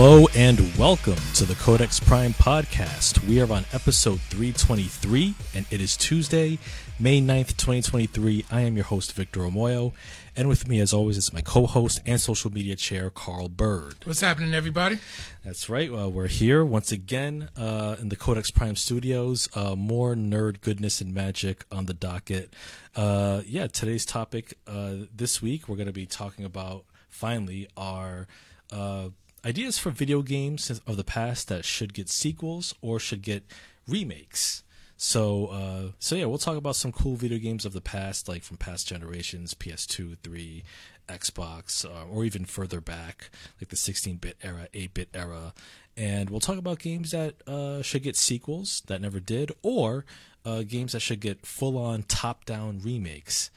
Hello 0.00 0.28
and 0.36 0.60
welcome 0.78 1.18
to 1.34 1.44
the 1.44 1.56
Codex 1.56 1.98
Prime 1.98 2.32
podcast. 2.32 3.26
We 3.26 3.40
are 3.40 3.52
on 3.52 3.64
episode 3.72 4.20
323 4.20 5.34
and 5.56 5.66
it 5.72 5.80
is 5.80 5.96
Tuesday, 5.96 6.60
May 7.00 7.20
9th, 7.20 7.56
2023. 7.56 8.44
I 8.48 8.60
am 8.60 8.76
your 8.76 8.84
host, 8.84 9.12
Victor 9.14 9.40
Omoayo, 9.40 9.92
and 10.36 10.48
with 10.48 10.68
me, 10.68 10.78
as 10.78 10.92
always, 10.92 11.16
is 11.16 11.32
my 11.32 11.40
co 11.40 11.66
host 11.66 12.00
and 12.06 12.20
social 12.20 12.52
media 12.52 12.76
chair, 12.76 13.10
Carl 13.10 13.48
Byrd. 13.48 13.96
What's 14.04 14.20
happening, 14.20 14.54
everybody? 14.54 15.00
That's 15.44 15.68
right. 15.68 15.90
Well, 15.90 16.12
we're 16.12 16.28
here 16.28 16.64
once 16.64 16.92
again 16.92 17.48
uh, 17.56 17.96
in 18.00 18.08
the 18.08 18.14
Codex 18.14 18.52
Prime 18.52 18.76
studios. 18.76 19.48
Uh, 19.52 19.74
more 19.74 20.14
nerd 20.14 20.60
goodness 20.60 21.00
and 21.00 21.12
magic 21.12 21.64
on 21.72 21.86
the 21.86 21.94
docket. 21.94 22.54
Uh, 22.94 23.42
yeah, 23.44 23.66
today's 23.66 24.06
topic 24.06 24.54
uh, 24.68 24.92
this 25.12 25.42
week, 25.42 25.68
we're 25.68 25.74
going 25.74 25.88
to 25.88 25.92
be 25.92 26.06
talking 26.06 26.44
about 26.44 26.84
finally 27.08 27.66
our 27.76 28.28
uh, 28.70 29.08
ideas 29.44 29.78
for 29.78 29.90
video 29.90 30.22
games 30.22 30.70
of 30.86 30.96
the 30.96 31.04
past 31.04 31.48
that 31.48 31.64
should 31.64 31.94
get 31.94 32.08
sequels 32.08 32.74
or 32.80 32.98
should 32.98 33.22
get 33.22 33.44
remakes. 33.86 34.62
So, 34.96 35.46
uh, 35.46 35.92
so 36.00 36.16
yeah, 36.16 36.24
we'll 36.24 36.38
talk 36.38 36.56
about 36.56 36.74
some 36.74 36.90
cool 36.90 37.14
video 37.14 37.38
games 37.38 37.64
of 37.64 37.72
the 37.72 37.80
past, 37.80 38.28
like 38.28 38.42
from 38.42 38.56
past 38.56 38.88
generations, 38.88 39.54
PS2, 39.54 40.16
3, 40.24 40.64
Xbox, 41.08 41.84
uh, 41.84 42.04
or 42.10 42.24
even 42.24 42.44
further 42.44 42.80
back, 42.80 43.30
like 43.60 43.68
the 43.68 43.76
16-bit 43.76 44.36
era, 44.42 44.68
8-bit 44.74 45.10
era, 45.14 45.54
and 45.96 46.30
we'll 46.30 46.40
talk 46.40 46.58
about 46.58 46.78
games 46.80 47.12
that 47.12 47.36
uh, 47.46 47.80
should 47.82 48.02
get 48.02 48.16
sequels 48.16 48.82
that 48.86 49.00
never 49.00 49.20
did, 49.20 49.52
or 49.62 50.04
uh, 50.44 50.62
games 50.62 50.92
that 50.92 51.00
should 51.00 51.20
get 51.20 51.46
full-on 51.46 52.02
top-down 52.02 52.80
remakes. 52.80 53.50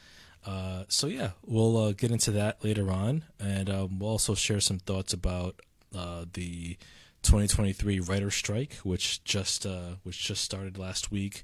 Uh, 0.46 0.84
so 0.88 1.08
yeah, 1.08 1.32
we'll 1.46 1.78
uh, 1.78 1.92
get 1.92 2.12
into 2.12 2.32
that 2.32 2.64
later 2.64 2.92
on, 2.92 3.24
and 3.40 3.70
um, 3.70 4.00
we'll 4.00 4.12
also 4.12 4.34
share 4.34 4.60
some 4.60 4.80
thoughts 4.80 5.14
about 5.14 5.62
uh, 5.96 6.26
the 6.34 6.78
2023 7.24 8.00
writer 8.00 8.32
strike, 8.32 8.74
which 8.84 9.24
just 9.24 9.66
uh, 9.66 9.96
which 10.04 10.24
just 10.24 10.44
started 10.44 10.78
last 10.78 11.12
week. 11.12 11.44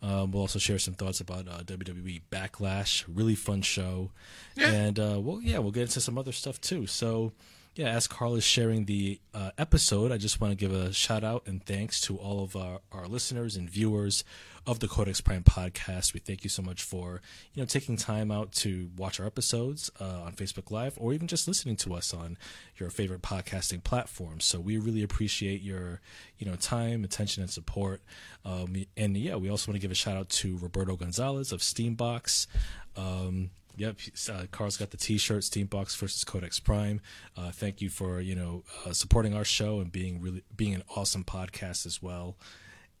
Um, 0.00 0.30
we'll 0.30 0.42
also 0.42 0.58
share 0.58 0.78
some 0.78 0.94
thoughts 0.94 1.20
about 1.20 1.48
uh, 1.48 1.58
WWE 1.64 2.22
Backlash, 2.30 3.04
really 3.08 3.34
fun 3.34 3.62
show, 3.62 4.12
yeah. 4.54 4.70
and 4.70 4.98
uh, 4.98 5.18
well, 5.20 5.40
yeah, 5.42 5.58
we'll 5.58 5.72
get 5.72 5.82
into 5.82 6.00
some 6.00 6.16
other 6.16 6.32
stuff 6.32 6.60
too. 6.60 6.86
So, 6.86 7.32
yeah, 7.78 7.90
as 7.90 8.08
Carl 8.08 8.34
is 8.34 8.42
sharing 8.42 8.86
the 8.86 9.20
uh, 9.32 9.52
episode, 9.56 10.10
I 10.10 10.16
just 10.18 10.40
want 10.40 10.50
to 10.50 10.56
give 10.56 10.74
a 10.74 10.92
shout 10.92 11.22
out 11.22 11.44
and 11.46 11.64
thanks 11.64 12.00
to 12.02 12.16
all 12.16 12.42
of 12.42 12.56
our, 12.56 12.80
our 12.90 13.06
listeners 13.06 13.54
and 13.54 13.70
viewers 13.70 14.24
of 14.66 14.80
the 14.80 14.88
Codex 14.88 15.20
Prime 15.20 15.44
podcast. 15.44 16.12
We 16.12 16.18
thank 16.18 16.42
you 16.42 16.50
so 16.50 16.60
much 16.60 16.82
for 16.82 17.22
you 17.54 17.62
know 17.62 17.66
taking 17.66 17.96
time 17.96 18.32
out 18.32 18.50
to 18.54 18.90
watch 18.96 19.20
our 19.20 19.26
episodes 19.26 19.92
uh, 20.00 20.22
on 20.22 20.32
Facebook 20.32 20.72
Live 20.72 20.98
or 21.00 21.12
even 21.12 21.28
just 21.28 21.46
listening 21.46 21.76
to 21.76 21.94
us 21.94 22.12
on 22.12 22.36
your 22.78 22.90
favorite 22.90 23.22
podcasting 23.22 23.84
platforms. 23.84 24.44
So 24.44 24.58
we 24.58 24.76
really 24.76 25.04
appreciate 25.04 25.62
your 25.62 26.00
you 26.36 26.50
know 26.50 26.56
time, 26.56 27.04
attention, 27.04 27.44
and 27.44 27.50
support. 27.50 28.02
Um, 28.44 28.74
and 28.96 29.16
yeah, 29.16 29.36
we 29.36 29.48
also 29.48 29.70
want 29.70 29.76
to 29.76 29.82
give 29.82 29.92
a 29.92 29.94
shout 29.94 30.16
out 30.16 30.30
to 30.30 30.58
Roberto 30.58 30.96
Gonzalez 30.96 31.52
of 31.52 31.60
Steambox. 31.60 32.48
Um, 32.96 33.50
Yep, 33.78 33.98
uh, 34.32 34.46
Carl's 34.50 34.76
got 34.76 34.90
the 34.90 34.96
T-shirt, 34.96 35.42
Steambox 35.42 35.96
versus 35.96 36.24
Codex 36.24 36.58
Prime. 36.58 37.00
Uh, 37.36 37.52
thank 37.52 37.80
you 37.80 37.88
for 37.88 38.20
you 38.20 38.34
know 38.34 38.64
uh, 38.84 38.92
supporting 38.92 39.34
our 39.34 39.44
show 39.44 39.78
and 39.78 39.92
being 39.92 40.20
really 40.20 40.42
being 40.56 40.74
an 40.74 40.82
awesome 40.96 41.22
podcast 41.22 41.86
as 41.86 42.02
well. 42.02 42.36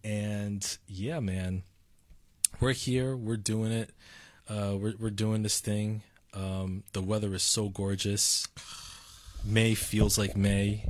And 0.04 0.78
yeah, 0.86 1.18
man, 1.18 1.64
we're 2.60 2.74
here. 2.74 3.16
We're 3.16 3.36
doing 3.36 3.72
it. 3.72 3.90
Uh, 4.48 4.76
we're 4.80 4.94
we're 5.00 5.10
doing 5.10 5.42
this 5.42 5.58
thing. 5.58 6.02
Um, 6.32 6.84
the 6.92 7.02
weather 7.02 7.34
is 7.34 7.42
so 7.42 7.68
gorgeous. 7.68 8.46
May 9.44 9.74
feels 9.74 10.16
like 10.16 10.36
May. 10.36 10.86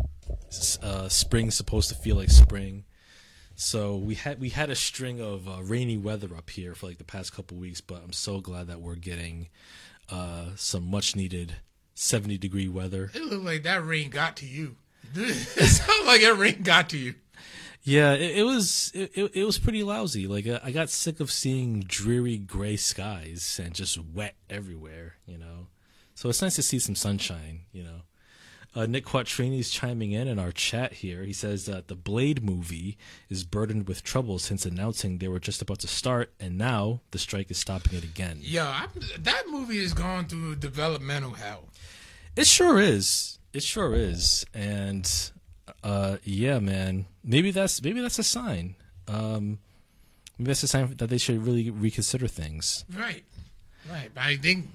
Uh, 0.83 1.09
spring's 1.09 1.55
supposed 1.55 1.89
to 1.89 1.95
feel 1.95 2.17
like 2.17 2.31
spring. 2.31 2.85
So 3.61 3.97
we 3.97 4.15
had 4.15 4.41
we 4.41 4.51
had 4.51 4.71
a 4.71 4.77
string 4.77 5.21
of 5.21 5.49
uh, 5.49 5.61
rainy 5.65 5.97
weather 5.97 6.29
up 6.37 6.49
here 6.49 6.77
for 6.77 6.87
like 6.87 6.99
the 6.99 7.05
past 7.05 7.35
couple 7.35 7.57
weeks, 7.57 7.81
but 7.81 8.01
I'm 8.05 8.13
so 8.13 8.41
glad 8.41 8.69
that 8.69 8.81
we're 8.81 8.95
getting 8.95 9.49
uh, 10.09 10.51
some 10.55 10.89
much 10.89 11.17
needed 11.17 11.57
70 11.97 12.39
degree 12.39 12.69
weather. 12.69 13.11
It 13.13 13.25
looked 13.25 13.45
like 13.45 13.65
that 13.65 13.85
rain 13.85 14.11
got 14.11 14.37
to 14.37 14.47
you. 14.47 14.77
it 15.13 15.67
sounds 15.67 16.07
like 16.07 16.21
that 16.21 16.39
rain 16.39 16.63
got 16.63 16.91
to 16.91 16.99
you. 16.99 17.17
Yeah, 17.83 18.13
it, 18.13 18.39
it 18.39 18.43
was 18.45 18.93
it, 18.95 19.33
it, 19.35 19.45
was 19.45 19.59
pretty 19.59 19.83
lousy. 19.83 20.29
Like 20.29 20.47
uh, 20.47 20.61
I 20.63 20.71
got 20.71 20.89
sick 20.89 21.19
of 21.19 21.29
seeing 21.33 21.81
dreary 21.81 22.39
gray 22.39 22.77
skies 22.77 23.61
and 23.61 23.75
just 23.75 23.99
wet 23.99 24.37
everywhere. 24.49 25.17
You 25.27 25.39
know, 25.39 25.67
so 26.15 26.29
it's 26.29 26.43
nice 26.43 26.55
to 26.55 26.63
see 26.63 26.79
some 26.79 26.95
sunshine. 26.95 27.63
You 27.73 27.83
know. 27.83 28.01
Uh, 28.79 28.87
Nick 28.87 29.07
Quattrini 29.07 29.59
is 29.59 29.71
chiming 29.71 30.13
in 30.13 30.29
in 30.29 30.39
our 30.39 30.53
chat 30.53 30.93
here. 30.93 31.25
He 31.25 31.33
says 31.33 31.67
that 31.67 31.89
the 31.89 31.97
Blade 31.97 32.45
movie 32.45 32.97
is 33.29 33.43
burdened 33.43 33.89
with 33.89 34.05
trouble 34.05 34.39
since 34.39 34.65
announcing 34.65 35.19
they 35.19 35.27
were 35.27 35.41
just 35.41 35.61
about 35.61 35.81
to 35.81 35.89
start, 35.89 36.33
and 36.39 36.57
now 36.57 37.01
the 37.11 37.19
strike 37.19 37.51
is 37.51 37.59
stopping 37.59 37.99
it 37.99 38.05
again. 38.05 38.39
Yeah, 38.41 38.87
that 39.19 39.49
movie 39.49 39.79
is 39.79 39.95
going 39.95 40.27
through 40.27 40.57
developmental 40.57 41.33
hell. 41.33 41.71
It 42.37 42.47
sure 42.47 42.79
is. 42.79 43.41
It 43.53 43.65
sure 43.65 43.97
is, 43.97 44.47
and 44.55 45.11
uh, 45.83 46.19
yeah, 46.23 46.61
man. 46.61 47.07
Maybe 47.25 47.51
that's 47.51 47.83
maybe 47.83 48.01
that's 48.01 48.21
a 48.21 48.23
sign. 48.23 48.77
Um, 49.09 49.59
maybe 50.39 50.51
that's 50.51 50.63
a 50.63 50.69
sign 50.69 50.95
that 50.99 51.11
they 51.11 51.19
should 51.19 51.45
really 51.45 51.69
reconsider 51.69 52.29
things. 52.29 52.85
Right, 52.97 53.25
right. 53.91 54.11
But 54.15 54.23
I 54.23 54.37
think 54.37 54.69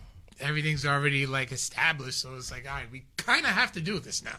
everything's 0.43 0.85
already 0.85 1.25
like 1.25 1.51
established, 1.51 2.19
so 2.21 2.35
it's 2.35 2.51
like, 2.51 2.69
all 2.69 2.75
right, 2.75 2.91
we 2.91 3.05
kind 3.17 3.45
of 3.45 3.51
have 3.51 3.71
to 3.73 3.81
do 3.81 3.99
this 3.99 4.23
now. 4.23 4.37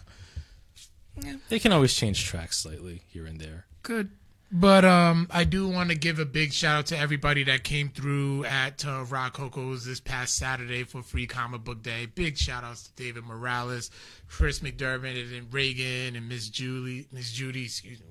Yeah, 1.22 1.37
they 1.48 1.59
can 1.59 1.72
always 1.72 1.94
change 1.94 2.25
tracks 2.25 2.59
slightly 2.59 3.03
here 3.09 3.26
and 3.26 3.41
there. 3.41 3.66
Good. 3.82 4.10
But 4.56 4.84
um, 4.84 5.26
I 5.32 5.42
do 5.42 5.69
want 5.69 5.91
to 5.91 5.97
give 5.97 6.20
a 6.20 6.25
big 6.25 6.53
shout 6.53 6.76
out 6.76 6.87
to 6.87 6.98
everybody 6.98 7.42
that 7.44 7.65
came 7.65 7.88
through 7.88 8.44
at 8.44 8.87
uh, 8.87 9.04
Rock 9.09 9.32
Coco's 9.32 9.84
this 9.84 9.98
past 9.98 10.37
Saturday 10.37 10.84
for 10.84 11.03
Free 11.03 11.26
Comic 11.26 11.65
Book 11.65 11.82
Day. 11.82 12.06
Big 12.06 12.36
shout 12.36 12.62
outs 12.62 12.84
to 12.84 12.92
David 12.94 13.25
Morales, 13.25 13.91
Chris 14.28 14.60
McDermott, 14.60 15.36
and 15.36 15.53
Reagan, 15.53 16.15
and 16.15 16.28
Miss 16.28 16.48
Julie, 16.48 17.09
Miss 17.10 17.32
Judy, 17.32 17.65
excuse 17.65 17.98
me, 18.00 18.06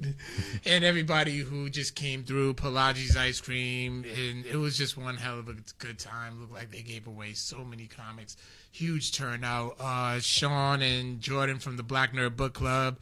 and 0.66 0.84
everybody 0.84 1.38
who 1.38 1.70
just 1.70 1.94
came 1.94 2.22
through. 2.22 2.54
Pelagi's 2.54 3.16
Ice 3.16 3.40
Cream, 3.40 4.04
and 4.04 4.44
it 4.46 4.56
was 4.56 4.76
just 4.76 4.96
one 4.96 5.16
hell 5.16 5.38
of 5.38 5.48
a 5.48 5.54
good 5.78 5.98
time. 5.98 6.40
Looked 6.40 6.52
like 6.52 6.70
they 6.70 6.82
gave 6.82 7.06
away 7.06 7.32
so 7.32 7.64
many 7.64 7.86
comics, 7.86 8.36
huge 8.72 9.12
turnout. 9.12 9.76
Uh, 9.80 10.18
Sean 10.20 10.82
and 10.82 11.20
Jordan 11.20 11.58
from 11.58 11.76
the 11.76 11.82
Black 11.82 12.12
Nerd 12.12 12.36
Book 12.36 12.54
Club 12.54 12.98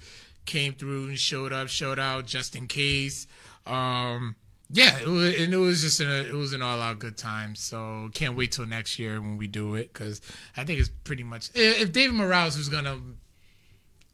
came 0.47 0.75
through 0.75 1.09
and 1.09 1.19
showed 1.19 1.53
up, 1.53 1.69
showed 1.69 1.99
out 1.99 2.27
just 2.27 2.55
in 2.55 2.67
case. 2.67 3.27
Um, 3.67 4.37
yeah, 4.71 4.99
it 4.99 5.07
was, 5.07 5.35
and 5.41 5.53
it 5.53 5.59
was 5.59 5.83
just 5.83 6.01
a, 6.01 6.27
it 6.27 6.35
was 6.35 6.53
an 6.53 6.63
all 6.63 6.81
out 6.81 6.99
good 6.99 7.17
time. 7.17 7.55
So 7.55 8.11
can't 8.15 8.37
wait 8.37 8.53
till 8.53 8.67
next 8.67 8.99
year 8.99 9.21
when 9.21 9.37
we 9.37 9.47
do 9.47 9.75
it 9.75 9.93
because 9.93 10.21
I 10.57 10.65
think 10.65 10.81
it's 10.81 10.91
pretty 11.05 11.23
much 11.23 11.51
if 11.55 11.93
David 11.93 12.15
Morales 12.15 12.57
was 12.57 12.69
gonna 12.69 12.99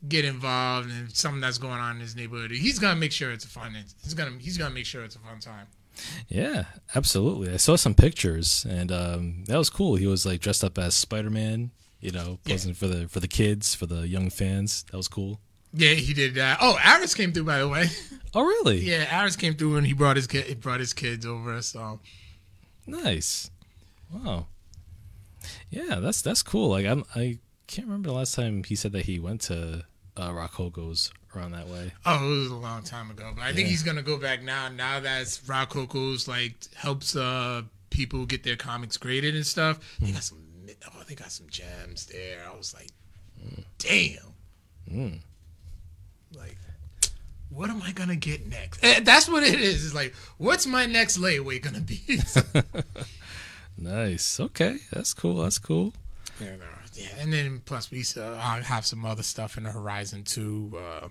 get 0.08 0.24
involved 0.24 0.90
in 0.90 1.08
something 1.10 1.40
that's 1.40 1.58
going 1.58 1.78
on 1.78 1.96
in 1.96 2.00
his 2.00 2.16
neighborhood, 2.16 2.50
he's 2.50 2.78
gonna 2.78 2.98
make 2.98 3.12
sure 3.12 3.30
it's 3.30 3.44
a 3.44 3.48
fun. 3.48 3.76
He's 4.02 4.14
gonna 4.14 4.32
he's 4.38 4.56
gonna 4.56 4.74
make 4.74 4.86
sure 4.86 5.04
it's 5.04 5.16
a 5.16 5.20
fun 5.20 5.40
time. 5.40 5.66
Yeah, 6.28 6.64
absolutely. 6.94 7.52
I 7.52 7.56
saw 7.56 7.76
some 7.76 7.94
pictures 7.94 8.66
and 8.68 8.90
um, 8.90 9.44
that 9.46 9.58
was 9.58 9.70
cool. 9.70 9.96
He 9.96 10.06
was 10.06 10.24
like 10.24 10.40
dressed 10.40 10.64
up 10.64 10.78
as 10.78 10.94
Spider 10.94 11.30
Man, 11.30 11.70
you 12.00 12.10
know, 12.10 12.38
posing 12.44 12.70
yeah. 12.70 12.76
for 12.76 12.86
the 12.86 13.08
for 13.08 13.20
the 13.20 13.28
kids, 13.28 13.74
for 13.74 13.86
the 13.86 14.08
young 14.08 14.30
fans. 14.30 14.84
That 14.90 14.96
was 14.96 15.08
cool. 15.08 15.40
Yeah, 15.72 15.94
he 15.94 16.14
did 16.14 16.34
that. 16.34 16.58
Oh, 16.60 16.76
Aris 16.84 17.14
came 17.14 17.32
through 17.32 17.44
by 17.44 17.58
the 17.58 17.68
way. 17.68 17.86
Oh, 18.32 18.44
really? 18.44 18.78
yeah, 18.78 19.20
Aris 19.20 19.34
came 19.34 19.54
through 19.54 19.76
and 19.76 19.84
he 19.84 19.92
brought 19.92 20.14
his 20.14 20.28
kid, 20.28 20.44
he 20.44 20.54
brought 20.54 20.78
his 20.78 20.92
kids 20.92 21.26
over. 21.26 21.60
So 21.62 21.98
nice. 22.86 23.50
Wow. 24.08 24.46
Yeah, 25.68 25.96
that's 25.96 26.22
that's 26.22 26.44
cool. 26.44 26.68
Like 26.68 26.86
I'm, 26.86 27.04
I 27.16 27.38
can't 27.66 27.88
remember 27.88 28.08
the 28.08 28.14
last 28.14 28.36
time 28.36 28.62
he 28.62 28.76
said 28.76 28.92
that 28.92 29.06
he 29.06 29.18
went 29.18 29.40
to 29.42 29.84
uh, 30.20 30.32
Rococo's 30.32 31.12
around 31.34 31.52
that 31.52 31.68
way. 31.68 31.92
Oh, 32.04 32.32
it 32.32 32.38
was 32.38 32.50
a 32.50 32.56
long 32.56 32.82
time 32.82 33.10
ago, 33.10 33.32
but 33.34 33.42
I 33.42 33.48
yeah. 33.48 33.54
think 33.54 33.68
he's 33.68 33.82
gonna 33.82 34.02
go 34.02 34.18
back 34.18 34.42
now. 34.42 34.68
Now 34.68 35.00
that 35.00 35.40
Rococo's 35.46 36.28
like 36.28 36.54
helps 36.74 37.16
uh 37.16 37.62
people 37.90 38.26
get 38.26 38.42
their 38.42 38.56
comics 38.56 38.96
graded 38.96 39.34
and 39.34 39.46
stuff. 39.46 39.78
Mm. 39.78 40.00
They 40.00 40.06
hmm. 40.06 40.12
got 40.12 40.22
some. 40.22 40.38
Oh, 40.86 41.02
they 41.08 41.14
got 41.14 41.32
some 41.32 41.48
gems 41.48 42.06
there. 42.06 42.38
I 42.48 42.56
was 42.56 42.74
like, 42.74 42.90
mm. 43.44 43.64
damn. 43.78 44.34
Mm 44.90 45.20
like 46.36 46.56
what 47.48 47.68
am 47.68 47.82
I 47.82 47.90
gonna 47.92 48.16
get 48.16 48.46
next? 48.46 48.82
And 48.84 48.98
eh, 48.98 49.00
that's 49.00 49.28
what 49.28 49.42
it 49.42 49.60
is. 49.60 49.84
It's 49.84 49.94
like, 49.94 50.14
what's 50.38 50.66
my 50.66 50.86
next 50.86 51.18
layaway 51.18 51.60
gonna 51.60 51.80
be? 51.80 52.00
nice. 53.78 54.38
Okay, 54.38 54.76
that's 54.92 55.14
cool. 55.14 55.42
That's 55.42 55.58
cool. 55.58 55.92
Yeah, 56.40 56.56
no, 56.56 56.64
yeah. 57.00 57.22
And 57.22 57.32
then 57.32 57.62
plus 57.64 57.90
we 57.90 58.04
uh, 58.16 58.36
have 58.62 58.84
some 58.86 59.04
other 59.04 59.22
stuff 59.22 59.56
in 59.56 59.64
the 59.64 59.70
horizon 59.70 60.24
too. 60.24 60.72
Uh, 60.76 61.08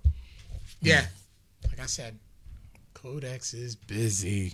yeah, 0.81 1.05
like 1.67 1.79
I 1.79 1.85
said, 1.85 2.19
Codex 2.93 3.53
is 3.53 3.75
busy. 3.75 4.53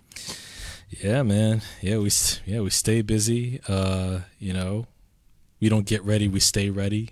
Yeah, 0.89 1.23
man. 1.23 1.61
Yeah, 1.81 1.97
we 1.97 2.09
yeah 2.45 2.61
we 2.61 2.69
stay 2.69 3.01
busy. 3.01 3.59
Uh, 3.67 4.21
you 4.39 4.53
know, 4.53 4.87
we 5.59 5.69
don't 5.69 5.85
get 5.85 6.03
ready. 6.03 6.27
We 6.27 6.39
stay 6.39 6.69
ready. 6.69 7.11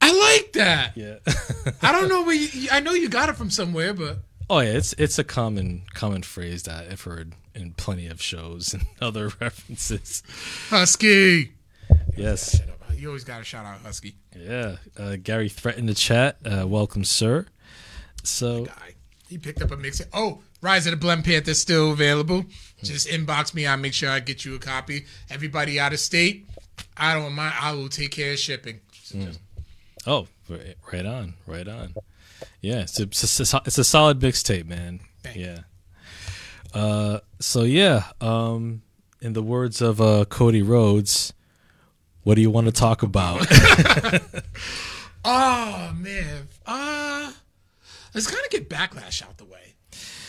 I 0.00 0.12
like 0.12 0.52
that. 0.54 0.96
Yeah. 0.96 1.16
I 1.82 1.92
don't 1.92 2.08
know 2.08 2.22
where 2.22 2.34
you, 2.34 2.68
I 2.70 2.80
know 2.80 2.92
you 2.92 3.08
got 3.08 3.28
it 3.28 3.36
from 3.36 3.50
somewhere, 3.50 3.92
but 3.92 4.18
oh 4.48 4.60
yeah, 4.60 4.72
it's 4.72 4.92
it's 4.94 5.18
a 5.18 5.24
common 5.24 5.82
common 5.94 6.22
phrase 6.22 6.64
that 6.64 6.88
I've 6.90 7.02
heard 7.02 7.34
in 7.54 7.72
plenty 7.72 8.06
of 8.06 8.22
shows 8.22 8.72
and 8.74 8.84
other 9.00 9.30
references. 9.40 10.22
Husky. 10.68 11.52
Yes. 12.16 12.60
You 13.00 13.08
always 13.08 13.24
got 13.24 13.38
to 13.38 13.44
shout 13.44 13.64
out 13.64 13.80
Husky. 13.80 14.14
Yeah. 14.36 14.76
Uh, 14.94 15.16
Gary 15.22 15.48
threatened 15.48 15.88
the 15.88 15.94
chat. 15.94 16.36
Uh, 16.44 16.66
welcome, 16.68 17.02
sir. 17.02 17.46
So 18.24 18.66
Guy. 18.66 18.94
He 19.26 19.38
picked 19.38 19.62
up 19.62 19.70
a 19.70 19.76
mix. 19.76 20.02
Oh, 20.12 20.40
Rise 20.60 20.86
of 20.86 20.90
the 20.90 20.96
Blend 20.98 21.24
Panther 21.24 21.54
still 21.54 21.92
available. 21.92 22.44
Just 22.82 23.08
inbox 23.08 23.54
me. 23.54 23.66
I'll 23.66 23.78
make 23.78 23.94
sure 23.94 24.10
I 24.10 24.20
get 24.20 24.44
you 24.44 24.54
a 24.54 24.58
copy. 24.58 25.06
Everybody 25.30 25.80
out 25.80 25.94
of 25.94 26.00
state, 26.00 26.46
I 26.96 27.14
don't 27.14 27.32
mind. 27.32 27.54
I 27.58 27.72
will 27.72 27.88
take 27.88 28.10
care 28.10 28.32
of 28.32 28.38
shipping. 28.38 28.80
So 28.92 29.18
just- 29.18 29.40
Oh, 30.06 30.26
right, 30.50 30.74
right 30.92 31.06
on, 31.06 31.34
right 31.46 31.66
on. 31.68 31.94
Yeah, 32.60 32.80
it's 32.80 32.98
a, 33.00 33.04
it's 33.04 33.54
a, 33.54 33.62
it's 33.64 33.78
a 33.78 33.84
solid 33.84 34.18
mixtape, 34.20 34.66
man. 34.66 35.00
Thank 35.22 35.36
yeah. 35.36 35.60
Uh, 36.74 37.20
so 37.38 37.62
yeah, 37.62 38.04
um, 38.20 38.82
in 39.22 39.32
the 39.32 39.42
words 39.42 39.80
of 39.80 40.00
uh, 40.00 40.24
Cody 40.26 40.62
Rhodes, 40.62 41.32
what 42.22 42.34
do 42.34 42.40
you 42.40 42.50
want 42.50 42.66
to 42.66 42.72
talk 42.72 43.02
about? 43.02 43.46
Oh 45.24 45.92
man. 45.96 46.48
Uh 46.64 47.32
let's 48.14 48.26
kind 48.26 48.42
of 48.44 48.50
get 48.50 48.70
backlash 48.70 49.22
out 49.22 49.36
the 49.36 49.44
way. 49.44 49.74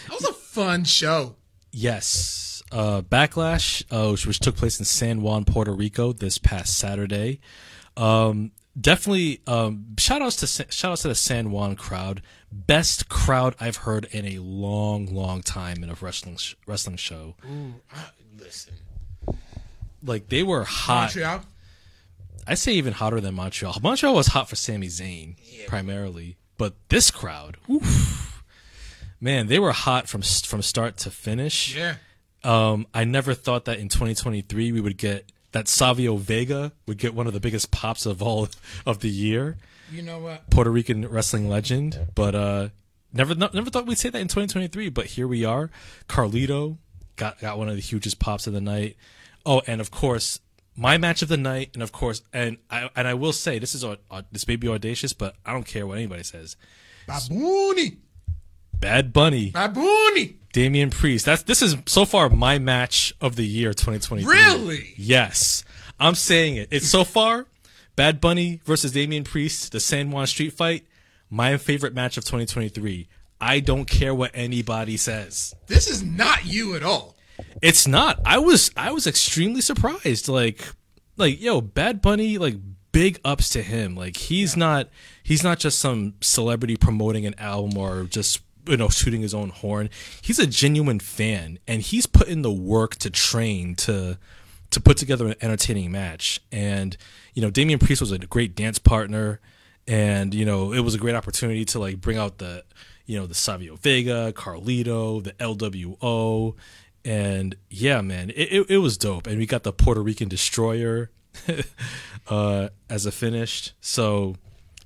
That 0.08 0.14
was 0.20 0.26
a 0.26 0.34
fun 0.34 0.84
show. 0.84 1.36
yes, 1.72 2.62
uh, 2.74 3.02
Backlash, 3.02 3.84
uh, 3.92 4.12
which, 4.12 4.26
which 4.28 4.40
took 4.40 4.56
place 4.58 4.80
in 4.80 4.86
San 4.86 5.22
Juan, 5.22 5.46
Puerto 5.46 5.72
Rico, 5.74 6.12
this 6.14 6.38
past 6.38 6.78
Saturday. 6.78 7.40
Um, 7.96 8.52
definitely, 8.80 9.42
um, 9.48 9.86
shout 9.98 10.22
outs 10.22 10.36
to 10.38 10.48
shout 10.48 10.92
outs 10.92 11.02
to 11.04 11.08
the 11.10 11.16
San 11.16 11.52
Juan 11.52 11.76
crowd. 11.78 12.22
Best 12.52 13.08
crowd 13.08 13.56
I've 13.60 13.78
heard 13.78 14.06
in 14.12 14.26
a 14.26 14.40
long, 14.40 15.06
long 15.14 15.42
time 15.42 15.84
in 15.84 15.90
a 15.90 15.96
wrestling 16.02 16.36
sh- 16.38 16.56
wrestling 16.68 16.98
show. 16.98 17.36
Ooh, 17.50 17.76
uh, 17.96 18.10
listen. 18.38 18.74
like 20.04 20.28
they 20.28 20.44
were 20.44 20.64
hot. 20.66 21.16
Montreal. 21.16 21.46
I 22.48 22.56
say 22.56 22.74
even 22.74 22.94
hotter 22.94 23.22
than 23.22 23.36
Montreal. 23.36 23.78
Montreal 23.82 24.14
was 24.16 24.28
hot 24.28 24.50
for 24.50 24.56
Sami 24.56 24.88
Zayn 24.88 25.36
primarily, 25.68 26.38
but 26.58 26.74
this 26.90 27.12
crowd, 27.12 27.58
oof, 27.70 28.44
man, 29.20 29.48
they 29.48 29.60
were 29.60 29.72
hot 29.72 30.08
from 30.10 30.22
from 30.22 30.62
start 30.62 30.98
to 30.98 31.12
finish. 31.12 31.76
Yeah. 31.76 31.96
Um, 32.44 32.88
I 32.94 33.04
never 33.04 33.34
thought 33.34 33.66
that 33.66 33.78
in 33.78 33.88
2023 33.88 34.72
we 34.72 34.82
would 34.82 34.98
get 34.98 35.32
that 35.52 35.68
Savio 35.68 36.16
Vega 36.16 36.72
would 36.88 36.98
get 36.98 37.14
one 37.14 37.28
of 37.28 37.34
the 37.34 37.40
biggest 37.40 37.72
pops 37.72 38.06
of 38.06 38.22
all 38.22 38.48
of 38.86 39.00
the 39.00 39.10
year, 39.10 39.58
You 39.92 40.02
know 40.02 40.20
what? 40.20 40.50
Puerto 40.50 40.72
Rican 40.72 41.08
wrestling 41.08 41.50
legend. 41.50 42.00
But 42.16 42.36
uh, 42.36 42.70
never 43.14 43.36
never 43.36 43.70
thought 43.70 43.86
we'd 43.86 43.98
say 43.98 44.10
that 44.10 44.20
in 44.20 44.28
2023. 44.28 44.90
But 44.90 45.06
here 45.08 45.28
we 45.28 45.46
are. 45.46 45.70
Carlito 46.08 46.78
got 47.16 47.40
got 47.40 47.58
one 47.58 47.70
of 47.70 47.76
the 47.76 47.82
hugest 47.82 48.20
pops 48.20 48.48
of 48.48 48.54
the 48.54 48.62
night. 48.62 48.96
Oh, 49.46 49.62
and 49.68 49.82
of 49.82 49.92
course 49.92 50.40
my 50.76 50.98
match 50.98 51.22
of 51.22 51.28
the 51.28 51.38
night, 51.38 51.72
and 51.74 51.84
of 51.84 51.92
course, 51.92 52.22
and 52.34 52.58
I 52.70 52.90
and 52.96 53.08
I 53.08 53.14
will 53.14 53.34
say 53.34 53.60
this 53.60 53.76
is 53.76 53.84
au- 53.84 53.98
this 54.32 54.48
may 54.48 54.56
be 54.56 54.68
audacious, 54.68 55.14
but 55.14 55.36
I 55.46 55.54
don't 55.54 55.66
care 55.66 55.86
what 55.86 55.98
anybody 55.98 56.24
says. 56.24 56.56
Babooni. 57.08 57.98
Bad 58.80 59.14
Bunny, 59.14 59.52
Babooni. 59.52 60.36
Damian 60.54 60.90
Priest. 60.90 61.26
That's 61.26 61.44
this 61.44 61.62
is 61.62 61.78
so 61.86 62.04
far 62.04 62.30
my 62.30 62.58
match 62.58 63.14
of 63.22 63.36
the 63.36 63.46
year 63.46 63.74
2023. 63.74 64.26
Really? 64.26 64.94
Yes, 64.98 65.64
I'm 66.00 66.16
saying 66.16 66.56
it. 66.56 66.70
It's 66.72 66.88
so 66.88 67.04
far 67.04 67.46
Bad 67.96 68.20
Bunny 68.20 68.62
versus 68.66 68.92
Damian 68.94 69.24
Priest, 69.24 69.72
the 69.72 69.80
San 69.80 70.10
Juan 70.12 70.26
Street 70.26 70.54
Fight. 70.54 70.86
My 71.30 71.58
favorite 71.58 71.94
match 71.94 72.18
of 72.18 72.24
2023. 72.26 73.08
I 73.40 73.60
don't 73.60 73.86
care 73.86 74.14
what 74.14 74.32
anybody 74.34 74.98
says. 74.98 75.54
This 75.68 75.90
is 75.90 76.04
not 76.04 76.46
you 76.46 76.76
at 76.76 76.84
all. 76.84 77.16
It's 77.62 77.88
not. 77.88 78.20
I 78.26 78.40
was 78.40 78.72
I 78.76 78.92
was 78.92 79.08
extremely 79.08 79.62
surprised. 79.62 80.28
Like 80.28 80.66
like 81.18 81.42
yo, 81.42 81.62
Bad 81.62 82.02
Bunny 82.02 82.38
like 82.38 82.56
big 82.92 83.20
ups 83.24 83.50
to 83.50 83.62
him. 83.62 83.96
Like 83.96 84.18
he's 84.18 84.58
not 84.58 84.90
he's 85.24 85.44
not 85.44 85.60
just 85.60 85.80
some 85.80 86.16
celebrity 86.22 86.76
promoting 86.76 87.26
an 87.26 87.36
album 87.38 87.78
or 87.78 88.04
just 88.04 88.42
you 88.68 88.78
know 88.78 88.90
shooting 88.90 89.22
his 89.22 89.34
own 89.34 89.50
horn. 89.50 89.90
He's 90.22 90.40
a 90.40 90.48
genuine 90.48 91.00
fan 91.00 91.60
and 91.68 91.82
he's 91.82 92.06
put 92.06 92.28
in 92.28 92.42
the 92.42 92.52
work 92.52 92.96
to 92.98 93.10
train 93.10 93.76
to 93.76 94.18
to 94.72 94.80
put 94.80 94.98
together 94.98 95.28
an 95.28 95.36
entertaining 95.42 95.92
match. 95.92 96.42
And 96.52 96.98
you 97.34 97.42
know, 97.42 97.50
Damian 97.50 97.80
Priest 97.80 98.02
was 98.02 98.12
a 98.12 98.20
great 98.20 98.56
dance 98.56 98.80
partner 98.80 99.40
and 99.88 100.34
you 100.34 100.46
know, 100.46 100.74
it 100.74 100.82
was 100.82 100.96
a 100.96 101.00
great 101.00 101.16
opportunity 101.16 101.66
to 101.66 101.80
like 101.80 102.02
bring 102.02 102.18
out 102.18 102.38
the 102.38 102.64
you 103.06 103.20
know, 103.20 103.26
the 103.26 103.34
Savio 103.34 103.76
Vega, 103.76 104.32
Carlito, 104.32 105.22
the 105.22 105.34
LWO 105.34 106.56
and 107.04 107.56
yeah, 107.70 108.02
man, 108.02 108.30
it, 108.32 108.52
it, 108.52 108.70
it 108.70 108.78
was 108.78 108.98
dope. 108.98 109.28
And 109.28 109.38
we 109.38 109.46
got 109.46 109.64
the 109.64 109.74
Puerto 109.74 110.02
Rican 110.02 110.30
Destroyer 110.30 111.10
uh, 112.28 112.70
as 112.90 113.06
a 113.06 113.12
finished. 113.12 113.74
So 113.82 114.36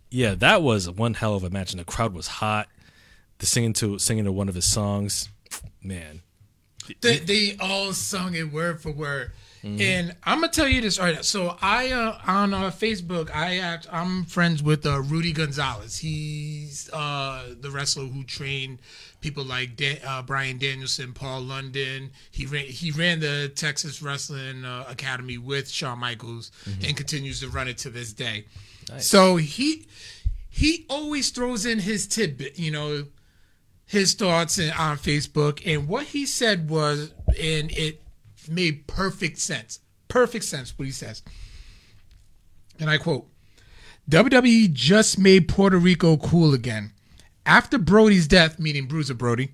yeah, 0.10 0.36
that 0.36 0.62
was 0.62 0.90
one 0.90 1.16
hell 1.16 1.36
of 1.36 1.44
a 1.44 1.50
match, 1.50 1.72
and 1.72 1.80
the 1.80 1.86
crowd 1.86 2.14
was 2.14 2.28
hot. 2.28 2.68
The 3.40 3.46
singing 3.46 3.74
to 3.74 4.00
singing 4.00 4.26
to 4.26 4.32
one 4.32 4.48
of 4.48 4.56
his 4.56 4.66
songs, 4.66 5.30
man. 5.84 6.22
They, 7.02 7.18
they 7.18 7.58
all 7.60 7.94
sung 7.94 8.36
it 8.36 8.52
word 8.52 8.82
for 8.82 8.92
word. 8.92 9.32
And 9.66 10.16
I'm 10.24 10.42
gonna 10.42 10.52
tell 10.52 10.68
you 10.68 10.80
this 10.80 11.00
right. 11.00 11.26
So 11.26 11.58
I 11.60 11.92
uh, 11.92 12.20
on 12.28 12.54
uh, 12.54 12.70
Facebook, 12.70 13.34
I 13.34 13.58
act, 13.58 13.88
I'm 13.92 14.26
friends 14.26 14.62
with 14.62 14.86
uh, 14.86 15.02
Rudy 15.02 15.34
Gonzalez. 15.34 15.98
He's 15.98 16.88
uh, 16.94 17.56
the 17.60 17.72
wrestler 17.72 18.06
who 18.06 18.24
trained 18.24 18.78
people 19.22 19.44
like 19.44 19.76
Dan, 19.76 19.98
uh, 20.06 20.22
Bryan 20.22 20.60
Danielson, 20.60 21.14
Paul 21.14 21.42
London. 21.42 22.12
He 22.30 22.46
ran 22.46 22.66
he 22.66 22.92
ran 22.92 23.20
the 23.20 23.52
Texas 23.56 24.04
Wrestling 24.04 24.66
uh, 24.66 24.86
Academy 24.88 25.40
with 25.40 25.68
Shawn 25.68 25.98
Michaels 25.98 26.52
and 26.86 26.96
continues 26.96 27.40
to 27.40 27.50
run 27.50 27.68
it 27.68 27.80
to 27.80 27.90
this 27.90 28.14
day. 28.14 28.46
So 29.00 29.38
he 29.38 29.88
he 30.48 30.86
always 30.90 31.32
throws 31.32 31.66
in 31.66 31.80
his 31.80 32.06
tidbit, 32.06 32.60
you 32.60 32.70
know, 32.70 33.06
his 33.88 34.14
thoughts 34.14 34.60
in, 34.60 34.72
on 34.74 34.98
Facebook, 34.98 35.62
and 35.66 35.88
what 35.88 36.06
he 36.08 36.28
said 36.28 36.70
was, 36.70 37.12
and 37.40 37.72
it 37.72 38.05
made 38.50 38.88
perfect 38.88 39.40
sense. 39.40 39.80
Perfect 40.08 40.46
sense 40.46 40.78
what 40.78 40.86
he 40.86 40.92
says. 40.92 41.24
And 42.80 42.90
I 42.90 42.98
quote 42.98 43.28
WWE 44.10 44.72
just 44.72 45.18
made 45.18 45.48
Puerto 45.48 45.78
Rico 45.78 46.18
cool 46.18 46.54
again. 46.54 46.92
After 47.46 47.78
Brody's 47.78 48.28
death, 48.28 48.60
meaning 48.60 48.88
Bruiser 48.88 49.14
Brody, 49.14 49.52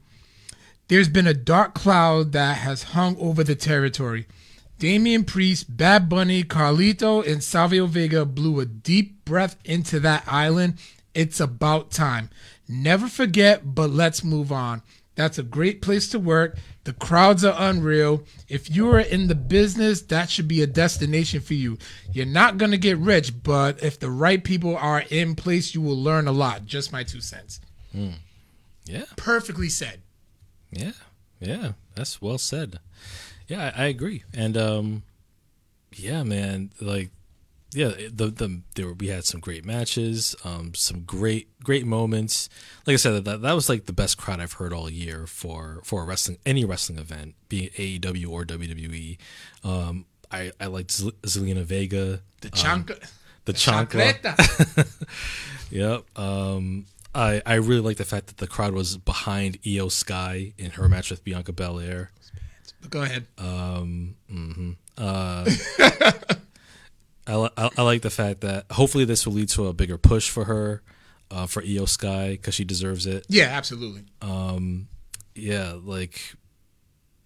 there's 0.88 1.10
been 1.10 1.28
a 1.28 1.34
dark 1.34 1.74
cloud 1.74 2.32
that 2.34 2.58
has 2.58 2.84
hung 2.84 3.18
over 3.18 3.44
the 3.44 3.56
territory. 3.56 4.28
Damian 4.78 5.24
Priest, 5.24 5.78
Bad 5.78 6.10
Bunny, 6.10 6.44
Carlito, 6.44 7.26
and 7.26 7.44
Savio 7.44 7.86
Vega 7.86 8.26
blew 8.26 8.60
a 8.60 8.66
deep 8.66 9.24
breath 9.26 9.56
into 9.64 10.00
that 10.00 10.24
island. 10.28 10.80
It's 11.14 11.40
about 11.40 11.92
time. 11.92 12.30
Never 12.68 13.08
forget, 13.08 13.76
but 13.76 13.90
let's 13.90 14.24
move 14.24 14.52
on. 14.52 14.82
That's 15.16 15.38
a 15.38 15.44
great 15.44 15.82
place 15.82 16.10
to 16.10 16.20
work. 16.20 16.58
The 16.84 16.94
crowds 16.94 17.46
are 17.46 17.56
unreal. 17.58 18.24
If 18.50 18.76
you 18.76 18.90
are 18.90 19.00
in 19.00 19.28
the 19.28 19.36
business, 19.36 20.02
that 20.04 20.30
should 20.32 20.48
be 20.48 20.62
a 20.64 20.68
destination 20.68 21.40
for 21.42 21.54
you. 21.54 21.78
You're 22.12 22.26
not 22.26 22.58
going 22.58 22.72
to 22.72 22.78
get 22.78 22.98
rich, 22.98 23.44
but 23.44 23.84
if 23.84 24.00
the 24.00 24.10
right 24.10 24.44
people 24.44 24.76
are 24.76 25.04
in 25.12 25.36
place, 25.36 25.76
you 25.76 25.82
will 25.82 26.02
learn 26.02 26.28
a 26.28 26.32
lot. 26.32 26.66
Just 26.66 26.92
my 26.92 27.04
two 27.04 27.22
cents. 27.22 27.60
Yeah, 28.86 29.04
Perfectly 29.16 29.70
said. 29.70 30.02
yeah, 30.72 30.94
yeah. 31.40 31.74
That's 31.94 32.20
well 32.22 32.38
said. 32.40 32.80
Yeah, 33.48 33.72
I, 33.78 33.84
I 33.84 33.86
agree. 33.88 34.24
And 34.34 34.58
um, 34.58 35.04
yeah, 35.96 36.24
man, 36.24 36.72
like 36.82 37.12
yeah, 37.74 37.92
the 38.12 38.28
the 38.28 38.62
there 38.76 38.88
were, 38.88 38.94
we 38.94 39.08
had 39.08 39.24
some 39.26 39.40
great 39.40 39.64
matches, 39.66 40.36
um, 40.44 40.74
some 40.76 41.02
great 41.02 41.48
great 41.64 41.86
moments. 41.86 42.50
Like 42.86 42.96
I 42.96 42.98
said, 42.98 43.24
that 43.26 43.42
that 43.42 43.54
was 43.54 43.70
like 43.70 43.86
the 43.86 43.94
best 43.94 44.18
crowd 44.18 44.40
I've 44.40 44.54
heard 44.54 44.74
all 44.74 44.90
year 44.90 45.26
for 45.28 45.82
for 45.84 46.04
a 46.04 46.06
wrestling 46.06 46.38
any 46.46 46.66
wrestling 46.66 47.00
event, 47.00 47.36
be 47.50 47.66
it 47.66 48.02
AEW 48.02 48.30
or 48.30 48.44
WWE. 48.46 49.18
Um, 49.64 50.06
I 50.32 50.52
I 50.60 50.66
liked 50.68 50.92
Zel- 50.92 51.12
Zelina 51.24 51.64
Vega, 51.64 52.22
The 52.42 52.50
chanka. 52.50 52.98
the 53.46 53.54
chancla. 53.54 54.88
Yep. 55.72 56.20
Um, 56.20 56.86
I 57.16 57.42
I 57.46 57.54
really 57.56 57.80
like 57.82 57.98
the 57.98 58.04
fact 58.06 58.28
that 58.28 58.38
the 58.38 58.48
crowd 58.48 58.74
was 58.74 58.98
behind 58.98 59.58
Io 59.66 59.88
Sky 59.88 60.54
in 60.58 60.72
her 60.72 60.90
match 60.90 61.10
with 61.12 61.24
Bianca 61.24 61.54
Belair. 61.54 62.12
Go 62.90 63.02
ahead. 63.04 63.28
I, 64.98 65.44
li- 65.46 65.56
I, 67.36 67.70
I 67.78 67.82
like 67.84 68.02
the 68.02 68.10
fact 68.10 68.42
that 68.42 68.66
hopefully 68.72 69.06
this 69.06 69.26
will 69.26 69.34
lead 69.34 69.50
to 69.50 69.68
a 69.68 69.74
bigger 69.74 69.98
push 69.98 70.30
for 70.30 70.46
her, 70.46 70.82
uh, 71.30 71.46
for 71.48 71.64
Io 71.64 71.86
Sky 71.86 72.32
because 72.32 72.54
she 72.56 72.64
deserves 72.66 73.06
it. 73.06 73.26
yeah, 73.30 73.46
absolutely. 73.46 74.04
Yeah, 75.34 75.76
like 75.82 76.34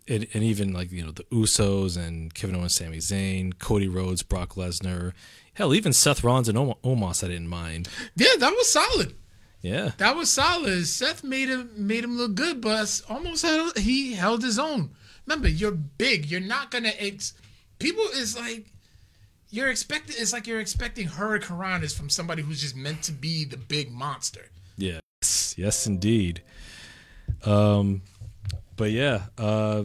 and, 0.07 0.27
and 0.33 0.43
even 0.43 0.73
like 0.73 0.91
you 0.91 1.03
know 1.03 1.11
the 1.11 1.23
Usos 1.25 1.97
and 1.97 2.33
Kevin 2.33 2.55
Owens, 2.55 2.75
Sami 2.75 2.97
Zayn, 2.97 3.57
Cody 3.57 3.87
Rhodes, 3.87 4.21
Brock 4.21 4.53
Lesnar, 4.55 5.13
hell, 5.55 5.73
even 5.73 5.91
Seth 5.91 6.23
Rollins 6.23 6.47
and 6.47 6.57
Om- 6.57 6.75
Omos, 6.83 7.23
I 7.23 7.27
didn't 7.29 7.47
mind. 7.47 7.89
Yeah, 8.15 8.35
that 8.39 8.51
was 8.51 8.71
solid. 8.71 9.15
Yeah, 9.61 9.93
That 9.97 10.15
was 10.15 10.31
solid. 10.31 10.85
Seth 10.85 11.23
made 11.23 11.49
him 11.49 11.71
made 11.75 12.03
him 12.03 12.15
look 12.17 12.35
good, 12.35 12.61
but 12.61 12.83
Omos 13.09 13.41
held, 13.41 13.75
he 13.79 14.13
held 14.13 14.43
his 14.43 14.59
own. 14.59 14.91
Remember, 15.25 15.47
you're 15.49 15.71
big. 15.71 16.27
You're 16.27 16.39
not 16.39 16.69
gonna 16.69 16.91
ex. 16.99 17.33
People 17.79 18.03
is 18.13 18.37
like 18.37 18.67
you're 19.55 19.69
expecting. 19.69 20.15
It's 20.19 20.33
like 20.33 20.47
you're 20.47 20.59
expecting 20.59 21.07
hurricanranas 21.07 21.95
from 21.97 22.09
somebody 22.09 22.41
who's 22.41 22.61
just 22.61 22.75
meant 22.75 23.01
to 23.03 23.11
be 23.11 23.45
the 23.45 23.57
big 23.57 23.91
monster. 23.91 24.49
yes, 24.77 25.55
yes, 25.57 25.87
indeed. 25.87 26.41
Um, 27.43 28.01
but 28.75 28.91
yeah, 28.91 29.23
uh, 29.37 29.83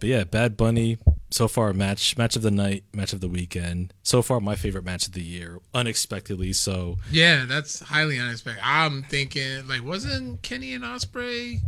but 0.00 0.08
yeah, 0.08 0.24
Bad 0.24 0.56
Bunny. 0.56 0.98
So 1.30 1.46
far, 1.46 1.74
match 1.74 2.16
match 2.16 2.36
of 2.36 2.42
the 2.42 2.50
night, 2.50 2.84
match 2.94 3.12
of 3.12 3.20
the 3.20 3.28
weekend. 3.28 3.92
So 4.02 4.22
far, 4.22 4.40
my 4.40 4.56
favorite 4.56 4.84
match 4.84 5.06
of 5.06 5.12
the 5.12 5.22
year, 5.22 5.58
unexpectedly 5.74 6.54
so. 6.54 6.96
Yeah, 7.10 7.44
that's 7.46 7.80
highly 7.80 8.18
unexpected. 8.18 8.62
I'm 8.64 9.02
thinking 9.02 9.68
like 9.68 9.84
wasn't 9.84 10.40
Kenny 10.40 10.72
and 10.72 10.82
Ospreay 10.84 11.58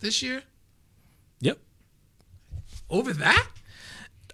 this 0.00 0.22
year 0.22 0.42
Yep, 1.40 1.58
over 2.88 3.12
that? 3.12 3.46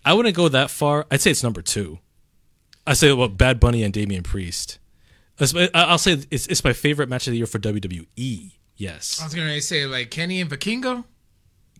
I 0.04 0.14
wouldn't 0.14 0.36
go 0.36 0.48
that 0.48 0.70
far. 0.70 1.06
I'd 1.10 1.20
say 1.20 1.32
it's 1.32 1.42
number 1.42 1.60
two. 1.60 1.98
I 2.88 2.94
say 2.94 3.12
well, 3.12 3.28
Bad 3.28 3.60
Bunny 3.60 3.82
and 3.82 3.92
Damian 3.92 4.22
Priest. 4.22 4.78
I'll 5.74 5.98
say 5.98 6.18
it's 6.30 6.46
it's 6.46 6.64
my 6.64 6.72
favorite 6.72 7.10
match 7.10 7.26
of 7.26 7.32
the 7.32 7.36
year 7.36 7.46
for 7.46 7.58
WWE. 7.58 8.52
Yes, 8.76 9.20
I 9.20 9.24
was 9.24 9.34
gonna 9.34 9.60
say 9.60 9.84
like 9.84 10.10
Kenny 10.10 10.40
and 10.40 10.50
Vikingo. 10.50 11.04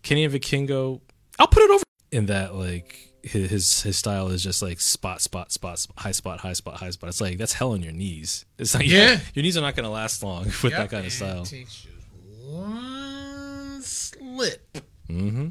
Kenny 0.03 0.23
and 0.23 0.33
Vikingo. 0.33 1.01
I'll 1.39 1.47
put 1.47 1.63
it 1.63 1.71
over 1.71 1.83
in 2.11 2.27
that 2.27 2.53
like 2.53 3.11
his 3.23 3.81
his, 3.81 3.97
style 3.97 4.27
is 4.27 4.43
just 4.43 4.61
like 4.61 4.79
spot 4.79 5.19
spot 5.19 5.51
spot 5.51 5.79
high 5.97 6.11
spot 6.11 6.41
high 6.41 6.53
spot 6.53 6.75
high 6.75 6.91
spot. 6.91 7.09
It's 7.09 7.19
like 7.19 7.39
that's 7.39 7.53
hell 7.53 7.71
on 7.71 7.81
your 7.81 7.91
knees. 7.91 8.45
It's 8.59 8.75
like 8.75 8.87
Yeah. 8.87 9.19
your 9.33 9.41
knees 9.41 9.57
are 9.57 9.61
not 9.61 9.75
gonna 9.75 9.89
last 9.89 10.21
long 10.21 10.43
with 10.63 10.73
that 10.73 10.91
kind 10.91 11.07
of 11.07 11.11
style. 11.11 11.39
and 11.39 11.47
takes 11.47 11.81
just 11.81 12.07
one 12.45 13.81
slip. 13.81 14.77
Mm-hmm. 15.09 15.47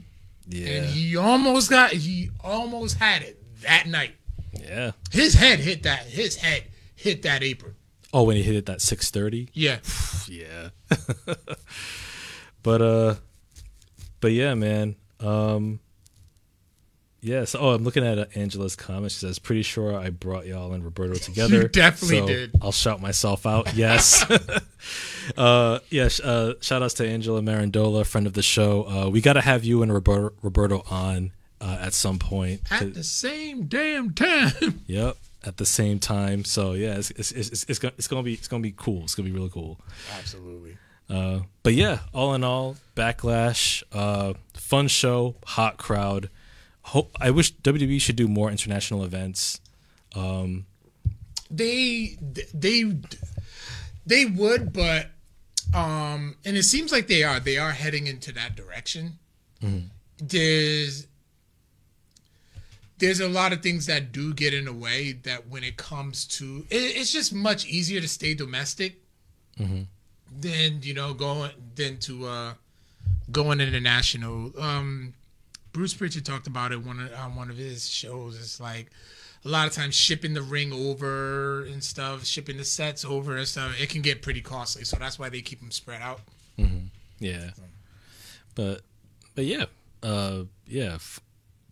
Yeah, 0.50 0.68
and 0.68 0.86
he 0.86 1.16
almost 1.16 1.68
got 1.68 1.90
he 1.90 2.30
almost 2.44 2.96
had 2.98 3.22
it 3.22 3.42
that 3.62 3.86
night. 3.88 4.14
Yeah. 4.52 4.92
His 5.10 5.34
head 5.34 5.58
hit 5.60 5.82
that 5.84 6.00
his 6.06 6.36
head 6.36 6.64
hit 6.94 7.22
that 7.22 7.42
apron. 7.42 7.74
Oh, 8.12 8.22
when 8.24 8.36
he 8.36 8.42
hit 8.42 8.56
it 8.56 8.66
that 8.66 8.80
six 8.80 9.10
thirty. 9.10 9.48
Yeah. 9.52 9.78
yeah 10.28 10.70
but 12.62 12.82
uh 12.82 13.14
but 14.20 14.32
yeah 14.32 14.54
man 14.54 14.96
um 15.20 15.80
yeah 17.20 17.44
so 17.44 17.58
oh 17.60 17.70
i'm 17.70 17.82
looking 17.84 18.04
at 18.06 18.18
uh, 18.18 18.26
angela's 18.34 18.76
comment 18.76 19.10
she 19.12 19.18
says 19.18 19.38
pretty 19.38 19.62
sure 19.62 19.96
i 19.96 20.10
brought 20.10 20.46
y'all 20.46 20.72
and 20.72 20.84
roberto 20.84 21.14
together 21.18 21.62
You 21.62 21.68
definitely 21.68 22.18
So 22.20 22.26
did. 22.26 22.50
i'll 22.60 22.72
shout 22.72 23.00
myself 23.00 23.46
out 23.46 23.74
yes 23.76 24.24
uh 25.36 25.78
yeah 25.90 26.08
sh- 26.08 26.20
uh 26.22 26.54
shout 26.60 26.82
outs 26.82 26.94
to 26.94 27.08
angela 27.08 27.40
marandola 27.40 28.04
friend 28.06 28.26
of 28.26 28.34
the 28.34 28.42
show 28.42 28.88
uh 28.88 29.08
we 29.08 29.20
gotta 29.20 29.40
have 29.40 29.64
you 29.64 29.82
and 29.82 29.92
roberto 29.92 30.34
roberto 30.42 30.82
on 30.90 31.32
uh, 31.60 31.78
at 31.80 31.94
some 31.94 32.18
point 32.18 32.60
At 32.70 32.94
the 32.94 33.04
same 33.04 33.66
damn 33.66 34.12
time. 34.12 34.82
Yep, 34.86 35.16
at 35.44 35.56
the 35.56 35.66
same 35.66 35.98
time. 35.98 36.44
So 36.44 36.72
yeah, 36.72 36.94
it's 36.96 37.10
it's 37.12 37.32
it's, 37.32 37.64
it's, 37.64 37.78
gonna, 37.78 37.94
it's 37.98 38.08
gonna 38.08 38.22
be 38.22 38.34
it's 38.34 38.48
gonna 38.48 38.62
be 38.62 38.74
cool. 38.76 39.02
It's 39.04 39.14
gonna 39.14 39.28
be 39.28 39.34
really 39.34 39.50
cool. 39.50 39.80
Absolutely. 40.18 40.76
Uh, 41.10 41.40
but 41.62 41.74
yeah, 41.74 42.00
all 42.12 42.34
in 42.34 42.44
all, 42.44 42.76
backlash, 42.94 43.82
uh, 43.92 44.34
fun 44.54 44.88
show, 44.88 45.36
hot 45.46 45.78
crowd. 45.78 46.28
Hope 46.82 47.16
I 47.20 47.30
wish 47.30 47.54
WWE 47.56 48.00
should 48.00 48.16
do 48.16 48.28
more 48.28 48.50
international 48.50 49.04
events. 49.04 49.60
They 51.50 52.18
they 52.54 52.94
they 54.06 54.26
would, 54.26 54.72
but 54.72 55.06
um 55.74 56.36
and 56.44 56.56
it 56.56 56.64
seems 56.64 56.92
like 56.92 57.08
they 57.08 57.22
are. 57.24 57.40
They 57.40 57.58
are 57.58 57.72
heading 57.72 58.06
into 58.06 58.32
that 58.32 58.54
direction. 58.56 59.18
There's 60.18 61.06
there's 62.98 63.20
a 63.20 63.28
lot 63.28 63.52
of 63.52 63.62
things 63.62 63.86
that 63.86 64.12
do 64.12 64.34
get 64.34 64.52
in 64.52 64.64
the 64.64 64.72
way 64.72 65.12
that 65.12 65.48
when 65.48 65.62
it 65.64 65.76
comes 65.76 66.24
to 66.26 66.66
it, 66.70 66.76
it's 66.76 67.12
just 67.12 67.32
much 67.34 67.66
easier 67.66 68.00
to 68.00 68.08
stay 68.08 68.34
domestic 68.34 68.96
than 70.40 70.80
you 70.82 70.94
know 70.94 71.14
going 71.14 71.50
than 71.74 71.98
to 71.98 72.26
uh 72.26 72.54
going 73.30 73.60
international. 73.60 74.52
Um 74.60 75.14
bruce 75.72 75.94
Pritchard 75.94 76.24
talked 76.24 76.46
about 76.46 76.72
it 76.72 76.84
one 76.84 77.08
on 77.16 77.36
one 77.36 77.50
of 77.50 77.56
his 77.56 77.88
shows. 77.88 78.38
It's 78.38 78.60
like 78.60 78.90
a 79.44 79.48
lot 79.48 79.66
of 79.68 79.72
times 79.72 79.94
shipping 79.94 80.34
the 80.34 80.42
ring 80.42 80.72
over 80.72 81.64
and 81.64 81.82
stuff 81.82 82.24
shipping 82.24 82.56
the 82.56 82.64
sets 82.64 83.04
over 83.04 83.36
and 83.36 83.46
stuff 83.46 83.80
it 83.80 83.88
can 83.88 84.02
get 84.02 84.22
pretty 84.22 84.40
costly. 84.40 84.84
So 84.84 84.96
that's 84.96 85.18
why 85.18 85.28
they 85.28 85.40
keep 85.40 85.60
them 85.60 85.70
spread 85.70 86.02
out. 86.02 86.20
Yeah, 87.20 87.50
but 88.54 88.82
but 89.34 89.44
yeah, 89.44 89.66
uh, 90.02 90.42
yeah, 90.66 90.98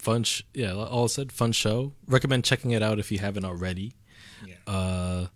fun. 0.06 0.22
Sh- 0.24 0.42
yeah, 0.54 0.72
all 0.74 1.08
said, 1.08 1.32
fun 1.32 1.52
show. 1.52 1.92
Recommend 2.16 2.44
checking 2.50 2.70
it 2.76 2.82
out 2.82 2.98
if 2.98 3.08
you 3.12 3.18
haven't 3.26 3.44
already. 3.52 3.88
yeah 4.50 4.54
Uh, 4.78 5.26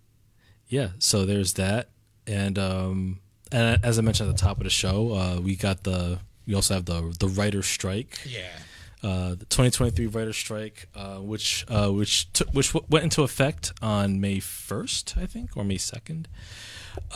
yeah, 0.77 0.89
so 0.99 1.25
there's 1.25 1.53
that, 1.63 1.83
and 2.25 2.55
um, 2.57 3.19
and 3.51 3.65
as 3.83 3.99
I 3.99 4.01
mentioned 4.01 4.29
at 4.29 4.37
the 4.37 4.41
top 4.47 4.57
of 4.61 4.63
the 4.63 4.69
show, 4.83 4.97
uh, 5.21 5.35
we 5.47 5.53
got 5.67 5.77
the 5.83 6.19
we 6.47 6.55
also 6.55 6.73
have 6.75 6.85
the 6.85 6.99
the 7.23 7.27
writer 7.37 7.61
strike. 7.63 8.13
yeah 8.25 8.55
uh, 9.03 9.29
the 9.41 9.45
2023 9.49 10.07
writer 10.15 10.31
strike, 10.33 10.77
uh, 10.95 11.17
which 11.31 11.65
uh, 11.75 11.89
which 11.99 12.31
took 12.33 12.47
which 12.57 12.69
w- 12.73 12.85
went 12.93 13.03
into 13.03 13.23
effect 13.23 13.73
on 13.81 14.21
May 14.25 14.37
1st, 14.37 15.17
I 15.23 15.25
think, 15.33 15.57
or 15.57 15.63
May 15.65 15.77
2nd. 15.79 16.25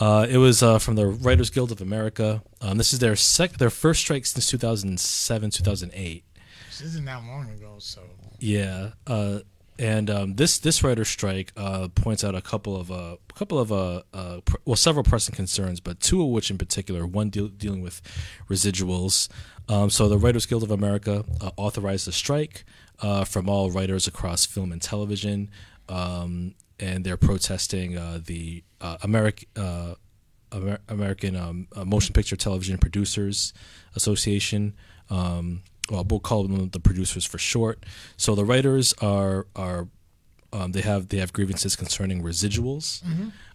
Uh, 0.00 0.26
it 0.28 0.38
was 0.38 0.62
uh, 0.62 0.78
from 0.84 0.96
the 0.96 1.06
Writers 1.06 1.48
Guild 1.50 1.70
of 1.70 1.80
America. 1.80 2.42
Um, 2.60 2.76
this 2.80 2.92
is 2.92 2.98
their 2.98 3.14
sec- 3.16 3.58
their 3.62 3.70
first 3.70 4.00
strike 4.00 4.26
since 4.26 4.46
2007, 4.50 5.50
2008. 5.50 6.24
This 6.78 6.88
isn't 6.88 7.04
that 7.06 7.24
long 7.24 7.50
ago 7.50 7.76
so 7.78 8.02
Yeah, 8.38 8.90
uh, 9.06 9.40
and 9.78 10.08
um, 10.10 10.34
this 10.36 10.58
this 10.58 10.82
writer 10.82 11.04
strike 11.04 11.52
uh, 11.56 11.88
points 11.88 12.24
out 12.24 12.34
a 12.34 12.40
couple 12.40 12.76
of 12.76 12.90
uh, 12.90 13.16
a 13.28 13.32
couple 13.34 13.58
of 13.58 13.70
uh, 13.70 14.02
uh, 14.14 14.40
pr- 14.44 14.56
well 14.64 14.76
several 14.76 15.04
pressing 15.04 15.34
concerns, 15.34 15.80
but 15.80 16.00
two 16.00 16.22
of 16.22 16.28
which 16.28 16.50
in 16.50 16.58
particular. 16.58 17.06
One 17.06 17.28
deal- 17.30 17.48
dealing 17.48 17.82
with 17.82 18.00
residuals. 18.48 19.28
Um, 19.68 19.90
so 19.90 20.08
the 20.08 20.16
Writers 20.16 20.46
Guild 20.46 20.62
of 20.62 20.70
America 20.70 21.24
uh, 21.40 21.50
authorized 21.56 22.06
a 22.08 22.12
strike 22.12 22.64
uh, 23.00 23.24
from 23.24 23.48
all 23.48 23.70
writers 23.70 24.06
across 24.06 24.46
film 24.46 24.72
and 24.72 24.80
television, 24.80 25.50
um, 25.88 26.54
and 26.80 27.04
they're 27.04 27.16
protesting 27.16 27.94
the 28.24 28.64
American. 29.02 29.48
Amer- 30.52 30.78
American 30.88 31.34
um, 31.34 31.66
Motion 31.84 32.12
Picture 32.12 32.36
Television 32.36 32.78
Producers 32.78 33.52
Association. 33.96 34.76
Um, 35.10 35.62
well, 35.90 36.04
we'll 36.08 36.20
call 36.20 36.42
them 36.42 36.70
the 36.70 36.80
producers 36.80 37.24
for 37.24 37.38
short. 37.38 37.84
So 38.16 38.34
the 38.34 38.44
writers 38.44 38.92
are 39.00 39.46
are 39.54 39.88
um, 40.52 40.72
they 40.72 40.82
have 40.82 41.08
they 41.08 41.18
have 41.18 41.32
grievances 41.32 41.76
concerning 41.76 42.22
residuals 42.22 43.02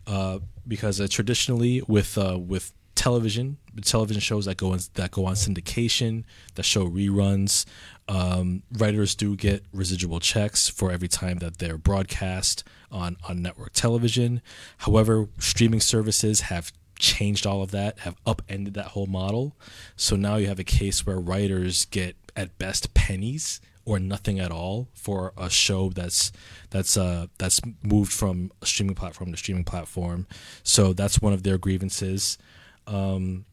uh, 0.07 0.39
because 0.67 0.99
uh, 1.01 1.07
traditionally 1.09 1.81
with 1.87 2.17
uh, 2.17 2.37
with 2.39 2.73
television 2.93 3.57
television 3.83 4.19
shows 4.21 4.45
that 4.45 4.57
go 4.57 4.73
on 4.73 4.79
that 4.95 5.11
go 5.11 5.25
on 5.25 5.33
syndication 5.33 6.23
that 6.55 6.63
show 6.63 6.85
reruns 6.87 7.65
um, 8.07 8.61
writers 8.73 9.15
do 9.15 9.35
get 9.35 9.63
residual 9.71 10.19
checks 10.19 10.67
for 10.67 10.91
every 10.91 11.07
time 11.07 11.37
that 11.37 11.57
they're 11.57 11.77
broadcast 11.77 12.63
on 12.91 13.15
on 13.27 13.41
network 13.41 13.71
television. 13.73 14.41
However 14.79 15.29
streaming 15.39 15.79
services 15.79 16.41
have 16.41 16.71
changed 16.99 17.47
all 17.47 17.63
of 17.63 17.71
that 17.71 17.99
have 17.99 18.15
upended 18.25 18.75
that 18.75 18.87
whole 18.87 19.07
model. 19.07 19.55
So 19.95 20.15
now 20.15 20.35
you 20.35 20.47
have 20.47 20.59
a 20.59 20.63
case 20.63 21.05
where 21.05 21.19
writers 21.19 21.85
get 21.85 22.15
at 22.35 22.57
best 22.57 22.93
pennies 22.93 23.61
or 23.85 23.99
nothing 23.99 24.39
at 24.39 24.51
all 24.51 24.87
for 24.93 25.33
a 25.37 25.49
show 25.49 25.89
that's 25.89 26.31
that's 26.69 26.95
uh 26.97 27.27
that's 27.37 27.59
moved 27.83 28.11
from 28.11 28.51
a 28.61 28.65
streaming 28.65 28.95
platform 28.95 29.31
to 29.31 29.37
streaming 29.37 29.63
platform. 29.63 30.27
So 30.63 30.93
that's 30.93 31.21
one 31.21 31.33
of 31.33 31.43
their 31.43 31.57
grievances. 31.57 32.37
Um 32.87 33.45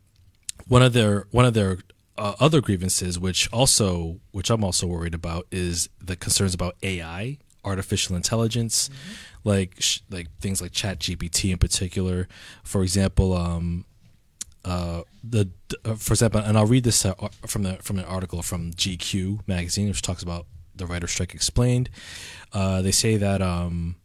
one 0.66 0.82
of 0.82 0.92
their 0.92 1.26
one 1.30 1.44
of 1.44 1.54
their 1.54 1.78
uh, 2.16 2.35
other 2.40 2.61
grievances 2.61 3.18
which 3.18 3.49
also 3.52 4.20
which 4.32 4.50
I'm 4.50 4.64
also 4.64 4.87
worried 4.87 5.14
about 5.14 5.47
is 5.50 5.88
the 6.02 6.16
concerns 6.16 6.52
about 6.52 6.76
AI 6.82 7.38
artificial 7.64 8.16
intelligence 8.16 8.90
like 9.44 9.76
sh- 9.78 10.00
like 10.11 10.28
things 10.40 10.61
like 10.61 10.73
chat 10.73 10.99
GPT 10.99 11.52
in 11.52 11.58
particular. 11.58 12.28
For 12.64 12.82
example 12.82 13.35
um 13.35 13.85
uh, 14.65 15.03
the 15.23 15.50
uh, 15.85 15.95
for 15.95 16.12
example, 16.12 16.41
and 16.41 16.57
I'll 16.59 16.67
read 16.67 16.85
this 16.85 17.05
uh, 17.05 17.15
from 17.47 17.62
the 17.62 17.75
from 17.77 17.99
an 17.99 18.05
article 18.05 18.43
from 18.43 18.73
GQ 18.73 19.47
magazine, 19.47 19.88
which 19.88 20.03
talks 20.03 20.23
about 20.23 20.47
the 20.75 20.87
writer 20.87 21.07
strike 21.07 21.35
explained. 21.35 21.91
Uh, 22.53 22.83
they 22.83 22.93
say 22.93 23.17
that 23.17 23.43
um, 23.43 23.97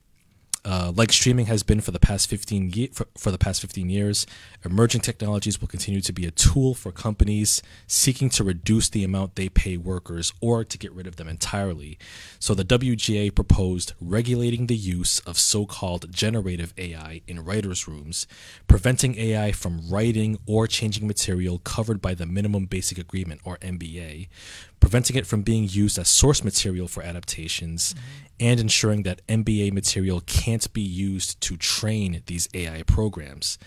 Uh, 0.66 0.94
like 0.96 1.12
streaming 1.12 1.48
has 1.48 1.62
been 1.62 1.82
for 1.82 1.92
the 1.92 2.00
past 2.00 2.30
15 2.30 2.72
ye- 2.74 2.88
for, 2.88 3.06
for 3.18 3.32
the 3.32 3.38
past 3.38 3.60
15 3.60 3.90
years, 3.90 4.26
emerging 4.64 5.02
technologies 5.02 5.60
will 5.60 5.68
continue 5.68 6.00
to 6.00 6.14
be 6.14 6.26
a 6.26 6.32
tool 6.32 6.74
for 6.74 6.92
companies 6.92 7.62
seeking 7.86 8.30
to 8.30 8.46
reduce 8.46 8.88
the 8.88 9.04
amount 9.04 9.36
they 9.36 9.50
pay 9.50 9.76
workers 9.76 10.32
or 10.40 10.64
to 10.64 10.78
get 10.78 10.94
rid 10.94 11.06
of 11.06 11.18
them 11.18 11.28
entirely. 11.28 11.98
So 12.40 12.54
the 12.54 12.64
WGA 12.64 13.36
proposed 13.36 13.92
regulating 14.00 14.68
the 14.68 14.76
use 14.76 15.20
of 15.20 15.38
so-called 15.38 16.14
generative 16.14 16.74
AI 16.78 17.22
in 17.28 17.44
writers' 17.44 17.86
rooms, 17.86 18.26
preventing 18.68 19.18
AI 19.18 19.52
from 19.52 19.82
writing 19.90 20.38
or 20.46 20.66
changing 20.68 21.08
material 21.08 21.60
covered 21.60 22.02
by 22.02 22.14
the 22.14 22.26
Minimum 22.26 22.68
Basic 22.68 22.98
Agreement 22.98 23.42
or 23.44 23.58
MBA, 23.58 24.30
preventing 24.84 25.16
it 25.16 25.26
from 25.26 25.44
being 25.44 25.66
used 25.66 25.98
as 25.98 26.10
source 26.10 26.44
material 26.44 26.90
for 26.90 27.02
adaptations, 27.02 27.96
and 28.38 28.60
ensuring 28.60 29.04
that 29.04 29.26
MBA 29.28 29.72
material 29.72 30.20
can't 30.26 30.74
be 30.74 30.82
used 30.82 31.40
to 31.40 31.56
train 31.56 32.22
these 32.26 32.50
AI 32.54 32.84
programs. 32.84 33.58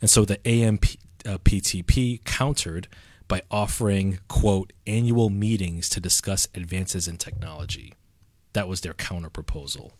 And 0.00 0.08
so 0.08 0.24
the 0.24 0.38
AMPTP 0.38 2.14
uh, 2.14 2.22
countered 2.24 2.88
by 3.28 3.42
offering, 3.50 4.20
quote, 4.28 4.72
annual 4.86 5.28
meetings 5.28 5.90
to 5.90 6.00
discuss 6.00 6.48
advances 6.54 7.06
in 7.06 7.18
technology. 7.18 7.92
That 8.54 8.66
was 8.66 8.80
their 8.80 8.94
counter 8.94 9.28
proposal. 9.28 9.92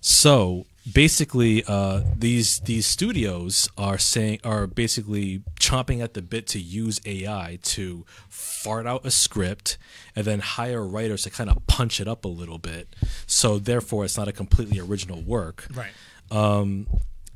So 0.00 0.64
basically, 0.90 1.64
uh, 1.66 2.02
these 2.16 2.60
these 2.60 2.86
studios 2.86 3.68
are 3.76 3.98
saying 3.98 4.40
are 4.44 4.66
basically 4.66 5.42
chomping 5.60 6.02
at 6.02 6.14
the 6.14 6.22
bit 6.22 6.46
to 6.48 6.60
use 6.60 7.00
AI 7.04 7.58
to 7.62 8.04
fart 8.28 8.86
out 8.86 9.04
a 9.04 9.10
script 9.10 9.78
and 10.16 10.24
then 10.24 10.40
hire 10.40 10.84
writers 10.84 11.22
to 11.22 11.30
kind 11.30 11.50
of 11.50 11.66
punch 11.66 12.00
it 12.00 12.08
up 12.08 12.24
a 12.24 12.28
little 12.28 12.58
bit. 12.58 12.94
So 13.26 13.58
therefore, 13.58 14.04
it's 14.04 14.16
not 14.16 14.28
a 14.28 14.32
completely 14.32 14.78
original 14.78 15.22
work. 15.22 15.66
Right. 15.74 15.92
Um, 16.30 16.86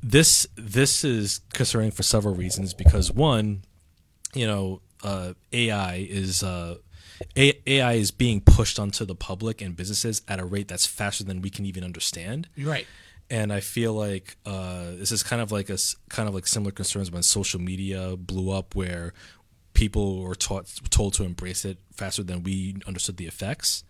this 0.02 0.46
this 0.56 1.04
is 1.04 1.40
concerning 1.52 1.90
for 1.90 2.02
several 2.02 2.34
reasons 2.34 2.74
because 2.74 3.10
one, 3.10 3.62
you 4.34 4.46
know, 4.46 4.80
uh, 5.02 5.34
AI 5.52 6.06
is 6.08 6.42
uh, 6.42 6.76
AI 7.36 7.92
is 7.94 8.10
being 8.10 8.40
pushed 8.40 8.78
onto 8.78 9.04
the 9.04 9.14
public 9.14 9.60
and 9.60 9.76
businesses 9.76 10.22
at 10.28 10.40
a 10.40 10.44
rate 10.44 10.68
that's 10.68 10.86
faster 10.86 11.24
than 11.24 11.40
we 11.40 11.50
can 11.50 11.64
even 11.66 11.84
understand. 11.84 12.48
Right. 12.58 12.86
And 13.30 13.52
I 13.52 13.60
feel 13.60 13.94
like 13.94 14.36
uh, 14.44 14.90
this 14.92 15.10
is 15.10 15.22
kind 15.22 15.40
of 15.40 15.50
like 15.50 15.70
a 15.70 15.78
kind 16.08 16.28
of 16.28 16.34
like 16.34 16.46
similar 16.46 16.72
concerns 16.72 17.10
when 17.10 17.22
social 17.22 17.60
media 17.60 18.16
blew 18.16 18.50
up, 18.50 18.74
where 18.74 19.12
people 19.72 20.22
were 20.22 20.34
taught 20.34 20.66
told 20.90 21.14
to 21.14 21.24
embrace 21.24 21.64
it 21.64 21.78
faster 21.92 22.22
than 22.22 22.42
we 22.42 22.76
understood 22.86 23.16
the 23.16 23.26
effects. 23.26 23.84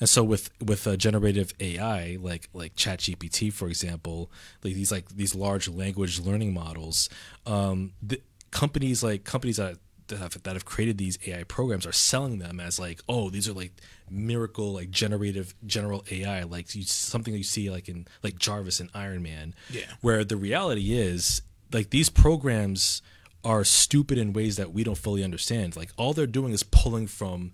And 0.00 0.08
so 0.08 0.24
with 0.24 0.50
with 0.64 0.86
uh, 0.86 0.96
generative 0.96 1.52
AI, 1.60 2.16
like 2.20 2.48
like 2.52 2.74
ChatGPT, 2.74 3.52
for 3.52 3.68
example, 3.68 4.30
like 4.64 4.74
these 4.74 4.90
like 4.90 5.08
these 5.10 5.34
large 5.34 5.68
language 5.68 6.20
learning 6.20 6.54
models, 6.54 7.08
um, 7.44 7.92
the 8.02 8.20
companies 8.50 9.02
like 9.02 9.24
companies 9.24 9.58
that 9.58 9.76
that 10.08 10.18
have, 10.18 10.42
that 10.42 10.54
have 10.54 10.64
created 10.64 10.98
these 10.98 11.18
AI 11.26 11.44
programs 11.44 11.86
are 11.86 11.92
selling 11.92 12.38
them 12.38 12.60
as 12.60 12.78
like, 12.78 13.00
oh, 13.08 13.30
these 13.30 13.48
are 13.48 13.52
like 13.52 13.72
miracle, 14.10 14.72
like 14.74 14.90
generative 14.90 15.54
general 15.66 16.04
AI, 16.10 16.42
like 16.44 16.74
you, 16.74 16.82
something 16.82 17.32
that 17.32 17.38
you 17.38 17.44
see 17.44 17.70
like 17.70 17.88
in 17.88 18.06
like 18.22 18.38
Jarvis 18.38 18.80
and 18.80 18.90
Iron 18.94 19.22
Man. 19.22 19.54
Yeah. 19.70 19.86
Where 20.00 20.24
the 20.24 20.36
reality 20.36 20.94
is, 20.94 21.42
like 21.72 21.90
these 21.90 22.08
programs 22.08 23.02
are 23.44 23.64
stupid 23.64 24.18
in 24.18 24.32
ways 24.32 24.56
that 24.56 24.72
we 24.72 24.82
don't 24.84 24.98
fully 24.98 25.22
understand. 25.22 25.76
Like 25.76 25.90
all 25.96 26.12
they're 26.12 26.26
doing 26.26 26.52
is 26.52 26.62
pulling 26.62 27.06
from 27.06 27.52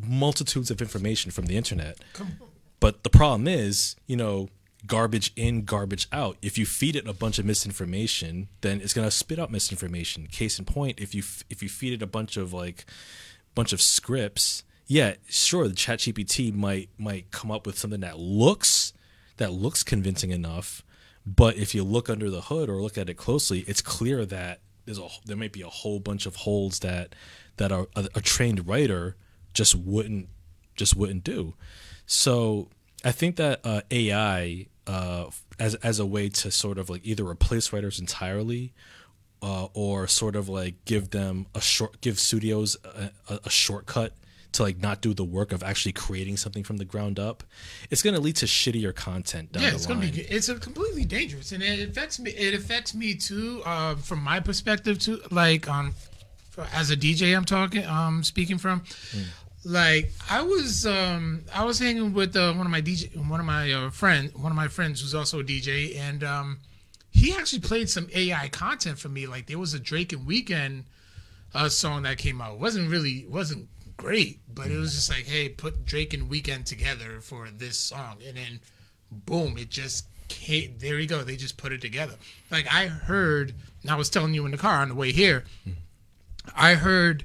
multitudes 0.00 0.70
of 0.70 0.80
information 0.80 1.30
from 1.30 1.46
the 1.46 1.56
internet. 1.56 1.98
But 2.80 3.02
the 3.02 3.10
problem 3.10 3.48
is, 3.48 3.96
you 4.06 4.16
know, 4.16 4.48
garbage 4.86 5.32
in, 5.36 5.64
garbage 5.64 6.08
out. 6.12 6.36
If 6.42 6.58
you 6.58 6.66
feed 6.66 6.96
it 6.96 7.06
a 7.06 7.12
bunch 7.12 7.38
of 7.38 7.44
misinformation, 7.44 8.48
then 8.60 8.80
it's 8.80 8.94
gonna 8.94 9.10
spit 9.10 9.38
out 9.38 9.50
misinformation. 9.50 10.26
Case 10.26 10.58
in 10.58 10.64
point, 10.64 11.00
if 11.00 11.14
you 11.14 11.22
if 11.50 11.62
you 11.62 11.68
feed 11.68 11.92
it 11.92 12.02
a 12.02 12.06
bunch 12.06 12.36
of 12.36 12.52
like 12.52 12.84
bunch 13.54 13.72
of 13.72 13.80
scripts, 13.80 14.64
yeah, 14.86 15.14
sure, 15.28 15.68
the 15.68 15.74
ChatGPT 15.74 16.54
might 16.54 16.88
might 16.98 17.30
come 17.30 17.50
up 17.50 17.66
with 17.66 17.78
something 17.78 18.00
that 18.00 18.18
looks 18.18 18.92
that 19.36 19.52
looks 19.52 19.82
convincing 19.82 20.30
enough, 20.30 20.82
but 21.26 21.56
if 21.56 21.74
you 21.74 21.82
look 21.84 22.08
under 22.08 22.30
the 22.30 22.42
hood 22.42 22.68
or 22.68 22.80
look 22.80 22.96
at 22.96 23.08
it 23.08 23.14
closely, 23.14 23.60
it's 23.66 23.82
clear 23.82 24.24
that 24.26 24.60
there's 24.84 24.98
a 24.98 25.08
there 25.24 25.36
might 25.36 25.52
be 25.52 25.62
a 25.62 25.68
whole 25.68 26.00
bunch 26.00 26.26
of 26.26 26.36
holes 26.36 26.80
that 26.80 27.14
that 27.56 27.72
a, 27.72 27.86
a 27.96 28.20
trained 28.20 28.66
writer 28.66 29.16
just 29.52 29.74
wouldn't 29.74 30.28
just 30.76 30.96
wouldn't 30.96 31.24
do. 31.24 31.54
So 32.06 32.68
I 33.04 33.12
think 33.12 33.36
that 33.36 33.60
uh, 33.64 33.82
AI 33.90 34.66
uh, 34.86 35.26
as 35.58 35.74
as 35.76 35.98
a 35.98 36.06
way 36.06 36.28
to 36.28 36.50
sort 36.50 36.78
of 36.78 36.88
like 36.88 37.02
either 37.04 37.26
replace 37.26 37.72
writers 37.72 37.98
entirely, 37.98 38.72
uh, 39.42 39.68
or 39.74 40.06
sort 40.06 40.36
of 40.36 40.48
like 40.48 40.84
give 40.84 41.10
them 41.10 41.46
a 41.54 41.60
short 41.60 42.00
give 42.00 42.18
studios 42.18 42.76
a, 42.84 43.10
a, 43.28 43.40
a, 43.44 43.50
shortcut 43.50 44.12
to 44.52 44.62
like 44.62 44.80
not 44.80 45.00
do 45.00 45.12
the 45.12 45.24
work 45.24 45.52
of 45.52 45.62
actually 45.62 45.92
creating 45.92 46.36
something 46.36 46.64
from 46.64 46.76
the 46.76 46.84
ground 46.84 47.18
up. 47.18 47.42
It's 47.90 48.02
going 48.02 48.14
to 48.14 48.20
lead 48.20 48.36
to 48.36 48.46
shittier 48.46 48.94
content. 48.94 49.52
Down 49.52 49.62
yeah, 49.62 49.74
it's 49.74 49.86
gonna 49.86 50.00
be. 50.00 50.20
It's 50.20 50.48
a 50.48 50.54
completely 50.56 51.04
dangerous, 51.04 51.52
and 51.52 51.62
it 51.62 51.88
affects 51.88 52.18
me. 52.18 52.30
It 52.30 52.54
affects 52.54 52.94
me 52.94 53.14
too, 53.14 53.62
uh, 53.64 53.96
from 53.96 54.22
my 54.22 54.40
perspective 54.40 54.98
too. 54.98 55.20
Like 55.30 55.68
on, 55.68 55.86
um, 56.58 56.66
as 56.72 56.90
a 56.90 56.96
DJ, 56.96 57.36
I'm 57.36 57.44
talking, 57.44 57.84
um, 57.86 58.22
speaking 58.24 58.58
from. 58.58 58.80
Mm 58.80 59.24
like 59.66 60.12
I 60.30 60.42
was 60.42 60.86
um 60.86 61.42
I 61.52 61.64
was 61.64 61.80
hanging 61.80 62.14
with 62.14 62.36
uh, 62.36 62.52
one 62.54 62.66
of 62.66 62.70
my 62.70 62.80
DJ 62.80 63.14
one 63.28 63.40
of 63.40 63.46
my 63.46 63.72
uh, 63.72 63.90
friend 63.90 64.30
one 64.34 64.52
of 64.52 64.56
my 64.56 64.68
friends 64.68 65.00
who's 65.00 65.14
also 65.14 65.40
a 65.40 65.44
DJ 65.44 65.98
and 65.98 66.22
um 66.22 66.58
he 67.10 67.34
actually 67.34 67.60
played 67.60 67.88
some 67.90 68.08
AI 68.14 68.48
content 68.48 68.98
for 68.98 69.08
me. 69.08 69.26
Like 69.26 69.46
there 69.46 69.58
was 69.58 69.74
a 69.74 69.80
Drake 69.80 70.12
and 70.12 70.24
Weeknd 70.24 70.84
uh 71.52 71.68
song 71.68 72.04
that 72.04 72.16
came 72.16 72.40
out. 72.40 72.54
It 72.54 72.60
wasn't 72.60 72.90
really 72.90 73.26
wasn't 73.28 73.68
great 73.96 74.38
but 74.54 74.68
it 74.70 74.76
was 74.76 74.94
just 74.94 75.10
like 75.10 75.26
hey 75.26 75.48
put 75.48 75.84
Drake 75.84 76.14
and 76.14 76.30
Weeknd 76.30 76.64
together 76.64 77.20
for 77.20 77.48
this 77.50 77.76
song. 77.76 78.18
And 78.24 78.36
then 78.36 78.60
boom 79.10 79.58
it 79.58 79.68
just 79.68 80.06
came 80.28 80.76
there 80.78 81.00
you 81.00 81.08
go 81.08 81.24
they 81.24 81.34
just 81.34 81.56
put 81.56 81.72
it 81.72 81.80
together. 81.80 82.14
Like 82.52 82.72
I 82.72 82.86
heard 82.86 83.52
I 83.88 83.96
was 83.96 84.10
telling 84.10 84.32
you 84.32 84.44
in 84.44 84.52
the 84.52 84.58
car 84.58 84.80
on 84.80 84.90
the 84.90 84.94
way 84.94 85.10
here 85.10 85.42
I 86.54 86.74
heard 86.74 87.24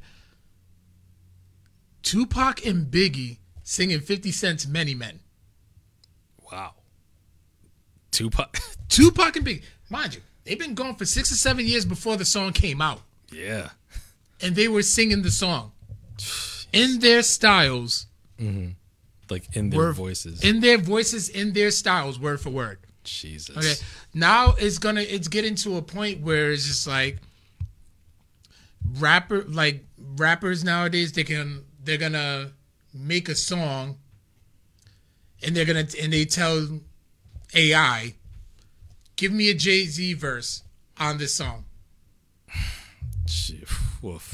Tupac 2.04 2.66
and 2.66 2.88
Biggie 2.88 3.38
singing 3.64 4.00
50 4.00 4.32
Cent's 4.32 4.68
Many 4.68 4.94
Men. 4.94 5.20
Wow. 6.52 6.74
Tupac. 8.12 8.58
Tupac 8.90 9.36
and 9.36 9.46
Biggie. 9.46 9.64
Mind 9.90 10.16
you, 10.16 10.22
they've 10.44 10.60
been 10.60 10.76
gone 10.76 10.96
for 10.96 11.06
six 11.06 11.32
or 11.32 11.36
seven 11.36 11.66
years 11.66 11.86
before 11.86 12.18
the 12.18 12.26
song 12.26 12.54
came 12.54 12.82
out. 12.82 13.02
Yeah. 13.32 13.70
And 14.42 14.56
they 14.56 14.68
were 14.68 14.84
singing 14.84 15.22
the 15.22 15.32
song 15.32 15.72
in 16.74 17.00
their 17.00 17.22
styles. 17.24 18.08
Mm-hmm. 18.40 18.72
Like 19.30 19.56
in 19.56 19.70
their 19.70 19.80
word, 19.80 19.96
voices. 19.96 20.44
In 20.44 20.60
their 20.60 20.78
voices, 20.78 21.30
in 21.30 21.54
their 21.54 21.72
styles, 21.72 22.20
word 22.20 22.42
for 22.42 22.50
word. 22.50 22.80
Jesus. 23.04 23.56
Okay. 23.56 23.74
Now 24.14 24.54
it's 24.58 24.78
gonna 24.78 25.02
it's 25.02 25.28
getting 25.28 25.56
to 25.56 25.78
a 25.78 25.82
point 25.82 26.22
where 26.22 26.52
it's 26.52 26.68
just 26.68 26.86
like 26.86 27.18
rapper 29.00 29.44
like 29.48 29.86
rappers 30.18 30.64
nowadays 30.64 31.12
they 31.14 31.24
can 31.24 31.64
they're 31.84 31.98
gonna 31.98 32.52
make 32.94 33.30
a 33.30 33.36
song 33.36 33.98
and 35.44 35.56
they're 35.56 35.66
gonna 35.66 35.88
and 36.02 36.14
they 36.14 36.26
tell 36.26 36.80
AI, 37.54 38.14
give 39.16 39.32
me 39.32 39.50
a 39.50 39.54
Jay 39.54 39.86
Z 39.86 40.14
verse 40.14 40.64
on 40.98 41.18
this 41.18 41.34
song. 41.34 41.66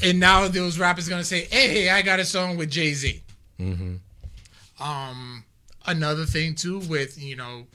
And 0.02 0.18
now 0.18 0.48
those 0.48 0.78
rappers 0.78 1.08
gonna 1.08 1.24
say, 1.24 1.44
"Hey, 1.44 1.90
I 1.90 2.02
got 2.02 2.20
a 2.20 2.24
song 2.24 2.56
with 2.56 2.70
Jay 2.70 2.94
Z." 2.94 3.22
Mm-hmm. 3.60 4.82
Um, 4.82 5.44
another 5.86 6.24
thing 6.24 6.54
too 6.54 6.78
with 6.80 7.22
you 7.22 7.36
know 7.36 7.66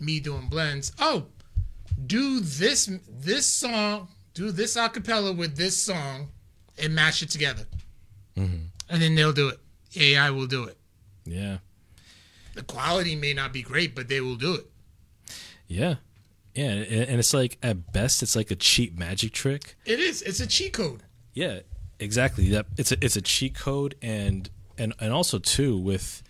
me 0.00 0.20
doing 0.20 0.48
blends. 0.48 0.92
Oh, 0.98 1.26
do 2.06 2.40
this 2.40 2.90
this 3.08 3.46
song, 3.46 4.08
do 4.32 4.50
this 4.50 4.76
acapella 4.76 5.36
with 5.36 5.56
this 5.56 5.76
song, 5.76 6.28
and 6.78 6.94
mash 6.94 7.22
it 7.22 7.30
together. 7.30 7.64
Mm-hmm 8.36 8.73
and 8.88 9.02
then 9.02 9.14
they'll 9.14 9.32
do 9.32 9.48
it. 9.48 9.58
AI 9.96 10.30
will 10.30 10.46
do 10.46 10.64
it. 10.64 10.76
Yeah. 11.24 11.58
The 12.54 12.62
quality 12.62 13.16
may 13.16 13.32
not 13.34 13.52
be 13.52 13.62
great, 13.62 13.94
but 13.94 14.08
they 14.08 14.20
will 14.20 14.36
do 14.36 14.54
it. 14.54 14.66
Yeah. 15.66 15.96
Yeah, 16.54 16.66
and 16.66 17.18
it's 17.18 17.34
like 17.34 17.58
at 17.64 17.92
best 17.92 18.22
it's 18.22 18.36
like 18.36 18.52
a 18.52 18.54
cheap 18.54 18.96
magic 18.96 19.32
trick. 19.32 19.74
It 19.84 19.98
is. 19.98 20.22
It's 20.22 20.38
a 20.38 20.46
cheat 20.46 20.72
code. 20.72 21.02
Yeah, 21.32 21.60
exactly. 21.98 22.48
That 22.50 22.66
it's 22.76 22.92
a 22.92 23.04
it's 23.04 23.16
a 23.16 23.20
cheat 23.20 23.56
code 23.56 23.96
and 24.00 24.48
and 24.78 24.94
and 25.00 25.12
also 25.12 25.40
too 25.40 25.76
with 25.76 26.22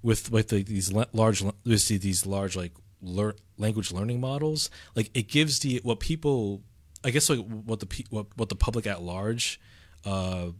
with 0.00 0.30
with 0.30 0.48
the, 0.48 0.62
these 0.62 0.92
large 0.92 1.42
these 1.64 2.24
large 2.24 2.56
like 2.56 2.72
lear, 3.02 3.34
language 3.56 3.90
learning 3.90 4.20
models, 4.20 4.70
like 4.94 5.10
it 5.12 5.26
gives 5.26 5.58
the 5.58 5.80
what 5.82 5.98
people 5.98 6.62
I 7.02 7.10
guess 7.10 7.28
like 7.28 7.40
what 7.40 7.80
the 7.80 8.04
what 8.10 8.26
what 8.36 8.50
the 8.50 8.54
public 8.54 8.86
at 8.86 9.02
large 9.02 9.60
uh 10.04 10.50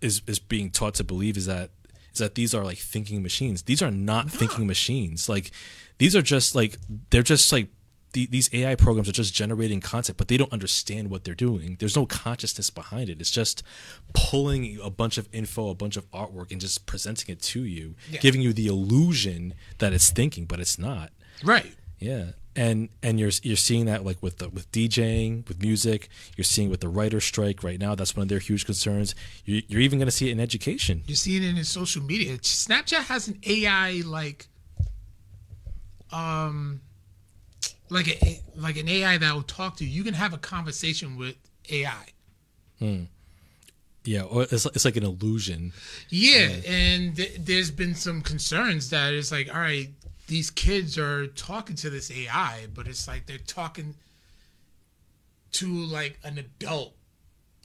is 0.00 0.22
is 0.26 0.38
being 0.38 0.70
taught 0.70 0.94
to 0.94 1.04
believe 1.04 1.36
is 1.36 1.46
that 1.46 1.70
is 2.12 2.18
that 2.18 2.34
these 2.34 2.54
are 2.54 2.64
like 2.64 2.78
thinking 2.78 3.22
machines. 3.22 3.62
These 3.62 3.82
are 3.82 3.90
not 3.90 4.26
no. 4.26 4.30
thinking 4.30 4.66
machines. 4.66 5.28
Like 5.28 5.50
these 5.98 6.16
are 6.16 6.22
just 6.22 6.54
like 6.54 6.76
they're 7.10 7.22
just 7.22 7.52
like 7.52 7.68
the, 8.12 8.26
these 8.26 8.50
AI 8.52 8.74
programs 8.74 9.08
are 9.08 9.12
just 9.12 9.32
generating 9.32 9.80
content, 9.80 10.18
but 10.18 10.26
they 10.26 10.36
don't 10.36 10.52
understand 10.52 11.10
what 11.10 11.22
they're 11.22 11.34
doing. 11.34 11.76
There's 11.78 11.94
no 11.94 12.06
consciousness 12.06 12.68
behind 12.68 13.08
it. 13.08 13.20
It's 13.20 13.30
just 13.30 13.62
pulling 14.14 14.80
a 14.82 14.90
bunch 14.90 15.16
of 15.16 15.28
info, 15.32 15.70
a 15.70 15.74
bunch 15.76 15.96
of 15.96 16.10
artwork, 16.10 16.50
and 16.50 16.60
just 16.60 16.86
presenting 16.86 17.32
it 17.32 17.40
to 17.42 17.62
you, 17.62 17.94
Yeah. 18.10 18.18
giving 18.18 18.40
you 18.40 18.52
the 18.52 18.66
illusion 18.66 19.54
that 19.78 19.92
it's 19.92 20.10
thinking, 20.10 20.46
but 20.46 20.58
it's 20.58 20.76
not. 20.76 21.12
Right. 21.44 21.72
Yeah, 22.00 22.32
and 22.56 22.88
and 23.02 23.20
you're 23.20 23.30
you're 23.42 23.56
seeing 23.56 23.86
that 23.86 24.04
like 24.04 24.22
with 24.22 24.38
the 24.38 24.48
with 24.48 24.70
DJing, 24.72 25.46
with 25.48 25.62
music. 25.62 26.08
You're 26.36 26.44
seeing 26.44 26.68
with 26.70 26.80
the 26.80 26.88
writer 26.88 27.20
strike 27.20 27.62
right 27.62 27.78
now. 27.78 27.94
That's 27.94 28.16
one 28.16 28.22
of 28.22 28.28
their 28.28 28.38
huge 28.38 28.64
concerns. 28.64 29.14
You, 29.44 29.62
you're 29.68 29.80
even 29.80 29.98
going 29.98 30.06
to 30.06 30.12
see 30.12 30.28
it 30.28 30.32
in 30.32 30.40
education. 30.40 31.02
You're 31.06 31.16
seeing 31.16 31.42
it 31.42 31.56
in 31.56 31.64
social 31.64 32.02
media. 32.02 32.38
Snapchat 32.38 33.04
has 33.04 33.28
an 33.28 33.38
AI 33.46 34.02
like, 34.04 34.48
um, 36.12 36.80
like 37.88 38.08
a 38.08 38.40
like 38.56 38.76
an 38.76 38.88
AI 38.88 39.18
that 39.18 39.34
will 39.34 39.42
talk 39.42 39.76
to 39.76 39.84
you. 39.84 39.90
You 39.90 40.04
can 40.04 40.14
have 40.14 40.32
a 40.32 40.38
conversation 40.38 41.16
with 41.16 41.36
AI. 41.70 42.06
Yeah, 44.04 44.22
or 44.22 44.42
it's 44.44 44.66
it's 44.66 44.84
like 44.84 44.96
an 44.96 45.04
illusion. 45.04 45.72
Yeah, 46.08 46.48
and 46.66 47.14
th- 47.16 47.36
there's 47.38 47.70
been 47.70 47.94
some 47.94 48.22
concerns 48.22 48.90
that 48.90 49.12
it's 49.12 49.30
like, 49.30 49.54
all 49.54 49.60
right, 49.60 49.90
these 50.30 50.48
kids 50.48 50.96
are 50.96 51.26
talking 51.26 51.74
to 51.74 51.90
this 51.90 52.08
AI, 52.08 52.68
but 52.72 52.86
it's 52.86 53.08
like 53.08 53.26
they're 53.26 53.36
talking 53.36 53.96
to 55.50 55.66
like 55.66 56.20
an 56.22 56.38
adult 56.38 56.94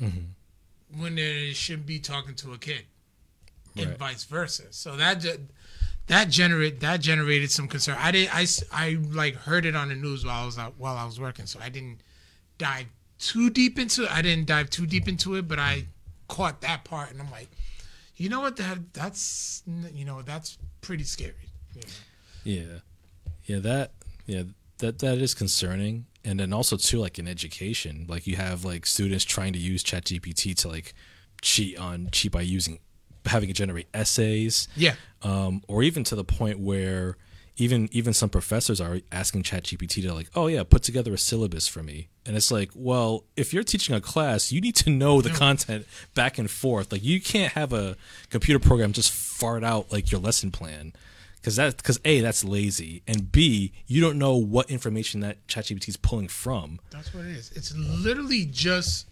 mm-hmm. 0.01 0.99
when 0.99 1.13
they 1.13 1.51
shouldn't 1.53 1.85
be 1.85 1.99
talking 1.99 2.33
to 2.33 2.53
a 2.53 2.57
kid, 2.57 2.81
and 3.77 3.95
vice 3.99 4.23
versa. 4.23 4.63
So 4.71 4.97
that 4.97 5.23
that 6.07 6.29
generate 6.29 6.79
that 6.79 7.01
generated 7.01 7.51
some 7.51 7.67
concern. 7.67 7.97
I 7.99 8.09
did 8.09 8.29
I, 8.33 8.47
I 8.73 8.97
like 9.11 9.35
heard 9.35 9.67
it 9.67 9.75
on 9.75 9.89
the 9.89 9.95
news 9.95 10.25
while 10.25 10.41
I 10.41 10.45
was 10.47 10.57
out 10.57 10.73
while 10.79 10.97
I 10.97 11.05
was 11.05 11.19
working, 11.19 11.45
so 11.45 11.59
I 11.61 11.69
didn't 11.69 11.99
dive 12.57 12.87
too 13.19 13.51
deep 13.51 13.77
into 13.77 14.05
it. 14.05 14.11
I 14.11 14.23
didn't 14.23 14.47
dive 14.47 14.71
too 14.71 14.87
deep 14.87 15.07
into 15.07 15.35
it, 15.35 15.47
but 15.47 15.59
I 15.59 15.81
mm-hmm. 15.81 15.89
caught 16.29 16.61
that 16.61 16.83
part, 16.83 17.11
and 17.11 17.21
I'm 17.21 17.29
like, 17.29 17.49
you 18.15 18.27
know 18.27 18.41
what? 18.41 18.57
That 18.57 18.91
that's 18.91 19.61
you 19.93 20.03
know 20.03 20.23
that's 20.23 20.57
pretty 20.81 21.03
scary. 21.03 21.35
you 21.75 21.81
know? 21.81 21.87
Yeah, 22.45 22.79
yeah, 23.43 23.59
that 23.59 23.91
yeah 24.25 24.43
that 24.77 24.99
that 24.99 25.17
is 25.17 25.33
concerning. 25.33 26.05
And 26.23 26.39
then 26.39 26.53
also 26.53 26.77
too, 26.77 26.99
like 26.99 27.19
in 27.19 27.27
education, 27.27 28.05
like 28.07 28.25
you 28.25 28.37
have 28.37 28.63
like 28.63 28.85
students 28.85 29.25
trying 29.25 29.53
to 29.53 29.59
use 29.59 29.83
ChatGPT 29.83 30.55
to 30.57 30.69
like 30.69 30.93
cheat 31.41 31.77
on 31.77 32.09
cheat 32.11 32.31
by 32.31 32.41
using 32.41 32.79
having 33.25 33.49
it 33.49 33.53
generate 33.53 33.87
essays. 33.93 34.67
Yeah. 34.75 34.95
um, 35.21 35.63
or 35.67 35.83
even 35.83 36.03
to 36.05 36.15
the 36.15 36.23
point 36.23 36.59
where 36.59 37.17
even 37.57 37.89
even 37.91 38.13
some 38.13 38.29
professors 38.29 38.81
are 38.81 38.99
asking 39.11 39.43
ChatGPT 39.43 40.01
to 40.03 40.13
like, 40.13 40.29
oh 40.35 40.47
yeah, 40.47 40.63
put 40.63 40.83
together 40.83 41.13
a 41.13 41.17
syllabus 41.17 41.67
for 41.67 41.81
me, 41.83 42.09
and 42.25 42.35
it's 42.35 42.51
like, 42.51 42.69
well, 42.75 43.23
if 43.35 43.53
you're 43.53 43.63
teaching 43.63 43.95
a 43.95 44.01
class, 44.01 44.51
you 44.51 44.61
need 44.61 44.75
to 44.77 44.89
know 44.89 45.21
the 45.21 45.29
content 45.29 45.85
back 46.13 46.37
and 46.37 46.49
forth. 46.51 46.91
Like, 46.91 47.03
you 47.03 47.21
can't 47.21 47.53
have 47.53 47.71
a 47.73 47.95
computer 48.29 48.59
program 48.59 48.91
just 48.91 49.11
fart 49.11 49.63
out 49.63 49.91
like 49.91 50.11
your 50.11 50.19
lesson 50.19 50.51
plan, 50.51 50.93
because 51.45 51.57
that 51.57 51.77
because 51.77 51.99
a 52.05 52.21
that's 52.21 52.43
lazy, 52.43 53.03
and 53.07 53.31
b 53.31 53.71
you 53.85 54.01
don't 54.01 54.17
know 54.17 54.35
what 54.35 54.71
information 54.71 55.19
that 55.19 55.45
ChatGPT 55.45 55.89
is 55.89 55.95
pulling 55.95 56.27
from. 56.27 56.79
That's 56.89 57.13
what 57.13 57.25
it 57.25 57.35
is. 57.37 57.51
It's 57.51 57.71
literally 57.75 58.45
just 58.45 59.07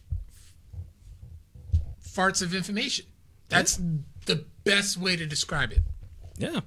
farts 2.04 2.42
of 2.42 2.56
information. 2.56 3.06
That's 3.50 3.80
the 4.26 4.46
best 4.64 4.98
way 4.98 5.16
to 5.16 5.28
describe 5.28 5.74
it. 5.74 5.82
Yeah, 6.40 6.62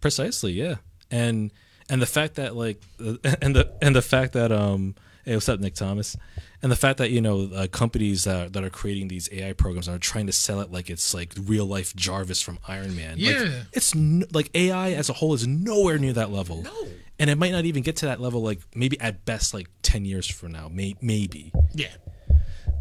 precisely. 0.00 0.52
Yeah, 0.52 0.76
and 1.10 1.52
and 1.90 2.00
the 2.00 2.06
fact 2.06 2.36
that 2.36 2.56
like 2.56 2.80
and 2.98 3.54
the 3.54 3.70
and 3.82 3.94
the 3.94 4.00
fact 4.00 4.32
that 4.32 4.50
um 4.50 4.94
hey 5.24 5.34
what's 5.34 5.48
up 5.48 5.60
Nick 5.60 5.74
Thomas 5.74 6.16
and 6.62 6.70
the 6.72 6.76
fact 6.76 6.98
that 6.98 7.10
you 7.10 7.20
know 7.20 7.48
uh, 7.54 7.66
companies 7.68 8.24
that 8.24 8.52
that 8.52 8.64
are 8.64 8.70
creating 8.70 9.08
these 9.08 9.28
AI 9.32 9.52
programs 9.52 9.88
are 9.88 9.98
trying 9.98 10.26
to 10.26 10.32
sell 10.32 10.60
it 10.60 10.70
like 10.72 10.90
it's 10.90 11.14
like 11.14 11.32
real 11.44 11.66
life 11.66 11.94
Jarvis 11.96 12.40
from 12.42 12.58
Iron 12.68 12.94
Man. 12.96 13.12
Like, 13.18 13.36
Yeah. 13.36 13.62
it's 13.72 13.94
n- 13.94 14.24
like 14.32 14.50
AI 14.54 14.92
as 14.92 15.08
a 15.08 15.12
whole 15.12 15.34
is 15.34 15.46
nowhere 15.46 15.98
near 15.98 16.12
that 16.14 16.30
level. 16.30 16.62
No. 16.62 16.88
And 17.18 17.30
it 17.30 17.38
might 17.38 17.52
not 17.52 17.64
even 17.66 17.82
get 17.82 17.96
to 17.96 18.06
that 18.06 18.20
level, 18.20 18.42
like 18.42 18.60
maybe 18.74 18.98
at 19.00 19.24
best, 19.24 19.54
like 19.54 19.68
ten 19.82 20.04
years 20.04 20.26
from 20.28 20.52
now, 20.52 20.68
may- 20.68 20.96
maybe 21.00 21.52
Yeah. 21.74 21.88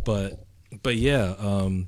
but 0.06 0.46
but 0.84 0.96
yeah 0.96 1.36
um 1.38 1.88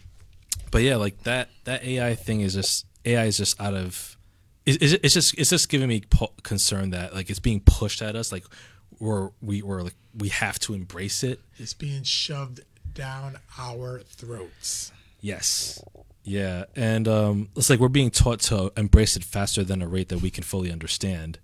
but 0.71 0.81
yeah 0.81 0.97
like 0.97 1.23
that 1.23 1.49
that 1.63 1.83
ai 1.85 2.15
thing 2.15 2.41
is 2.41 2.53
just 2.53 2.85
ai 3.05 3.25
is 3.25 3.37
just 3.37 3.59
out 3.61 3.73
of 3.73 4.17
it- 4.65 4.81
it's, 4.81 4.93
it's 5.01 5.13
just 5.13 5.37
it's 5.39 5.49
just 5.49 5.69
giving 5.69 5.87
me 5.87 6.03
concern 6.43 6.89
that 6.91 7.13
like 7.13 7.29
it's 7.29 7.39
being 7.39 7.61
pushed 7.61 8.01
at 8.01 8.15
us 8.15 8.31
like 8.31 8.43
we're 8.99 9.29
we 9.41 9.61
we're 9.61 9.81
like 9.81 9.95
we 10.17 10.29
have 10.29 10.59
to 10.59 10.73
embrace 10.73 11.23
it 11.23 11.39
It's 11.57 11.73
being 11.73 12.03
shoved 12.03 12.61
down 12.93 13.37
our 13.57 13.99
throats. 14.01 14.91
yes 15.21 15.81
yeah 16.23 16.65
and 16.75 17.07
um 17.07 17.49
it's 17.55 17.69
like 17.69 17.79
we're 17.79 17.87
being 17.89 18.11
taught 18.11 18.39
to 18.39 18.71
embrace 18.77 19.15
it 19.15 19.23
faster 19.23 19.63
than 19.63 19.81
a 19.81 19.87
rate 19.87 20.09
that 20.09 20.21
we 20.21 20.29
can 20.29 20.43
fully 20.43 20.71
understand 20.71 21.39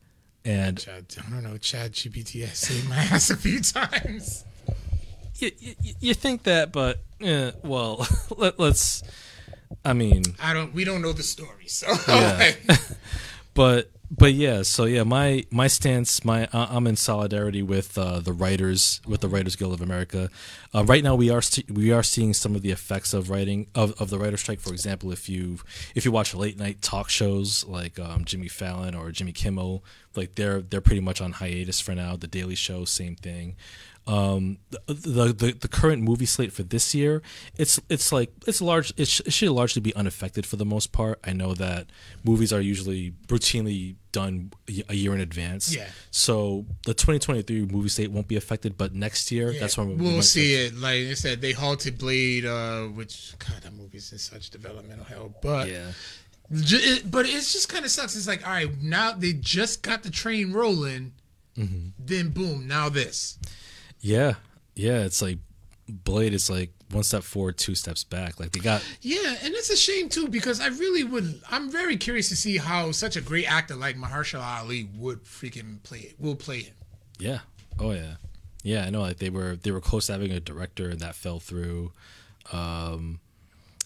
and 0.46 0.80
Chad, 0.80 1.06
I 1.28 1.30
don't 1.32 1.44
know. 1.44 1.56
ChatGPT 1.58 2.42
has 2.48 2.58
saved 2.60 2.88
my 2.88 2.96
ass 3.12 3.30
a 3.30 3.36
few 3.36 3.60
times. 3.62 4.46
you, 5.36 5.52
you, 5.60 5.76
you 6.00 6.14
think 6.14 6.44
that 6.44 6.72
but 6.72 7.00
eh, 7.22 7.52
well 7.64 8.08
let, 8.38 8.58
let's 8.60 9.04
i 9.84 9.92
mean 9.94 10.24
I 10.42 10.54
don't. 10.54 10.74
We 10.74 10.84
don't 10.84 11.02
know 11.02 11.12
the 11.14 11.24
story, 11.24 11.68
so 11.68 11.88
Yeah. 12.08 12.54
but 13.54 13.92
but 14.12 14.34
yeah 14.34 14.64
so 14.64 14.86
yeah 14.86 15.04
my 15.04 15.46
my 15.52 15.68
stance 15.68 16.26
my 16.26 16.48
i'm 16.52 16.88
in 16.88 16.96
solidarity 16.96 17.62
with 17.62 17.98
uh, 17.98 18.20
the 18.20 18.34
writers 18.34 19.02
with 19.06 19.22
the 19.22 19.28
writers 19.28 19.56
guild 19.56 19.74
of 19.74 19.82
america. 19.82 20.30
Uh, 20.74 20.84
right 20.84 21.04
now 21.04 21.16
we 21.16 21.30
are 21.30 21.42
st- 21.42 21.70
we 21.72 21.92
are 21.92 22.04
seeing 22.04 22.34
some 22.34 22.56
of 22.56 22.62
the 22.62 22.72
effects 22.72 23.14
of 23.14 23.30
writing 23.30 23.68
of, 23.74 24.00
of 24.00 24.10
the 24.10 24.20
writer 24.20 24.38
strike. 24.38 24.60
For 24.60 24.72
example 24.72 25.12
if 25.12 25.28
you 25.30 25.60
if 25.96 26.06
you 26.06 26.12
watch 26.12 26.34
late 26.34 26.58
night 26.58 26.82
talk 26.82 27.10
shows 27.10 27.66
like 27.66 28.00
um, 28.00 28.26
jimmy 28.26 28.48
fallon 28.48 28.96
or 28.96 29.12
jimmy 29.12 29.32
kimmel 29.32 29.84
like 30.16 30.36
they're 30.36 30.62
they're 30.62 30.82
pretty 30.82 31.02
much 31.02 31.22
on 31.22 31.34
hiatus 31.34 31.80
for 31.80 31.96
now. 31.96 32.16
The 32.16 32.28
daily 32.28 32.56
show 32.56 32.86
same 32.86 33.16
thing 33.16 33.56
um 34.10 34.58
the, 34.88 35.34
the 35.42 35.56
the 35.66 35.68
current 35.68 36.02
movie 36.02 36.26
slate 36.26 36.52
for 36.52 36.64
this 36.64 36.96
year 36.96 37.22
it's 37.58 37.80
it's 37.90 38.12
like 38.12 38.32
it's 38.48 38.62
large 38.62 38.92
it, 38.98 39.08
sh- 39.08 39.22
it 39.26 39.34
should 39.34 39.52
largely 39.52 39.82
be 39.82 39.94
unaffected 39.96 40.46
for 40.46 40.56
the 40.56 40.66
most 40.66 40.92
part 40.92 41.20
i 41.24 41.32
know 41.34 41.54
that 41.54 41.88
movies 42.24 42.52
are 42.52 42.62
usually 42.74 43.14
routinely 43.28 43.96
done 44.12 44.52
a 44.90 44.96
year 44.96 45.14
in 45.14 45.22
advance 45.22 45.76
Yeah. 45.76 45.88
so 46.10 46.66
the 46.86 46.94
2023 46.94 47.66
movie 47.68 47.90
slate 47.90 48.10
won't 48.12 48.28
be 48.28 48.38
affected 48.38 48.78
but 48.78 48.96
next 48.96 49.32
year 49.32 49.54
that's 49.60 49.78
when 49.78 49.90
we 49.90 49.96
we'll 49.96 50.12
might 50.16 50.24
see 50.24 50.56
it. 50.56 50.74
Like 50.76 51.02
I 51.14 51.14
said, 51.14 51.42
they 51.42 51.52
halted 51.52 52.00
Blade, 52.00 52.46
uh, 52.46 52.86
which 52.86 53.34
God, 53.38 53.62
that 53.62 53.74
movie's 53.74 54.12
in 54.12 54.18
such 54.18 54.50
developmental 54.50 55.06
hell. 55.06 55.36
But 55.44 55.70
yeah 55.70 55.92
it, 56.52 57.12
but 57.12 57.26
it's 57.28 57.54
just 57.54 57.70
kind 57.70 57.86
of 57.86 57.92
sucks. 57.92 58.16
It's 58.16 58.28
like, 58.28 58.46
all 58.46 58.54
right, 58.54 58.82
now 58.82 59.12
they 59.14 59.34
just 59.34 59.84
got 59.84 60.02
the 60.04 60.10
train 60.10 60.52
rolling. 60.52 61.14
Mm-hmm. 61.58 61.90
Then 62.00 62.30
boom, 62.30 62.68
now 62.68 62.90
this. 62.90 63.38
Yeah 64.02 64.36
yeah 64.80 65.04
it's 65.04 65.22
like 65.22 65.40
blade 65.90 66.34
is 66.34 66.50
like 66.50 66.72
one 66.92 67.04
step 67.04 67.22
forward 67.22 67.58
two 67.58 67.76
steps 67.76 68.04
back 68.04 68.40
like 68.40 68.52
they 68.52 68.60
got 68.60 68.84
Yeah, 69.02 69.36
and 69.44 69.54
it's 69.54 69.70
a 69.70 69.76
shame 69.76 70.10
too 70.10 70.28
because 70.28 70.60
I 70.60 70.68
really 70.68 71.04
would. 71.04 71.42
I'm 71.52 71.70
very 71.70 71.98
curious 71.98 72.30
to 72.30 72.36
see 72.36 72.58
how 72.58 72.92
such 72.92 73.16
a 73.16 73.22
great 73.22 73.46
actor 73.52 73.76
like 73.76 73.96
Mahershala 73.96 74.60
Ali 74.62 74.90
would 74.96 75.24
freaking 75.24 75.84
play 75.84 76.00
it. 76.00 76.16
Will 76.18 76.36
play 76.36 76.60
it. 76.60 76.74
Yeah. 77.20 77.40
Oh 77.78 77.92
yeah. 77.92 78.16
Yeah, 78.64 78.86
I 78.86 78.90
know. 78.90 79.02
Like 79.02 79.18
they 79.18 79.30
were 79.30 79.56
they 79.56 79.72
were 79.72 79.82
close 79.82 80.08
to 80.08 80.14
having 80.14 80.32
a 80.32 80.40
director 80.40 80.90
and 80.90 81.00
that 81.02 81.14
fell 81.16 81.40
through. 81.40 81.92
Um, 82.52 83.20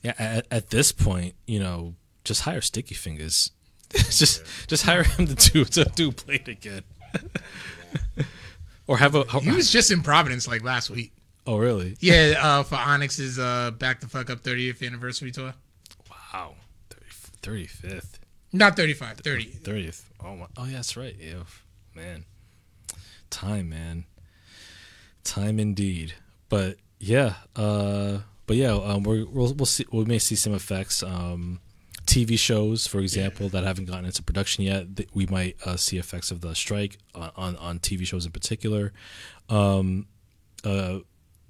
yeah. 0.02 0.14
At, 0.18 0.48
at 0.50 0.70
this 0.70 0.92
point, 0.94 1.36
you 1.46 1.60
know, 1.60 1.96
just 2.24 2.42
hire 2.44 2.62
Sticky 2.62 2.96
Fingaz. 2.96 3.52
just 3.94 4.44
just 4.68 4.86
hire 4.86 5.04
him 5.04 5.28
to 5.28 5.36
do 5.36 5.66
to 5.66 5.84
do 5.96 6.12
Blade 6.12 6.48
again. 6.48 6.84
or 8.88 8.98
have 8.98 9.16
a. 9.16 9.24
He 9.40 9.52
was 9.52 9.72
just 9.72 9.92
in 9.92 10.02
Providence 10.02 10.48
like 10.48 10.64
last 10.64 10.90
week. 10.90 11.12
oh 11.48 11.58
really? 11.58 11.96
Yeah, 12.00 12.36
uh, 12.40 12.64
for 12.64 12.76
Onyx's 12.76 13.40
uh, 13.40 13.72
Back 13.72 14.00
the 14.00 14.08
Fuck 14.08 14.30
Up 14.30 14.42
30th 14.42 14.86
anniversary 14.86 15.32
tour. 15.32 15.54
Wow. 16.10 16.56
30, 17.42 17.66
35th. 17.68 18.20
Not 18.52 18.76
35, 18.76 19.18
30. 19.18 19.46
30th. 19.46 20.04
Oh 20.24 20.36
my. 20.36 20.46
Oh 20.58 20.66
yeah, 20.66 20.74
that's 20.78 20.96
right. 20.96 21.16
Yeah. 21.20 21.44
Man. 21.96 22.26
Time, 23.30 23.70
man. 23.70 24.06
Time 25.24 25.60
indeed. 25.60 26.14
But 26.50 26.78
yeah, 27.00 27.34
uh 27.56 28.20
but 28.46 28.58
yeah, 28.58 28.74
um 28.74 29.04
we're, 29.04 29.26
we'll 29.26 29.54
we'll 29.54 29.66
see 29.66 29.86
we 29.92 30.06
may 30.06 30.20
see 30.20 30.36
some 30.36 30.54
effects 30.54 31.02
um 31.02 31.60
TV 32.06 32.38
shows, 32.38 32.88
for 32.88 33.00
example, 33.00 33.50
that 33.50 33.64
haven't 33.64 33.86
gotten 33.86 34.06
into 34.06 34.22
production 34.24 34.64
yet, 34.64 34.96
th- 34.98 35.10
we 35.14 35.26
might 35.26 35.56
uh, 35.66 35.78
see 35.78 35.98
effects 35.98 36.32
of 36.32 36.42
the 36.42 36.54
strike 36.56 36.98
on, 37.16 37.32
on, 37.36 37.56
on 37.58 37.80
TV 37.80 38.06
shows 38.06 38.26
in 38.26 38.32
particular. 38.32 38.92
Um, 39.50 40.08
uh, 40.64 41.00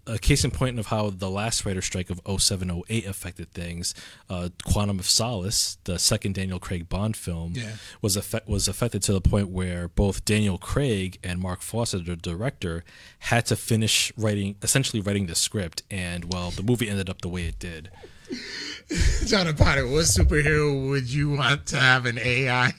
a 0.06 0.20
case 0.20 0.44
in 0.44 0.52
point 0.52 0.78
of 0.80 0.88
how 0.88 1.10
the 1.12 1.30
last 1.30 1.66
writer 1.66 1.82
strike 1.82 2.10
of 2.10 2.20
0708 2.42 3.06
affected 3.06 3.50
things. 3.54 3.96
Uh, 4.30 4.50
Quantum 4.66 5.00
of 5.00 5.10
Solace, 5.10 5.78
the 5.86 5.98
second 5.98 6.36
Daniel 6.36 6.60
Craig 6.60 6.90
Bond 6.90 7.16
film, 7.16 7.54
Yeah. 7.56 7.76
was 8.02 8.18
affect, 8.18 8.50
was 8.50 8.68
affected 8.68 9.02
to 9.04 9.14
the 9.14 9.22
point 9.22 9.48
where 9.48 9.88
both 9.88 10.26
Daniel 10.26 10.58
Craig 10.58 11.20
and 11.24 11.40
Marc 11.40 11.62
Forster, 11.62 12.00
the 12.00 12.18
director, 12.18 12.84
had 13.20 13.46
to 13.46 13.56
finish 13.56 14.12
writing, 14.18 14.58
essentially 14.62 15.02
writing 15.02 15.28
the 15.28 15.36
script, 15.36 15.84
and 15.90 16.34
well, 16.34 16.52
the 16.52 16.64
movie 16.64 16.90
ended 16.90 17.10
up 17.10 17.22
the 17.22 17.30
way 17.30 17.46
it 17.46 17.58
did. 17.58 17.90
John 19.26 19.54
Potter, 19.56 19.88
what 19.88 20.06
superhero 20.06 20.90
would 20.90 21.12
you 21.12 21.32
want 21.32 21.66
to 21.68 21.78
have 21.78 22.06
an 22.06 22.18
AI 22.20 22.74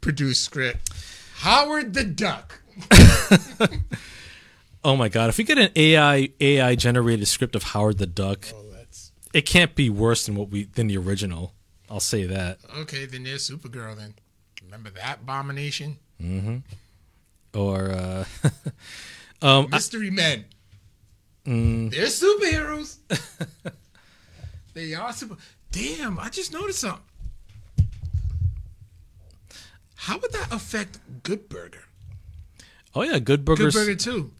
produced 0.00 0.44
script? 0.44 0.90
Howard 1.36 1.94
the 1.94 2.04
Duck. 2.04 2.60
Oh 4.82 4.96
my 4.96 5.10
god! 5.10 5.28
If 5.28 5.36
we 5.36 5.44
get 5.44 5.58
an 5.58 5.68
AI 5.76 6.30
AI 6.40 6.74
generated 6.74 7.28
script 7.28 7.54
of 7.54 7.62
Howard 7.64 7.98
the 7.98 8.06
Duck, 8.06 8.46
Oh, 8.54 8.64
it 9.34 9.42
can't 9.42 9.74
be 9.74 9.90
worse 9.90 10.24
than 10.24 10.36
what 10.36 10.48
we 10.48 10.64
than 10.64 10.86
the 10.86 10.96
original. 10.96 11.52
I'll 11.90 12.00
say 12.00 12.24
that. 12.24 12.60
okay. 12.78 13.04
Then 13.04 13.24
there's 13.24 13.46
Supergirl. 13.50 13.94
Then 13.94 14.14
remember 14.64 14.88
that 14.90 15.18
abomination, 15.20 15.98
Mm-hmm. 16.18 16.56
Or 17.52 17.90
uh, 17.90 18.24
um, 19.42 19.66
I- 19.70 19.76
Mystery 19.76 20.08
Men. 20.10 20.46
They're 21.44 22.06
superheroes. 22.06 22.96
They 24.74 24.94
are 24.94 25.12
super. 25.12 25.36
Damn! 25.70 26.18
I 26.18 26.28
just 26.28 26.52
noticed 26.52 26.80
something. 26.80 27.02
How 29.94 30.18
would 30.18 30.32
that 30.32 30.52
affect 30.52 30.98
Good 31.22 31.48
Burger? 31.48 31.84
oh 32.94 33.02
yeah, 33.02 33.18
Good 33.18 33.44
Burger. 33.44 33.64
Good 33.64 33.74
Burger 33.74 33.94
too. 33.94 34.32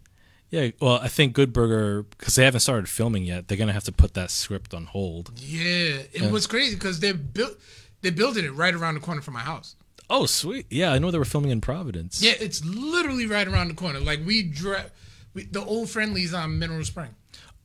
Yeah, 0.50 0.70
well, 0.80 0.98
I 1.00 1.08
think 1.08 1.32
Good 1.32 1.52
Burger 1.52 2.02
because 2.02 2.34
they 2.34 2.44
haven't 2.44 2.60
started 2.60 2.88
filming 2.88 3.24
yet. 3.24 3.46
They're 3.46 3.58
gonna 3.58 3.72
have 3.72 3.84
to 3.84 3.92
put 3.92 4.14
that 4.14 4.30
script 4.30 4.74
on 4.74 4.86
hold. 4.86 5.32
Yeah, 5.36 6.02
it 6.12 6.30
was 6.30 6.46
crazy 6.46 6.74
because 6.74 7.00
they 7.00 7.12
built 7.12 7.56
they're 8.00 8.10
building 8.10 8.44
it 8.44 8.54
right 8.54 8.74
around 8.74 8.94
the 8.94 9.00
corner 9.00 9.20
from 9.20 9.34
my 9.34 9.40
house. 9.40 9.76
Oh 10.08 10.26
sweet, 10.26 10.66
yeah, 10.70 10.92
I 10.92 10.98
know 10.98 11.12
they 11.12 11.18
were 11.18 11.24
filming 11.24 11.52
in 11.52 11.60
Providence. 11.60 12.20
Yeah, 12.20 12.32
it's 12.40 12.64
literally 12.64 13.26
right 13.26 13.46
around 13.46 13.68
the 13.68 13.74
corner. 13.74 14.00
Like 14.00 14.20
we 14.26 14.42
drive, 14.42 14.90
we, 15.34 15.44
the 15.44 15.64
old 15.64 15.88
friendlies 15.88 16.34
on 16.34 16.58
Mineral 16.58 16.84
Spring. 16.84 17.14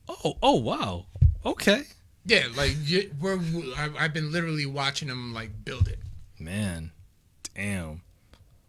Oh 0.08 0.38
oh 0.40 0.56
wow. 0.56 1.06
Okay. 1.44 1.82
Yeah, 2.26 2.46
like 2.56 2.76
we're 3.20 3.38
I- 3.76 3.92
I've 3.98 4.12
been 4.14 4.32
literally 4.32 4.66
watching 4.66 5.08
them 5.08 5.32
like 5.32 5.50
build 5.64 5.88
it. 5.88 5.98
Man, 6.38 6.90
damn. 7.54 8.02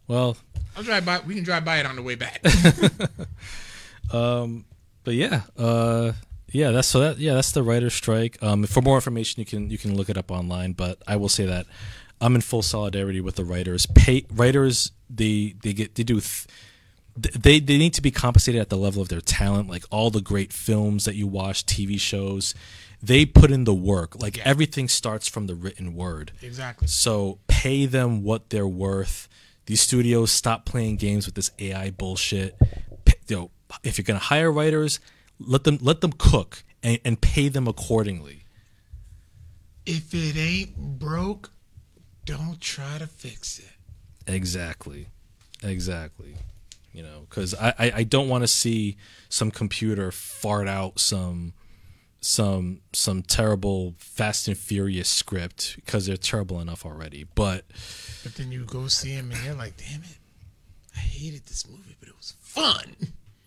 Well, 0.06 0.36
I'll 0.76 0.82
drive 0.82 1.04
by. 1.04 1.20
We 1.20 1.34
can 1.34 1.44
drive 1.44 1.64
by 1.64 1.78
it 1.78 1.86
on 1.86 1.96
the 1.96 2.02
way 2.02 2.14
back. 2.14 2.40
um, 4.12 4.64
but 5.04 5.14
yeah, 5.14 5.42
uh, 5.58 6.12
yeah, 6.50 6.70
that's 6.70 6.88
so 6.88 7.00
that 7.00 7.18
yeah, 7.18 7.34
that's 7.34 7.52
the 7.52 7.62
writer's 7.62 7.94
strike. 7.94 8.42
Um, 8.42 8.64
for 8.64 8.80
more 8.80 8.96
information, 8.96 9.40
you 9.40 9.46
can 9.46 9.70
you 9.70 9.78
can 9.78 9.96
look 9.96 10.08
it 10.08 10.16
up 10.16 10.30
online. 10.30 10.72
But 10.72 11.02
I 11.06 11.16
will 11.16 11.28
say 11.28 11.44
that 11.46 11.66
I'm 12.20 12.34
in 12.34 12.40
full 12.40 12.62
solidarity 12.62 13.20
with 13.20 13.36
the 13.36 13.44
writers. 13.44 13.86
Pay 13.86 14.24
writers 14.32 14.92
they 15.10 15.54
they 15.62 15.72
get 15.72 15.94
they 15.94 16.04
do. 16.04 16.20
Th- 16.20 16.46
they 17.34 17.58
they 17.60 17.78
need 17.78 17.94
to 17.94 18.02
be 18.02 18.10
compensated 18.10 18.60
at 18.60 18.68
the 18.70 18.76
level 18.76 19.02
of 19.02 19.08
their 19.08 19.20
talent. 19.20 19.68
Like 19.68 19.84
all 19.90 20.10
the 20.10 20.20
great 20.20 20.52
films 20.52 21.04
that 21.04 21.16
you 21.16 21.26
watch, 21.26 21.66
TV 21.66 21.98
shows, 22.00 22.54
they 23.02 23.24
put 23.26 23.50
in 23.50 23.64
the 23.64 23.74
work. 23.74 24.20
Like 24.20 24.36
Yeah. 24.36 24.42
everything 24.46 24.88
starts 24.88 25.28
from 25.28 25.46
the 25.46 25.54
written 25.54 25.94
word. 25.94 26.32
exactly. 26.42 26.88
So 26.88 27.38
pay 27.46 27.86
them 27.86 28.22
what 28.22 28.50
they're 28.50 28.66
worth. 28.66 29.28
These 29.66 29.80
studios 29.82 30.30
stop 30.32 30.64
playing 30.64 30.96
games 30.96 31.26
with 31.26 31.34
this 31.34 31.50
AI 31.58 31.90
bullshit. 31.90 32.56
You 33.28 33.36
know, 33.36 33.50
if 33.84 33.98
you're 33.98 34.04
gonna 34.04 34.18
hire 34.18 34.50
writers, 34.50 34.98
let 35.38 35.64
them 35.64 35.78
let 35.82 36.00
them 36.00 36.12
cook 36.12 36.64
and, 36.82 36.98
and 37.04 37.20
pay 37.20 37.48
them 37.48 37.68
accordingly. 37.68 38.44
If 39.86 40.14
it 40.14 40.36
ain't 40.36 40.98
broke, 40.98 41.50
don't 42.24 42.60
try 42.60 42.98
to 42.98 43.06
fix 43.06 43.58
it. 43.58 43.72
Exactly, 44.26 45.06
exactly. 45.62 46.34
You 46.92 47.02
know, 47.02 47.26
because 47.28 47.54
I, 47.54 47.74
I 47.78 47.92
I 47.96 48.02
don't 48.04 48.28
want 48.28 48.42
to 48.42 48.48
see 48.48 48.96
some 49.28 49.50
computer 49.50 50.10
fart 50.10 50.68
out 50.68 50.98
some 50.98 51.52
some 52.28 52.82
some 52.92 53.22
terrible 53.22 53.94
Fast 53.96 54.48
and 54.48 54.56
Furious 54.58 55.08
script 55.08 55.76
because 55.76 56.04
they're 56.04 56.18
terrible 56.18 56.60
enough 56.60 56.84
already. 56.84 57.24
But 57.34 57.64
But 58.22 58.34
then 58.34 58.52
you 58.52 58.66
go 58.66 58.86
see 58.88 59.12
him 59.12 59.30
and 59.32 59.42
you're 59.42 59.54
like, 59.54 59.78
damn 59.78 60.02
it, 60.02 60.18
I 60.94 60.98
hated 61.00 61.46
this 61.46 61.66
movie, 61.66 61.96
but 61.98 62.10
it 62.10 62.16
was 62.18 62.34
fun. 62.38 62.96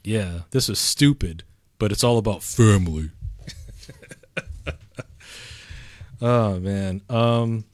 Yeah, 0.04 0.42
this 0.50 0.68
was 0.68 0.80
stupid, 0.80 1.44
but 1.78 1.92
it's 1.92 2.04
all 2.04 2.18
about 2.18 2.42
family. 2.42 3.12
oh 6.22 6.60
man. 6.60 7.02
Um 7.08 7.66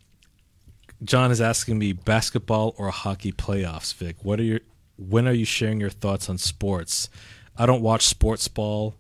John 1.05 1.31
is 1.31 1.39
asking 1.39 1.79
me 1.79 1.93
basketball 1.93 2.75
or 2.77 2.89
hockey 2.89 3.31
playoffs, 3.31 3.93
Vic. 3.93 4.17
What 4.23 4.41
are 4.41 4.43
your 4.43 4.59
when 4.97 5.25
are 5.25 5.31
you 5.31 5.45
sharing 5.45 5.79
your 5.79 5.89
thoughts 5.89 6.29
on 6.29 6.37
sports? 6.37 7.09
I 7.57 7.65
don't 7.65 7.81
watch 7.81 8.05
sports 8.05 8.49
ball. 8.49 8.95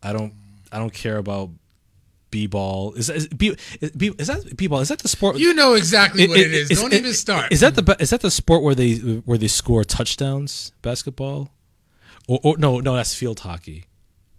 I 0.00 0.12
don't 0.12 0.34
I 0.72 0.78
don't 0.78 0.92
care 0.92 1.16
about 1.18 1.50
b-ball. 2.30 2.92
Is 2.94 3.06
that 3.06 3.16
is, 3.16 3.28
b, 3.28 3.56
is, 3.80 3.90
b, 3.92 4.12
is 4.18 4.26
that 4.26 4.56
b-ball? 4.56 4.80
Is 4.80 4.88
that 4.88 4.98
the 4.98 5.08
sport 5.08 5.38
You 5.38 5.54
know 5.54 5.74
exactly 5.74 6.28
what 6.28 6.38
it 6.38 6.52
is. 6.52 6.68
Don't 6.68 6.92
it- 6.92 6.98
even 7.00 7.14
start. 7.14 7.52
Is 7.52 7.60
that 7.60 7.74
the 7.74 7.96
is 8.00 8.10
that 8.10 8.20
the 8.20 8.30
sport 8.30 8.62
where 8.62 8.74
they 8.74 8.96
where 9.24 9.38
they 9.38 9.48
score 9.48 9.84
touchdowns? 9.84 10.72
Basketball, 10.82 11.50
or, 12.26 12.40
or 12.42 12.58
no, 12.58 12.80
no, 12.80 12.94
that's 12.96 13.14
field 13.14 13.40
hockey, 13.40 13.84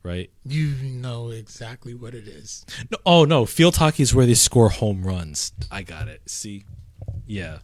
right? 0.03 0.29
you 0.45 0.69
know 0.83 1.29
exactly 1.29 1.93
what 1.93 2.13
it 2.13 2.27
is. 2.27 2.65
No, 2.91 2.97
oh 3.05 3.25
no, 3.25 3.45
field 3.45 3.77
hockey 3.77 4.03
is 4.03 4.13
where 4.13 4.25
they 4.25 4.35
score 4.35 4.69
home 4.69 5.03
runs. 5.03 5.51
I 5.71 5.81
got 5.81 6.07
it. 6.07 6.21
See, 6.29 6.65
yeah. 7.25 7.59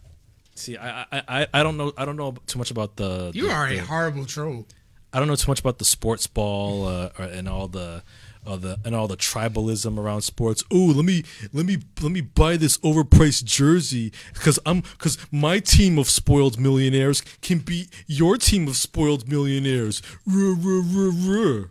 See, 0.56 0.76
I 0.76 1.02
I, 1.12 1.22
I, 1.28 1.46
I 1.54 1.62
don't 1.62 1.76
know 1.76 1.92
I 1.96 2.04
don't 2.04 2.16
know 2.16 2.34
too 2.46 2.58
much 2.58 2.70
about 2.72 2.96
the. 2.96 3.30
You 3.34 3.46
the- 3.46 3.52
are 3.52 3.66
a 3.68 3.76
the- 3.76 3.84
horrible 3.84 4.24
troll. 4.26 4.66
I 5.12 5.18
don't 5.20 5.28
know 5.28 5.36
too 5.36 5.50
much 5.50 5.60
about 5.60 5.78
the 5.78 5.84
sports 5.84 6.26
ball 6.26 6.86
uh, 6.88 7.10
and 7.18 7.48
all 7.48 7.68
the. 7.68 8.02
Uh, 8.46 8.56
the 8.56 8.78
and 8.84 8.94
all 8.94 9.08
the 9.08 9.16
tribalism 9.16 9.98
around 9.98 10.22
sports. 10.22 10.62
Oh, 10.70 10.92
let 10.94 11.04
me 11.04 11.24
let 11.52 11.66
me 11.66 11.78
let 12.00 12.12
me 12.12 12.20
buy 12.20 12.56
this 12.56 12.78
overpriced 12.78 13.44
jersey 13.44 14.12
because 14.34 14.58
I'm 14.64 14.82
because 14.82 15.18
my 15.32 15.58
team 15.58 15.98
of 15.98 16.08
spoiled 16.08 16.58
millionaires 16.60 17.22
can 17.42 17.58
beat 17.58 17.88
your 18.06 18.36
team 18.36 18.68
of 18.68 18.76
spoiled 18.76 19.28
millionaires. 19.28 20.00
Ruh, 20.26 20.54
ruh, 20.54 20.82
ruh, 20.82 21.10
ruh. 21.10 21.64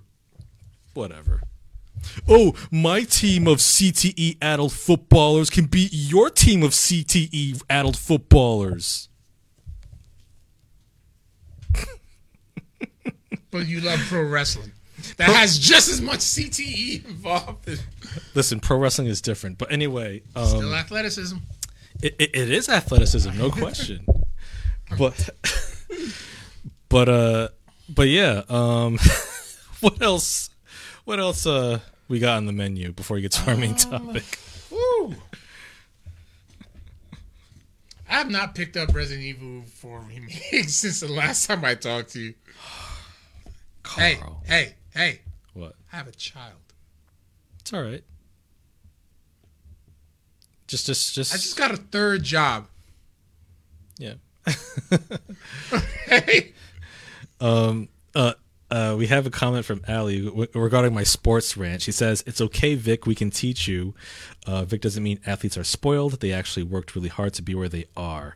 Whatever. 0.93 1.41
Oh, 2.27 2.53
my 2.71 3.03
team 3.03 3.47
of 3.47 3.57
CTE 3.59 4.37
addled 4.41 4.73
footballers 4.73 5.49
can 5.49 5.65
beat 5.65 5.91
your 5.93 6.29
team 6.29 6.61
of 6.61 6.71
CTE 6.71 7.61
addled 7.69 7.97
footballers. 7.97 9.09
But 13.55 13.67
you 13.67 13.79
love 13.79 13.99
pro 14.09 14.21
wrestling. 14.21 14.73
That 15.17 15.29
has 15.29 15.57
just 15.59 15.89
as 15.89 16.01
much 16.01 16.19
CTE 16.19 17.05
involved. 17.07 17.67
as 17.69 17.81
Listen, 18.33 18.59
pro 18.59 18.77
wrestling 18.77 19.07
is 19.07 19.21
different, 19.21 19.57
but 19.57 19.71
anyway, 19.71 20.21
um, 20.35 20.45
Still 20.47 20.73
athleticism. 20.75 21.37
it, 22.01 22.15
it, 22.19 22.29
it 22.35 22.51
is 22.51 22.69
athleticism, 22.69 23.37
no 23.37 23.49
question. 23.63 24.05
but 24.97 25.29
but 26.89 27.09
uh 27.09 27.47
but 27.89 28.07
yeah, 28.07 28.43
um 28.49 28.97
what 29.81 30.01
else 30.01 30.49
what 31.05 31.19
else 31.19 31.45
uh 31.45 31.79
we 32.07 32.19
got 32.19 32.37
on 32.37 32.45
the 32.45 32.53
menu 32.53 32.91
before 32.91 33.15
we 33.15 33.21
get 33.21 33.31
to 33.33 33.49
our 33.51 33.57
main 33.57 33.75
topic? 33.75 34.39
Woo. 34.69 35.15
I 38.07 38.19
have 38.19 38.29
not 38.29 38.53
picked 38.53 38.77
up 38.77 38.93
Resident 38.93 39.25
Evil 39.25 39.63
4 39.63 39.99
remake 40.07 40.69
since 40.69 40.99
the 40.99 41.07
last 41.11 41.47
time 41.47 41.65
I 41.65 41.73
talked 41.73 42.11
to 42.13 42.19
you. 42.19 42.33
Carl. 43.83 44.43
hey, 44.45 44.55
hey! 44.65 44.75
What? 45.53 45.75
I 45.91 45.97
have 45.97 46.07
a 46.07 46.11
child. 46.11 46.57
It's 47.59 47.73
all 47.73 47.81
right. 47.83 48.03
Just 50.67 50.85
just 50.87 51.13
just, 51.13 51.33
I 51.33 51.37
just 51.37 51.57
got 51.57 51.71
a 51.71 51.77
third 51.77 52.23
job. 52.23 52.67
yeah. 53.97 54.13
Hey, 56.07 56.53
Um, 57.39 57.89
uh, 58.13 58.33
uh, 58.71 58.95
we 58.97 59.07
have 59.07 59.25
a 59.25 59.29
comment 59.29 59.65
from 59.65 59.81
Allie 59.87 60.25
w- 60.25 60.47
regarding 60.53 60.93
my 60.93 61.03
sports 61.03 61.57
rant. 61.57 61.81
She 61.81 61.91
says, 61.91 62.23
It's 62.27 62.39
okay, 62.41 62.75
Vic. 62.75 63.05
We 63.05 63.15
can 63.15 63.29
teach 63.31 63.67
you. 63.67 63.93
Uh, 64.47 64.63
Vic 64.65 64.81
doesn't 64.81 65.01
mean 65.03 65.19
athletes 65.25 65.57
are 65.57 65.63
spoiled. 65.63 66.19
They 66.21 66.31
actually 66.31 66.63
worked 66.63 66.95
really 66.95 67.09
hard 67.09 67.33
to 67.35 67.41
be 67.41 67.53
where 67.55 67.69
they 67.69 67.85
are. 67.97 68.35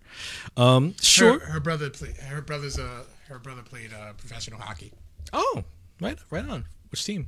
Um, 0.58 0.96
sure. 1.02 1.40
her, 1.40 1.46
her 1.54 1.60
brother 1.60 1.90
played. 1.90 2.18
Her 2.18 2.42
brother's 2.42 2.78
uh, 2.80 3.04
her 3.28 3.40
brother 3.40 3.62
played 3.62 3.92
uh, 3.94 4.14
professional 4.14 4.60
hockey. 4.60 4.92
Oh, 5.32 5.64
right, 6.02 6.18
right 6.30 6.46
on. 6.46 6.66
Which 6.92 7.04
team? 7.06 7.28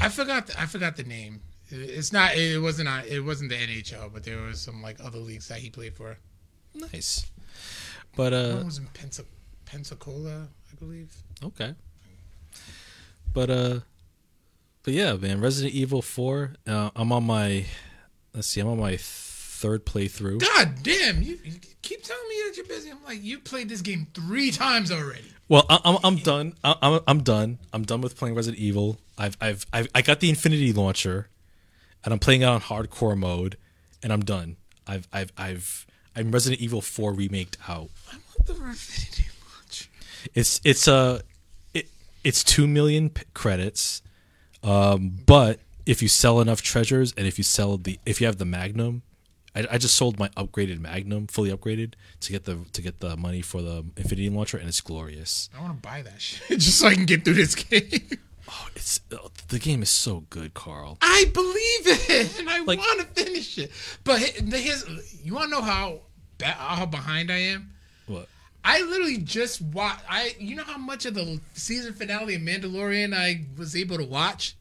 I 0.00 0.08
forgot. 0.08 0.46
The, 0.48 0.60
I 0.60 0.66
forgot 0.66 0.96
the 0.96 1.04
name. 1.04 1.40
It- 1.70 1.90
It's 1.90 2.12
not. 2.12 2.36
It 2.36 2.60
wasn't. 2.60 2.88
On, 2.88 3.02
it 3.06 3.20
wasn't 3.24 3.50
the 3.50 3.56
NHL, 3.56 4.12
but 4.12 4.24
there 4.24 4.38
was 4.42 4.60
some 4.60 4.82
like 4.82 4.98
other 5.02 5.18
leagues 5.18 5.48
that 5.48 5.58
he 5.58 5.70
played 5.70 5.94
for. 5.94 6.16
Nice. 6.74 7.26
But, 8.16 8.32
One 8.32 8.60
uh, 8.60 8.64
was 8.64 8.78
in 8.78 8.86
Pensa- 8.88 9.24
Pensacola, 9.66 10.48
I 10.72 10.74
believe. 10.78 11.14
okay. 11.44 11.74
But, 13.32 13.50
uh, 13.50 13.80
but 14.82 14.94
yeah, 14.94 15.14
man, 15.14 15.40
Resident 15.40 15.74
Evil 15.74 16.00
Four. 16.02 16.54
Uh, 16.66 16.90
I'm 16.96 17.12
on 17.12 17.24
my. 17.24 17.64
Let's 18.34 18.46
see. 18.48 18.60
I'm 18.60 18.68
on 18.68 18.78
my 18.80 18.96
third 18.98 19.84
playthrough. 19.86 20.40
God 20.40 20.74
damn, 20.82 21.22
you, 21.22 21.38
you 21.44 21.54
keep 21.82 22.02
telling 22.02 22.28
me 22.28 22.34
that 22.46 22.56
you're 22.56 22.66
busy. 22.66 22.90
I'm 22.90 23.02
like, 23.04 23.22
you 23.22 23.38
played 23.38 23.68
this 23.68 23.80
game 23.80 24.06
three 24.14 24.50
times 24.50 24.90
already. 24.92 25.24
Well, 25.48 25.64
I, 25.68 25.78
I'm 25.84 25.98
I'm 26.02 26.16
done. 26.16 26.54
I, 26.64 26.74
I'm 26.82 27.00
I'm 27.06 27.22
done. 27.22 27.58
I'm 27.72 27.84
done 27.84 28.00
with 28.00 28.16
playing 28.16 28.34
Resident 28.34 28.60
Evil. 28.60 28.98
I've 29.16 29.36
I've 29.40 29.64
I've 29.72 29.88
I 29.94 30.02
got 30.02 30.20
the 30.20 30.28
Infinity 30.28 30.72
launcher, 30.72 31.28
and 32.04 32.12
I'm 32.12 32.18
playing 32.18 32.42
it 32.42 32.46
on 32.46 32.60
hardcore 32.60 33.16
mode, 33.16 33.56
and 34.02 34.12
I'm 34.12 34.24
done. 34.24 34.56
I've 34.86 35.06
I've 35.12 35.32
I've 35.36 35.86
I'm 36.16 36.32
Resident 36.32 36.60
Evil 36.60 36.80
Four 36.80 37.12
remaked 37.12 37.58
out. 37.68 37.90
I 38.10 38.16
want 38.16 38.46
the 38.46 38.54
Infinity 38.54 39.30
launcher. 39.54 39.88
It's 40.34 40.60
it's 40.64 40.88
a 40.88 41.22
it, 41.74 41.88
it's 42.24 42.42
two 42.42 42.66
million 42.66 43.10
p- 43.10 43.22
credits, 43.32 44.02
um, 44.64 45.12
but 45.26 45.60
if 45.86 46.02
you 46.02 46.08
sell 46.08 46.40
enough 46.40 46.60
treasures 46.60 47.14
and 47.16 47.26
if 47.26 47.38
you 47.38 47.44
sell 47.44 47.76
the 47.76 48.00
if 48.04 48.20
you 48.20 48.26
have 48.26 48.38
the 48.38 48.44
Magnum, 48.44 49.02
I, 49.56 49.66
I 49.72 49.78
just 49.78 49.94
sold 49.94 50.18
my 50.18 50.28
upgraded 50.30 50.78
Magnum, 50.80 51.26
fully 51.26 51.50
upgraded, 51.50 51.94
to 52.20 52.30
get 52.32 52.44
the 52.44 52.58
to 52.72 52.82
get 52.82 53.00
the 53.00 53.16
money 53.16 53.40
for 53.42 53.62
the 53.62 53.84
Infinity 53.96 54.28
launcher, 54.30 54.58
and 54.58 54.68
it's 54.68 54.80
glorious. 54.80 55.48
I 55.56 55.62
want 55.62 55.76
to 55.82 55.88
buy 55.88 56.02
that 56.02 56.20
shit 56.20 56.48
just 56.60 56.78
so 56.78 56.88
I 56.88 56.94
can 56.94 57.06
get 57.06 57.24
through 57.24 57.34
this 57.34 57.54
game. 57.54 57.88
Oh, 58.48 58.68
it's 58.76 59.00
uh, 59.12 59.16
the 59.48 59.58
game 59.58 59.82
is 59.82 59.90
so 59.90 60.20
good, 60.30 60.54
Carl. 60.54 60.98
I 61.02 61.24
believe 61.34 62.08
it, 62.08 62.38
and 62.38 62.48
I 62.48 62.60
Like- 62.62 62.78
want 62.78 63.00
to 63.00 63.24
finish 63.24 63.58
it. 63.58 63.72
But 64.04 64.20
here's 64.20 64.84
you 65.24 65.34
want 65.34 65.46
to 65.46 65.56
know 65.56 65.62
how 65.62 66.02
how 66.40 66.86
behind 66.86 67.32
I 67.32 67.38
am. 67.38 67.72
What? 68.06 68.28
I 68.64 68.82
literally 68.82 69.18
just 69.18 69.60
watched. 69.60 70.04
I 70.08 70.36
you 70.38 70.54
know 70.54 70.62
how 70.62 70.78
much 70.78 71.06
of 71.06 71.14
the 71.14 71.40
season 71.54 71.92
finale 71.94 72.36
of 72.36 72.40
Mandalorian 72.42 73.12
I 73.16 73.46
was 73.58 73.74
able 73.74 73.96
to 73.98 74.04
watch? 74.04 74.54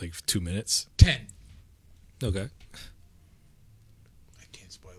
Like 0.00 0.14
two 0.24 0.40
minutes? 0.40 0.86
Ten. 0.96 1.26
Okay. 2.24 2.48
I 4.40 4.44
can't 4.52 4.72
spoil 4.72 4.94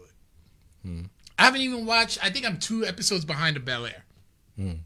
it. 0.86 1.06
I 1.40 1.46
haven't 1.46 1.62
even 1.62 1.86
watched. 1.86 2.18
I 2.24 2.30
think 2.30 2.46
I'm 2.46 2.58
two 2.58 2.86
episodes 2.86 3.26
behind 3.26 3.58
of 3.58 3.66
Bel 3.66 3.86
Air. 3.86 4.04
And 4.58 4.80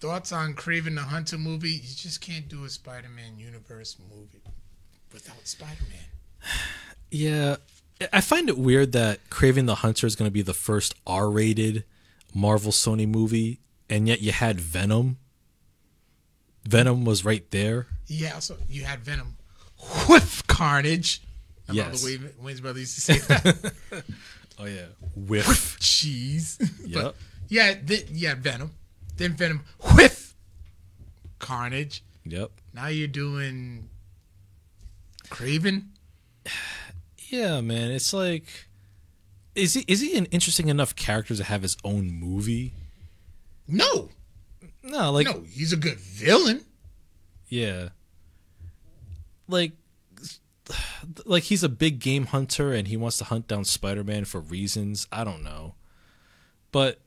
thoughts 0.00 0.30
on 0.32 0.54
Kraven 0.54 0.94
the 0.94 1.02
Hunter 1.02 1.38
movie? 1.38 1.70
You 1.70 1.80
just 1.96 2.20
can't 2.20 2.48
do 2.48 2.64
a 2.64 2.68
Spider-Man 2.68 3.38
universe 3.38 3.96
movie 4.14 4.42
without 5.12 5.46
Spider-Man. 5.46 5.98
Yeah, 7.10 7.56
I 8.12 8.20
find 8.20 8.50
it 8.50 8.58
weird 8.58 8.92
that 8.92 9.30
Kraven 9.30 9.64
the 9.64 9.76
Hunter 9.76 10.06
is 10.06 10.14
going 10.14 10.28
to 10.28 10.32
be 10.32 10.42
the 10.42 10.52
first 10.52 10.94
R-rated 11.06 11.84
Marvel 12.34 12.70
Sony 12.70 13.08
movie, 13.08 13.60
and 13.88 14.06
yet 14.06 14.20
you 14.20 14.30
had 14.30 14.60
Venom. 14.60 15.16
Venom 16.68 17.06
was 17.06 17.24
right 17.24 17.50
there. 17.50 17.86
Yeah. 18.06 18.40
so 18.40 18.58
you 18.68 18.84
had 18.84 19.00
Venom 19.00 19.38
with 20.06 20.42
Carnage. 20.48 21.22
I 21.68 21.72
love 21.72 21.76
Yes. 21.76 22.02
the 22.02 22.16
way 22.18 22.30
Wayne's 22.40 22.60
brother 22.60 22.80
used 22.80 22.94
to 22.94 23.00
say 23.00 23.18
that. 23.18 23.72
Oh 24.60 24.64
yeah, 24.64 24.86
whiff. 25.14 25.78
Cheese. 25.78 26.58
Yep. 26.86 27.02
But 27.04 27.14
yeah, 27.48 27.74
th- 27.74 28.08
yeah, 28.10 28.34
Venom. 28.34 28.72
Then 29.16 29.34
Venom 29.36 29.62
whiff 29.94 30.34
Carnage. 31.38 32.02
Yep. 32.24 32.50
Now 32.74 32.88
you're 32.88 33.06
doing 33.08 33.88
Kraven. 35.28 35.86
Yeah, 37.30 37.60
man. 37.60 37.90
It's 37.90 38.14
like, 38.14 38.46
is 39.54 39.74
he 39.74 39.84
is 39.86 40.00
he 40.00 40.16
an 40.16 40.24
interesting 40.26 40.68
enough 40.68 40.96
character 40.96 41.36
to 41.36 41.44
have 41.44 41.60
his 41.60 41.76
own 41.84 42.10
movie? 42.10 42.72
No, 43.68 44.08
No, 44.82 45.12
like 45.12 45.26
no, 45.26 45.42
he's 45.46 45.74
a 45.74 45.76
good 45.76 45.98
villain. 46.00 46.64
Yeah. 47.48 47.90
Like 49.46 49.72
like 51.24 51.44
he's 51.44 51.62
a 51.62 51.68
big 51.68 51.98
game 51.98 52.26
hunter 52.26 52.72
and 52.72 52.88
he 52.88 52.96
wants 52.96 53.18
to 53.18 53.24
hunt 53.24 53.48
down 53.48 53.64
Spider-Man 53.64 54.24
for 54.24 54.40
reasons. 54.40 55.06
I 55.10 55.24
don't 55.24 55.42
know. 55.42 55.74
But 56.72 57.00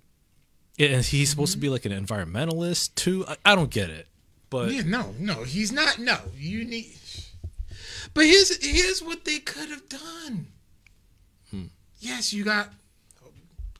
and 0.79 1.05
he's 1.05 1.29
supposed 1.29 1.53
to 1.53 1.59
be 1.59 1.69
like 1.69 1.85
an 1.85 1.91
environmentalist 1.91 2.95
too. 2.95 3.25
I, 3.27 3.37
I 3.45 3.55
don't 3.55 3.69
get 3.69 3.89
it. 3.89 4.07
But 4.49 4.71
Yeah, 4.71 4.81
no, 4.85 5.13
no, 5.19 5.43
he's 5.43 5.71
not. 5.71 5.99
No, 5.99 6.17
you 6.35 6.65
need. 6.65 6.93
But 8.13 8.25
here's 8.25 8.63
here's 8.65 9.01
what 9.01 9.25
they 9.25 9.39
could 9.39 9.69
have 9.69 9.87
done. 9.87 10.47
Hmm. 11.49 11.65
Yes, 11.99 12.33
you 12.33 12.43
got. 12.43 12.69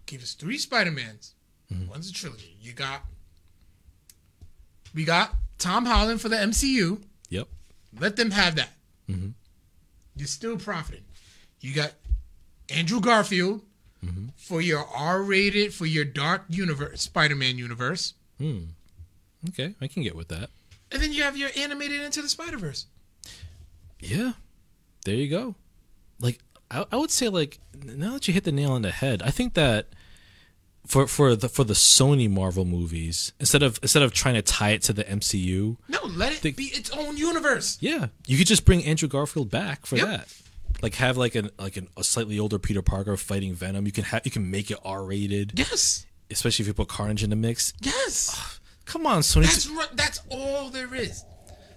Give 0.05 0.21
us 0.21 0.33
three 0.33 0.57
Spider 0.57 0.91
Mans. 0.91 1.33
Hmm. 1.69 1.87
One's 1.87 2.09
a 2.09 2.13
trilogy. 2.13 2.55
You 2.61 2.73
got. 2.73 3.01
We 4.93 5.05
got 5.05 5.33
Tom 5.57 5.85
Holland 5.85 6.21
for 6.21 6.29
the 6.29 6.35
MCU. 6.35 7.01
yep. 7.29 7.47
Let 7.99 8.15
them 8.15 8.31
have 8.31 8.55
that. 8.55 8.69
Mm-hmm. 9.09 9.29
You're 10.15 10.27
still 10.27 10.57
profiting. 10.57 11.03
You 11.59 11.73
got 11.73 11.93
Andrew 12.69 12.99
Garfield 12.99 13.61
mm-hmm. 14.03 14.27
for 14.35 14.61
your 14.61 14.85
R-rated 14.95 15.73
for 15.73 15.85
your 15.85 16.05
dark 16.05 16.43
universe, 16.49 17.01
Spider-Man 17.01 17.57
universe, 17.57 18.13
hmm. 18.37 18.63
Okay, 19.49 19.73
I 19.81 19.87
can 19.87 20.03
get 20.03 20.15
with 20.15 20.27
that. 20.27 20.49
and 20.91 21.01
then 21.01 21.13
you 21.13 21.23
have 21.23 21.35
your 21.35 21.49
animated 21.57 22.01
Into 22.01 22.21
the 22.21 22.29
Spider-Verse. 22.29 22.85
Yeah. 23.99 24.33
There 25.05 25.15
you 25.15 25.29
go. 25.29 25.55
Like 26.19 26.39
I, 26.69 26.85
I 26.91 26.95
would 26.95 27.11
say 27.11 27.27
like 27.29 27.59
now 27.83 28.13
that 28.13 28.27
you 28.27 28.33
hit 28.33 28.43
the 28.43 28.51
nail 28.51 28.71
on 28.71 28.81
the 28.83 28.91
head, 28.91 29.21
I 29.23 29.31
think 29.31 29.55
that 29.55 29.87
for 30.85 31.07
for 31.07 31.35
the 31.35 31.47
for 31.49 31.63
the 31.63 31.73
Sony 31.73 32.29
Marvel 32.29 32.65
movies, 32.65 33.33
instead 33.39 33.63
of 33.63 33.79
instead 33.81 34.03
of 34.03 34.13
trying 34.13 34.35
to 34.35 34.41
tie 34.41 34.71
it 34.71 34.81
to 34.83 34.93
the 34.93 35.03
MCU, 35.03 35.77
No, 35.87 35.99
let 36.05 36.43
it 36.45 36.55
be 36.55 36.65
its 36.65 36.89
own 36.91 37.17
universe. 37.17 37.77
Yeah, 37.79 38.07
you 38.27 38.37
could 38.37 38.47
just 38.47 38.65
bring 38.65 38.83
Andrew 38.83 39.07
Garfield 39.07 39.49
back 39.49 39.85
for 39.85 39.95
Yep. 39.97 40.07
that. 40.07 40.33
Like 40.81 40.95
have 40.95 41.17
like 41.17 41.35
an 41.35 41.49
like 41.59 41.77
an, 41.77 41.87
a 41.97 42.03
slightly 42.03 42.39
older 42.39 42.57
Peter 42.57 42.81
Parker 42.81 43.15
fighting 43.17 43.53
Venom. 43.53 43.85
You 43.85 43.91
can 43.91 44.05
have 44.05 44.21
you 44.25 44.31
can 44.31 44.49
make 44.49 44.71
it 44.71 44.77
R 44.83 45.03
rated, 45.03 45.53
Yes, 45.59 46.05
especially 46.31 46.63
if 46.63 46.67
you 46.67 46.73
put 46.73 46.87
Carnage 46.87 47.23
in 47.23 47.29
the 47.29 47.35
mix. 47.35 47.73
yes. 47.81 48.59
Come 48.85 49.05
on, 49.05 49.21
Sony. 49.21 49.43
That's 49.43 49.67
right. 49.69 49.87
That's 49.95 50.21
all 50.29 50.69
there 50.69 50.93
is. 50.95 51.23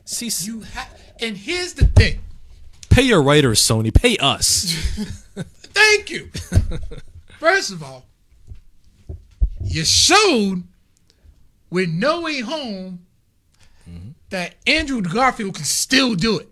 see, 0.05 0.31
You 0.51 0.63
have, 0.63 1.01
and 1.21 1.37
here's 1.37 1.75
the 1.75 1.87
thing. 1.87 2.21
pay 2.91 3.03
your 3.03 3.23
writers, 3.23 3.61
Sony. 3.61 3.93
Pay 3.95 4.17
us. 4.17 4.73
Thank 5.37 6.11
you. 6.11 6.31
First 7.39 7.73
of 7.73 7.83
all, 7.83 8.07
you 9.75 9.85
showed 9.85 10.65
with 11.71 11.89
No 11.89 12.21
Way 12.23 12.41
Home 12.41 13.01
that 14.31 14.55
Andrew 14.67 15.01
Garfield 15.03 15.55
can 15.55 15.65
still 15.65 16.15
do 16.15 16.39
it. 16.39 16.49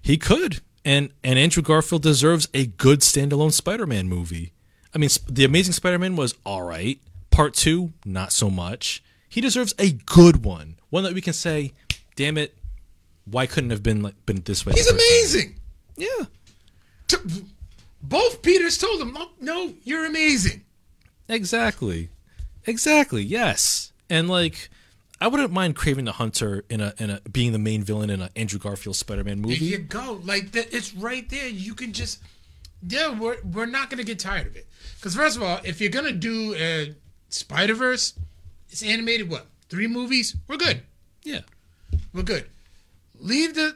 he 0.00 0.16
could, 0.16 0.60
and 0.84 1.10
and 1.24 1.38
Andrew 1.38 1.62
Garfield 1.62 2.02
deserves 2.02 2.48
a 2.54 2.66
good 2.66 3.00
standalone 3.00 3.52
Spider-Man 3.52 4.08
movie. 4.08 4.52
I 4.94 4.98
mean, 4.98 5.10
the 5.28 5.44
Amazing 5.44 5.72
Spider-Man 5.72 6.16
was 6.16 6.34
all 6.44 6.62
right. 6.62 7.00
Part 7.30 7.54
two, 7.54 7.92
not 8.04 8.32
so 8.32 8.48
much. 8.48 9.02
He 9.28 9.40
deserves 9.40 9.74
a 9.78 9.90
good 9.92 10.44
one, 10.44 10.76
one 10.90 11.04
that 11.04 11.14
we 11.14 11.20
can 11.20 11.32
say, 11.32 11.72
"Damn 12.14 12.38
it, 12.38 12.56
why 13.24 13.46
couldn't 13.46 13.70
it 13.70 13.74
have 13.74 13.82
been 13.82 14.02
like 14.02 14.14
been 14.24 14.42
this 14.44 14.64
way?" 14.64 14.72
He's 14.74 14.86
first 14.88 14.98
time?" 14.98 15.08
amazing. 15.08 15.60
Yeah. 15.96 16.24
T- 17.08 17.42
Both 18.02 18.42
Peters 18.42 18.78
told 18.78 19.00
him, 19.00 19.12
"No, 19.12 19.28
no, 19.40 19.74
you're 19.84 20.06
amazing." 20.06 20.64
Exactly. 21.28 22.08
Exactly. 22.66 23.22
Yes. 23.22 23.92
And 24.10 24.28
like 24.28 24.70
I 25.20 25.28
wouldn't 25.28 25.52
mind 25.52 25.76
craving 25.76 26.04
the 26.04 26.12
Hunter 26.12 26.64
in 26.68 26.80
a 26.80 26.92
in 26.98 27.10
a 27.10 27.20
being 27.30 27.52
the 27.52 27.58
main 27.58 27.82
villain 27.82 28.10
in 28.10 28.20
a 28.20 28.30
Andrew 28.36 28.58
Garfield 28.58 28.96
Spider-Man 28.96 29.40
movie. 29.40 29.58
There 29.58 29.68
you 29.68 29.78
go. 29.78 30.20
Like 30.24 30.52
that, 30.52 30.74
it's 30.74 30.94
right 30.94 31.28
there. 31.30 31.48
You 31.48 31.74
can 31.74 31.92
just, 31.92 32.20
yeah, 32.86 33.18
we're 33.18 33.38
we're 33.42 33.66
not 33.66 33.88
gonna 33.88 34.04
get 34.04 34.18
tired 34.18 34.46
of 34.46 34.56
it. 34.56 34.66
Because 34.96 35.14
first 35.14 35.36
of 35.36 35.42
all, 35.42 35.60
if 35.64 35.80
you're 35.80 35.90
gonna 35.90 36.12
do 36.12 36.54
a 36.54 36.94
Spider 37.30 37.74
Verse, 37.74 38.14
it's 38.68 38.82
animated. 38.82 39.30
What 39.30 39.46
three 39.68 39.86
movies? 39.86 40.36
We're 40.48 40.58
good. 40.58 40.82
Yeah. 41.22 41.40
We're 42.12 42.22
good. 42.22 42.46
Leave 43.18 43.54
the 43.54 43.74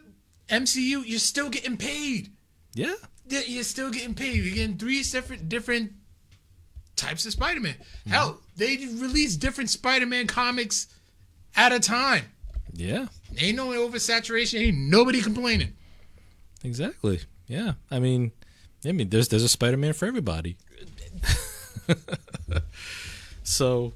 MCU. 0.49 1.03
You're 1.07 1.19
still 1.19 1.49
getting 1.49 1.77
paid. 1.77 2.31
Yeah. 2.75 2.95
Yeah, 3.27 3.41
You're 3.47 3.65
still 3.65 3.91
getting 3.91 4.15
paid. 4.15 4.37
You're 4.45 4.55
getting 4.55 4.77
three 4.77 5.03
different 5.03 5.49
different 5.49 5.93
types 7.01 7.27
of 7.27 7.33
Spider-Man. 7.33 7.75
Hell, 8.09 8.41
they 8.57 8.77
release 8.77 9.37
different 9.37 9.71
Spider-Man 9.71 10.27
comics 10.27 10.87
at 11.57 11.73
a 11.73 11.81
time. 11.81 12.25
Yeah. 12.73 13.07
Ain't 13.39 13.57
no 13.57 13.69
oversaturation. 13.69 14.61
Ain't 14.61 14.79
nobody 14.79 15.23
complaining. 15.23 15.73
Exactly. 16.63 17.21
Yeah. 17.47 17.73
I 17.91 17.99
mean 17.99 18.33
I 18.85 18.93
mean 18.93 19.09
there's 19.09 19.29
there's 19.29 19.43
a 19.43 19.49
Spider-Man 19.49 19.93
for 19.95 20.07
everybody. 20.07 20.57
so 23.43 23.93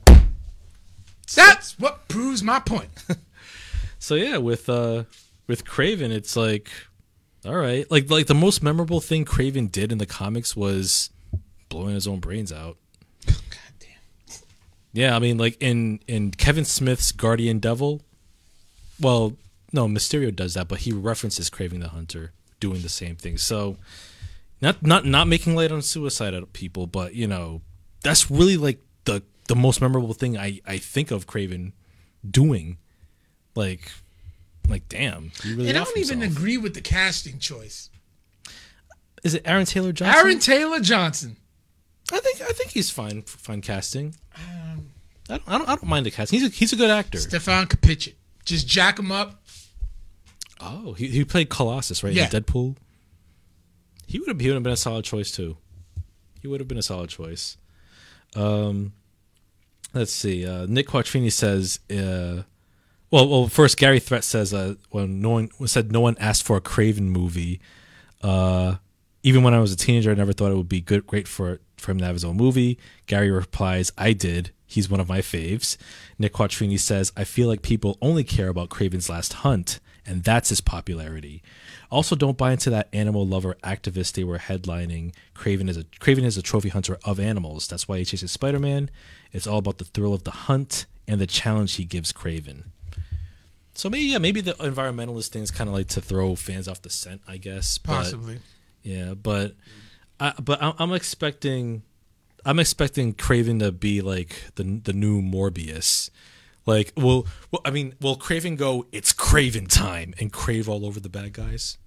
That's 1.34 1.78
what 1.78 2.08
proves 2.08 2.42
my 2.42 2.60
point. 2.60 2.90
so 3.98 4.14
yeah, 4.14 4.38
with 4.38 4.68
uh 4.68 5.04
with 5.46 5.64
Kraven 5.64 6.10
it's 6.10 6.36
like 6.36 6.70
all 7.44 7.56
right. 7.56 7.88
Like 7.90 8.10
like 8.10 8.26
the 8.26 8.34
most 8.34 8.62
memorable 8.62 9.00
thing 9.00 9.24
Kraven 9.24 9.70
did 9.70 9.92
in 9.92 9.98
the 9.98 10.06
comics 10.06 10.56
was 10.56 11.10
blowing 11.68 11.94
his 11.94 12.06
own 12.08 12.20
brains 12.20 12.52
out. 12.52 12.78
Yeah, 14.94 15.16
I 15.16 15.18
mean, 15.18 15.36
like 15.38 15.56
in 15.60 16.00
in 16.06 16.30
Kevin 16.30 16.64
Smith's 16.64 17.10
Guardian 17.12 17.58
Devil. 17.58 18.00
Well, 19.00 19.36
no, 19.72 19.88
Mysterio 19.88 20.34
does 20.34 20.54
that, 20.54 20.68
but 20.68 20.78
he 20.80 20.92
references 20.92 21.50
Kraven 21.50 21.80
the 21.80 21.88
Hunter 21.88 22.32
doing 22.60 22.82
the 22.82 22.88
same 22.88 23.16
thing. 23.16 23.36
So, 23.36 23.76
not 24.62 24.84
not 24.86 25.04
not 25.04 25.26
making 25.26 25.56
light 25.56 25.72
on 25.72 25.82
suicide 25.82 26.32
of 26.32 26.52
people, 26.52 26.86
but 26.86 27.14
you 27.14 27.26
know, 27.26 27.60
that's 28.04 28.30
really 28.30 28.56
like 28.56 28.80
the 29.04 29.22
the 29.48 29.56
most 29.56 29.80
memorable 29.80 30.14
thing 30.14 30.38
I 30.38 30.60
I 30.64 30.78
think 30.78 31.10
of 31.10 31.26
Kraven 31.26 31.72
doing. 32.28 32.78
Like, 33.56 33.90
like 34.68 34.88
damn, 34.88 35.32
really 35.44 35.68
And 35.70 35.76
I 35.76 35.84
don't 35.84 35.98
even 35.98 36.22
agree 36.22 36.56
with 36.56 36.74
the 36.74 36.80
casting 36.80 37.40
choice. 37.40 37.90
Is 39.24 39.34
it 39.34 39.42
Aaron 39.44 39.64
Taylor 39.64 39.92
Johnson? 39.92 40.16
Aaron 40.16 40.38
Taylor 40.38 40.80
Johnson. 40.80 41.36
I 42.12 42.18
think 42.20 42.40
I 42.42 42.52
think 42.52 42.70
he's 42.70 42.90
fine 42.90 43.22
fine 43.22 43.60
casting. 43.60 44.14
Um, 44.36 44.90
I 45.30 45.38
don't, 45.38 45.42
I 45.48 45.58
don't 45.58 45.68
I 45.68 45.74
don't 45.76 45.86
mind 45.86 46.06
the 46.06 46.10
casting. 46.10 46.38
He's 46.40 46.48
a, 46.48 46.52
he's 46.54 46.72
a 46.72 46.76
good 46.76 46.90
actor. 46.90 47.18
Stefan 47.18 47.66
Kapičić. 47.66 48.14
Just 48.44 48.66
jack 48.68 48.98
him 48.98 49.10
up. 49.10 49.42
Oh, 50.60 50.92
he 50.92 51.08
he 51.08 51.24
played 51.24 51.48
Colossus 51.48 52.02
right 52.04 52.12
Yeah. 52.12 52.24
in 52.24 52.30
Deadpool. 52.30 52.76
He 54.06 54.18
would 54.18 54.28
have 54.28 54.38
he 54.40 54.48
would 54.48 54.54
have 54.54 54.62
been 54.62 54.72
a 54.72 54.76
solid 54.76 55.04
choice 55.04 55.30
too. 55.32 55.56
He 56.42 56.48
would 56.48 56.60
have 56.60 56.68
been 56.68 56.78
a 56.78 56.82
solid 56.82 57.08
choice. 57.08 57.56
Um, 58.36 58.92
let's 59.94 60.12
see. 60.12 60.46
Uh, 60.46 60.66
Nick 60.68 60.88
Quattrini 60.88 61.32
says, 61.32 61.78
uh, 61.90 62.42
well, 63.10 63.28
well, 63.28 63.46
first 63.48 63.78
Gary 63.78 63.98
Threat 64.00 64.24
says, 64.24 64.52
uh, 64.52 64.74
when 64.90 65.22
no 65.22 65.30
one 65.30 65.48
said 65.66 65.90
no 65.90 66.00
one 66.00 66.16
asked 66.20 66.42
for 66.42 66.56
a 66.56 66.60
Kraven 66.60 67.08
movie. 67.08 67.60
Uh, 68.22 68.76
even 69.24 69.42
when 69.42 69.54
I 69.54 69.58
was 69.58 69.72
a 69.72 69.76
teenager, 69.76 70.12
I 70.12 70.14
never 70.14 70.34
thought 70.34 70.52
it 70.52 70.56
would 70.56 70.68
be 70.68 70.80
good, 70.80 71.06
great 71.06 71.26
for 71.26 71.60
for 71.76 71.90
him 71.90 71.98
to 71.98 72.04
have 72.04 72.14
his 72.14 72.24
own 72.24 72.36
movie. 72.36 72.78
Gary 73.06 73.30
replies, 73.30 73.90
"I 73.98 74.12
did. 74.12 74.52
He's 74.66 74.88
one 74.88 75.00
of 75.00 75.08
my 75.08 75.20
faves." 75.20 75.76
Nick 76.18 76.34
Quattrini 76.34 76.78
says, 76.78 77.10
"I 77.16 77.24
feel 77.24 77.48
like 77.48 77.62
people 77.62 77.98
only 78.00 78.22
care 78.22 78.48
about 78.48 78.68
Kraven's 78.68 79.08
Last 79.08 79.32
Hunt, 79.44 79.80
and 80.06 80.22
that's 80.22 80.50
his 80.50 80.60
popularity. 80.60 81.42
Also, 81.90 82.14
don't 82.14 82.36
buy 82.36 82.52
into 82.52 82.70
that 82.70 82.88
animal 82.92 83.26
lover 83.26 83.56
activist 83.64 84.12
they 84.12 84.24
were 84.24 84.38
headlining. 84.38 85.14
Kraven 85.34 85.68
is 85.68 85.78
a 85.78 85.84
Kraven 85.84 86.24
is 86.24 86.36
a 86.36 86.42
trophy 86.42 86.68
hunter 86.68 86.98
of 87.04 87.18
animals. 87.18 87.66
That's 87.66 87.88
why 87.88 87.98
he 87.98 88.04
chases 88.04 88.30
Spider 88.30 88.58
Man. 88.58 88.90
It's 89.32 89.46
all 89.46 89.58
about 89.58 89.78
the 89.78 89.84
thrill 89.84 90.14
of 90.14 90.24
the 90.24 90.30
hunt 90.48 90.84
and 91.08 91.18
the 91.18 91.26
challenge 91.26 91.74
he 91.74 91.84
gives 91.84 92.12
Kraven." 92.12 92.64
So 93.74 93.88
maybe 93.88 94.04
yeah, 94.04 94.18
maybe 94.18 94.42
the 94.42 94.54
environmentalist 94.54 95.28
thing 95.28 95.42
is 95.42 95.50
kind 95.50 95.68
of 95.68 95.74
like 95.74 95.88
to 95.88 96.00
throw 96.00 96.36
fans 96.36 96.68
off 96.68 96.82
the 96.82 96.90
scent, 96.90 97.22
I 97.26 97.38
guess. 97.38 97.78
Possibly. 97.78 98.38
Yeah, 98.84 99.14
but 99.14 99.54
I, 100.20 100.34
but 100.40 100.62
I'm, 100.62 100.92
expecting 100.92 101.82
I'm 102.44 102.58
expecting 102.60 103.14
Kraven 103.14 103.58
to 103.60 103.72
be 103.72 104.00
like 104.02 104.36
the 104.54 104.62
the 104.84 104.92
new 104.92 105.20
Morbius. 105.20 106.10
Like, 106.66 106.92
will 106.96 107.26
well, 107.50 107.62
I 107.64 107.70
mean, 107.70 107.94
will 108.00 108.16
Kraven 108.16 108.56
go? 108.56 108.86
It's 108.92 109.12
Kraven 109.12 109.66
time 109.68 110.14
and 110.20 110.32
crave 110.32 110.68
all 110.68 110.86
over 110.86 111.00
the 111.00 111.08
bad 111.08 111.32
guys. 111.32 111.78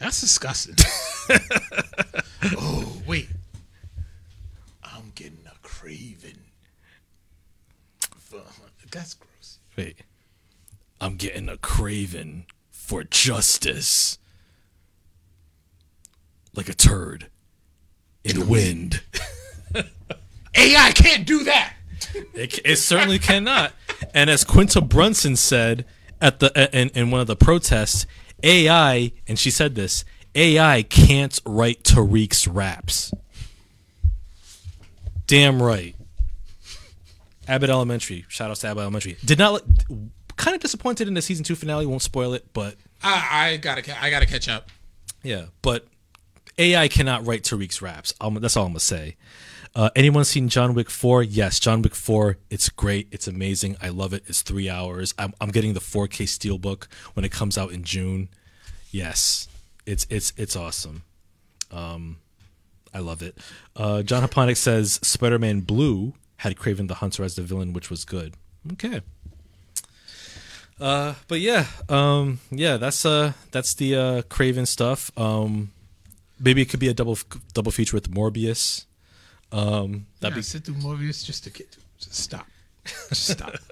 That's 0.00 0.20
disgusting. 0.20 0.76
oh, 2.56 3.02
wait. 3.06 3.28
I'm 4.84 5.10
getting 5.14 5.40
a 5.46 5.54
craving. 5.62 6.38
for- 8.16 8.42
That's 8.92 9.14
gross. 9.14 9.58
Wait, 9.76 9.98
I'm 11.00 11.16
getting 11.16 11.48
a 11.48 11.56
Craven 11.56 12.46
for 12.70 13.04
justice, 13.04 14.18
like 16.58 16.68
a 16.68 16.74
turd 16.74 17.28
in 18.24 18.38
the 18.38 18.44
wind. 18.44 19.00
AI 20.54 20.90
can't 20.94 21.26
do 21.26 21.44
that. 21.44 21.74
It, 22.34 22.60
it 22.64 22.76
certainly 22.76 23.18
cannot. 23.18 23.72
And 24.12 24.28
as 24.28 24.44
Quinta 24.44 24.80
Brunson 24.80 25.36
said 25.36 25.86
at 26.20 26.40
the 26.40 26.68
in, 26.78 26.90
in 26.90 27.10
one 27.10 27.20
of 27.20 27.26
the 27.26 27.36
protests, 27.36 28.06
AI, 28.42 29.12
and 29.26 29.38
she 29.38 29.50
said 29.50 29.74
this, 29.74 30.04
AI 30.34 30.82
can't 30.82 31.40
write 31.46 31.82
Tariq's 31.84 32.46
raps. 32.46 33.12
Damn 35.26 35.62
right. 35.62 35.94
Abbott 37.46 37.70
Elementary. 37.70 38.24
Shout 38.28 38.50
out 38.50 38.56
to 38.58 38.66
Abbott 38.68 38.82
Elementary. 38.82 39.16
Did 39.24 39.38
not 39.38 39.62
kind 40.36 40.54
of 40.54 40.60
disappointed 40.60 41.08
in 41.08 41.14
the 41.14 41.22
season 41.22 41.44
two 41.44 41.54
finale. 41.54 41.86
Won't 41.86 42.02
spoil 42.02 42.34
it, 42.34 42.46
but 42.52 42.76
I, 43.02 43.52
I 43.52 43.56
gotta, 43.58 44.02
I 44.02 44.10
gotta 44.10 44.26
catch 44.26 44.48
up. 44.48 44.70
yeah, 45.22 45.46
but 45.62 45.86
AI 46.58 46.88
cannot 46.88 47.26
write 47.26 47.42
Tariq's 47.42 47.80
raps. 47.80 48.14
Um, 48.20 48.34
that's 48.34 48.56
all 48.56 48.66
I'm 48.66 48.72
gonna 48.72 48.80
say. 48.80 49.16
Uh, 49.74 49.90
anyone 49.94 50.24
seen 50.24 50.48
John 50.48 50.74
Wick 50.74 50.90
four? 50.90 51.22
Yes, 51.22 51.60
John 51.60 51.82
Wick 51.82 51.94
four. 51.94 52.38
It's 52.50 52.68
great. 52.68 53.08
It's 53.10 53.28
amazing. 53.28 53.76
I 53.80 53.90
love 53.90 54.12
it. 54.12 54.24
It's 54.26 54.42
three 54.42 54.68
hours. 54.68 55.14
I'm, 55.18 55.34
I'm 55.40 55.50
getting 55.50 55.74
the 55.74 55.80
4K 55.80 56.24
steelbook 56.24 56.86
when 57.14 57.24
it 57.24 57.30
comes 57.30 57.56
out 57.56 57.70
in 57.70 57.84
June. 57.84 58.28
Yes, 58.90 59.46
it's 59.86 60.06
it's 60.10 60.32
it's 60.36 60.56
awesome. 60.56 61.02
Um, 61.70 62.18
I 62.94 63.00
love 63.00 63.22
it. 63.22 63.36
Uh, 63.76 64.02
John 64.02 64.26
Haponic 64.26 64.56
says 64.56 64.98
Spider-Man 65.02 65.60
Blue 65.60 66.14
had 66.38 66.56
Kraven 66.56 66.88
the 66.88 66.94
Hunter 66.94 67.22
as 67.22 67.36
the 67.36 67.42
villain, 67.42 67.72
which 67.72 67.90
was 67.90 68.04
good. 68.04 68.34
Okay. 68.72 69.02
Uh, 70.80 71.14
but 71.26 71.40
yeah, 71.40 71.66
um, 71.88 72.38
yeah, 72.50 72.76
that's 72.76 73.04
uh, 73.04 73.32
that's 73.50 73.74
the 73.74 73.96
uh, 73.96 74.22
Kraven 74.22 74.66
stuff. 74.66 75.10
Um, 75.18 75.72
maybe 76.40 76.62
it 76.62 76.66
could 76.70 76.80
be 76.80 76.88
a 76.88 76.94
double 76.94 77.18
double 77.54 77.72
feature 77.72 77.96
with 77.96 78.10
Morbius. 78.10 78.84
Um, 79.52 80.06
that'd 80.20 80.34
Yeah, 80.34 80.38
be 80.40 80.42
sit 80.42 80.64
through 80.64 80.74
Morbius 80.76 81.24
just 81.24 81.44
to 81.44 81.50
get. 81.50 81.76
Just 81.98 82.14
stop. 82.14 82.46
Just 83.08 83.26
stop. 83.28 83.54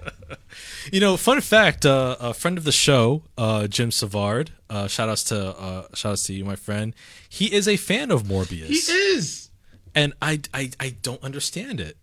You 0.91 0.99
know, 0.99 1.17
fun 1.17 1.39
fact: 1.41 1.85
uh, 1.85 2.15
a 2.19 2.33
friend 2.33 2.57
of 2.57 2.63
the 2.63 2.71
show, 2.71 3.23
uh, 3.37 3.67
Jim 3.67 3.91
Savard. 3.91 4.51
Uh, 4.69 4.87
shout 4.87 5.07
outs 5.09 5.23
to 5.25 5.49
uh, 5.57 5.87
shout 5.93 6.13
outs 6.13 6.23
to 6.23 6.33
you, 6.33 6.43
my 6.45 6.55
friend. 6.55 6.93
He 7.29 7.53
is 7.53 7.67
a 7.67 7.77
fan 7.77 8.09
of 8.11 8.23
Morbius, 8.23 8.67
he 8.67 8.75
is. 8.75 9.49
and 9.93 10.13
I, 10.21 10.41
I 10.53 10.71
I 10.79 10.95
don't 11.01 11.21
understand 11.23 11.79
it. 11.79 11.97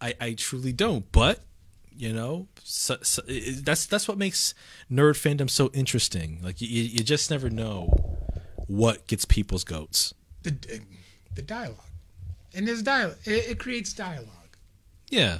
I 0.00 0.14
I 0.20 0.34
truly 0.34 0.72
don't. 0.72 1.10
But 1.12 1.40
you 1.96 2.12
know, 2.12 2.48
so, 2.62 2.96
so, 3.02 3.22
it- 3.26 3.64
that's 3.64 3.86
that's 3.86 4.06
what 4.08 4.18
makes 4.18 4.54
nerd 4.90 5.14
fandom 5.14 5.48
so 5.48 5.70
interesting. 5.72 6.38
Like 6.42 6.60
you, 6.60 6.68
you 6.68 7.02
just 7.04 7.30
never 7.30 7.48
know 7.50 8.21
what 8.68 9.06
gets 9.06 9.24
people's 9.24 9.64
goats. 9.64 10.14
The 10.42 10.50
uh, 10.50 10.76
the 11.34 11.42
dialogue, 11.42 11.78
and 12.54 12.66
there's 12.66 12.82
dialogue. 12.82 13.18
It, 13.24 13.50
it 13.50 13.58
creates 13.58 13.92
dialogue. 13.92 14.28
Yeah, 15.10 15.38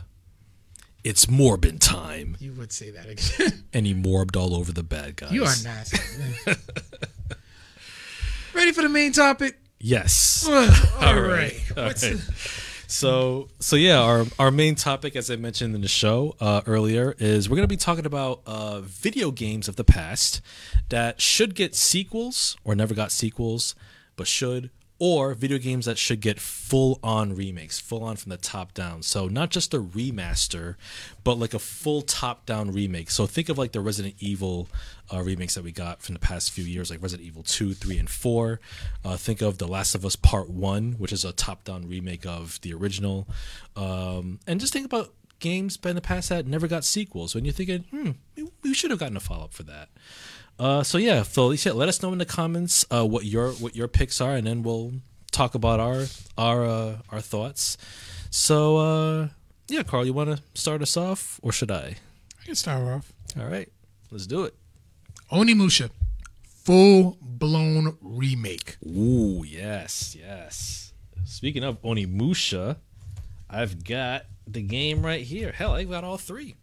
it's 1.05 1.27
Morbin 1.27 1.79
time, 1.81 2.37
You 2.39 2.53
would 2.53 2.73
say 2.73 2.91
that 2.91 3.09
again. 3.09 3.65
and 3.73 3.87
he 3.87 3.95
morbed 3.95 4.37
all 4.37 4.55
over 4.55 4.71
the 4.73 4.83
bad 4.85 5.17
guys. 5.17 5.33
you 5.33 5.43
are 5.43 5.55
nasty. 5.65 5.99
Ready 8.55 8.73
for 8.73 8.83
the 8.83 8.89
main 8.89 9.13
topic? 9.13 9.59
Yes. 9.81 10.47
All 11.01 11.21
right. 11.21 11.61
All 11.77 11.85
What's 11.85 12.05
right. 12.05 12.21
So 12.93 13.49
so 13.59 13.75
yeah, 13.77 13.99
our 13.99 14.27
our 14.39 14.51
main 14.51 14.75
topic, 14.75 15.17
as 15.17 15.31
I 15.31 15.37
mentioned 15.37 15.75
in 15.75 15.81
the 15.81 15.89
show 15.89 16.37
uh, 16.41 16.61
earlier, 16.67 17.15
is 17.19 17.49
we're 17.49 17.57
to 17.63 17.67
be 17.67 17.79
talking 17.79 18.05
about 18.05 18.43
uh, 18.45 18.83
video 18.83 19.31
games 19.31 19.67
of 19.67 19.77
the 19.77 19.83
past 19.83 20.43
that 20.91 21.19
should 21.19 21.55
get 21.55 21.75
sequels 21.75 22.55
or 22.65 22.75
never 22.75 22.93
got 22.93 23.11
sequels, 23.11 23.75
but 24.15 24.27
should, 24.27 24.69
or 25.05 25.35
video 25.35 25.59
games 25.59 25.87
that 25.87 25.99
should 25.99 26.21
get 26.21 26.39
full 26.39 27.01
on 27.03 27.35
remakes, 27.35 27.81
full 27.81 28.05
on 28.05 28.15
from 28.15 28.31
the 28.31 28.37
top 28.37 28.73
down. 28.73 29.03
So 29.03 29.27
not 29.27 29.51
just 29.51 29.75
a 29.75 29.81
remaster, 29.81 30.77
but 31.25 31.41
like 31.41 31.55
a 31.55 31.59
full 31.59 32.03
top 32.03 32.47
down 32.47 32.71
remake. 32.71 33.11
So 33.11 33.27
think 33.27 33.49
of 33.49 33.59
like 33.59 33.73
the 33.73 33.81
Resident 33.81 34.15
Evil 34.21 34.69
uh, 35.13 35.21
remakes 35.21 35.57
that 35.57 35.65
we 35.65 35.73
got 35.73 36.03
from 36.03 36.13
the 36.13 36.21
past 36.21 36.53
few 36.53 36.63
years, 36.63 36.89
like 36.89 37.03
Resident 37.03 37.27
Evil 37.27 37.43
2, 37.43 37.75
3, 37.75 37.99
and 37.99 38.09
4. 38.09 38.61
Uh, 39.05 39.17
think 39.17 39.43
of 39.43 39.59
The 39.59 39.67
Last 39.67 39.97
of 39.97 40.07
Us 40.07 40.15
Part 40.15 40.49
1, 40.49 40.93
which 40.93 41.13
is 41.13 41.25
a 41.25 41.33
top 41.33 41.65
down 41.65 41.89
remake 41.89 42.25
of 42.25 42.61
the 42.61 42.73
original. 42.73 43.27
Um, 43.75 44.39
and 44.47 44.61
just 44.61 44.73
think 44.73 44.87
about 44.87 45.13
games 45.41 45.77
in 45.85 45.97
the 45.97 46.01
past 46.01 46.29
that 46.29 46.47
never 46.47 46.69
got 46.69 46.85
sequels. 46.85 47.35
When 47.35 47.45
you're 47.45 47.53
thinking, 47.53 47.87
hmm, 47.91 48.11
we- 48.63 48.73
should 48.73 48.93
have 48.93 49.01
gotten 49.01 49.17
a 49.17 49.21
follow 49.21 49.47
up 49.47 49.53
for 49.53 49.65
that. 49.65 49.89
Uh, 50.63 50.85
so 50.85 50.97
yeah, 50.97 51.25
yeah, 51.37 51.73
let 51.73 51.89
us 51.89 52.05
know 52.05 52.13
in 52.13 52.19
the 52.19 52.25
comments 52.25 52.87
uh, 52.89 53.05
what 53.05 53.25
your 53.25 53.51
what 53.55 53.75
your 53.75 53.89
picks 53.89 54.21
are, 54.21 54.35
and 54.35 54.47
then 54.47 54.63
we'll 54.63 54.93
talk 55.33 55.57
about 55.57 55.81
our 55.81 56.05
our 56.39 56.65
uh, 56.65 56.99
our 57.11 57.21
thoughts. 57.21 57.77
So 58.31 58.77
uh, 58.77 59.29
yeah, 59.67 59.83
Carl, 59.83 60.07
you 60.07 60.13
want 60.13 60.31
to 60.31 60.41
start 60.55 60.81
us 60.81 60.97
off, 60.97 61.41
or 61.43 61.51
should 61.51 61.73
I? 61.73 61.97
I 62.41 62.45
can 62.45 62.55
start 62.55 62.81
off. 62.81 63.13
All 63.37 63.47
right, 63.47 63.69
let's 64.13 64.29
do 64.29 64.45
it. 64.45 64.55
Onimusha, 65.33 65.91
full 66.45 67.19
blown 67.21 67.97
remake. 68.01 68.77
Ooh, 68.87 69.43
yes, 69.45 70.15
yes. 70.17 70.93
Speaking 71.25 71.65
of 71.65 71.83
Onimusha, 71.83 72.77
I've 73.51 73.83
got 73.83 74.27
the 74.47 74.63
game 74.63 75.05
right 75.05 75.23
here. 75.23 75.51
Hell, 75.51 75.73
I've 75.73 75.91
got 75.91 76.05
all 76.05 76.19
three. 76.19 76.55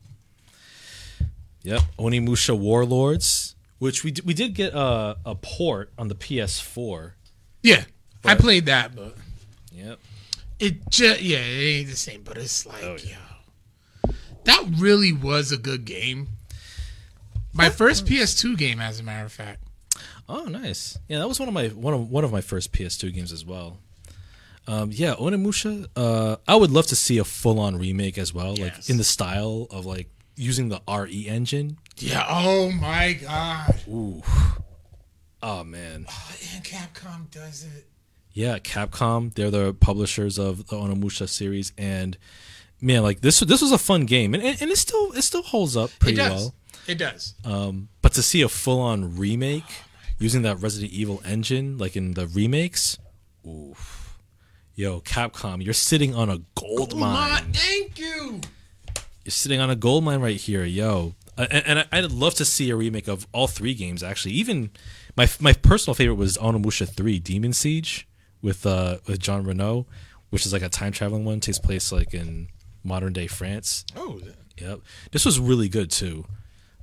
Yep, 1.64 1.82
Onimusha 1.98 2.58
Warlords, 2.58 3.56
which 3.80 4.04
we 4.04 4.14
we 4.24 4.34
did 4.34 4.54
get 4.54 4.74
a, 4.74 5.18
a 5.26 5.36
port 5.36 5.92
on 5.98 6.08
the 6.08 6.16
PS4. 6.16 7.14
Yeah, 7.64 7.84
I 8.24 8.36
played 8.36 8.68
that, 8.68 8.96
but 8.96 9.16
Yep. 9.74 10.00
it 10.60 10.90
just 10.90 11.22
yeah, 11.22 11.40
it 11.40 11.80
ain't 11.80 11.90
the 11.90 11.96
same. 11.96 12.22
But 12.24 12.38
it's 12.38 12.66
like 12.66 12.84
Oh, 12.84 12.98
yeah. 13.04 13.18
yo, 14.06 14.14
that 14.46 14.66
really 14.78 15.12
was 15.14 15.52
a 15.52 15.58
good 15.58 15.86
game. 15.86 16.28
My 17.54 17.70
first 17.70 18.06
PS2 18.06 18.58
game, 18.58 18.80
as 18.80 19.00
a 19.00 19.04
matter 19.04 19.26
of 19.26 19.32
fact. 19.32 19.64
Oh, 20.28 20.46
nice. 20.46 20.98
Yeah, 21.08 21.18
that 21.20 21.28
was 21.28 21.40
one 21.40 21.48
of 21.50 21.54
my 21.54 21.68
one 21.70 21.94
of 21.94 22.10
one 22.12 22.24
of 22.24 22.32
my 22.32 22.42
first 22.42 22.72
PS2 22.72 23.14
games 23.14 23.32
as 23.34 23.44
well. 23.44 23.80
Um, 24.68 24.92
yeah, 24.94 25.16
Onimusha. 25.16 25.88
Uh, 25.96 26.36
I 26.48 26.56
would 26.56 26.70
love 26.70 26.86
to 26.88 26.96
see 26.96 27.18
a 27.18 27.24
full 27.24 27.60
on 27.60 27.78
remake 27.78 28.18
as 28.20 28.34
well, 28.34 28.56
like 28.56 28.88
in 28.90 28.98
the 28.98 29.04
style 29.04 29.66
of 29.72 29.86
like 29.88 30.10
using 30.36 30.70
the 30.70 30.80
RE 30.88 31.28
engine. 31.28 31.78
Yeah. 32.00 32.26
Oh 32.28 32.72
my 32.72 33.14
god. 33.14 33.76
Ooh. 33.88 34.22
Oh 35.42 35.64
man. 35.64 36.06
Oh, 36.10 36.32
and 36.56 36.64
Capcom 36.64 37.30
does 37.32 37.64
it. 37.64 37.86
Yeah, 38.34 38.60
Capcom. 38.60 39.34
They're 39.34 39.52
the 39.52 39.74
publishers 39.74 40.38
of 40.38 40.68
the 40.68 40.76
Onimusha 40.78 41.28
series, 41.28 41.72
and 41.78 42.18
man, 42.82 43.04
like 43.04 43.22
this 43.22 43.40
this 43.42 43.62
was 43.62 43.72
a 43.72 43.78
fun 43.78 44.06
game, 44.06 44.34
and 44.34 44.44
and, 44.44 44.62
and 44.62 44.72
it 44.72 44.78
still 44.78 45.12
it 45.14 45.22
still 45.24 45.44
holds 45.44 45.76
up 45.78 45.90
It 45.90 46.00
pretty 46.00 46.18
does. 46.18 46.32
well. 46.32 46.56
It 46.88 46.98
does. 46.98 47.36
Um, 47.46 47.90
but 48.02 48.14
to 48.14 48.22
see 48.24 48.42
a 48.42 48.50
full 48.50 48.80
on 48.82 49.16
remake 49.18 49.64
using 50.18 50.42
that 50.44 50.60
Resident 50.62 50.92
Evil 50.92 51.22
engine, 51.26 51.78
like 51.78 51.96
in 51.96 52.14
the 52.14 52.28
remakes, 52.28 52.98
oof. 53.48 54.18
Yo, 54.76 55.02
Capcom, 55.02 55.62
you're 55.64 55.74
sitting 55.74 56.16
on 56.16 56.30
a 56.30 56.38
gold 56.56 56.94
Oh 56.94 56.98
my, 56.98 57.30
mine. 57.42 57.52
thank 57.54 58.00
you. 58.00 58.40
You're 59.26 59.32
sitting 59.32 59.60
on 59.60 59.70
a 59.70 59.76
gold 59.76 60.04
mine 60.06 60.22
right 60.22 60.38
here, 60.38 60.64
yo. 60.64 61.16
Uh, 61.40 61.48
and, 61.50 61.66
and 61.66 61.80
I- 61.80 61.88
I'd 62.00 62.12
love 62.12 62.36
to 62.36 62.46
see 62.46 62.70
a 62.70 62.76
remake 62.76 63.08
of 63.08 63.26
all 63.32 63.48
three 63.48 63.74
games. 63.74 64.04
Actually, 64.04 64.34
even 64.34 64.70
my 65.16 65.28
my 65.40 65.54
personal 65.54 65.96
favorite 65.96 66.16
was 66.16 66.38
Onimusha 66.38 66.88
Three: 66.88 67.18
Demon 67.18 67.54
Siege 67.54 68.08
with 68.42 68.66
uh 68.66 68.98
with 69.08 69.20
John 69.20 69.44
Reno, 69.46 69.88
which 70.30 70.46
is 70.46 70.54
like 70.54 70.62
a 70.62 70.70
time 70.70 70.92
traveling 70.92 71.26
one. 71.26 71.40
Takes 71.40 71.60
place 71.60 71.92
like 71.92 72.14
in 72.14 72.50
modern 72.84 73.14
day 73.14 73.28
France. 73.28 73.86
Oh, 73.96 74.20
Yep. 74.60 74.82
This 75.12 75.26
was 75.26 75.40
really 75.40 75.70
good 75.70 75.90
too. 75.90 76.26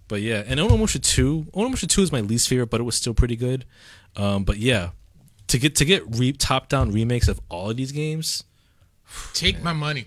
But 0.09 0.23
yeah, 0.23 0.43
and 0.47 0.59
Onimusha 0.59 1.03
2, 1.03 1.49
Onimusha 1.53 1.87
2 1.89 2.01
is 2.01 2.13
my 2.13 2.21
least 2.21 2.49
favorite, 2.49 2.69
but 2.71 2.81
it 2.81 2.85
was 2.85 2.95
still 2.97 3.13
pretty 3.13 3.37
good. 3.37 3.67
Um, 4.15 4.45
but 4.45 4.57
yeah, 4.57 4.91
to 5.49 5.59
get 5.59 5.75
to 5.77 5.85
get 5.85 6.03
re- 6.17 6.33
top 6.33 6.69
down 6.71 6.91
remakes 6.93 7.29
of 7.29 7.39
all 7.51 7.69
of 7.71 7.77
these 7.77 7.93
games, 7.93 8.45
take 9.35 9.63
my 9.63 9.73
money. 9.75 10.07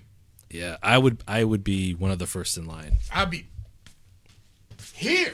yeah, 0.50 0.78
I 0.82 0.98
would 0.98 1.22
I 1.28 1.44
would 1.44 1.64
be 1.64 1.94
one 1.94 2.10
of 2.12 2.18
the 2.18 2.26
first 2.26 2.58
in 2.58 2.66
line. 2.66 2.98
I'll 3.14 3.26
be 3.28 3.46
here. 5.00 5.34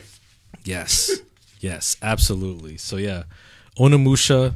Yes. 0.63 1.11
yes, 1.59 1.97
absolutely. 2.01 2.77
So 2.77 2.97
yeah, 2.97 3.23
Onimusha 3.77 4.55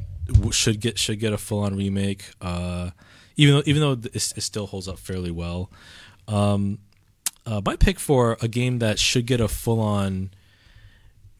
should 0.52 0.80
get 0.80 0.98
should 0.98 1.20
get 1.20 1.34
a 1.34 1.38
full 1.38 1.60
on 1.60 1.76
remake. 1.76 2.32
Uh, 2.42 2.92
even 3.36 3.56
though 3.56 3.64
even 3.66 3.82
though 3.82 3.94
it, 3.94 4.16
it 4.16 4.42
still 4.42 4.68
holds 4.68 4.88
up 4.88 5.00
fairly 5.00 5.32
well. 5.32 5.72
Um, 6.28 6.80
uh, 7.46 7.62
my 7.66 7.76
pick 7.76 8.00
for 8.00 8.38
a 8.42 8.48
game 8.48 8.80
that 8.80 9.00
should 9.00 9.26
get 9.26 9.42
a 9.42 9.48
full 9.48 9.80
on 9.80 10.30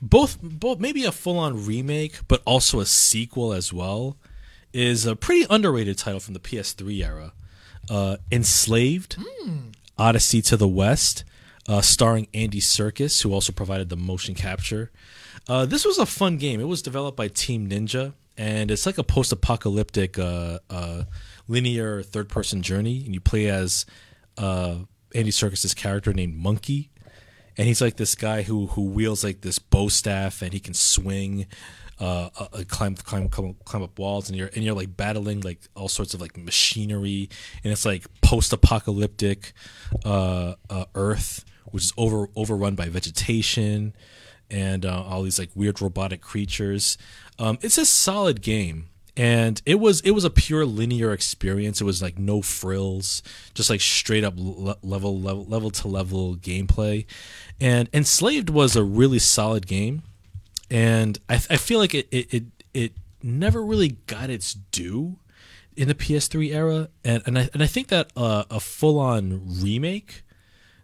both 0.02 0.38
both 0.42 0.80
maybe 0.80 1.06
a 1.06 1.12
full 1.12 1.38
on 1.38 1.66
remake, 1.66 2.20
but 2.28 2.42
also 2.46 2.80
a 2.80 2.86
sequel 2.86 3.54
as 3.54 3.72
well, 3.74 4.18
is 4.74 5.06
a 5.06 5.16
pretty 5.16 5.46
underrated 5.50 5.98
title 5.98 6.20
from 6.20 6.34
the 6.34 6.40
PS3 6.40 7.04
era. 7.04 7.34
Uh, 7.90 8.18
Enslaved, 8.32 9.18
Odyssey 9.98 10.42
to 10.44 10.56
the 10.56 10.68
West, 10.68 11.24
uh, 11.70 11.82
starring 11.82 12.28
Andy 12.34 12.60
Serkis, 12.60 13.22
who 13.22 13.32
also 13.32 13.54
provided 13.54 13.90
the 13.90 13.96
motion 13.96 14.34
capture. 14.34 14.92
Uh, 15.48 15.66
this 15.66 15.86
was 15.86 16.00
a 16.00 16.06
fun 16.06 16.38
game. 16.38 16.60
It 16.60 16.68
was 16.68 16.82
developed 16.82 17.16
by 17.16 17.28
Team 17.28 17.70
Ninja, 17.70 18.14
and 18.38 18.72
it's 18.72 18.86
like 18.86 18.98
a 18.98 19.04
post-apocalyptic 19.04 20.18
uh, 20.18 20.60
uh, 20.70 21.04
linear 21.48 22.02
third-person 22.02 22.64
journey, 22.64 23.04
and 23.06 23.14
you 23.14 23.22
play 23.22 23.48
as 23.48 23.86
uh, 24.38 24.80
Andy 25.14 25.32
Serkis's 25.32 25.74
character 25.74 26.12
named 26.12 26.36
Monkey, 26.36 26.90
and 27.56 27.68
he's 27.68 27.82
like 27.82 27.98
this 27.98 28.16
guy 28.16 28.42
who 28.42 28.68
who 28.68 28.82
wields 28.84 29.24
like 29.24 29.42
this 29.42 29.60
bow 29.60 29.90
staff, 29.90 30.42
and 30.42 30.54
he 30.54 30.60
can 30.60 30.74
swing, 30.74 31.46
uh, 32.00 32.30
uh, 32.40 32.48
uh, 32.54 32.64
climb 32.68 32.96
climb 32.96 33.30
climb 33.30 33.56
climb 33.66 33.84
up 33.84 34.00
walls, 34.00 34.30
and 34.30 34.38
you're 34.38 34.50
and 34.56 34.64
you're 34.64 34.76
like 34.76 34.96
battling 34.96 35.42
like 35.42 35.60
all 35.76 35.90
sorts 35.90 36.14
of 36.14 36.22
like 36.22 36.38
machinery, 36.38 37.30
and 37.64 37.72
it's 37.74 37.86
like 37.86 38.06
post-apocalyptic 38.22 39.54
uh, 40.06 40.56
uh, 40.70 40.86
Earth, 40.96 41.44
which 41.72 41.84
is 41.86 41.94
over 41.98 42.28
overrun 42.36 42.76
by 42.76 42.90
vegetation 42.90 43.94
and 44.52 44.86
uh, 44.86 45.04
all 45.04 45.24
these 45.24 45.40
like 45.40 45.50
weird 45.56 45.82
robotic 45.82 46.22
creatures. 46.22 46.98
Um, 47.38 47.58
it's 47.62 47.78
a 47.78 47.86
solid 47.86 48.42
game, 48.42 48.90
and 49.16 49.62
it 49.66 49.76
was 49.76 50.02
it 50.02 50.12
was 50.12 50.24
a 50.24 50.30
pure 50.30 50.66
linear 50.66 51.14
experience. 51.14 51.82
It 51.82 51.86
was 51.86 52.02
like 52.02 52.18
no 52.18 52.42
frills, 52.42 53.22
just 53.54 53.70
like 53.70 53.82
straight 53.82 54.24
up 54.24 54.34
le- 54.38 54.78
level 54.82 55.20
level 55.20 55.46
level 55.46 55.72
to 55.72 55.88
level 55.88 56.36
gameplay. 56.36 57.06
And 57.62 57.90
Enslaved 57.94 58.50
was 58.50 58.76
a 58.76 58.84
really 58.84 59.20
solid 59.20 59.68
game, 59.68 60.02
and 60.70 61.18
I, 61.30 61.36
I 61.36 61.58
feel 61.58 61.80
like 61.80 61.94
it, 61.94 62.08
it 62.12 62.34
it 62.34 62.44
it 62.74 62.94
never 63.22 63.64
really 63.64 63.98
got 64.08 64.30
its 64.30 64.54
due 64.54 65.18
in 65.76 65.88
the 65.88 65.96
PS3 65.96 66.54
era, 66.54 66.90
and 67.04 67.24
and 67.26 67.38
I 67.38 67.50
and 67.54 67.64
I 67.64 67.68
think 67.68 67.88
that 67.88 68.12
uh, 68.16 68.46
a 68.50 68.60
full 68.60 69.00
on 69.00 69.42
remake 69.62 70.24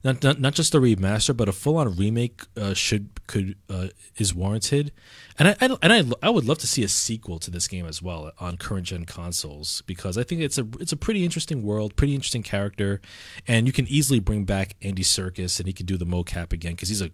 not, 0.05 0.23
not 0.23 0.39
not 0.39 0.53
just 0.53 0.75
a 0.75 0.79
remaster, 0.79 1.35
but 1.35 1.49
a 1.49 1.51
full 1.51 1.77
on 1.77 1.95
remake 1.95 2.43
uh, 2.55 2.75
should 2.75 3.09
could 3.25 3.55
uh, 3.67 3.87
is 4.17 4.35
warranted, 4.35 4.91
and 5.39 5.47
I, 5.47 5.55
I 5.59 5.77
and 5.81 5.91
I 5.91 6.27
I 6.27 6.29
would 6.29 6.45
love 6.45 6.59
to 6.59 6.67
see 6.67 6.83
a 6.83 6.87
sequel 6.87 7.39
to 7.39 7.49
this 7.49 7.67
game 7.67 7.87
as 7.87 8.03
well 8.03 8.31
on 8.39 8.57
current 8.57 8.85
gen 8.85 9.05
consoles 9.05 9.81
because 9.87 10.15
I 10.15 10.23
think 10.23 10.41
it's 10.41 10.59
a 10.59 10.67
it's 10.79 10.91
a 10.91 10.97
pretty 10.97 11.25
interesting 11.25 11.63
world, 11.63 11.95
pretty 11.95 12.13
interesting 12.13 12.43
character, 12.43 13.01
and 13.47 13.65
you 13.65 13.73
can 13.73 13.87
easily 13.87 14.19
bring 14.19 14.45
back 14.45 14.75
Andy 14.83 15.01
Serkis 15.01 15.59
and 15.59 15.65
he 15.65 15.73
could 15.73 15.87
do 15.87 15.97
the 15.97 16.05
mocap 16.05 16.53
again 16.53 16.73
because 16.73 16.89
he's 16.89 17.01
a 17.01 17.09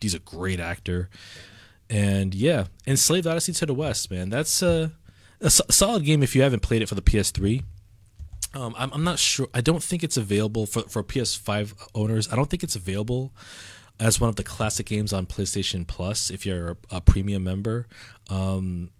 he's 0.00 0.14
a 0.14 0.18
great 0.18 0.58
actor, 0.58 1.10
and 1.88 2.34
yeah, 2.34 2.64
Enslaved 2.88 3.28
Odyssey 3.28 3.52
to 3.52 3.66
the 3.66 3.74
West, 3.74 4.10
man, 4.10 4.30
that's 4.30 4.62
a, 4.62 4.90
a 5.40 5.48
solid 5.48 6.04
game 6.04 6.24
if 6.24 6.34
you 6.34 6.42
haven't 6.42 6.62
played 6.62 6.82
it 6.82 6.88
for 6.88 6.96
the 6.96 7.02
PS3. 7.02 7.62
Um, 8.54 8.74
I'm, 8.76 8.92
I'm 8.92 9.04
not 9.04 9.18
sure. 9.18 9.48
I 9.54 9.60
don't 9.60 9.82
think 9.82 10.04
it's 10.04 10.16
available 10.16 10.66
for, 10.66 10.82
for 10.82 11.02
PS5 11.02 11.74
owners. 11.94 12.30
I 12.30 12.36
don't 12.36 12.50
think 12.50 12.62
it's 12.62 12.76
available 12.76 13.32
as 13.98 14.20
one 14.20 14.28
of 14.28 14.36
the 14.36 14.42
classic 14.42 14.86
games 14.86 15.12
on 15.12 15.26
PlayStation 15.26 15.86
Plus 15.86 16.30
if 16.30 16.44
you're 16.44 16.76
a, 16.90 17.00
premium 17.00 17.44
member. 17.44 17.86
Um, 18.28 18.90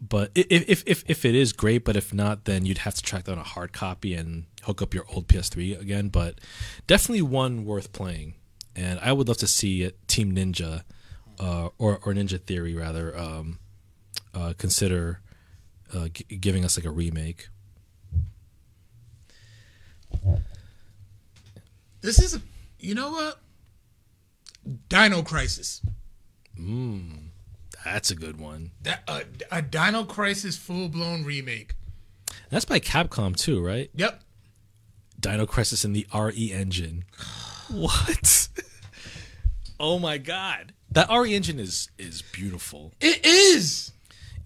but 0.00 0.30
if, 0.34 0.84
if 0.86 1.04
if 1.06 1.24
it 1.24 1.34
is 1.34 1.54
great, 1.54 1.84
but 1.84 1.96
if 1.96 2.12
not, 2.12 2.44
then 2.44 2.66
you'd 2.66 2.78
have 2.78 2.94
to 2.94 3.02
track 3.02 3.24
down 3.24 3.38
a 3.38 3.42
hard 3.42 3.72
copy 3.72 4.14
and 4.14 4.44
hook 4.64 4.82
up 4.82 4.92
your 4.92 5.04
old 5.08 5.26
PS3 5.26 5.80
again. 5.80 6.08
But 6.08 6.38
definitely 6.86 7.22
one 7.22 7.64
worth 7.64 7.92
playing, 7.92 8.34
and 8.74 9.00
I 9.00 9.12
would 9.14 9.26
love 9.26 9.38
to 9.38 9.46
see 9.46 9.90
Team 10.06 10.34
Ninja, 10.34 10.82
uh, 11.40 11.70
or 11.78 11.98
or 12.04 12.12
Ninja 12.12 12.38
Theory 12.38 12.74
rather, 12.74 13.18
um, 13.18 13.58
uh, 14.34 14.52
consider 14.58 15.20
uh, 15.94 16.08
g- 16.08 16.24
giving 16.36 16.62
us 16.62 16.76
like 16.76 16.84
a 16.84 16.90
remake. 16.90 17.48
This 22.00 22.20
is, 22.20 22.36
a, 22.36 22.40
you 22.78 22.94
know 22.94 23.10
what? 23.10 23.38
Dino 24.88 25.22
Crisis. 25.22 25.82
Mmm. 26.58 27.26
That's 27.84 28.10
a 28.10 28.16
good 28.16 28.40
one. 28.40 28.72
That 28.82 29.04
uh, 29.06 29.20
a 29.52 29.62
Dino 29.62 30.04
Crisis 30.04 30.56
full 30.56 30.88
blown 30.88 31.24
remake. 31.24 31.74
That's 32.50 32.64
by 32.64 32.80
Capcom 32.80 33.36
too, 33.36 33.64
right? 33.64 33.90
Yep. 33.94 34.22
Dino 35.20 35.46
Crisis 35.46 35.84
in 35.84 35.92
the 35.92 36.06
RE 36.14 36.52
engine. 36.52 37.04
What? 37.68 38.48
oh 39.80 39.98
my 39.98 40.18
god. 40.18 40.72
That 40.92 41.08
RE 41.10 41.34
engine 41.34 41.58
is 41.58 41.90
is 41.98 42.22
beautiful. 42.22 42.92
It 43.00 43.26
is. 43.26 43.90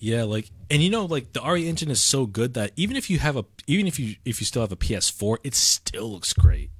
Yeah, 0.00 0.24
like 0.24 0.50
and 0.70 0.82
you 0.82 0.88
know 0.88 1.04
like 1.04 1.34
the 1.34 1.42
RE 1.42 1.68
engine 1.68 1.90
is 1.90 2.00
so 2.00 2.24
good 2.24 2.54
that 2.54 2.72
even 2.74 2.96
if 2.96 3.10
you 3.10 3.18
have 3.18 3.36
a 3.36 3.44
even 3.66 3.86
if 3.86 3.98
you 3.98 4.16
if 4.24 4.40
you 4.40 4.46
still 4.46 4.62
have 4.62 4.72
a 4.72 4.76
PS4, 4.76 5.36
it 5.44 5.54
still 5.54 6.10
looks 6.10 6.32
great. 6.32 6.70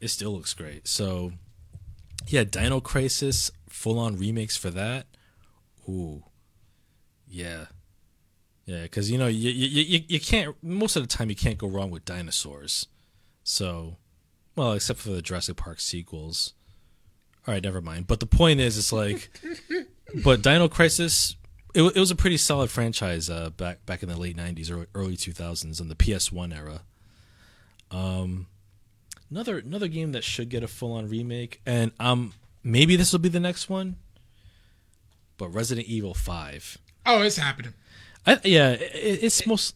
It 0.00 0.08
still 0.08 0.32
looks 0.32 0.54
great. 0.54 0.86
So 0.86 1.32
yeah, 2.28 2.44
Dino 2.44 2.80
Crisis 2.80 3.50
full 3.68 3.98
on 3.98 4.16
remakes 4.16 4.56
for 4.56 4.70
that. 4.70 5.06
Ooh. 5.88 6.22
Yeah. 7.28 7.66
Yeah, 8.66 8.86
cuz 8.86 9.10
you 9.10 9.18
know 9.18 9.26
you, 9.26 9.50
you 9.50 9.82
you 9.82 10.04
you 10.06 10.20
can't 10.20 10.54
most 10.62 10.94
of 10.94 11.02
the 11.02 11.08
time 11.08 11.28
you 11.28 11.34
can't 11.34 11.58
go 11.58 11.66
wrong 11.66 11.90
with 11.90 12.04
dinosaurs. 12.04 12.86
So 13.42 13.96
well, 14.54 14.74
except 14.74 15.00
for 15.00 15.10
the 15.10 15.22
Jurassic 15.22 15.56
Park 15.56 15.80
sequels. 15.80 16.54
All 17.48 17.54
right, 17.54 17.62
never 17.64 17.80
mind. 17.80 18.06
But 18.06 18.20
the 18.20 18.26
point 18.26 18.60
is 18.60 18.78
it's 18.78 18.92
like 18.92 19.28
but 20.24 20.42
Dino 20.42 20.68
Crisis, 20.68 21.34
it, 21.74 21.82
it 21.82 22.00
was 22.00 22.10
a 22.10 22.16
pretty 22.16 22.36
solid 22.36 22.70
franchise 22.70 23.28
uh, 23.30 23.50
back 23.50 23.84
back 23.86 24.02
in 24.02 24.08
the 24.08 24.16
late 24.16 24.36
'90s 24.36 24.70
or 24.70 24.86
early 24.94 25.16
2000s 25.16 25.80
in 25.80 25.88
the 25.88 25.94
PS1 25.94 26.56
era. 26.56 26.82
Um, 27.90 28.46
another 29.30 29.58
another 29.58 29.88
game 29.88 30.12
that 30.12 30.24
should 30.24 30.48
get 30.48 30.62
a 30.62 30.68
full 30.68 30.92
on 30.92 31.08
remake, 31.08 31.60
and 31.66 31.92
um, 32.00 32.34
maybe 32.62 32.96
this 32.96 33.12
will 33.12 33.20
be 33.20 33.28
the 33.28 33.40
next 33.40 33.68
one. 33.68 33.96
But 35.36 35.48
Resident 35.48 35.86
Evil 35.86 36.14
Five. 36.14 36.78
Oh, 37.06 37.22
it's 37.22 37.36
happening. 37.36 37.74
I, 38.26 38.38
yeah, 38.44 38.70
it, 38.72 39.22
it's 39.22 39.46
most 39.46 39.74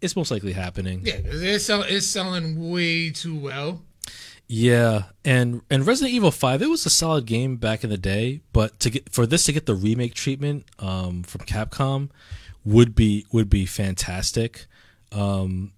it's 0.00 0.16
most 0.16 0.30
likely 0.30 0.52
happening. 0.52 1.00
Yeah, 1.04 1.20
it's 1.24 1.64
sell, 1.64 1.82
it's 1.82 2.06
selling 2.06 2.70
way 2.70 3.10
too 3.10 3.38
well. 3.38 3.82
Yeah, 4.46 5.04
and 5.24 5.62
and 5.70 5.86
Resident 5.86 6.14
Evil 6.14 6.30
Five, 6.30 6.60
it 6.60 6.68
was 6.68 6.84
a 6.84 6.90
solid 6.90 7.24
game 7.24 7.56
back 7.56 7.82
in 7.82 7.90
the 7.90 7.96
day, 7.98 8.42
but 8.52 8.78
to 8.80 8.90
get 8.90 9.10
for 9.10 9.26
this 9.26 9.44
to 9.44 9.52
get 9.52 9.66
the 9.66 9.74
remake 9.74 10.14
treatment 10.14 10.66
um, 10.78 11.22
from 11.22 11.42
Capcom 11.42 12.10
would 12.64 12.94
be 12.94 13.26
would 13.32 13.48
be 13.48 13.64
fantastic. 13.64 14.66
Um, 15.12 15.72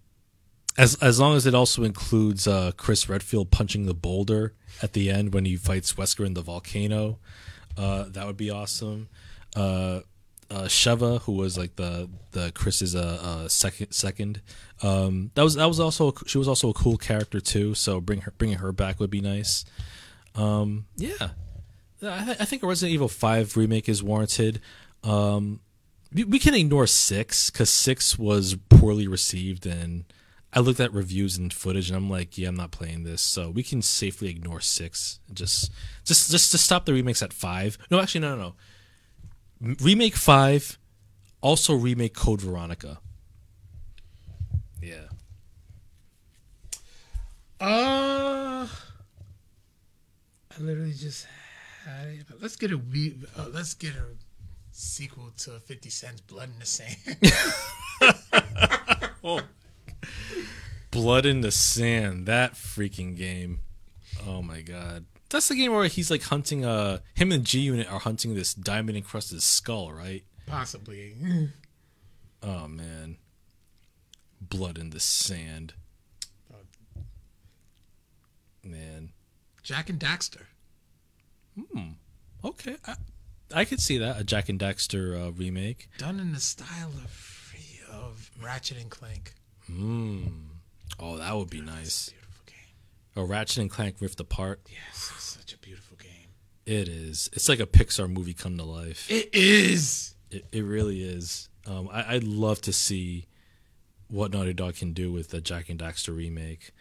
as 0.77 0.97
as 0.97 1.21
long 1.21 1.37
as 1.37 1.47
it 1.47 1.55
also 1.55 1.85
includes 1.85 2.49
uh, 2.49 2.73
Chris 2.77 3.09
Redfield 3.09 3.51
punching 3.51 3.87
the 3.87 3.95
boulder 3.95 4.55
at 4.83 4.95
the 4.95 5.11
end 5.11 5.33
when 5.33 5.45
he 5.45 5.57
fights 5.57 5.93
Wesker 5.93 6.27
in 6.27 6.35
the 6.35 6.43
volcano, 6.43 7.19
uh, 7.79 8.07
that 8.09 8.27
would 8.27 8.37
be 8.37 8.51
awesome. 8.51 9.09
Uh, 9.55 10.01
uh, 10.51 10.65
Sheva, 10.65 11.21
who 11.23 11.33
was 11.33 11.59
like 11.59 11.77
the 11.77 12.09
the 12.33 12.53
Chris's 12.53 12.95
uh, 12.95 13.19
uh, 13.23 13.49
second 13.49 13.93
second, 13.93 14.41
um, 14.83 15.31
that 15.35 15.43
was 15.43 15.55
that 15.55 15.67
was 15.67 15.81
also 15.81 16.15
she 16.27 16.39
was 16.39 16.49
also 16.49 16.71
a 16.71 16.75
cool 16.75 16.97
character 16.97 17.41
too. 17.41 17.75
So 17.75 18.01
bring 18.01 18.23
her 18.23 18.33
bringing 18.39 18.59
her 18.59 18.73
back 18.73 19.01
would 19.01 19.11
be 19.11 19.21
nice. 19.21 19.65
Um, 20.35 20.87
yeah, 20.97 21.31
I, 22.03 22.25
th- 22.25 22.37
I 22.41 22.45
think 22.45 22.63
a 22.63 22.67
Resident 22.67 22.95
Evil 22.95 23.09
Five 23.09 23.57
remake 23.57 23.89
is 23.89 24.03
warranted. 24.03 24.61
Um, 25.03 25.61
we, 26.13 26.39
can 26.39 26.55
ignore 26.55 26.87
six 26.87 27.51
because 27.51 27.69
six 27.69 28.19
was 28.19 28.57
poorly 28.69 29.07
received, 29.07 29.67
and 29.67 30.05
I 30.53 30.61
looked 30.61 30.81
at 30.81 30.93
reviews 30.93 31.37
and 31.37 31.53
footage, 31.53 31.91
and 31.91 31.97
I'm 31.97 32.09
like, 32.09 32.39
yeah, 32.39 32.49
I'm 32.49 32.55
not 32.55 32.71
playing 32.71 33.05
this. 33.05 33.21
So 33.21 33.51
we 33.51 33.63
can 33.63 33.83
safely 33.83 34.29
ignore 34.29 34.61
six. 34.61 35.21
Just 35.33 35.73
just 36.05 36.31
just 36.31 36.53
to 36.53 36.59
stop 36.59 36.85
the 36.85 36.93
remakes 36.93 37.23
at 37.23 37.33
five. 37.33 37.79
No, 37.91 38.01
actually, 38.01 38.21
no, 38.21 38.37
no, 38.37 38.43
no 38.43 38.55
remake 39.61 40.17
five, 40.17 40.79
also 41.41 41.75
remake 41.75 42.15
Code 42.15 42.41
Veronica. 42.41 42.99
Yeah. 44.83 45.09
Uh, 47.61 48.67
I 48.69 50.61
literally 50.61 50.93
just 50.93 51.27
had 51.85 52.09
it. 52.09 52.27
But 52.29 52.43
let's 52.43 52.57
get 52.57 52.71
a 52.71 52.77
re- 52.77 53.17
uh, 53.37 53.47
let's 53.53 53.75
get 53.75 53.93
a 53.95 54.05
sequel 54.73 55.31
to 55.39 55.59
Fifty 55.61 55.91
Cent's 55.91 56.21
Blood 56.21 56.51
in 56.53 56.59
the 56.59 56.67
Sand. 56.67 56.97
oh. 59.25 59.41
Blood 60.91 61.27
in 61.27 61.41
the 61.41 61.51
Sand, 61.51 62.27
that 62.27 62.55
freaking 62.55 63.17
game. 63.17 63.61
Oh 64.27 64.43
my 64.43 64.61
god. 64.61 65.05
That's 65.29 65.49
the 65.49 65.57
game 65.57 65.73
where 65.73 65.87
he's 65.89 66.11
like 66.11 66.23
hunting. 66.23 66.65
Uh, 66.65 66.99
him 67.15 67.33
and 67.33 67.45
G 67.45 67.61
Unit 67.61 67.91
are 67.91 67.99
hunting 67.99 68.35
this 68.35 68.55
diamond 68.55 68.97
encrusted 68.97 69.43
skull, 69.43 69.93
right? 69.93 70.25
Possibly. 70.47 71.15
oh 72.43 72.69
man, 72.69 73.17
blood 74.41 74.79
in 74.79 74.91
the 74.91 75.01
sand. 75.01 75.75
Man, 78.63 79.11
Jak 79.63 79.89
and 79.89 80.01
Daxter. 80.01 80.43
Hmm. 81.57 81.91
Okay, 82.45 82.77
I, 82.85 82.95
I 83.55 83.65
could 83.65 83.81
see 83.81 83.99
that 83.99 84.21
a 84.21 84.25
Jak 84.25 84.49
and 84.49 84.59
Daxter 84.59 85.29
uh, 85.29 85.33
remake 85.33 85.89
done 85.99 86.19
in 86.21 86.33
the 86.33 86.41
style 86.41 86.91
of 87.05 87.55
of 87.91 88.31
Ratchet 88.43 88.79
and 88.79 88.91
Clank. 88.91 89.35
Hmm. 89.67 90.25
Oh, 90.99 91.17
that 91.17 91.35
would 91.35 91.51
be 91.51 91.61
nice. 91.61 92.13
A 93.17 93.25
Ratchet 93.25 93.59
and 93.59 93.71
Clank 93.71 93.97
Rift 94.01 94.21
Apart. 94.21 94.61
Yes, 94.69 95.11
it's 95.15 95.25
such 95.25 95.55
a 95.55 95.59
beautiful 95.59 95.97
game. 95.97 96.29
It 96.67 96.87
is. 96.87 97.31
It's 97.33 97.49
like 97.49 97.61
a 97.61 97.67
Pixar 97.67 98.13
movie 98.13 98.35
come 98.35 98.59
to 98.59 98.65
life. 98.65 99.11
It 99.11 99.31
is. 99.33 100.15
It, 100.31 100.45
it 100.53 100.63
really 100.63 101.03
is. 101.03 101.49
Um, 101.67 101.89
I, 101.91 102.15
would 102.15 102.25
love 102.25 102.61
to 102.63 102.75
see 102.75 103.27
what 104.09 104.33
Naughty 104.33 104.53
Dog 104.53 104.77
can 104.77 104.93
do 104.93 105.11
with 105.11 105.31
the 105.31 105.41
Jak 105.41 105.71
and 105.71 105.81
Daxter 105.81 106.15
remake. 106.15 106.73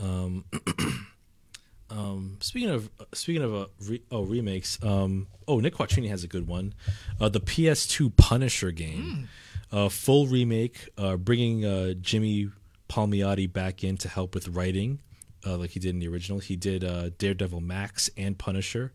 Um, 0.00 0.44
um, 1.90 2.38
speaking 2.40 2.70
of 2.70 2.88
speaking 3.12 3.42
of 3.42 3.54
uh, 3.54 3.66
re, 3.88 4.00
oh 4.12 4.22
remakes, 4.22 4.78
um, 4.82 5.26
oh 5.48 5.58
Nick 5.58 5.74
Quattrini 5.74 6.08
has 6.08 6.22
a 6.22 6.28
good 6.28 6.46
one. 6.46 6.72
Uh, 7.20 7.28
the 7.28 7.40
PS2 7.40 8.16
Punisher 8.16 8.70
game, 8.70 9.28
mm. 9.72 9.76
uh, 9.76 9.88
full 9.88 10.28
remake, 10.28 10.88
uh, 10.96 11.16
bringing 11.16 11.64
uh, 11.64 11.94
Jimmy 11.94 12.50
Palmiotti 12.88 13.52
back 13.52 13.82
in 13.82 13.96
to 13.98 14.08
help 14.08 14.34
with 14.34 14.48
writing 14.48 15.00
uh, 15.46 15.56
like 15.56 15.70
he 15.70 15.80
did 15.80 15.90
in 15.90 15.98
the 15.98 16.08
original. 16.08 16.38
He 16.38 16.56
did 16.56 16.84
uh, 16.84 17.10
Daredevil 17.18 17.60
Max 17.60 18.10
and 18.16 18.38
Punisher. 18.38 18.92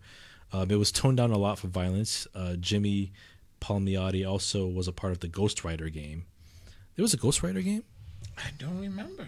Um, 0.52 0.72
it 0.72 0.76
was 0.76 0.92
toned 0.92 1.18
down 1.18 1.32
a 1.32 1.38
lot 1.38 1.60
for 1.60 1.68
violence. 1.68 2.28
Uh, 2.34 2.56
Jimmy 2.56 3.12
Palmiotti 3.62 4.28
also 4.28 4.66
was 4.68 4.88
a 4.88 4.92
part 4.92 5.12
of 5.12 5.20
the 5.20 5.28
Ghost 5.28 5.64
Rider 5.64 5.90
game. 5.90 6.26
There 6.96 7.04
was 7.04 7.14
a 7.14 7.18
Ghost 7.18 7.44
Rider 7.44 7.62
game. 7.62 7.84
I 8.38 8.52
don't 8.58 8.80
remember. 8.80 9.28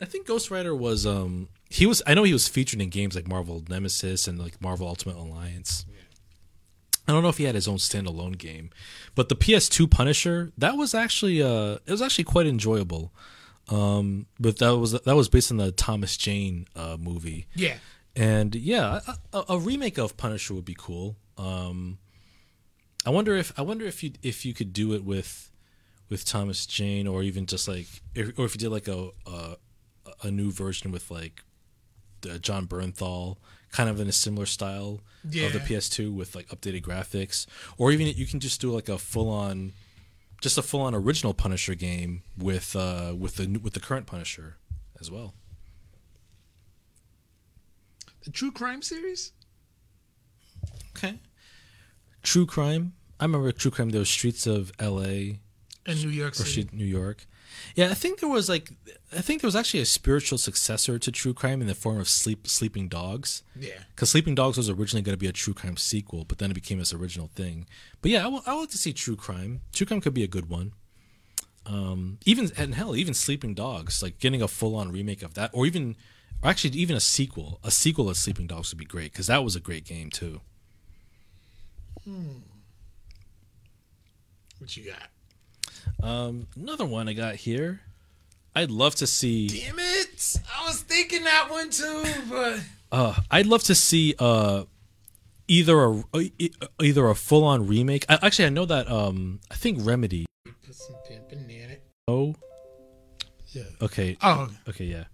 I 0.00 0.04
think 0.04 0.26
Ghost 0.26 0.50
Rider 0.50 0.74
was 0.74 1.06
um 1.06 1.48
he 1.70 1.86
was 1.86 2.02
I 2.06 2.14
know 2.14 2.24
he 2.24 2.32
was 2.32 2.48
featured 2.48 2.80
in 2.80 2.90
games 2.90 3.14
like 3.14 3.28
Marvel 3.28 3.62
Nemesis 3.68 4.26
and 4.26 4.38
like 4.38 4.60
Marvel 4.60 4.88
Ultimate 4.88 5.16
Alliance. 5.16 5.86
Yeah. 5.88 6.00
I 7.08 7.12
don't 7.12 7.22
know 7.22 7.28
if 7.28 7.38
he 7.38 7.44
had 7.44 7.54
his 7.54 7.68
own 7.68 7.76
standalone 7.78 8.36
game, 8.36 8.70
but 9.14 9.28
the 9.28 9.36
PS2 9.36 9.90
Punisher 9.90 10.52
that 10.58 10.76
was 10.76 10.94
actually 10.94 11.42
uh 11.42 11.78
it 11.86 11.90
was 11.90 12.02
actually 12.02 12.24
quite 12.24 12.46
enjoyable. 12.46 13.12
Um, 13.72 14.26
but 14.38 14.58
that 14.58 14.76
was 14.76 14.92
that 14.92 15.16
was 15.16 15.28
based 15.28 15.50
on 15.50 15.56
the 15.56 15.72
Thomas 15.72 16.16
Jane 16.16 16.66
uh, 16.76 16.98
movie. 17.00 17.46
Yeah, 17.54 17.76
and 18.14 18.54
yeah, 18.54 19.00
a, 19.32 19.44
a, 19.50 19.58
remake 19.58 19.98
of 19.98 20.16
Punisher 20.18 20.52
would 20.52 20.66
be 20.66 20.76
cool. 20.78 21.16
Um, 21.38 21.98
I 23.06 23.10
wonder 23.10 23.34
if 23.34 23.58
I 23.58 23.62
wonder 23.62 23.86
if 23.86 24.02
you 24.02 24.12
if 24.22 24.44
you 24.44 24.52
could 24.52 24.74
do 24.74 24.92
it 24.92 25.04
with 25.04 25.50
with 26.10 26.26
Thomas 26.26 26.66
Jane, 26.66 27.06
or 27.06 27.22
even 27.22 27.46
just 27.46 27.66
like, 27.66 27.86
if, 28.14 28.38
or 28.38 28.44
if 28.44 28.54
you 28.54 28.58
did 28.58 28.70
like 28.70 28.88
a 28.88 29.08
a, 29.26 29.56
a 30.24 30.30
new 30.30 30.52
version 30.52 30.92
with 30.92 31.10
like 31.10 31.42
Jon 32.40 32.66
Bernthal, 32.66 33.38
kind 33.70 33.88
of 33.88 33.98
in 33.98 34.06
a 34.06 34.12
similar 34.12 34.44
style 34.44 35.00
yeah. 35.28 35.46
of 35.46 35.54
the 35.54 35.60
PS2 35.60 36.14
with 36.14 36.34
like 36.34 36.48
updated 36.48 36.82
graphics, 36.82 37.46
or 37.78 37.90
even 37.90 38.06
you 38.06 38.26
can 38.26 38.38
just 38.38 38.60
do 38.60 38.70
like 38.70 38.90
a 38.90 38.98
full 38.98 39.30
on 39.30 39.72
just 40.42 40.58
a 40.58 40.62
full 40.62 40.82
on 40.82 40.94
original 40.94 41.32
Punisher 41.32 41.74
game 41.74 42.22
with 42.36 42.76
uh, 42.76 43.14
with 43.18 43.36
the 43.36 43.58
with 43.62 43.72
the 43.72 43.80
current 43.80 44.06
Punisher 44.06 44.56
as 45.00 45.10
well. 45.10 45.34
The 48.24 48.30
true 48.30 48.52
crime 48.52 48.82
series. 48.82 49.32
Okay. 50.96 51.20
True 52.22 52.44
crime. 52.44 52.92
I 53.18 53.24
remember 53.24 53.50
true 53.52 53.70
crime. 53.70 53.90
Those 53.90 54.10
streets 54.10 54.46
of 54.46 54.72
L.A. 54.78 55.38
and 55.86 56.02
New 56.02 56.10
York 56.10 56.34
City, 56.34 56.68
New 56.72 56.84
York. 56.84 57.26
Yeah, 57.74 57.88
I 57.90 57.94
think 57.94 58.20
there 58.20 58.28
was 58.28 58.48
like 58.48 58.70
I 59.16 59.20
think 59.20 59.40
there 59.40 59.48
was 59.48 59.56
actually 59.56 59.80
a 59.80 59.86
spiritual 59.86 60.38
successor 60.38 60.98
to 60.98 61.12
True 61.12 61.34
Crime 61.34 61.60
in 61.60 61.66
the 61.66 61.74
form 61.74 61.98
of 61.98 62.08
Sleep 62.08 62.46
Sleeping 62.46 62.88
Dogs. 62.88 63.42
Yeah, 63.58 63.84
because 63.94 64.10
Sleeping 64.10 64.34
Dogs 64.34 64.56
was 64.56 64.68
originally 64.68 65.02
going 65.02 65.14
to 65.14 65.20
be 65.20 65.26
a 65.26 65.32
True 65.32 65.54
Crime 65.54 65.76
sequel, 65.76 66.24
but 66.24 66.38
then 66.38 66.50
it 66.50 66.54
became 66.54 66.78
this 66.78 66.92
original 66.92 67.28
thing. 67.34 67.66
But 68.00 68.10
yeah, 68.10 68.24
I 68.24 68.28
would 68.28 68.46
like 68.46 68.70
to 68.70 68.78
see 68.78 68.92
True 68.92 69.16
Crime. 69.16 69.60
True 69.72 69.86
Crime 69.86 70.00
could 70.00 70.14
be 70.14 70.24
a 70.24 70.28
good 70.28 70.48
one. 70.48 70.72
Um, 71.64 72.18
even 72.26 72.50
and 72.56 72.74
hell, 72.74 72.96
even 72.96 73.14
Sleeping 73.14 73.54
Dogs, 73.54 74.02
like 74.02 74.18
getting 74.18 74.42
a 74.42 74.48
full 74.48 74.74
on 74.74 74.90
remake 74.90 75.22
of 75.22 75.34
that, 75.34 75.50
or 75.52 75.66
even, 75.66 75.96
or 76.42 76.50
actually 76.50 76.76
even 76.78 76.96
a 76.96 77.00
sequel, 77.00 77.60
a 77.62 77.70
sequel 77.70 78.08
of 78.10 78.16
Sleeping 78.16 78.46
Dogs 78.46 78.72
would 78.72 78.78
be 78.78 78.84
great 78.84 79.12
because 79.12 79.28
that 79.28 79.44
was 79.44 79.54
a 79.54 79.60
great 79.60 79.84
game 79.84 80.10
too. 80.10 80.40
Hmm. 82.04 82.40
What 84.58 84.76
you 84.76 84.84
got? 84.90 85.08
Um, 86.02 86.46
another 86.56 86.84
one 86.84 87.08
I 87.08 87.12
got 87.12 87.36
here. 87.36 87.80
I'd 88.54 88.70
love 88.70 88.94
to 88.96 89.06
see. 89.06 89.48
Damn 89.48 89.78
it! 89.78 90.38
I 90.54 90.66
was 90.66 90.82
thinking 90.82 91.24
that 91.24 91.50
one 91.50 91.70
too, 91.70 92.04
but. 92.28 92.60
Uh, 92.90 93.14
I'd 93.30 93.46
love 93.46 93.62
to 93.64 93.74
see 93.74 94.14
uh, 94.18 94.64
either 95.48 95.80
a 95.80 96.02
uh, 96.14 96.66
either 96.82 97.08
a 97.08 97.14
full 97.14 97.44
on 97.44 97.66
remake. 97.66 98.04
I, 98.08 98.18
actually, 98.22 98.46
I 98.46 98.50
know 98.50 98.66
that 98.66 98.90
um, 98.90 99.40
I 99.50 99.54
think 99.54 99.78
Remedy. 99.80 100.26
Put 100.44 100.74
some 100.74 100.96
pimping 101.08 101.50
in 101.50 101.70
it. 101.70 101.82
Oh. 102.06 102.34
Yeah. 103.48 103.64
Okay. 103.80 104.16
Oh. 104.22 104.50
Okay. 104.68 104.84
Yeah. 104.84 105.04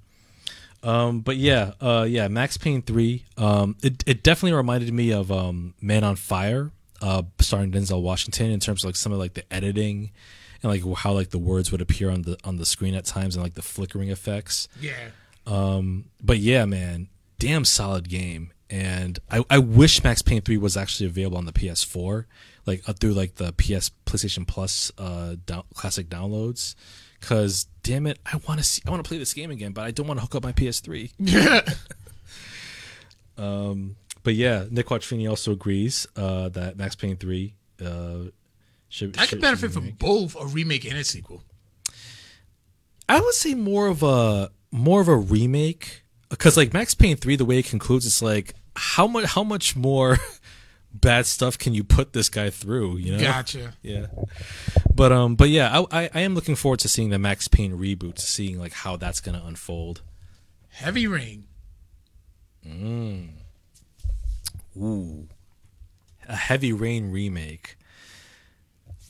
Um, 0.82 1.20
but 1.20 1.36
yeah, 1.36 1.72
uh, 1.80 2.06
yeah, 2.08 2.28
Max 2.28 2.56
Payne 2.56 2.82
three. 2.82 3.24
Um, 3.36 3.76
it 3.82 4.04
it 4.06 4.22
definitely 4.22 4.56
reminded 4.56 4.92
me 4.92 5.12
of 5.12 5.30
um, 5.32 5.74
Man 5.80 6.04
on 6.04 6.16
Fire, 6.16 6.70
uh, 7.02 7.22
starring 7.40 7.72
Denzel 7.72 8.02
Washington 8.02 8.50
in 8.50 8.60
terms 8.60 8.84
of 8.84 8.88
like 8.88 8.96
some 8.96 9.12
of 9.12 9.18
like 9.18 9.34
the 9.34 9.52
editing 9.52 10.10
and 10.62 10.70
like 10.72 10.98
how 10.98 11.12
like 11.12 11.30
the 11.30 11.38
words 11.38 11.70
would 11.70 11.80
appear 11.80 12.10
on 12.10 12.22
the 12.22 12.36
on 12.44 12.56
the 12.56 12.66
screen 12.66 12.94
at 12.94 13.04
times 13.04 13.36
and 13.36 13.42
like 13.42 13.54
the 13.54 13.62
flickering 13.62 14.10
effects. 14.10 14.68
Yeah. 14.80 15.10
Um, 15.46 16.06
but 16.22 16.38
yeah, 16.38 16.64
man, 16.64 17.08
damn 17.38 17.64
solid 17.64 18.08
game. 18.08 18.52
And 18.70 19.18
I, 19.30 19.44
I 19.48 19.58
wish 19.58 20.04
Max 20.04 20.20
Payne 20.20 20.42
3 20.42 20.58
was 20.58 20.76
actually 20.76 21.06
available 21.06 21.38
on 21.38 21.46
the 21.46 21.52
PS4, 21.52 22.26
like 22.66 22.82
through 23.00 23.14
like 23.14 23.36
the 23.36 23.52
PS 23.52 23.90
PlayStation 24.04 24.46
Plus 24.46 24.92
uh 24.98 25.36
down, 25.46 25.64
classic 25.74 26.08
downloads. 26.08 26.74
Cause 27.20 27.66
damn 27.82 28.06
it, 28.06 28.18
I 28.26 28.36
want 28.46 28.60
to 28.60 28.64
see, 28.64 28.82
I 28.86 28.90
want 28.90 29.02
to 29.02 29.08
play 29.08 29.18
this 29.18 29.34
game 29.34 29.50
again, 29.50 29.72
but 29.72 29.82
I 29.82 29.90
don't 29.90 30.06
want 30.06 30.18
to 30.18 30.22
hook 30.22 30.34
up 30.34 30.44
my 30.44 30.52
PS3. 30.52 31.12
Yeah. 31.18 31.60
um, 33.38 33.96
but 34.22 34.34
yeah, 34.34 34.66
Nick 34.70 34.86
Quattrini 34.86 35.28
also 35.28 35.52
agrees 35.52 36.06
uh, 36.14 36.50
that 36.50 36.76
Max 36.76 36.94
Payne 36.94 37.16
3 37.16 37.54
uh, 37.84 38.18
should, 38.88 39.18
I 39.18 39.26
could 39.26 39.40
benefit 39.40 39.72
from 39.72 39.90
both 39.90 40.36
a 40.40 40.46
remake 40.46 40.84
and 40.84 40.96
a 40.96 41.04
sequel. 41.04 41.42
I 43.08 43.20
would 43.20 43.34
say 43.34 43.54
more 43.54 43.86
of 43.88 44.02
a 44.02 44.50
more 44.70 45.00
of 45.00 45.08
a 45.08 45.16
remake. 45.16 46.02
because 46.30 46.56
like 46.56 46.72
Max 46.72 46.94
Payne 46.94 47.16
three, 47.16 47.36
the 47.36 47.44
way 47.44 47.58
it 47.58 47.66
concludes, 47.66 48.06
it's 48.06 48.22
like 48.22 48.54
how 48.76 49.06
much 49.06 49.24
how 49.26 49.42
much 49.42 49.76
more 49.76 50.18
bad 50.92 51.26
stuff 51.26 51.58
can 51.58 51.74
you 51.74 51.84
put 51.84 52.12
this 52.12 52.28
guy 52.28 52.50
through? 52.50 52.96
You 52.98 53.12
know, 53.12 53.20
Gotcha. 53.20 53.74
yeah. 53.82 54.06
But 54.94 55.12
um, 55.12 55.36
but 55.36 55.48
yeah, 55.48 55.80
I, 55.90 56.02
I 56.04 56.10
I 56.14 56.20
am 56.20 56.34
looking 56.34 56.54
forward 56.54 56.80
to 56.80 56.88
seeing 56.88 57.10
the 57.10 57.18
Max 57.18 57.48
Payne 57.48 57.78
reboot, 57.78 58.16
to 58.16 58.22
seeing 58.22 58.58
like 58.58 58.72
how 58.72 58.96
that's 58.96 59.20
gonna 59.20 59.42
unfold. 59.44 60.02
Heavy 60.70 61.06
Rain. 61.06 61.44
Mmm. 62.66 63.30
Ooh, 64.76 65.28
a 66.28 66.36
Heavy 66.36 66.72
Rain 66.72 67.10
remake. 67.10 67.77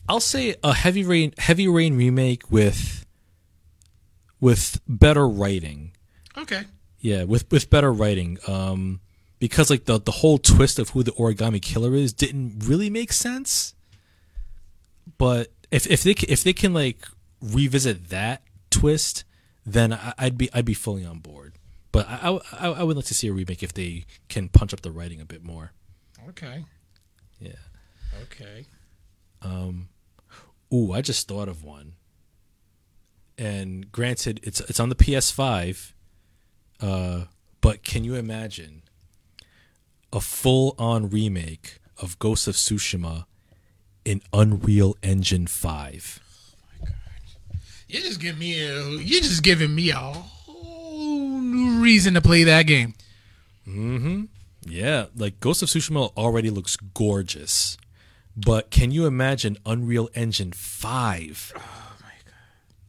I'll 0.08 0.20
say 0.20 0.56
a 0.62 0.72
Heavy 0.72 1.04
Rain 1.04 1.34
Heavy 1.38 1.68
Rain 1.68 1.96
remake 1.96 2.50
with 2.50 3.04
with 4.40 4.80
better 4.88 5.28
writing. 5.28 5.92
Okay. 6.36 6.62
Yeah, 7.00 7.24
with 7.24 7.50
with 7.50 7.70
better 7.70 7.92
writing. 7.92 8.38
Um, 8.46 9.00
because 9.38 9.70
like 9.70 9.84
the 9.84 10.00
the 10.00 10.12
whole 10.12 10.38
twist 10.38 10.78
of 10.78 10.90
who 10.90 11.02
the 11.02 11.12
origami 11.12 11.60
killer 11.60 11.94
is 11.94 12.12
didn't 12.12 12.64
really 12.64 12.90
make 12.90 13.12
sense. 13.12 13.74
But 15.18 15.52
if 15.70 15.86
if 15.86 16.02
they 16.02 16.14
if 16.28 16.42
they 16.44 16.52
can 16.52 16.72
like 16.72 17.06
revisit 17.40 18.08
that 18.08 18.42
twist, 18.70 19.24
then 19.66 19.92
I, 19.92 20.14
I'd 20.18 20.38
be 20.38 20.48
I'd 20.52 20.64
be 20.64 20.74
fully 20.74 21.04
on 21.04 21.18
board. 21.18 21.54
But 21.92 22.06
I, 22.08 22.38
I 22.52 22.68
I 22.68 22.82
would 22.82 22.96
like 22.96 23.06
to 23.06 23.14
see 23.14 23.28
a 23.28 23.32
remake 23.32 23.62
if 23.62 23.72
they 23.72 24.04
can 24.28 24.48
punch 24.48 24.72
up 24.72 24.80
the 24.82 24.90
writing 24.90 25.20
a 25.20 25.24
bit 25.24 25.44
more. 25.44 25.72
Okay. 26.30 26.64
Yeah. 27.40 27.52
Okay. 28.22 28.66
Ooh, 30.72 30.92
I 30.92 31.00
just 31.00 31.28
thought 31.28 31.48
of 31.48 31.64
one. 31.64 31.94
And 33.36 33.90
granted, 33.92 34.40
it's 34.42 34.60
it's 34.60 34.80
on 34.80 34.88
the 34.88 34.94
PS5. 34.94 35.92
Uh, 36.80 37.24
but 37.60 37.82
can 37.82 38.04
you 38.04 38.14
imagine 38.14 38.82
a 40.12 40.20
full-on 40.20 41.10
remake 41.10 41.78
of 42.00 42.18
Ghost 42.18 42.46
of 42.46 42.54
Tsushima 42.54 43.26
in 44.04 44.22
Unreal 44.32 44.96
Engine 45.02 45.46
5? 45.46 46.20
You're 47.88 48.02
just 48.02 48.20
giving 48.20 48.38
me 48.38 48.60
a. 48.62 48.82
You're 48.90 49.22
just 49.22 49.42
giving 49.42 49.74
me 49.74 49.90
a 49.90 49.96
whole 49.96 51.40
new 51.40 51.82
reason 51.82 52.14
to 52.14 52.20
play 52.20 52.44
that 52.44 52.64
game. 52.64 52.94
Mm-hmm. 53.66 54.24
Yeah, 54.66 55.06
like 55.16 55.40
Ghost 55.40 55.62
of 55.62 55.68
Tsushima 55.68 56.12
already 56.16 56.50
looks 56.50 56.76
gorgeous. 56.76 57.78
But 58.44 58.70
can 58.70 58.92
you 58.92 59.06
imagine 59.06 59.58
Unreal 59.66 60.08
Engine 60.14 60.52
5? 60.52 61.52
Oh 61.56 61.60
my 62.00 62.10
god. 62.24 62.34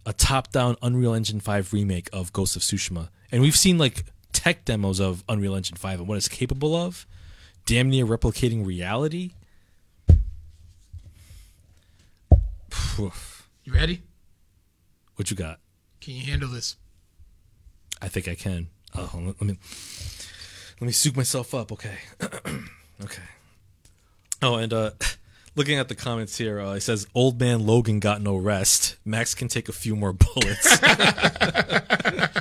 a 0.05 0.13
top-down 0.13 0.75
Unreal 0.83 1.13
Engine 1.15 1.39
5 1.39 1.73
remake 1.73 2.07
of 2.13 2.31
Ghost 2.31 2.55
of 2.55 2.61
Tsushima. 2.61 3.09
And 3.31 3.41
we've 3.41 3.55
seen 3.55 3.79
like 3.79 4.05
tech 4.31 4.65
demos 4.65 4.99
of 4.99 5.23
Unreal 5.27 5.55
Engine 5.55 5.75
5 5.75 5.99
and 6.01 6.07
what 6.07 6.17
it's 6.17 6.27
capable 6.27 6.75
of, 6.75 7.07
damn 7.65 7.89
near 7.89 8.05
replicating 8.05 8.63
reality. 8.65 9.31
You 12.97 13.73
ready? 13.73 14.01
what 15.15 15.29
you 15.31 15.35
got? 15.35 15.59
Can 15.99 16.13
you 16.15 16.25
handle 16.25 16.49
this? 16.49 16.75
I 18.01 18.07
think 18.07 18.27
I 18.27 18.35
can. 18.35 18.67
Oh, 18.95 19.09
let 19.15 19.41
me 19.41 19.57
let 20.79 20.85
me 20.85 20.91
soak 20.91 21.17
myself 21.17 21.53
up. 21.53 21.71
Okay, 21.71 21.97
okay. 23.03 23.23
Oh, 24.41 24.55
and 24.55 24.71
uh, 24.71 24.91
looking 25.55 25.77
at 25.77 25.87
the 25.87 25.95
comments 25.95 26.37
here, 26.37 26.59
uh, 26.59 26.73
it 26.73 26.81
says 26.81 27.07
old 27.13 27.39
man 27.39 27.65
Logan 27.65 27.99
got 27.99 28.21
no 28.21 28.35
rest. 28.35 28.97
Max 29.05 29.33
can 29.35 29.47
take 29.47 29.69
a 29.69 29.73
few 29.73 29.95
more 29.95 30.13
bullets. 30.35 30.79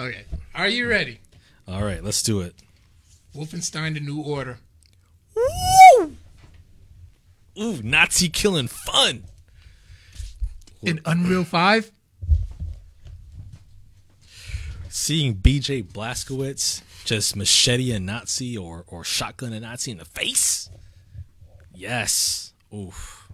Okay. 0.00 0.24
Are 0.54 0.68
you 0.68 0.88
ready? 0.88 1.20
All 1.68 1.84
right, 1.84 2.02
let's 2.02 2.22
do 2.22 2.40
it. 2.40 2.54
Wolfenstein: 3.36 3.92
The 3.92 4.00
New 4.00 4.22
Order. 4.22 4.58
Woo! 5.36 6.16
Ooh, 7.58 7.82
Nazi 7.82 8.30
killing 8.30 8.66
fun. 8.66 9.24
In 10.82 11.02
Unreal 11.04 11.44
Five. 11.44 11.90
Seeing 14.88 15.34
BJ 15.34 15.84
Blazkowicz 15.84 16.80
just 17.04 17.36
machete 17.36 17.92
a 17.92 18.00
Nazi 18.00 18.56
or 18.56 18.84
or 18.86 19.04
shotgun 19.04 19.52
a 19.52 19.60
Nazi 19.60 19.90
in 19.90 19.98
the 19.98 20.06
face. 20.06 20.70
Yes. 21.80 22.52
Oof. 22.74 23.28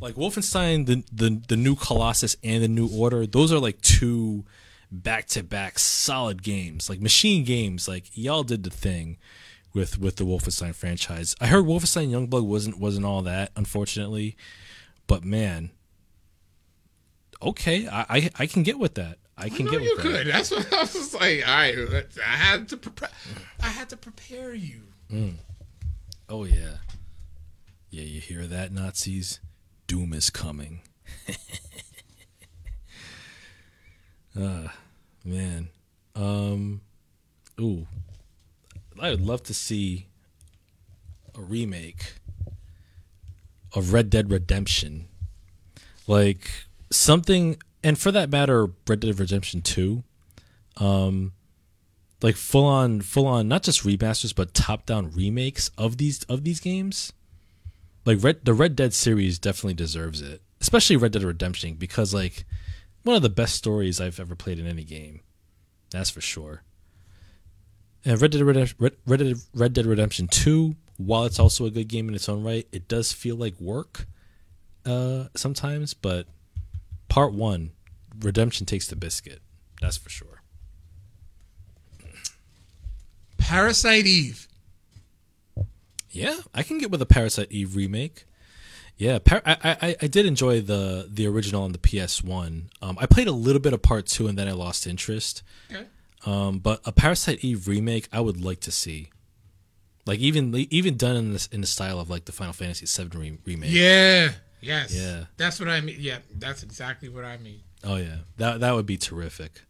Like 0.00 0.14
Wolfenstein, 0.14 0.86
the 0.86 1.02
the 1.12 1.40
the 1.48 1.56
new 1.56 1.74
Colossus 1.76 2.36
and 2.44 2.62
the 2.62 2.68
New 2.68 2.88
Order, 2.88 3.26
those 3.26 3.52
are 3.52 3.58
like 3.58 3.80
two 3.80 4.44
back 4.90 5.26
to 5.28 5.42
back 5.42 5.78
solid 5.78 6.42
games. 6.42 6.88
Like 6.88 7.00
MachineGames. 7.00 7.88
Like 7.88 8.10
y'all 8.14 8.42
did 8.44 8.62
the 8.64 8.70
thing 8.70 9.18
with 9.72 9.98
with 9.98 10.16
the 10.16 10.24
Wolfenstein 10.24 10.74
franchise. 10.74 11.34
I 11.40 11.46
heard 11.46 11.64
Wolfenstein 11.64 12.10
Youngblood 12.10 12.44
wasn't 12.46 12.78
wasn't 12.78 13.06
all 13.06 13.22
that, 13.22 13.50
unfortunately. 13.56 14.36
But 15.06 15.24
man, 15.24 15.70
okay, 17.42 17.86
I 17.88 18.04
I, 18.08 18.30
I 18.40 18.46
can 18.46 18.62
get 18.62 18.78
with 18.78 18.94
that. 18.94 19.18
I 19.36 19.48
can 19.48 19.66
No, 19.66 19.72
get 19.72 19.82
you 19.82 19.94
with 19.96 20.04
that. 20.04 20.12
could. 20.24 20.26
That's 20.28 20.50
what 20.50 20.72
I 20.72 20.80
was 20.82 20.92
just 20.92 21.14
like. 21.14 21.46
All 21.48 21.54
right, 21.54 21.76
I 22.18 22.36
had 22.36 22.68
to 22.68 22.76
prepare. 22.76 23.10
I 23.60 23.66
had 23.68 23.88
to 23.90 23.96
prepare 23.96 24.54
you. 24.54 24.82
Mm. 25.10 25.34
Oh 26.28 26.44
yeah. 26.44 26.76
Yeah, 27.94 28.02
you 28.02 28.20
hear 28.20 28.44
that, 28.48 28.72
Nazis? 28.72 29.38
Doom 29.86 30.14
is 30.14 30.28
coming. 30.28 30.80
uh 34.36 34.66
man. 35.24 35.68
Um 36.16 36.80
ooh. 37.60 37.86
I 39.00 39.10
would 39.10 39.20
love 39.20 39.44
to 39.44 39.54
see 39.54 40.08
a 41.38 41.40
remake 41.40 42.14
of 43.72 43.92
Red 43.92 44.10
Dead 44.10 44.28
Redemption. 44.28 45.06
Like 46.08 46.50
something 46.90 47.62
and 47.84 47.96
for 47.96 48.10
that 48.10 48.28
matter 48.28 48.70
Red 48.88 48.98
Dead 48.98 49.20
Redemption 49.20 49.62
2 49.62 50.02
um, 50.78 51.32
like 52.22 52.34
full 52.34 52.66
on 52.66 53.02
full 53.02 53.28
on 53.28 53.46
not 53.46 53.62
just 53.62 53.84
remasters 53.84 54.34
but 54.34 54.52
top 54.52 54.84
down 54.84 55.12
remakes 55.12 55.70
of 55.78 55.98
these 55.98 56.24
of 56.24 56.42
these 56.42 56.58
games 56.58 57.12
like 58.04 58.22
red 58.22 58.44
the 58.44 58.54
red 58.54 58.76
dead 58.76 58.94
series 58.94 59.38
definitely 59.38 59.74
deserves 59.74 60.20
it 60.20 60.42
especially 60.60 60.96
red 60.96 61.12
dead 61.12 61.22
redemption 61.22 61.74
because 61.74 62.14
like 62.14 62.44
one 63.02 63.16
of 63.16 63.22
the 63.22 63.28
best 63.28 63.54
stories 63.54 64.00
i've 64.00 64.20
ever 64.20 64.34
played 64.34 64.58
in 64.58 64.66
any 64.66 64.84
game. 64.84 65.20
That's 65.90 66.10
for 66.10 66.20
sure. 66.20 66.62
And 68.04 68.20
red 68.20 68.32
dead 68.32 68.42
redemption 68.42 68.76
red, 68.80 68.92
red, 69.06 69.20
dead, 69.20 69.36
red 69.54 69.72
dead 69.72 69.86
redemption 69.86 70.28
2 70.28 70.74
while 70.96 71.24
it's 71.24 71.38
also 71.38 71.66
a 71.66 71.70
good 71.70 71.88
game 71.88 72.08
in 72.08 72.14
its 72.14 72.28
own 72.28 72.42
right 72.44 72.66
it 72.72 72.86
does 72.88 73.12
feel 73.12 73.36
like 73.36 73.58
work 73.60 74.06
uh 74.86 75.24
sometimes 75.34 75.92
but 75.92 76.26
part 77.08 77.32
1 77.32 77.72
redemption 78.20 78.66
takes 78.66 78.88
the 78.88 78.96
biscuit. 78.96 79.40
That's 79.80 79.96
for 79.96 80.08
sure. 80.08 80.42
Parasite 83.38 84.06
Eve. 84.06 84.48
Yeah, 86.14 86.36
I 86.54 86.62
can 86.62 86.78
get 86.78 86.90
with 86.90 87.02
a 87.02 87.06
Parasite 87.06 87.50
Eve 87.50 87.76
remake. 87.76 88.24
Yeah, 88.96 89.18
Par- 89.18 89.42
I, 89.44 89.56
I 89.82 89.96
I 90.02 90.06
did 90.06 90.24
enjoy 90.26 90.60
the 90.60 91.08
the 91.10 91.26
original 91.26 91.62
on 91.64 91.72
the 91.72 91.78
PS 91.78 92.22
One. 92.22 92.70
Um, 92.80 92.96
I 93.00 93.06
played 93.06 93.26
a 93.26 93.32
little 93.32 93.60
bit 93.60 93.72
of 93.72 93.82
Part 93.82 94.06
Two 94.06 94.28
and 94.28 94.38
then 94.38 94.46
I 94.48 94.52
lost 94.52 94.86
interest. 94.86 95.42
Okay. 95.70 95.86
Um, 96.26 96.58
but 96.58 96.80
a 96.84 96.92
Parasite 96.92 97.44
Eve 97.44 97.66
remake, 97.68 98.08
I 98.12 98.20
would 98.20 98.42
like 98.42 98.60
to 98.60 98.70
see. 98.70 99.10
Like 100.06 100.20
even 100.20 100.54
even 100.70 100.96
done 100.96 101.16
in 101.16 101.32
this 101.32 101.46
in 101.48 101.60
the 101.60 101.66
style 101.66 101.98
of 101.98 102.08
like 102.08 102.26
the 102.26 102.32
Final 102.32 102.52
Fantasy 102.52 102.86
VII 102.86 103.18
re- 103.18 103.38
remake. 103.44 103.70
Yeah. 103.72 104.30
Yes. 104.60 104.94
Yeah. 104.94 105.24
That's 105.36 105.58
what 105.60 105.68
I 105.68 105.80
mean. 105.80 105.96
Yeah, 105.98 106.18
that's 106.34 106.62
exactly 106.62 107.08
what 107.08 107.24
I 107.24 107.36
mean. 107.38 107.60
Oh 107.82 107.96
yeah, 107.96 108.18
that 108.36 108.60
that 108.60 108.74
would 108.74 108.86
be 108.86 108.96
terrific. 108.96 109.62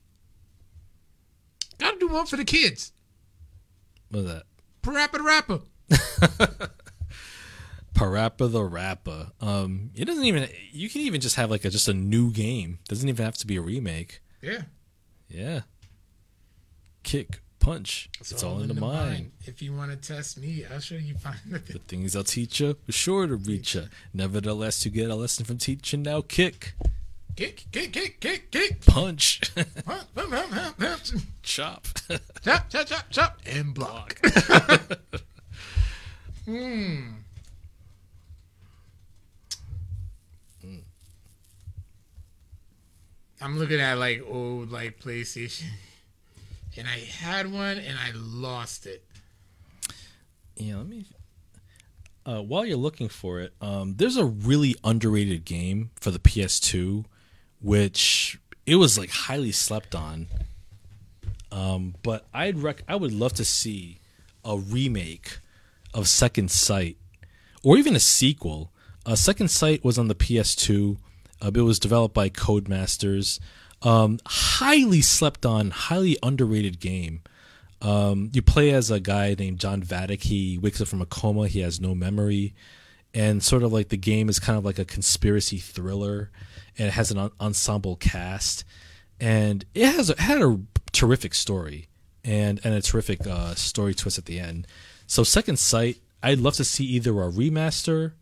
Gotta 1.79 1.99
do 1.99 2.09
one 2.09 2.27
for 2.27 2.37
the 2.37 2.45
kids. 2.45 2.93
What 4.11 4.21
is 4.21 4.27
that? 4.27 4.43
Parappa 4.83 5.13
the 5.13 5.23
rapper. 5.23 5.61
Parappa 7.95 8.51
the 8.51 8.65
Rappa. 8.65 9.33
Um, 9.41 9.91
it 9.95 10.07
doesn't 10.07 10.25
even. 10.25 10.49
You 10.73 10.91
can 10.91 11.03
even 11.03 11.21
just 11.21 11.37
have 11.37 11.51
like 11.51 11.65
a 11.65 11.71
just 11.71 11.87
a 11.89 11.95
new 11.95 12.33
game. 12.33 12.79
Doesn't 12.89 13.09
even 13.09 13.25
have 13.25 13.37
to 13.39 13.47
be 13.47 13.57
a 13.57 13.61
remake. 13.63 14.21
Yeah. 14.43 14.63
Yeah. 15.29 15.61
Kick, 17.05 17.41
punch. 17.61 18.09
It's, 18.21 18.43
all, 18.43 18.61
in 18.61 18.69
the 18.69 18.75
mind. 18.75 19.33
If 19.45 19.63
you 19.63 19.73
want 19.75 19.91
to 19.91 19.97
test 19.97 20.39
me, 20.39 20.65
I'll 20.73 20.81
show 20.81 20.95
you 20.97 21.15
find 21.15 21.37
the 21.49 21.59
The 21.73 21.79
things 21.81 22.17
I'll 22.17 22.25
teach 22.25 22.61
you, 22.61 22.77
sure 22.89 23.27
to 23.27 23.37
reach 23.37 23.75
you. 23.75 23.85
Nevertheless, 24.13 24.85
you 24.85 24.91
get 24.91 25.11
a 25.11 25.15
lesson 25.15 25.45
from 25.45 25.59
teaching. 25.59 26.03
Now 26.03 26.23
kick, 26.23 26.75
kick, 27.37 27.67
kick, 27.73 27.93
kick, 27.93 28.21
kick, 28.21 28.51
kick. 28.51 28.85
punch, 28.87 29.41
Huh, 29.87 30.01
hum, 30.17 30.31
hum, 30.33 30.51
hum, 30.51 30.75
hum. 30.81 30.99
chop. 31.43 31.87
Chop, 32.45 32.69
chop, 32.71 32.87
chop, 32.87 33.05
chop, 33.11 33.39
and 33.47 33.75
block. 33.75 34.19
Hmm. 36.45 37.15
I'm 43.41 43.59
looking 43.59 43.81
at 43.81 43.99
like 43.99 44.23
old 44.27 44.71
like 44.73 45.01
PlayStation 45.01 45.65
and 46.79 46.89
I 46.89 46.99
had 46.99 47.53
one 47.53 47.77
and 47.77 47.99
I 47.99 48.13
lost 48.15 48.87
it. 48.87 49.05
Yeah, 50.57 50.77
let 50.77 50.87
me. 50.87 51.05
Uh, 52.25 52.41
while 52.41 52.65
you're 52.65 52.79
looking 52.79 53.11
for 53.11 53.41
it, 53.41 53.53
um, 53.61 53.97
there's 53.97 54.17
a 54.17 54.25
really 54.25 54.75
underrated 54.83 55.45
game 55.45 55.91
for 56.01 56.11
the 56.11 56.19
PS2, 56.19 57.05
which 57.61 58.39
it 58.65 58.77
was 58.77 58.97
like 58.97 59.11
highly 59.11 59.53
slept 59.53 59.95
on. 59.95 60.27
Um, 61.53 61.95
but 62.03 62.25
I'd 62.33 62.59
rec- 62.59 62.85
I 62.89 62.97
would 62.97 63.13
love 63.13 63.35
to 63.35 63.45
see 63.45 63.99
a 64.43 64.57
remake 64.57 65.39
of 65.95 66.09
Second 66.09 66.51
Sight, 66.51 66.99
or 67.63 67.79
even 67.79 67.97
a 67.97 68.01
sequel. 68.01 68.73
Uh, 69.07 69.15
Second 69.15 69.49
Sight 69.49 69.85
was 69.85 69.99
on 69.99 70.09
the 70.09 70.15
PS2. 70.15 70.99
Uh, 71.41 71.51
it 71.55 71.61
was 71.61 71.79
developed 71.79 72.15
by 72.15 72.29
Codemasters. 72.29 73.39
Um, 73.83 74.19
highly 74.27 75.01
slept 75.01 75.47
on, 75.47 75.71
highly 75.71 76.17
underrated 76.23 76.81
game. 76.81 77.23
Um, 77.81 78.31
you 78.33 78.41
play 78.41 78.71
as 78.71 78.91
a 78.91 78.99
guy 78.99 79.37
named 79.39 79.61
John 79.61 79.83
Vattic. 79.83 80.23
He 80.23 80.59
wakes 80.59 80.81
up 80.81 80.89
from 80.89 81.03
a 81.03 81.07
coma. 81.07 81.49
He 81.49 81.61
has 81.61 81.81
no 81.81 81.95
memory, 81.95 82.55
and 83.13 83.43
sort 83.43 83.63
of 83.63 83.73
like 83.73 83.91
the 83.91 83.99
game 83.99 84.29
is 84.29 84.39
kind 84.39 84.59
of 84.59 84.65
like 84.65 84.79
a 84.79 84.87
conspiracy 84.87 85.59
thriller, 85.59 86.31
and 86.79 86.89
it 86.89 86.93
has 86.93 87.11
an 87.11 87.19
en- 87.19 87.31
ensemble 87.39 87.97
cast, 87.97 88.65
and 89.21 89.67
it 89.75 89.87
has 89.87 90.09
it 90.09 90.19
had 90.19 90.41
a 90.41 90.61
terrific 90.93 91.35
story 91.35 91.89
and 92.25 92.59
and 92.65 92.75
a 92.75 92.81
terrific 92.81 93.27
uh, 93.27 93.55
story 93.55 93.95
twist 93.95 94.17
at 94.17 94.25
the 94.25 94.41
end. 94.41 94.67
So 95.07 95.23
Second 95.23 95.59
Sight, 95.59 95.99
I'd 96.23 96.39
love 96.39 96.55
to 96.55 96.65
see 96.65 96.85
either 96.85 97.11
a 97.23 97.31
remaster 97.31 98.13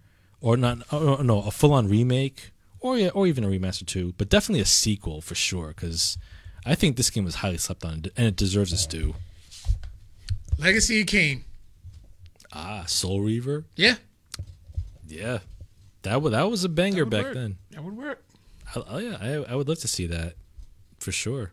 or 0.40 0.56
not, 0.56 0.78
oh, 0.90 1.16
no, 1.22 1.42
a 1.42 1.50
full 1.50 1.72
on 1.72 1.88
remake, 1.88 2.50
or 2.80 2.98
yeah, 2.98 3.08
or 3.10 3.26
even 3.26 3.44
a 3.44 3.48
remaster 3.48 3.86
too, 3.86 4.14
but 4.18 4.28
definitely 4.28 4.60
a 4.60 4.66
sequel 4.66 5.20
for 5.20 5.34
sure 5.36 5.68
because 5.68 6.18
I 6.66 6.74
think 6.74 6.96
this 6.96 7.10
game 7.10 7.24
was 7.24 7.36
highly 7.36 7.58
slept 7.58 7.84
on 7.84 8.04
and 8.16 8.26
it 8.26 8.36
deserves 8.36 8.72
its 8.72 8.86
due. 8.86 9.14
Legacy 10.58 11.00
of 11.00 11.06
Kain. 11.06 11.44
Ah, 12.52 12.84
Soul 12.86 13.20
Reaver. 13.22 13.64
Yeah, 13.76 13.94
Yeah, 15.08 15.38
that 16.02 16.20
was 16.20 16.32
that 16.32 16.50
was 16.50 16.64
a 16.64 16.68
banger 16.68 17.04
back 17.04 17.24
work. 17.24 17.34
then. 17.34 17.56
that 17.70 17.82
would 17.82 17.96
work. 17.96 18.22
I, 18.74 18.82
oh 18.88 18.98
yeah, 18.98 19.16
I, 19.20 19.52
I 19.52 19.54
would 19.54 19.68
love 19.68 19.78
to 19.78 19.88
see 19.88 20.06
that 20.06 20.34
for 20.98 21.12
sure. 21.12 21.52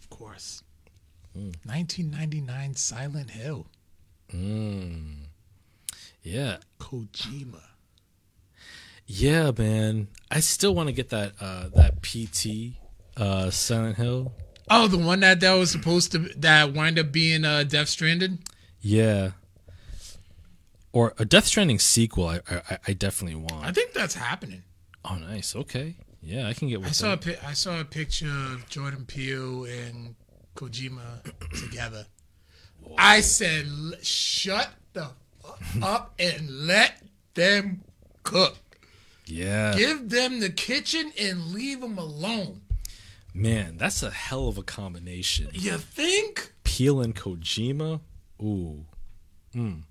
Of 0.00 0.10
course. 0.10 0.62
1999 1.64 2.74
Silent 2.74 3.30
Hill. 3.30 3.66
Yeah, 6.22 6.58
Kojima. 6.78 7.62
yeah, 9.06 9.50
man. 9.56 10.08
I 10.30 10.40
still 10.40 10.74
want 10.74 10.88
to 10.88 10.92
get 10.92 11.08
that 11.10 11.32
uh, 11.40 11.68
that 11.74 12.02
PT 12.02 12.74
uh, 13.16 13.50
Silent 13.50 13.96
Hill. 13.96 14.32
Oh, 14.70 14.86
the 14.86 14.98
one 14.98 15.20
that 15.20 15.40
that 15.40 15.54
was 15.54 15.70
supposed 15.70 16.12
to 16.12 16.18
that 16.36 16.74
wind 16.74 16.98
up 16.98 17.10
being 17.12 17.44
uh, 17.44 17.62
Death 17.62 17.88
Stranded. 17.88 18.38
Yeah, 18.80 19.30
or 20.92 21.14
a 21.18 21.24
Death 21.24 21.46
Stranding 21.46 21.78
sequel. 21.78 22.26
I 22.28 22.40
I, 22.50 22.78
I 22.88 22.92
definitely 22.92 23.36
want. 23.40 23.64
I 23.64 23.72
think 23.72 23.92
that's 23.92 24.14
happening. 24.14 24.62
Oh, 25.04 25.16
nice. 25.16 25.56
Okay. 25.56 25.94
Yeah, 26.20 26.48
I 26.48 26.52
can 26.52 26.68
get 26.68 26.80
with 26.80 26.88
I 26.88 26.92
saw 26.92 27.12
a 27.12 27.16
that. 27.16 27.40
pi- 27.40 27.48
I 27.48 27.52
saw 27.54 27.80
a 27.80 27.84
picture 27.84 28.26
of 28.52 28.68
Jordan 28.68 29.06
Peele 29.06 29.64
and 29.64 30.16
Kojima 30.58 31.22
together. 31.70 32.06
I 32.96 33.20
said, 33.20 33.66
"Shut 34.02 34.70
the 34.92 35.10
fuck 35.40 35.60
up 35.82 36.14
and 36.18 36.66
let 36.66 37.00
them 37.34 37.82
cook. 38.24 38.56
Yeah, 39.26 39.76
Give 39.76 40.08
them 40.08 40.40
the 40.40 40.50
kitchen 40.50 41.12
and 41.20 41.52
leave 41.52 41.80
them 41.80 41.96
alone." 41.96 42.62
man, 43.34 43.76
that's 43.76 44.02
a 44.02 44.10
hell 44.10 44.48
of 44.48 44.58
a 44.58 44.64
combination. 44.64 45.48
You 45.52 45.78
think? 45.78 46.52
Peele 46.64 47.00
and 47.00 47.14
Kojima. 47.14 48.00
Ooh. 48.42 48.84
Mm. 49.54 49.82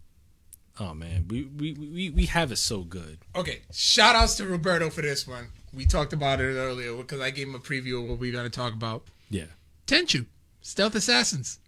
Oh 0.80 0.94
man, 0.94 1.28
we, 1.30 1.44
we 1.46 1.74
we 1.74 2.10
we 2.10 2.26
have 2.26 2.52
it 2.52 2.58
so 2.58 2.82
good. 2.82 3.20
Okay, 3.36 3.62
shout 3.72 4.16
outs 4.16 4.36
to 4.36 4.46
Roberto 4.46 4.90
for 4.90 5.02
this 5.02 5.28
one. 5.28 5.48
We 5.74 5.86
talked 5.86 6.14
about 6.14 6.40
it 6.40 6.56
earlier 6.56 6.96
because 6.96 7.20
I 7.20 7.32
gave 7.32 7.48
him 7.48 7.56
a 7.56 7.60
preview 7.60 8.04
of 8.04 8.10
what 8.10 8.20
we're 8.20 8.32
going 8.32 8.44
to 8.44 8.50
talk 8.50 8.74
about. 8.74 9.06
Yeah. 9.30 9.46
Tenchu, 9.88 10.26
Stealth 10.68 10.96
Assassins. 10.96 11.60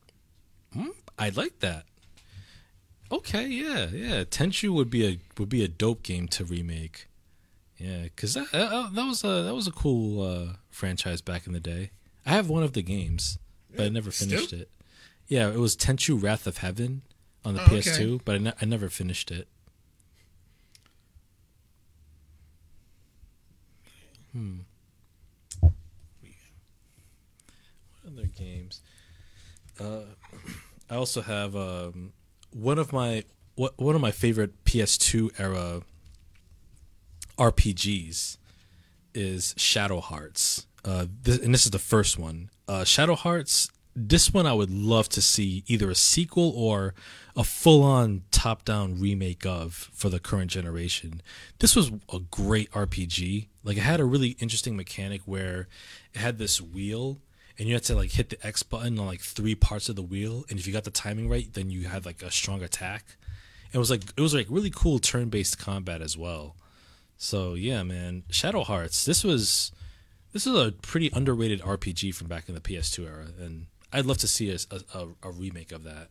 I 1.17 1.29
like 1.29 1.59
that. 1.59 1.85
Okay, 3.09 3.47
yeah, 3.47 3.87
yeah. 3.87 4.25
Tenchu 4.25 4.73
would 4.73 4.89
be 4.89 5.07
a 5.07 5.19
would 5.37 5.47
be 5.47 5.63
a 5.63 5.69
dope 5.69 6.03
game 6.03 6.27
to 6.27 6.43
remake. 6.43 7.07
Yeah, 7.77 8.03
because 8.03 8.33
that, 8.33 8.53
uh, 8.53 8.89
that 8.91 9.05
was 9.05 9.23
a 9.23 9.43
that 9.43 9.55
was 9.55 9.67
a 9.67 9.71
cool 9.71 10.21
uh, 10.21 10.53
franchise 10.69 11.21
back 11.21 11.47
in 11.47 11.53
the 11.53 11.61
day. 11.61 11.91
I 12.25 12.31
have 12.31 12.49
one 12.49 12.61
of 12.61 12.73
the 12.73 12.81
games, 12.81 13.39
but 13.73 13.85
I 13.85 13.89
never 13.89 14.11
Still? 14.11 14.27
finished 14.31 14.51
it. 14.51 14.69
Yeah, 15.29 15.47
it 15.49 15.59
was 15.59 15.77
Tenchu 15.77 16.21
Wrath 16.21 16.45
of 16.45 16.57
Heaven 16.57 17.03
on 17.45 17.53
the 17.53 17.61
Oh. 17.63 17.67
PS2, 17.67 18.19
but 18.25 18.35
I, 18.35 18.37
ne- 18.39 18.53
I 18.61 18.65
never 18.65 18.89
finished 18.89 19.31
it. 19.31 19.47
Hmm. 24.33 24.57
What 25.61 25.71
other 28.07 28.27
games? 28.27 28.81
Uh, 29.79 30.01
I 30.89 30.95
also 30.95 31.21
have 31.21 31.55
um, 31.55 32.13
one 32.51 32.79
of 32.79 32.91
my 32.91 33.23
one 33.55 33.93
of 33.93 33.99
my 33.99 34.11
favorite 34.11 34.63
PS2 34.63 35.37
era 35.37 35.81
RPGs 37.37 38.37
is 39.13 39.53
Shadow 39.57 39.99
Hearts. 39.99 40.65
Uh, 40.85 41.07
this, 41.23 41.39
and 41.39 41.53
this 41.53 41.65
is 41.65 41.71
the 41.71 41.79
first 41.79 42.17
one. 42.17 42.49
Uh, 42.67 42.83
Shadow 42.83 43.15
Hearts. 43.15 43.69
This 43.95 44.33
one 44.33 44.45
I 44.45 44.53
would 44.53 44.69
love 44.69 45.09
to 45.09 45.21
see 45.21 45.63
either 45.67 45.89
a 45.89 45.95
sequel 45.95 46.53
or 46.55 46.93
a 47.35 47.43
full-on 47.43 48.21
top-down 48.31 48.97
remake 48.97 49.45
of 49.45 49.89
for 49.93 50.09
the 50.09 50.19
current 50.19 50.51
generation. 50.51 51.21
This 51.57 51.75
was 51.75 51.91
a 52.13 52.19
great 52.31 52.71
RPG. 52.71 53.47
Like 53.63 53.77
it 53.77 53.81
had 53.81 53.99
a 53.99 54.05
really 54.05 54.37
interesting 54.39 54.77
mechanic 54.77 55.21
where 55.25 55.67
it 56.13 56.19
had 56.19 56.37
this 56.37 56.61
wheel 56.61 57.19
and 57.59 57.67
you 57.67 57.75
had 57.75 57.83
to 57.83 57.95
like 57.95 58.11
hit 58.11 58.29
the 58.29 58.47
X 58.47 58.63
button 58.63 58.97
on 58.97 59.05
like 59.05 59.19
three 59.19 59.53
parts 59.53 59.89
of 59.89 59.97
the 59.97 60.01
wheel, 60.01 60.45
and 60.49 60.57
if 60.57 60.65
you 60.65 60.71
got 60.71 60.85
the 60.85 60.91
timing 60.91 61.29
right, 61.29 61.53
then 61.53 61.69
you 61.69 61.87
had 61.89 62.05
like 62.05 62.23
a 62.23 62.31
strong 62.31 62.63
attack. 62.63 63.17
It 63.73 63.77
was 63.77 63.91
like 63.91 64.03
it 64.15 64.21
was 64.21 64.33
like 64.33 64.47
really 64.49 64.71
cool 64.73 64.97
turn-based 64.97 65.59
combat 65.59 66.01
as 66.01 66.17
well. 66.17 66.55
So 67.17 67.53
yeah, 67.55 67.83
man, 67.83 68.23
Shadow 68.31 68.63
Hearts. 68.63 69.05
This 69.05 69.23
was 69.25 69.73
this 70.31 70.47
is 70.47 70.55
a 70.55 70.71
pretty 70.71 71.11
underrated 71.13 71.61
RPG 71.61 72.15
from 72.15 72.27
back 72.27 72.47
in 72.47 72.55
the 72.55 72.61
PS2 72.61 73.05
era, 73.05 73.27
and 73.39 73.65
I'd 73.91 74.05
love 74.05 74.19
to 74.19 74.27
see 74.27 74.51
a, 74.51 74.57
a, 74.93 75.07
a 75.21 75.31
remake 75.31 75.73
of 75.73 75.83
that. 75.83 76.07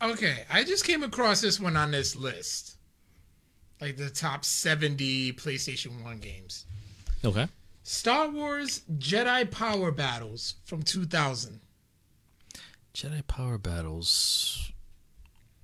Okay, 0.00 0.44
I 0.50 0.64
just 0.64 0.84
came 0.84 1.02
across 1.02 1.40
this 1.40 1.60
one 1.60 1.76
on 1.76 1.90
this 1.90 2.16
list. 2.16 2.76
Like 3.80 3.96
the 3.96 4.08
top 4.08 4.44
70 4.44 5.34
PlayStation 5.34 6.02
1 6.02 6.18
games. 6.18 6.64
Okay. 7.24 7.46
Star 7.88 8.28
Wars 8.28 8.82
Jedi 8.98 9.48
Power 9.48 9.92
Battles 9.92 10.56
from 10.64 10.82
2000. 10.82 11.60
Jedi 12.92 13.24
Power 13.28 13.58
Battles. 13.58 14.72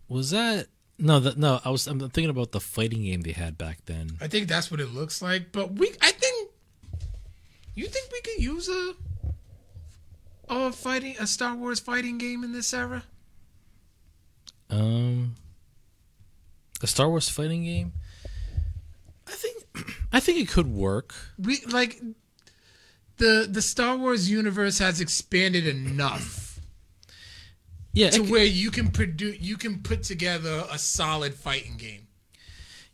Was 0.07 0.31
that 0.31 0.69
no? 0.99 1.19
That 1.19 1.37
no. 1.37 1.61
I 1.65 1.71
was. 1.71 1.89
I'm 1.89 1.99
thinking 1.99 2.31
about 2.31 2.53
the 2.53 2.61
fighting 2.61 3.03
game 3.03 3.23
they 3.23 3.33
had 3.33 3.59
back 3.59 3.79
then. 3.87 4.19
I 4.21 4.29
think 4.29 4.47
that's 4.47 4.71
what 4.71 4.79
it 4.79 4.95
looks 4.95 5.21
like, 5.21 5.51
but 5.51 5.73
we 5.73 5.91
I 6.01 6.13
think 6.13 6.51
you 7.75 7.89
think 7.89 8.13
we 8.13 8.21
could 8.21 8.41
use 8.41 8.69
a 8.69 8.95
a 10.49 10.71
fighting 10.71 11.17
a 11.19 11.27
Star 11.27 11.57
Wars 11.57 11.81
fighting 11.81 12.19
game 12.19 12.45
in 12.45 12.53
this 12.53 12.73
era? 12.73 13.03
Um, 14.71 15.35
a 16.81 16.87
Star 16.87 17.09
Wars 17.09 17.29
fighting 17.29 17.65
game. 17.65 17.95
I 19.27 19.33
think. 19.33 19.62
I 20.13 20.21
think 20.21 20.39
it 20.39 20.49
could 20.49 20.67
work. 20.67 21.15
We 21.39 21.61
like 21.67 22.01
the 23.17 23.49
the 23.51 23.63
Star 23.63 23.97
Wars 23.97 24.31
universe 24.31 24.79
has 24.79 25.01
expanded 25.01 25.67
enough 25.67 26.61
Yeah. 27.93 28.11
to 28.11 28.21
where 28.23 28.45
you 28.45 28.71
can 28.71 28.91
produce 28.91 29.41
you 29.41 29.57
can 29.57 29.81
put 29.83 30.03
together 30.03 30.65
a 30.71 30.79
solid 30.79 31.35
fighting 31.35 31.77
game. 31.77 32.09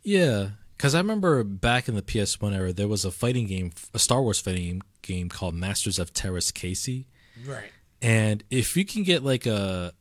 Yeah, 0.03 0.49
because 0.77 0.95
I 0.95 0.99
remember 0.99 1.43
back 1.43 1.89
in 1.89 1.95
the 1.95 2.01
PS1 2.01 2.53
era, 2.55 2.71
there 2.71 2.87
was 2.87 3.03
a 3.03 3.11
fighting 3.11 3.47
game, 3.47 3.71
a 3.93 3.99
Star 3.99 4.21
Wars 4.21 4.39
fighting 4.39 4.81
game 5.01 5.27
called 5.29 5.55
Masters 5.55 5.99
of 5.99 6.13
Teräs 6.13 6.51
Käsi, 6.53 7.05
Right. 7.45 7.71
and 8.01 8.43
if 8.49 8.77
you 8.77 8.85
can 8.85 9.03
get 9.03 9.23
like 9.23 9.45
a, 9.45 9.93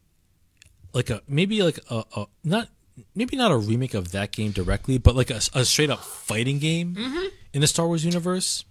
like 0.92 1.10
a 1.10 1.22
maybe 1.26 1.62
like 1.62 1.80
a, 1.90 2.04
a 2.16 2.26
not 2.44 2.68
maybe 3.14 3.36
not 3.36 3.50
a 3.50 3.56
remake 3.56 3.94
of 3.94 4.12
that 4.12 4.32
game 4.32 4.52
directly, 4.52 4.98
but 4.98 5.14
like 5.16 5.30
a, 5.30 5.40
a 5.54 5.64
straight 5.64 5.90
up 5.90 6.00
fighting 6.00 6.58
game 6.58 6.96
in 7.52 7.60
the 7.60 7.66
Star 7.66 7.86
Wars 7.86 8.04
universe, 8.04 8.64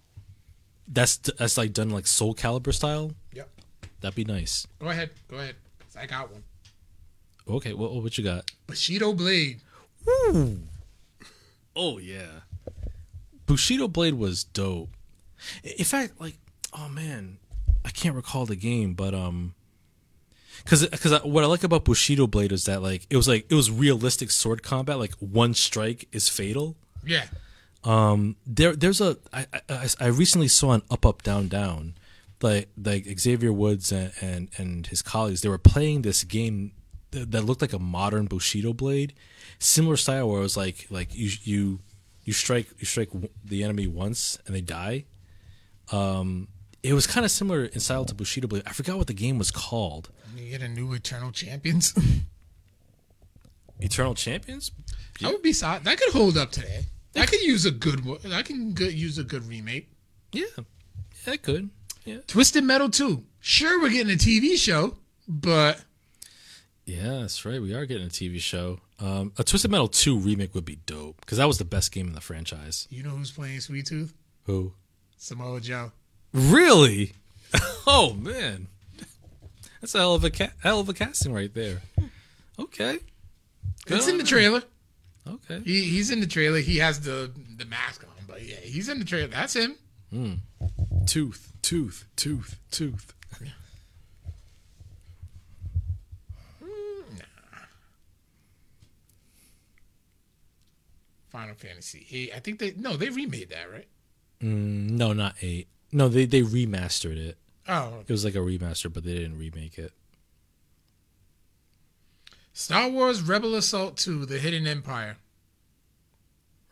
that's 0.88 1.18
that's 1.18 1.58
like 1.58 1.74
done 1.74 1.90
like 1.90 2.08
Soul 2.08 2.34
Calibur 2.34 2.74
style. 2.74 3.12
Yep. 3.34 3.50
That'd 4.02 4.16
be 4.16 4.24
nice. 4.24 4.68
Go 4.80 4.90
ahead. 4.90 5.10
Go 5.30 5.38
ahead. 5.38 5.56
I 6.00 6.06
got 6.06 6.32
one. 6.32 6.44
Okay, 7.50 7.74
what 7.74 7.94
what 7.94 8.18
you 8.18 8.24
got? 8.24 8.50
Bushido 8.68 9.14
Blade. 9.14 9.62
Oh 11.76 11.98
yeah. 12.00 12.42
Bushido 13.46 13.88
Blade 13.88 14.16
was 14.16 14.44
dope. 14.44 14.90
In 15.64 15.86
fact, 15.86 16.20
like, 16.20 16.38
oh 16.74 16.90
man, 16.90 17.38
I 17.86 17.90
can't 17.90 18.16
recall 18.16 18.46
the 18.46 18.56
game, 18.56 18.94
but 18.94 19.14
um, 19.14 19.54
because 20.68 20.86
because 20.86 21.24
what 21.24 21.46
I 21.46 21.48
like 21.48 21.64
about 21.64 21.86
Bushido 21.86 22.28
Blade 22.28 22.52
is 22.52 22.66
that 22.66 22.82
like 22.82 23.08
it 23.10 23.16
was 23.16 23.26
like 23.26 23.46
it 23.50 23.56
was 23.56 23.72
realistic 23.72 24.32
sword 24.32 24.64
combat. 24.64 25.00
Like 25.00 25.14
one 25.16 25.54
strike 25.54 26.10
is 26.12 26.28
fatal. 26.28 26.76
Yeah. 27.06 27.24
Um, 27.86 28.36
there 28.46 28.76
there's 28.76 29.00
a 29.00 29.16
I, 29.32 29.46
I 29.70 29.88
I 30.02 30.08
recently 30.08 30.50
saw 30.50 30.74
an 30.74 30.82
up 30.92 31.06
up 31.06 31.24
down 31.24 31.48
down, 31.48 31.94
like 32.42 32.68
like 32.84 33.06
Xavier 33.18 33.54
Woods 33.54 33.94
and 33.94 34.12
and, 34.20 34.50
and 34.58 34.88
his 34.88 35.02
colleagues. 35.02 35.42
They 35.42 35.48
were 35.48 35.58
playing 35.58 36.02
this 36.02 36.26
game 36.26 36.74
that, 37.12 37.32
that 37.32 37.44
looked 37.44 37.62
like 37.62 37.72
a 37.72 37.80
modern 37.80 38.26
Bushido 38.26 38.74
Blade, 38.74 39.14
similar 39.60 39.96
style 39.96 40.30
where 40.30 40.40
it 40.40 40.44
was 40.44 40.58
like 40.58 40.88
like 40.90 41.16
you 41.16 41.32
you 41.44 41.80
you 42.26 42.34
strike 42.34 42.68
you 42.78 42.86
strike 42.86 43.10
the 43.46 43.64
enemy 43.64 43.88
once 43.88 44.38
and 44.46 44.54
they 44.54 44.60
die. 44.60 45.06
Um, 45.94 46.50
it 46.84 46.92
was 46.92 47.08
kind 47.08 47.24
of 47.24 47.32
similar 47.32 47.64
in 47.64 47.80
style 47.80 48.04
to 48.04 48.14
Bushido 48.14 48.50
Blade. 48.50 48.64
I 48.66 48.74
forgot 48.74 48.98
what 48.98 49.08
the 49.08 49.14
game 49.14 49.38
was 49.38 49.50
called. 49.50 50.10
You 50.38 50.50
get 50.52 50.62
a 50.62 50.68
new 50.68 50.94
Eternal 50.94 51.32
Champions. 51.32 51.94
Eternal 53.80 54.16
Champions. 54.16 54.72
That 55.22 55.32
would 55.32 55.42
be 55.42 55.54
solid. 55.54 55.84
That 55.84 55.98
could 56.00 56.14
hold 56.14 56.38
up 56.38 56.52
today. 56.52 56.86
I 57.16 57.26
could 57.26 57.42
use 57.42 57.66
a 57.66 57.72
good 57.72 58.06
one. 58.06 58.20
I 58.32 58.44
can 58.44 58.74
good, 58.74 58.94
use 58.94 59.18
a 59.18 59.24
good 59.24 59.48
remake. 59.48 59.90
Yeah, 60.32 60.46
yeah, 61.26 61.34
it 61.34 61.42
could. 61.42 61.70
Yeah, 62.06 62.18
Twisted 62.28 62.64
Metal 62.64 62.90
2. 62.90 63.24
Sure, 63.40 63.82
we're 63.82 63.90
getting 63.90 64.14
a 64.14 64.18
TV 64.18 64.58
show, 64.58 64.98
but 65.28 65.84
yeah, 66.86 67.20
that's 67.20 67.44
right. 67.46 67.62
We 67.62 67.74
are 67.74 67.86
getting 67.86 68.08
a 68.08 68.10
TV 68.10 68.40
show. 68.40 68.80
Um, 69.00 69.34
a 69.38 69.44
Twisted 69.44 69.70
Metal 69.70 69.88
two 69.88 70.18
remake 70.18 70.56
would 70.56 70.66
be 70.66 70.78
dope 70.86 71.20
because 71.20 71.38
that 71.38 71.48
was 71.48 71.58
the 71.58 71.66
best 71.66 71.92
game 71.92 72.08
in 72.08 72.14
the 72.14 72.22
franchise. 72.22 72.88
you 72.90 73.04
know 73.04 73.10
who's 73.12 73.32
playing 73.32 73.60
Sweet 73.60 73.86
Tooth? 73.86 74.14
Who? 74.46 74.74
Samoa 75.18 75.60
Joe. 75.60 75.92
Really? 76.34 77.14
oh 77.88 78.14
man, 78.14 78.68
that's 79.82 79.96
a 79.96 80.00
hell 80.00 80.16
of 80.16 80.24
a 80.24 80.30
ca- 80.30 80.52
hell 80.64 80.80
of 80.80 80.90
a 80.90 80.94
casting 80.94 81.34
right 81.34 81.54
there. 81.54 81.82
Okay. 82.60 83.00
Good 83.86 83.98
It's 83.98 84.08
in 84.08 84.18
the 84.18 84.24
trailer. 84.24 84.64
Okay. 85.28 85.62
He, 85.64 85.84
he's 85.84 86.10
in 86.12 86.20
the 86.22 86.28
trailer. 86.28 86.60
He 86.60 86.78
has 86.78 87.00
the 87.02 87.32
the 87.58 87.66
mask 87.66 88.04
on, 88.04 88.26
but 88.28 88.42
yeah, 88.44 88.56
he's 88.62 88.90
in 88.90 89.00
the 89.00 89.06
trailer. 89.06 89.28
That's 89.28 89.56
him. 89.56 89.76
Tooth, 91.06 91.52
tooth, 91.62 92.06
tooth, 92.16 92.58
tooth. 92.72 93.14
Final 101.30 101.56
Fantasy 101.56 102.08
eight. 102.12 102.32
I 102.36 102.40
think 102.40 102.60
they 102.60 102.74
no, 102.78 102.96
they 102.96 103.10
remade 103.10 103.50
that, 103.50 103.72
right? 103.72 103.88
Mm, 104.42 104.92
no, 104.92 105.14
not 105.14 105.36
eight. 105.42 105.68
No, 105.92 106.08
they 106.08 106.26
they 106.26 106.42
remastered 106.42 107.18
it. 107.18 107.38
Oh, 107.68 108.00
It 108.08 108.12
was 108.12 108.24
like 108.24 108.36
a 108.36 108.40
remaster, 108.40 108.92
but 108.92 109.04
they 109.04 109.14
didn't 109.14 109.38
remake 109.38 109.78
it. 109.78 109.92
Star 112.54 112.90
Wars 112.90 113.22
Rebel 113.22 113.54
Assault 113.56 113.98
2, 113.98 114.26
The 114.26 114.40
Hidden 114.40 114.66
Empire. 114.66 115.18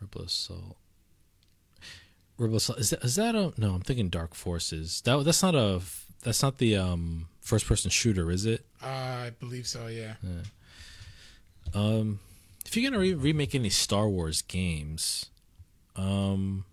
Rebel 0.01 0.23
Assault. 0.23 0.77
Rebel 2.37 2.57
Assault 2.57 2.79
is 2.79 2.89
that 2.89 3.03
is 3.03 3.15
that 3.15 3.33
a 3.35 3.53
no? 3.57 3.75
I'm 3.75 3.81
thinking 3.81 4.09
Dark 4.09 4.35
Forces. 4.35 5.01
That 5.01 5.23
that's 5.23 5.41
not 5.41 5.55
a 5.55 5.81
that's 6.23 6.41
not 6.43 6.57
the 6.57 6.75
um 6.75 7.27
first 7.39 7.65
person 7.65 7.89
shooter, 7.91 8.29
is 8.29 8.45
it? 8.45 8.65
Uh, 8.83 8.87
I 8.87 9.31
believe 9.39 9.67
so, 9.67 9.87
yeah. 9.87 10.15
Um, 11.73 12.19
if 12.65 12.75
you're 12.75 12.89
gonna 12.89 13.01
re- 13.01 13.13
remake 13.13 13.55
any 13.55 13.69
Star 13.69 14.09
Wars 14.09 14.41
games, 14.41 15.27
um, 15.95 16.65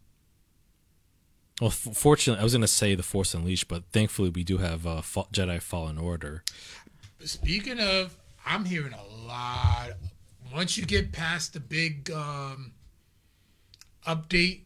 well, 1.62 1.68
f- 1.70 1.96
fortunately, 1.96 2.40
I 2.40 2.44
was 2.44 2.52
gonna 2.52 2.66
say 2.66 2.96
The 2.96 3.04
Force 3.04 3.34
Unleashed, 3.34 3.68
but 3.68 3.84
thankfully 3.92 4.30
we 4.30 4.42
do 4.42 4.58
have 4.58 4.84
uh, 4.84 5.00
Fa- 5.00 5.26
Jedi 5.32 5.62
Fallen 5.62 5.96
Order. 5.96 6.42
Speaking 7.24 7.78
of, 7.78 8.16
I'm 8.44 8.64
hearing 8.64 8.92
a 8.92 9.26
lot. 9.26 9.92
Once 10.52 10.76
you 10.76 10.84
get 10.84 11.12
past 11.12 11.52
the 11.52 11.60
big 11.60 12.10
um, 12.10 12.72
update, 14.06 14.62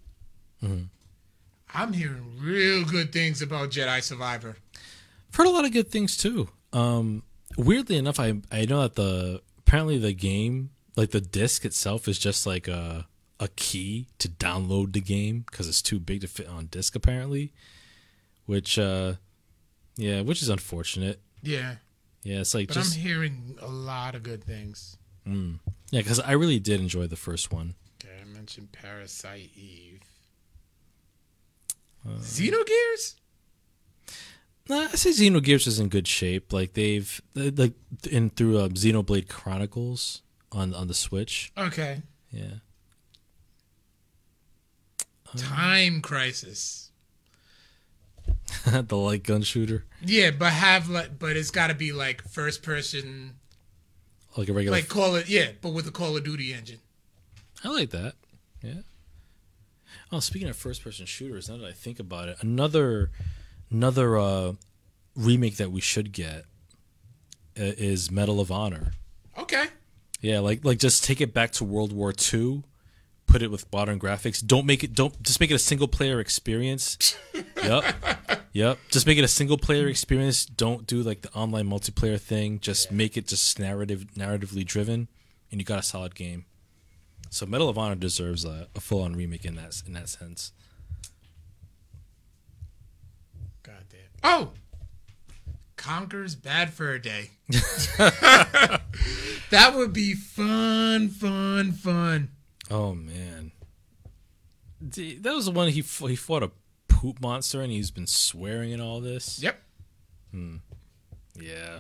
I'm 1.74 1.92
hearing 1.92 2.38
real 2.40 2.82
good 2.84 3.12
things 3.12 3.42
about 3.42 3.70
Jedi 3.70 4.02
Survivor. 4.02 4.56
I've 5.28 5.34
heard 5.36 5.46
a 5.48 5.50
lot 5.50 5.66
of 5.66 5.72
good 5.72 5.90
things 5.90 6.16
too. 6.16 6.48
Um, 6.72 7.24
weirdly 7.58 7.98
enough, 7.98 8.18
I 8.18 8.40
I 8.50 8.64
know 8.64 8.80
that 8.80 8.94
the 8.94 9.42
apparently 9.58 9.98
the 9.98 10.14
game, 10.14 10.70
like 10.96 11.10
the 11.10 11.20
disc 11.20 11.66
itself, 11.66 12.08
is 12.08 12.18
just 12.18 12.46
like 12.46 12.68
a 12.68 13.06
a 13.38 13.48
key 13.48 14.06
to 14.18 14.28
download 14.28 14.92
the 14.92 15.00
game 15.00 15.44
because 15.50 15.68
it's 15.68 15.82
too 15.82 15.98
big 16.00 16.22
to 16.22 16.28
fit 16.28 16.48
on 16.48 16.66
disc 16.66 16.94
apparently. 16.94 17.52
Which, 18.46 18.78
uh, 18.78 19.14
yeah, 19.96 20.20
which 20.22 20.40
is 20.42 20.48
unfortunate. 20.48 21.20
Yeah, 21.42 21.76
Yeah, 22.22 22.40
it's 22.40 22.54
like 22.54 22.68
but 22.68 22.74
just 22.74 22.94
I'm 22.96 23.00
hearing 23.02 23.56
a 23.60 23.66
lot 23.68 24.14
of 24.14 24.22
good 24.22 24.42
things. 24.44 24.96
yeah, 25.26 26.00
because 26.00 26.20
I 26.20 26.32
really 26.32 26.58
did 26.60 26.80
enjoy 26.80 27.06
the 27.08 27.16
first 27.16 27.52
one. 27.52 27.74
Okay, 28.04 28.14
I 28.20 28.24
mentioned 28.24 28.70
Parasite 28.72 29.50
Eve. 29.56 30.00
Xenogears? 32.06 33.14
Nah, 34.68 34.82
I 34.92 34.96
say 34.96 35.10
Xenogears 35.10 35.66
is 35.66 35.78
in 35.78 35.88
good 35.88 36.08
shape. 36.08 36.52
Like 36.52 36.74
they've 36.74 37.20
like 37.34 37.74
in 38.10 38.30
through 38.30 38.58
uh, 38.58 38.68
Xenoblade 38.68 39.28
Chronicles 39.28 40.22
on 40.52 40.74
on 40.74 40.88
the 40.88 40.94
Switch. 40.94 41.52
Okay. 41.56 42.02
Yeah. 42.30 42.54
Time 45.36 46.00
Crisis. 46.00 46.90
the 48.66 48.96
light 48.96 49.22
gun 49.22 49.42
shooter, 49.42 49.84
Yeah, 50.02 50.30
but 50.30 50.52
have 50.52 50.88
like, 50.88 51.18
but 51.18 51.36
it's 51.36 51.50
got 51.50 51.68
to 51.68 51.74
be 51.74 51.92
like 51.92 52.22
first 52.28 52.62
person, 52.62 53.34
like 54.36 54.48
a 54.48 54.52
regular. 54.52 54.76
like 54.76 54.88
Call 54.88 55.14
it, 55.14 55.28
yeah, 55.28 55.48
but 55.62 55.70
with 55.70 55.86
a 55.86 55.90
Call 55.92 56.16
of 56.16 56.24
Duty 56.24 56.52
engine. 56.52 56.80
I 57.64 57.68
like 57.68 57.90
that. 57.90 58.14
Yeah. 58.62 58.80
Oh, 60.12 60.20
speaking 60.20 60.48
of 60.48 60.56
first-person 60.56 61.06
shooters, 61.06 61.48
now 61.48 61.56
that 61.56 61.66
I 61.66 61.72
think 61.72 61.98
about 61.98 62.28
it, 62.28 62.36
another 62.40 63.10
another 63.70 64.16
uh, 64.18 64.52
remake 65.16 65.56
that 65.56 65.72
we 65.72 65.80
should 65.80 66.12
get 66.12 66.44
uh, 67.58 67.74
is 67.76 68.10
Medal 68.10 68.40
of 68.40 68.50
Honor. 68.52 68.92
Okay. 69.38 69.66
Yeah, 70.20 70.40
like 70.40 70.64
like 70.64 70.78
just 70.78 71.04
take 71.04 71.20
it 71.20 71.32
back 71.34 71.50
to 71.52 71.64
World 71.64 71.92
War 71.92 72.12
II, 72.32 72.62
put 73.26 73.42
it 73.42 73.50
with 73.50 73.70
modern 73.72 73.98
graphics. 73.98 74.44
Don't 74.44 74.66
make 74.66 74.84
it 74.84 74.94
don't 74.94 75.20
just 75.22 75.40
make 75.40 75.50
it 75.50 75.54
a 75.54 75.58
single 75.58 75.88
player 75.88 76.20
experience. 76.20 77.16
yep. 77.62 77.84
Yep. 78.52 78.78
Just 78.90 79.06
make 79.06 79.18
it 79.18 79.24
a 79.24 79.28
single 79.28 79.58
player 79.58 79.88
experience. 79.88 80.46
Don't 80.46 80.86
do 80.86 81.02
like 81.02 81.22
the 81.22 81.32
online 81.32 81.68
multiplayer 81.68 82.20
thing. 82.20 82.60
Just 82.60 82.90
make 82.90 83.16
it 83.16 83.26
just 83.26 83.58
narrative 83.58 84.06
narratively 84.16 84.64
driven 84.64 85.08
and 85.50 85.60
you 85.60 85.64
got 85.64 85.78
a 85.78 85.82
solid 85.82 86.14
game. 86.14 86.44
So 87.30 87.44
Medal 87.46 87.68
of 87.68 87.76
Honor 87.76 87.96
deserves 87.96 88.44
a, 88.44 88.68
a 88.74 88.80
full 88.80 89.02
on 89.02 89.14
remake 89.14 89.44
in 89.44 89.56
that 89.56 89.82
in 89.86 89.92
that 89.94 90.08
sense. 90.08 90.52
God 93.62 93.84
damn. 93.90 94.00
Oh, 94.22 94.50
Conker's 95.76 96.34
Bad 96.34 96.72
for 96.72 96.92
a 96.92 97.00
Day. 97.00 97.30
that 99.50 99.72
would 99.74 99.92
be 99.92 100.14
fun, 100.14 101.08
fun, 101.08 101.72
fun. 101.72 102.30
Oh 102.70 102.94
man. 102.94 103.52
That 104.80 105.34
was 105.34 105.46
the 105.46 105.52
one 105.52 105.68
he 105.68 105.80
he 105.80 106.16
fought 106.16 106.42
a 106.42 106.50
poop 106.88 107.20
monster 107.20 107.60
and 107.60 107.70
he's 107.72 107.90
been 107.90 108.06
swearing 108.06 108.72
and 108.72 108.82
all 108.82 109.00
this. 109.00 109.42
Yep. 109.42 109.60
Hmm. 110.30 110.56
Yeah. 111.34 111.78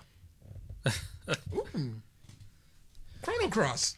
Chrono 3.22 3.48
Cross. 3.50 3.96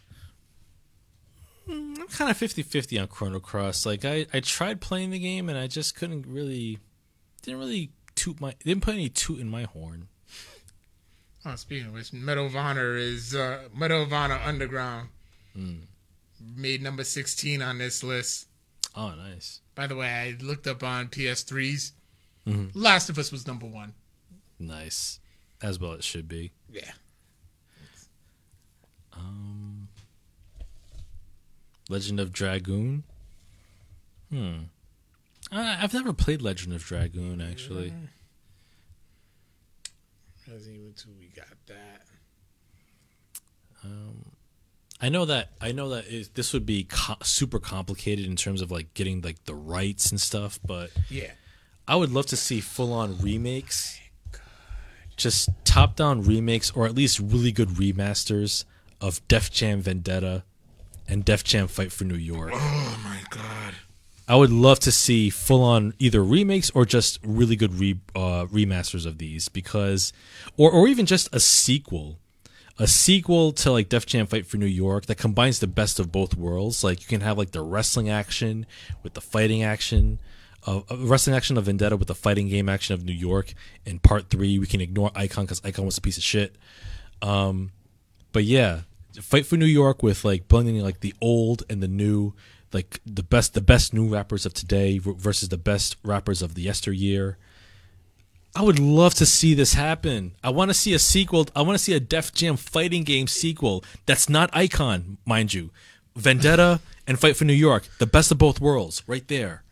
Hmm, 1.66 1.94
I'm 2.00 2.08
kind 2.08 2.30
of 2.30 2.38
50-50 2.38 3.00
on 3.00 3.08
Chrono 3.08 3.40
Cross. 3.40 3.84
Like 3.84 4.04
I, 4.04 4.26
I 4.32 4.40
tried 4.40 4.80
playing 4.80 5.10
the 5.10 5.18
game 5.18 5.48
and 5.48 5.58
I 5.58 5.66
just 5.66 5.94
couldn't 5.94 6.26
really 6.26 6.78
didn't 7.42 7.60
really 7.60 7.92
toot 8.14 8.40
my 8.40 8.54
didn't 8.64 8.82
put 8.82 8.94
any 8.94 9.08
toot 9.08 9.38
in 9.38 9.48
my 9.48 9.64
horn. 9.64 10.08
Oh, 11.44 11.54
speaking 11.56 11.88
of 11.88 11.94
which, 11.94 12.12
Medal 12.12 12.46
of 12.46 12.56
Honor 12.56 12.96
is 12.96 13.34
uh, 13.34 13.68
Medal 13.74 14.02
of 14.02 14.12
Honor 14.12 14.40
Underground. 14.44 15.08
Hmm. 15.54 15.76
Made 16.56 16.82
number 16.82 17.04
16 17.04 17.60
on 17.62 17.78
this 17.78 18.02
list. 18.02 18.46
Oh, 18.96 19.14
nice. 19.14 19.60
By 19.74 19.86
the 19.86 19.96
way, 19.96 20.08
I 20.08 20.36
looked 20.42 20.66
up 20.66 20.82
on 20.82 21.08
PS3s. 21.08 21.92
Last 22.74 23.10
of 23.10 23.18
Us 23.18 23.30
was 23.30 23.46
number 23.46 23.66
one. 23.66 23.92
Nice. 24.58 25.20
As 25.62 25.78
well 25.78 25.92
it 25.92 26.02
should 26.02 26.28
be. 26.28 26.52
Yeah. 26.72 26.90
Um 29.12 29.88
Legend 31.90 32.20
of 32.20 32.32
Dragoon? 32.32 33.02
Hmm. 34.30 34.58
I, 35.50 35.82
I've 35.82 35.94
never 35.94 36.12
played 36.12 36.42
Legend 36.42 36.74
of 36.74 36.84
Dragoon 36.84 37.40
actually. 37.40 37.92
Resident 40.50 40.76
Evil 40.76 40.92
2, 40.96 41.08
we 41.18 41.26
got 41.28 41.46
that. 41.66 42.06
I 45.00 45.08
know 45.08 45.24
that 45.26 45.50
I 45.60 45.72
know 45.72 45.90
that 45.90 46.06
it, 46.08 46.34
this 46.34 46.52
would 46.52 46.66
be 46.66 46.84
co- 46.84 47.16
super 47.22 47.58
complicated 47.60 48.26
in 48.26 48.34
terms 48.36 48.60
of 48.60 48.70
like 48.70 48.94
getting 48.94 49.20
like 49.20 49.44
the 49.44 49.54
rights 49.54 50.10
and 50.10 50.20
stuff, 50.20 50.58
but 50.66 50.90
Yeah. 51.08 51.30
I 51.86 51.96
would 51.96 52.10
love 52.12 52.26
to 52.26 52.36
see 52.36 52.60
full 52.60 52.92
on 52.92 53.18
remakes, 53.20 53.98
just 55.16 55.48
top 55.64 55.96
down 55.96 56.22
remakes, 56.22 56.70
or 56.72 56.84
at 56.86 56.94
least 56.94 57.18
really 57.18 57.52
good 57.52 57.70
remasters 57.70 58.64
of 59.00 59.26
Def 59.28 59.50
Jam 59.50 59.80
Vendetta 59.80 60.42
and 61.08 61.24
Def 61.24 61.44
Jam 61.44 61.66
Fight 61.68 61.92
for 61.92 62.04
New 62.04 62.16
York. 62.16 62.52
Oh 62.60 63.00
my 63.04 63.20
god. 63.30 63.74
I 64.26 64.36
would 64.36 64.50
love 64.50 64.78
to 64.80 64.92
see 64.92 65.30
full 65.30 65.62
on 65.62 65.94
either 65.98 66.22
remakes 66.22 66.68
or 66.74 66.84
just 66.84 67.18
really 67.24 67.56
good 67.56 67.72
re, 67.74 67.98
uh, 68.14 68.44
remasters 68.46 69.06
of 69.06 69.16
these 69.16 69.48
because, 69.48 70.12
or 70.58 70.70
or 70.70 70.86
even 70.88 71.06
just 71.06 71.34
a 71.34 71.40
sequel, 71.40 72.18
a 72.78 72.86
sequel 72.86 73.52
to 73.52 73.72
like 73.72 73.88
Def 73.88 74.06
Jam 74.06 74.26
Fight 74.26 74.46
for 74.46 74.56
New 74.56 74.66
York 74.66 75.06
that 75.06 75.16
combines 75.16 75.58
the 75.58 75.66
best 75.66 75.98
of 75.98 76.12
both 76.12 76.36
worlds. 76.36 76.84
Like 76.84 77.00
you 77.00 77.08
can 77.08 77.20
have 77.22 77.36
like 77.36 77.50
the 77.50 77.62
wrestling 77.62 78.08
action 78.08 78.66
with 79.02 79.14
the 79.14 79.20
fighting 79.20 79.62
action, 79.62 80.20
uh, 80.66 80.82
wrestling 80.96 81.36
action 81.36 81.56
of 81.56 81.64
Vendetta 81.64 81.96
with 81.96 82.08
the 82.08 82.14
fighting 82.14 82.48
game 82.48 82.68
action 82.68 82.94
of 82.94 83.04
New 83.04 83.12
York. 83.12 83.52
In 83.84 83.98
part 83.98 84.30
three, 84.30 84.58
we 84.58 84.66
can 84.66 84.80
ignore 84.80 85.10
Icon 85.14 85.44
because 85.44 85.60
Icon 85.64 85.86
was 85.86 85.98
a 85.98 86.00
piece 86.00 86.18
of 86.18 86.22
shit. 86.22 86.56
Um, 87.20 87.72
but 88.32 88.44
yeah, 88.44 88.82
Fight 89.20 89.46
for 89.46 89.56
New 89.56 89.66
York 89.66 90.02
with 90.02 90.24
like 90.24 90.48
blending 90.48 90.78
like 90.80 91.00
the 91.00 91.14
old 91.20 91.64
and 91.68 91.82
the 91.82 91.88
new 91.88 92.34
like 92.72 93.00
the 93.04 93.22
best 93.22 93.54
the 93.54 93.60
best 93.60 93.92
new 93.92 94.08
rappers 94.08 94.46
of 94.46 94.54
today 94.54 94.98
versus 94.98 95.48
the 95.48 95.58
best 95.58 95.96
rappers 96.04 96.42
of 96.42 96.54
the 96.54 96.62
yesteryear. 96.62 97.38
I 98.58 98.62
would 98.62 98.80
love 98.80 99.14
to 99.14 99.24
see 99.24 99.54
this 99.54 99.74
happen. 99.74 100.34
I 100.42 100.50
want 100.50 100.70
to 100.70 100.74
see 100.74 100.92
a 100.92 100.98
sequel. 100.98 101.46
I 101.54 101.62
want 101.62 101.78
to 101.78 101.84
see 101.84 101.94
a 101.94 102.00
Def 102.00 102.34
Jam 102.34 102.56
fighting 102.56 103.04
game 103.04 103.28
sequel 103.28 103.84
that's 104.04 104.28
not 104.28 104.50
Icon, 104.52 105.18
mind 105.24 105.54
you. 105.54 105.70
Vendetta 106.16 106.80
and 107.06 107.20
Fight 107.20 107.36
for 107.36 107.44
New 107.44 107.52
York, 107.52 107.86
the 108.00 108.06
best 108.06 108.32
of 108.32 108.38
both 108.38 108.60
worlds, 108.60 109.04
right 109.06 109.28
there. 109.28 109.62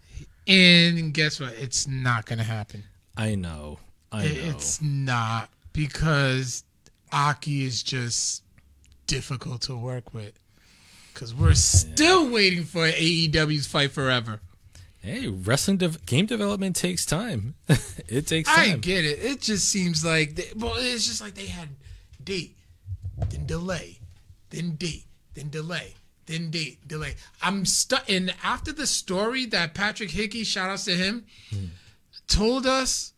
And 0.47 1.13
guess 1.13 1.41
what? 1.41 1.55
It's 1.55 1.89
not 1.89 2.27
going 2.27 2.39
to 2.39 2.45
happen. 2.45 2.85
I 3.17 3.35
know. 3.35 3.81
I 4.13 4.23
know. 4.23 4.31
It's 4.33 4.81
not 4.81 5.51
because 5.73 6.63
Aki 7.11 7.65
is 7.65 7.83
just 7.83 8.45
difficult 9.09 9.63
to 9.63 9.77
work 9.77 10.15
with 10.15 10.39
because 11.13 11.35
we're 11.35 11.55
still 11.55 12.31
waiting 12.31 12.63
for 12.63 12.87
AEW's 12.87 13.67
Fight 13.67 13.91
Forever. 13.91 14.39
Hey, 15.07 15.29
wrestling 15.29 15.77
de- 15.77 15.91
game 16.05 16.27
development 16.27 16.75
takes 16.75 17.07
time. 17.07 17.55
it 17.69 18.27
takes 18.27 18.53
time. 18.53 18.73
I 18.73 18.77
get 18.79 19.05
it. 19.05 19.25
It 19.25 19.41
just 19.41 19.69
seems 19.69 20.05
like, 20.05 20.35
they, 20.35 20.49
well, 20.57 20.75
it's 20.77 21.07
just 21.07 21.21
like 21.21 21.35
they 21.35 21.47
had 21.47 21.69
date, 22.25 22.57
then 23.31 23.47
delay, 23.47 24.01
then 24.51 24.73
date, 24.73 25.05
then 25.35 25.49
delay, 25.49 25.95
then 26.27 26.51
date, 26.51 26.89
delay. 26.89 27.15
I'm 27.41 27.65
stuck. 27.65 28.11
And 28.11 28.35
after 28.43 28.73
the 28.73 28.85
story 28.85 29.47
that 29.47 29.75
Patrick 29.75 30.11
Hickey, 30.11 30.43
shout 30.43 30.71
outs 30.71 30.87
to 30.87 30.97
him, 30.97 31.25
hmm. 31.51 31.67
told 32.27 32.67
us, 32.67 33.13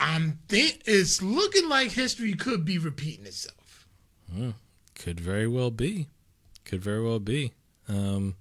I'm 0.00 0.38
think 0.48 0.84
it's 0.86 1.20
looking 1.20 1.68
like 1.68 1.90
history 1.90 2.32
could 2.32 2.64
be 2.64 2.78
repeating 2.78 3.26
itself. 3.26 3.86
Hmm. 4.34 4.50
Could 4.94 5.20
very 5.20 5.46
well 5.46 5.70
be. 5.70 6.08
Could 6.64 6.80
very 6.80 7.04
well 7.04 7.20
be. 7.20 7.52
Um, 7.90 8.36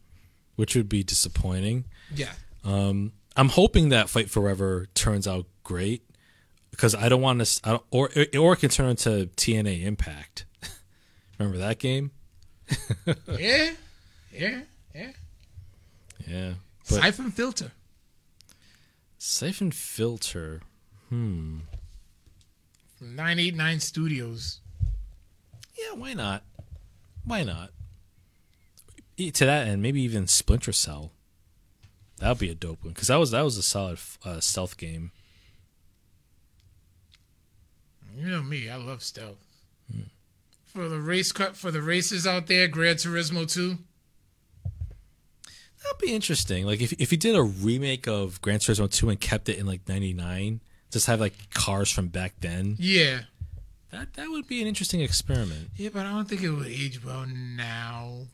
which 0.55 0.75
would 0.75 0.89
be 0.89 1.03
disappointing. 1.03 1.85
Yeah. 2.13 2.31
Um, 2.63 3.13
I'm 3.35 3.49
hoping 3.49 3.89
that 3.89 4.09
Fight 4.09 4.29
Forever 4.29 4.87
turns 4.93 5.27
out 5.27 5.45
great 5.63 6.03
because 6.71 6.95
I 6.95 7.09
don't 7.09 7.21
want 7.21 7.43
to, 7.43 7.81
or 7.91 8.09
or 8.37 8.53
it 8.53 8.59
can 8.59 8.69
turn 8.69 8.89
into 8.89 9.29
TNA 9.35 9.83
Impact. 9.83 10.45
Remember 11.39 11.57
that 11.59 11.79
game? 11.79 12.11
yeah, 13.27 13.71
yeah, 14.31 14.61
yeah, 14.93 15.11
yeah. 16.27 16.53
But 16.89 17.01
Siphon 17.01 17.31
Filter. 17.31 17.71
Siphon 19.17 19.71
Filter. 19.71 20.61
Hmm. 21.09 21.59
From 22.97 23.15
989 23.15 23.79
Studios. 23.79 24.59
Yeah, 25.77 25.97
why 25.97 26.13
not? 26.13 26.43
Why 27.23 27.43
not? 27.43 27.71
To 29.17 29.45
that 29.45 29.67
end, 29.67 29.81
maybe 29.81 30.01
even 30.01 30.27
Splinter 30.27 30.71
Cell. 30.71 31.11
That 32.19 32.29
would 32.29 32.39
be 32.39 32.49
a 32.49 32.55
dope 32.55 32.83
one 32.83 32.93
because 32.93 33.09
that 33.09 33.17
was 33.17 33.31
that 33.31 33.41
was 33.41 33.57
a 33.57 33.63
solid 33.63 33.99
uh, 34.23 34.39
stealth 34.39 34.77
game. 34.77 35.11
You 38.15 38.27
know 38.27 38.43
me, 38.43 38.69
I 38.69 38.75
love 38.75 39.01
stealth. 39.01 39.43
Hmm. 39.91 40.03
For 40.65 40.87
the 40.87 40.99
race 40.99 41.31
cut 41.31 41.57
for 41.57 41.71
the 41.71 41.81
races 41.81 42.25
out 42.27 42.47
there, 42.47 42.67
Gran 42.67 42.95
Turismo 42.95 43.51
two. 43.51 43.79
That'd 45.83 45.99
be 45.99 46.13
interesting. 46.13 46.65
Like 46.65 46.81
if 46.81 46.93
if 46.93 47.11
you 47.11 47.17
did 47.17 47.35
a 47.35 47.43
remake 47.43 48.07
of 48.07 48.41
Gran 48.41 48.59
Turismo 48.59 48.89
two 48.89 49.09
and 49.09 49.19
kept 49.19 49.49
it 49.49 49.57
in 49.57 49.65
like 49.65 49.87
'99, 49.87 50.61
just 50.91 51.07
have 51.07 51.19
like 51.19 51.33
cars 51.53 51.91
from 51.91 52.07
back 52.07 52.35
then. 52.39 52.77
Yeah, 52.79 53.21
that 53.91 54.13
that 54.13 54.29
would 54.29 54.47
be 54.47 54.61
an 54.61 54.67
interesting 54.67 55.01
experiment. 55.01 55.71
Yeah, 55.75 55.89
but 55.91 56.05
I 56.05 56.11
don't 56.11 56.29
think 56.29 56.41
it 56.41 56.51
would 56.51 56.67
age 56.67 57.03
well 57.03 57.25
now. 57.27 58.27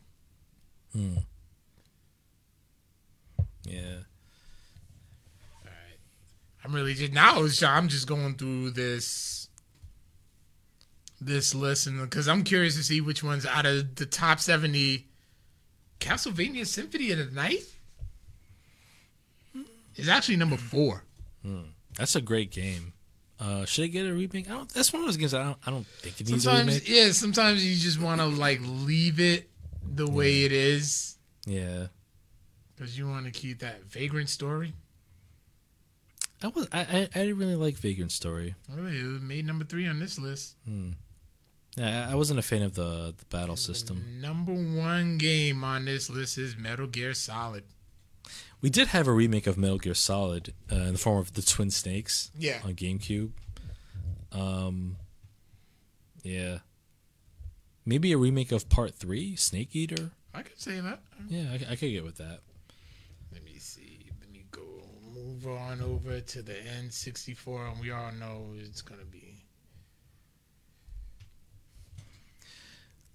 Hmm. 0.92 1.18
Yeah. 3.64 3.98
All 5.54 5.66
right. 5.66 5.98
I'm 6.64 6.74
really 6.74 6.94
just 6.94 7.12
now. 7.12 7.46
I'm 7.66 7.88
just 7.88 8.06
going 8.06 8.34
through 8.34 8.70
this 8.70 9.48
this 11.20 11.54
list 11.54 11.86
and 11.86 12.00
because 12.00 12.28
I'm 12.28 12.42
curious 12.42 12.76
to 12.76 12.82
see 12.82 13.00
which 13.00 13.22
ones 13.22 13.44
out 13.44 13.66
of 13.66 13.94
the 13.96 14.06
top 14.06 14.40
seventy. 14.40 15.06
Castlevania 16.00 16.66
Symphony 16.66 17.10
of 17.10 17.18
the 17.18 17.26
Night 17.26 17.60
is 19.96 20.08
actually 20.08 20.36
number 20.36 20.56
four. 20.56 21.04
Hmm. 21.44 21.60
That's 21.98 22.16
a 22.16 22.22
great 22.22 22.50
game. 22.50 22.94
Uh, 23.38 23.66
should 23.66 23.84
it 23.84 23.88
get 23.88 24.06
a 24.06 24.12
remake? 24.14 24.50
I 24.50 24.54
don't, 24.54 24.68
that's 24.70 24.94
one 24.94 25.02
of 25.02 25.08
those 25.08 25.18
games 25.18 25.34
I 25.34 25.44
don't. 25.44 25.58
I 25.66 25.70
don't 25.70 25.86
think 25.86 26.18
it 26.20 26.30
needs 26.30 26.44
sometimes, 26.44 26.68
a 26.68 26.80
remake. 26.80 26.88
Yeah, 26.88 27.12
sometimes 27.12 27.62
you 27.62 27.76
just 27.76 28.00
want 28.00 28.22
to 28.22 28.26
like 28.28 28.60
leave 28.62 29.20
it 29.20 29.49
the 29.82 30.08
way 30.08 30.44
it 30.44 30.52
is. 30.52 31.16
Yeah. 31.46 31.86
Because 32.74 32.96
you 32.98 33.08
want 33.08 33.26
to 33.26 33.30
keep 33.30 33.60
that 33.60 33.84
vagrant 33.84 34.28
story. 34.28 34.72
I 36.42 36.48
was 36.48 36.68
I, 36.72 36.80
I, 36.80 37.08
I 37.14 37.18
didn't 37.18 37.38
really 37.38 37.56
like 37.56 37.76
Vagrant 37.76 38.12
Story. 38.12 38.54
Really, 38.72 38.98
it 38.98 39.06
was 39.06 39.20
made 39.20 39.46
number 39.46 39.64
three 39.64 39.86
on 39.86 40.00
this 40.00 40.18
list. 40.18 40.56
Hmm. 40.66 40.90
Yeah, 41.76 42.08
I 42.10 42.14
wasn't 42.14 42.38
a 42.38 42.42
fan 42.42 42.62
of 42.62 42.74
the, 42.74 43.14
the 43.16 43.24
battle 43.26 43.56
system. 43.56 44.02
The 44.04 44.26
number 44.26 44.52
one 44.52 45.18
game 45.18 45.62
on 45.62 45.84
this 45.84 46.10
list 46.10 46.36
is 46.38 46.56
Metal 46.56 46.86
Gear 46.86 47.14
Solid. 47.14 47.64
We 48.60 48.70
did 48.70 48.88
have 48.88 49.06
a 49.06 49.12
remake 49.12 49.46
of 49.46 49.56
Metal 49.56 49.78
Gear 49.78 49.94
Solid 49.94 50.52
uh, 50.70 50.76
in 50.76 50.92
the 50.94 50.98
form 50.98 51.18
of 51.18 51.34
the 51.34 51.42
Twin 51.42 51.70
Snakes. 51.70 52.30
Yeah. 52.36 52.60
On 52.64 52.74
GameCube. 52.74 53.32
Um. 54.32 54.96
Yeah. 56.22 56.58
Maybe 57.84 58.12
a 58.12 58.18
remake 58.18 58.52
of 58.52 58.68
Part 58.68 58.94
Three, 58.94 59.36
Snake 59.36 59.74
Eater. 59.74 60.10
I 60.34 60.42
could 60.42 60.60
say 60.60 60.80
that. 60.80 61.00
Yeah, 61.28 61.46
I, 61.52 61.72
I 61.72 61.76
could 61.76 61.90
get 61.90 62.04
with 62.04 62.18
that. 62.18 62.40
Let 63.32 63.44
me 63.44 63.54
see. 63.58 64.06
Let 64.20 64.30
me 64.30 64.44
go 64.50 64.62
move 65.14 65.46
on 65.46 65.80
over 65.80 66.20
to 66.20 66.42
the 66.42 66.52
N64, 66.52 67.72
and 67.72 67.80
we 67.80 67.90
all 67.90 68.12
know 68.12 68.52
it's 68.56 68.82
gonna 68.82 69.04
be. 69.04 69.42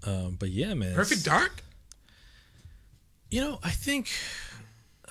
Um, 0.05 0.35
but 0.39 0.49
yeah, 0.49 0.73
man. 0.73 0.95
Perfect 0.95 1.25
Dark. 1.25 1.63
You 3.31 3.41
know, 3.41 3.59
I 3.63 3.71
think. 3.71 4.09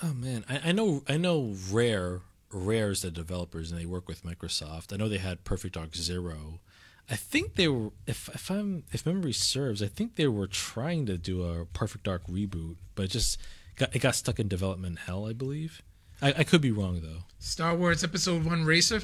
Oh 0.03 0.13
man, 0.13 0.45
I, 0.49 0.71
I 0.71 0.73
know. 0.73 1.03
I 1.09 1.17
know. 1.17 1.55
Rare. 1.71 2.21
Rare 2.51 2.91
is 2.91 3.03
the 3.03 3.11
developers, 3.11 3.73
and 3.73 3.81
they 3.81 3.87
work 3.87 4.07
with 4.07 4.25
Microsoft. 4.25 4.93
I 4.93 4.97
know 4.97 5.09
they 5.09 5.19
had 5.19 5.43
Perfect 5.45 5.75
Dark 5.75 5.97
Zero. 5.97 6.61
I 7.11 7.17
think 7.17 7.57
they 7.57 7.69
were, 7.69 7.91
if 8.07 8.29
if 8.35 8.51
I'm 8.51 8.85
if 8.93 9.05
memory 9.05 9.33
serves, 9.33 9.83
I 9.83 9.89
think 9.89 10.17
they 10.17 10.27
were 10.27 10.47
trying 10.47 11.05
to 11.07 11.19
do 11.19 11.43
a 11.43 11.67
Perfect 11.67 12.05
Dark 12.05 12.27
reboot, 12.27 12.77
but 12.95 13.05
it 13.05 13.11
just 13.11 13.39
got 13.77 13.95
it 13.95 13.99
got 13.99 14.15
stuck 14.15 14.39
in 14.39 14.49
development 14.49 15.01
hell, 15.01 15.27
I 15.27 15.35
believe. 15.35 15.83
I, 16.23 16.35
I 16.39 16.45
could 16.45 16.63
be 16.63 16.71
wrong 16.71 17.01
though. 17.03 17.25
Star 17.39 17.77
Wars 17.77 18.03
Episode 18.03 18.45
One 18.45 18.65
Racer. 18.65 19.03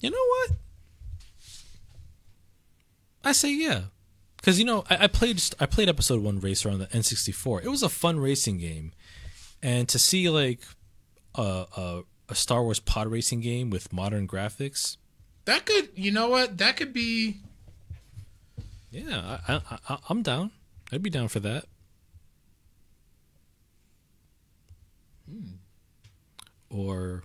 You 0.00 0.10
know 0.10 0.26
what? 0.28 0.50
I 3.22 3.32
say 3.32 3.54
yeah, 3.54 3.82
because 4.36 4.58
you 4.58 4.64
know 4.64 4.84
I, 4.90 5.04
I 5.04 5.06
played 5.06 5.40
I 5.60 5.66
played 5.66 5.88
Episode 5.88 6.22
One 6.22 6.40
Racer 6.40 6.70
on 6.70 6.80
the 6.80 6.86
N64. 6.88 7.62
It 7.64 7.68
was 7.68 7.84
a 7.84 7.88
fun 7.88 8.18
racing 8.18 8.58
game, 8.58 8.92
and 9.62 9.88
to 9.88 9.98
see 10.00 10.28
like 10.28 10.60
a, 11.36 11.66
a, 11.76 12.02
a 12.28 12.34
Star 12.34 12.64
Wars 12.64 12.80
pod 12.80 13.06
racing 13.06 13.40
game 13.40 13.70
with 13.70 13.92
modern 13.92 14.26
graphics 14.26 14.96
that 15.44 15.66
could, 15.66 15.90
you 15.94 16.10
know 16.10 16.28
what? 16.28 16.58
That 16.58 16.76
could 16.76 16.92
be. 16.92 17.38
Yeah, 18.90 19.38
I, 19.48 19.60
I, 19.88 19.98
I'm 20.08 20.22
down. 20.22 20.52
I'd 20.92 21.02
be 21.02 21.10
down 21.10 21.28
for 21.28 21.40
that. 21.40 21.64
Hmm. 25.28 25.56
Or, 26.70 27.24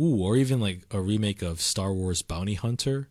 ooh, 0.00 0.22
or 0.22 0.36
even 0.36 0.60
like 0.60 0.82
a 0.90 1.00
remake 1.00 1.42
of 1.42 1.60
Star 1.60 1.92
Wars 1.92 2.22
Bounty 2.22 2.54
Hunter, 2.54 3.08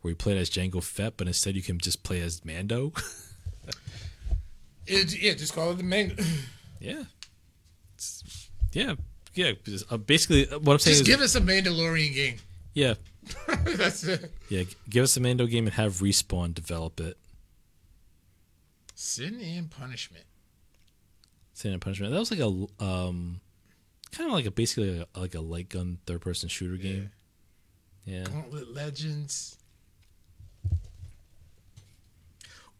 where 0.00 0.10
you 0.10 0.16
play 0.16 0.36
as 0.38 0.50
Jango 0.50 0.82
Fett, 0.82 1.16
but 1.16 1.26
instead 1.26 1.54
you 1.54 1.62
can 1.62 1.78
just 1.78 2.02
play 2.02 2.20
as 2.20 2.44
Mando. 2.44 2.92
it, 4.86 5.20
yeah, 5.20 5.34
just 5.34 5.54
call 5.54 5.70
it 5.70 5.76
the 5.76 5.84
Mando. 5.84 6.16
yeah, 6.80 7.04
it's, 7.94 8.48
yeah. 8.72 8.94
yeah, 9.34 9.52
because, 9.52 9.84
uh, 9.90 9.96
basically 9.96 10.48
uh, 10.48 10.58
what 10.58 10.74
I'm 10.74 10.78
saying 10.78 10.98
Just 10.98 11.02
is 11.02 11.06
give 11.06 11.20
us 11.20 11.34
a 11.34 11.40
Mandalorian 11.40 12.14
game. 12.14 12.36
yeah, 12.74 12.94
That's 13.64 14.04
it. 14.04 14.32
yeah, 14.48 14.62
give 14.88 15.04
us 15.04 15.16
a 15.16 15.20
Mando 15.20 15.46
game 15.46 15.66
and 15.66 15.74
have 15.74 15.94
respawn 15.96 16.54
develop 16.54 17.00
it. 17.00 17.16
Sin 18.94 19.40
and 19.40 19.70
punishment. 19.70 20.24
Sin 21.52 21.72
and 21.72 21.80
Punishment. 21.80 22.12
That 22.12 22.18
was 22.18 22.30
like 22.30 22.40
a 22.40 22.46
um, 22.82 23.40
kind 24.12 24.28
of 24.28 24.32
like 24.32 24.46
a 24.46 24.50
basically 24.50 25.04
a, 25.14 25.18
like 25.20 25.34
a 25.34 25.40
light 25.40 25.68
gun 25.68 25.98
third 26.06 26.22
person 26.22 26.48
shooter 26.48 26.76
game. 26.76 27.10
Yeah. 28.06 28.24
Gauntlet 28.24 28.72
Legends. 28.72 29.58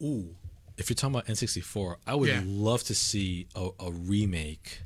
Ooh, 0.03 0.35
if 0.79 0.89
you're 0.89 0.95
talking 0.95 1.15
about 1.15 1.27
N64, 1.27 1.97
I 2.07 2.15
would 2.15 2.29
Yeah. 2.29 2.43
love 2.47 2.83
to 2.85 2.95
see 2.95 3.49
a, 3.55 3.69
a 3.79 3.91
remake 3.93 4.83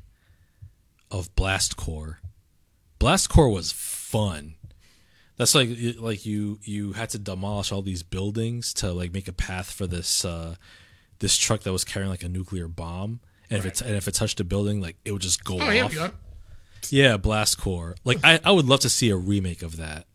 of 1.09 1.33
Blast 1.35 1.77
Corps. 1.77 2.19
Blast 2.99 3.29
Corps 3.29 3.49
was 3.49 3.71
fun. 3.71 4.55
That's 5.37 5.53
like 5.55 5.69
like 5.99 6.25
you 6.25 6.59
you 6.63 6.93
had 6.93 7.09
to 7.09 7.19
demolish 7.19 7.71
all 7.71 7.81
these 7.81 8.03
buildings 8.03 8.73
to 8.75 8.91
like 8.93 9.13
make 9.13 9.27
a 9.27 9.33
path 9.33 9.71
for 9.71 9.85
this 9.87 10.23
uh 10.23 10.55
this 11.19 11.37
truck 11.37 11.61
that 11.63 11.71
was 11.71 11.83
carrying 11.83 12.09
like 12.09 12.23
a 12.23 12.29
nuclear 12.29 12.67
bomb. 12.67 13.19
And 13.49 13.59
if 13.59 13.65
it 13.65 13.81
and 13.81 13.95
if 13.95 14.07
it 14.07 14.13
touched 14.13 14.39
a 14.39 14.43
building, 14.43 14.81
like 14.81 14.95
it 15.05 15.11
would 15.11 15.21
just 15.21 15.43
go 15.43 15.59
Oh, 15.59 15.83
off. 15.85 16.13
Yeah, 16.89 17.17
Blast 17.17 17.57
Corps. 17.57 17.95
Like 18.03 18.19
I, 18.23 18.39
I 18.43 18.51
would 18.51 18.65
love 18.65 18.79
to 18.81 18.89
see 18.89 19.09
a 19.09 19.15
remake 19.17 19.61
of 19.61 19.77
that. 19.77 20.05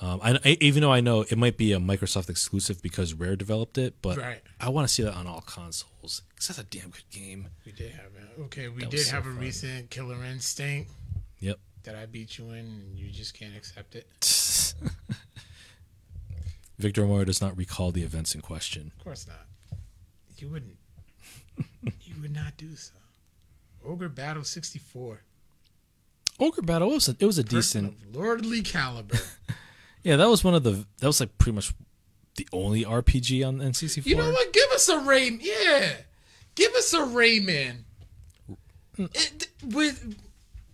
Um, 0.00 0.20
I, 0.22 0.38
I 0.44 0.56
even 0.60 0.82
though 0.82 0.92
I 0.92 1.00
know 1.00 1.22
it 1.22 1.36
might 1.36 1.56
be 1.56 1.72
a 1.72 1.78
Microsoft 1.78 2.30
exclusive 2.30 2.80
because 2.80 3.14
Rare 3.14 3.34
developed 3.34 3.78
it, 3.78 3.96
but 4.00 4.16
Right. 4.16 4.40
I 4.60 4.68
want 4.68 4.86
to 4.86 4.94
see 4.94 5.02
that 5.02 5.14
on 5.14 5.26
all 5.26 5.40
consoles 5.40 6.22
because 6.28 6.46
that's 6.46 6.58
a 6.60 6.64
damn 6.64 6.90
good 6.90 7.08
game. 7.10 7.48
We 7.66 7.72
did 7.72 7.90
have 7.92 8.06
it. 8.16 8.40
Okay, 8.42 8.68
we 8.68 8.82
That 8.82 8.90
did 8.90 8.98
was 8.98 9.06
so 9.08 9.16
have 9.16 9.26
a 9.26 9.30
fun. 9.30 9.38
recent 9.40 9.90
Killer 9.90 10.24
Instinct 10.24 10.90
Yep. 11.40 11.58
That 11.84 11.94
I 11.94 12.06
beat 12.06 12.38
you 12.38 12.50
in, 12.50 12.58
and 12.66 12.98
you 12.98 13.10
just 13.10 13.34
can't 13.38 13.56
accept 13.56 13.94
it. 13.94 14.06
Victor 16.78 17.06
Moore 17.06 17.24
does 17.24 17.40
not 17.40 17.56
recall 17.56 17.90
the 17.90 18.02
events 18.02 18.34
in 18.34 18.40
question. 18.40 18.92
Of 18.98 19.04
course 19.04 19.26
not. 19.26 19.46
You 20.36 20.48
wouldn't. 20.48 20.76
you 21.82 22.14
would 22.22 22.34
not 22.34 22.56
do 22.56 22.76
so. 22.76 22.92
Ogre 23.84 24.08
Battle 24.08 24.44
64. 24.44 25.22
Ogre 26.40 26.62
Battle 26.62 26.90
it 26.90 26.94
was 26.94 27.08
a, 27.08 27.16
it 27.18 27.26
was 27.26 27.38
a 27.38 27.42
Person 27.44 27.86
decent. 27.90 28.02
of 28.10 28.16
lordly 28.16 28.62
caliber. 28.62 29.18
Yeah, 30.04 30.14
that 30.16 30.28
was 30.28 30.44
one 30.44 30.54
of 30.54 30.62
the 30.62 30.86
that 31.00 31.06
was 31.08 31.18
like 31.18 31.36
pretty 31.38 31.56
much 31.56 31.74
the 32.36 32.46
only 32.52 32.84
RPG 32.84 33.46
on 33.46 33.58
N64. 33.58 34.06
you 34.06 34.14
know 34.16 34.30
what? 34.30 34.52
Give 34.52 34.70
us 34.70 34.88
a 34.88 35.00
Ray. 35.00 35.28
Yeah, 35.40 35.90
give 36.54 36.72
us 36.74 36.94
a 36.94 37.00
Rayman. 37.00 37.78
Mm. 38.96 39.10
It, 39.12 39.48
with 39.64 40.16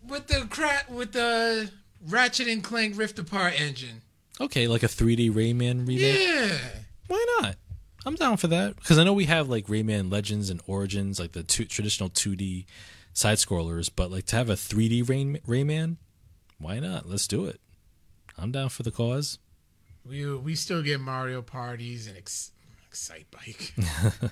with 0.08 0.26
the 0.26 0.46
cra- 0.48 0.84
with 0.88 1.12
the 1.12 1.70
Ratchet 2.06 2.48
and 2.48 2.62
Clank 2.62 2.98
Rift 2.98 3.18
Apart 3.18 3.60
engine. 3.60 4.02
Okay, 4.40 4.66
like 4.66 4.82
a 4.82 4.86
3D 4.88 5.30
Rayman 5.32 5.86
remake. 5.86 6.18
Yeah. 6.18 6.58
Why 7.06 7.24
not? 7.40 7.56
I'm 8.06 8.16
down 8.16 8.36
for 8.36 8.48
that 8.48 8.76
because 8.76 8.98
I 8.98 9.04
know 9.04 9.12
we 9.14 9.24
have 9.26 9.48
like 9.48 9.66
Rayman 9.66 10.10
Legends 10.12 10.50
and 10.50 10.60
Origins, 10.66 11.18
like 11.18 11.32
the 11.32 11.42
two, 11.42 11.64
traditional 11.64 12.10
2D 12.10 12.66
side 13.14 13.38
scrollers, 13.38 13.90
but 13.94 14.10
like 14.10 14.26
to 14.26 14.36
have 14.36 14.50
a 14.50 14.54
3D 14.54 15.08
Rain, 15.08 15.38
Rayman, 15.46 15.96
why 16.58 16.80
not? 16.80 17.08
Let's 17.08 17.26
do 17.26 17.46
it. 17.46 17.60
I'm 18.36 18.52
down 18.52 18.68
for 18.68 18.82
the 18.82 18.90
cause. 18.90 19.38
We 20.04 20.26
we 20.36 20.54
still 20.54 20.82
get 20.82 21.00
Mario 21.00 21.40
parties 21.40 22.06
and 22.06 22.16
ex- 22.18 22.50
Excitebike. 22.92 24.30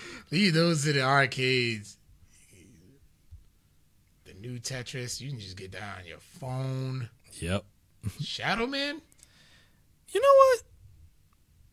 Leave 0.30 0.54
those 0.54 0.84
to 0.84 0.92
the 0.92 1.02
arcades. 1.02 1.96
New 4.44 4.58
Tetris, 4.58 5.22
you 5.22 5.30
can 5.30 5.40
just 5.40 5.56
get 5.56 5.72
that 5.72 6.00
on 6.00 6.06
your 6.06 6.18
phone. 6.18 7.08
Yep. 7.40 7.64
Shadow 8.20 8.66
Man, 8.66 9.00
You 10.12 10.20
know 10.20 10.28
what? 10.36 10.62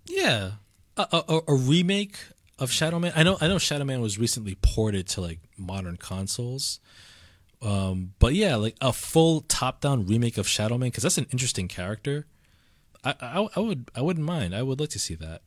Yeah, 0.05 0.51
a, 0.95 1.23
a, 1.27 1.41
a 1.49 1.53
remake 1.53 2.17
of 2.57 2.71
Shadow 2.71 2.97
Man. 2.97 3.11
I 3.13 3.23
know. 3.23 3.37
I 3.41 3.49
know 3.49 3.57
Shadow 3.57 3.83
Man 3.83 3.99
was 3.99 4.17
recently 4.17 4.55
ported 4.61 5.07
to 5.09 5.21
like 5.21 5.39
modern 5.57 5.97
consoles. 5.97 6.79
Um, 7.61 8.13
but 8.19 8.33
yeah, 8.33 8.55
like 8.55 8.77
a 8.79 8.93
full 8.93 9.41
top-down 9.41 10.07
remake 10.07 10.37
of 10.37 10.47
Shadow 10.47 10.77
Man 10.77 10.89
because 10.89 11.03
that's 11.03 11.17
an 11.17 11.27
interesting 11.31 11.67
character. 11.67 12.25
I, 13.03 13.15
I 13.19 13.47
I 13.57 13.59
would 13.59 13.91
I 13.93 14.01
wouldn't 14.01 14.25
mind. 14.25 14.55
I 14.55 14.63
would 14.63 14.79
like 14.79 14.89
to 14.89 14.99
see 14.99 15.15
that. 15.15 15.41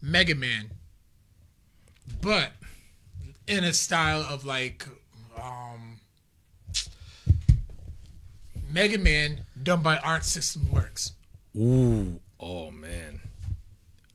Mega 0.00 0.34
Man, 0.34 0.70
but 2.22 2.52
in 3.46 3.64
a 3.64 3.72
style 3.72 4.22
of 4.22 4.44
like 4.44 4.86
um, 5.42 5.98
Mega 8.70 8.98
Man 8.98 9.44
done 9.62 9.82
by 9.82 9.98
Arc 9.98 10.24
System 10.24 10.70
Works. 10.72 11.12
Ooh, 11.56 12.20
oh 12.40 12.70
man. 12.70 13.20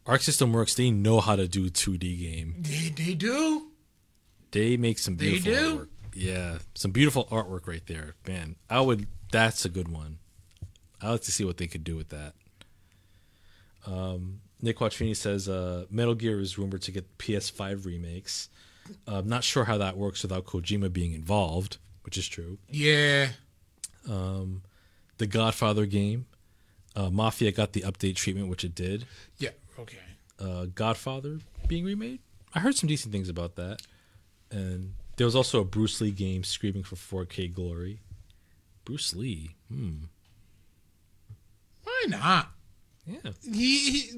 Arc 0.05 0.21
System 0.21 0.51
Works, 0.53 0.75
they 0.75 0.91
know 0.91 1.19
how 1.21 1.35
to 1.35 1.47
do 1.47 1.69
2D 1.69 2.19
game. 2.19 2.55
They 2.59 2.89
they 2.89 3.13
do. 3.13 3.67
They 4.51 4.75
make 4.77 4.99
some 4.99 5.17
They 5.17 5.39
beautiful 5.39 5.53
do? 5.53 5.77
artwork. 5.79 5.87
Yeah, 6.13 6.57
some 6.75 6.91
beautiful 6.91 7.25
artwork 7.25 7.67
right 7.67 7.85
there. 7.87 8.15
Man, 8.27 8.55
I 8.69 8.81
would 8.81 9.07
that's 9.31 9.63
a 9.65 9.69
good 9.69 9.87
one. 9.87 10.17
I 11.01 11.11
like 11.11 11.21
to 11.21 11.31
see 11.31 11.45
what 11.45 11.57
they 11.57 11.67
could 11.67 11.83
do 11.83 11.95
with 11.95 12.09
that. 12.09 12.33
Um, 13.87 14.41
Nick 14.61 14.77
Quattrini 14.77 15.15
says 15.15 15.49
uh, 15.49 15.85
Metal 15.89 16.13
Gear 16.13 16.39
is 16.39 16.57
rumored 16.57 16.81
to 16.83 16.91
get 16.91 17.17
PS5 17.17 17.85
remakes. 17.85 18.49
I'm 19.07 19.27
not 19.29 19.43
sure 19.43 19.65
how 19.65 19.77
that 19.77 19.97
works 19.97 20.23
without 20.23 20.45
Kojima 20.45 20.91
being 20.91 21.13
involved, 21.13 21.77
which 22.03 22.17
is 22.17 22.27
true. 22.27 22.57
Yeah. 22.69 23.29
The 24.05 25.27
Godfather 25.27 25.85
game, 25.85 26.25
uh, 26.95 27.09
Mafia 27.09 27.51
got 27.51 27.73
the 27.73 27.81
update 27.81 28.15
treatment, 28.15 28.47
which 28.47 28.63
it 28.63 28.73
did. 28.73 29.05
Yeah. 29.37 29.49
Okay. 29.79 29.97
uh, 30.39 30.65
Godfather 30.73 31.39
being 31.67 31.85
remade. 31.85 32.19
I 32.53 32.59
heard 32.59 32.75
some 32.75 32.87
decent 32.87 33.11
things 33.11 33.29
about 33.29 33.55
that. 33.55 33.81
And 34.49 34.93
there 35.17 35.25
was 35.25 35.35
also 35.35 35.61
a 35.61 35.65
Bruce 35.65 36.01
Lee 36.01 36.11
game 36.11 36.43
screaming 36.43 36.83
for 36.83 36.95
4K 36.95 37.53
glory. 37.53 37.99
Bruce 38.83 39.15
Lee. 39.15 39.51
Hmm. 39.71 40.05
Why 41.83 42.05
not? 42.07 42.49
Yeah. 43.05 43.31
He, 43.43 43.89
he 43.89 44.11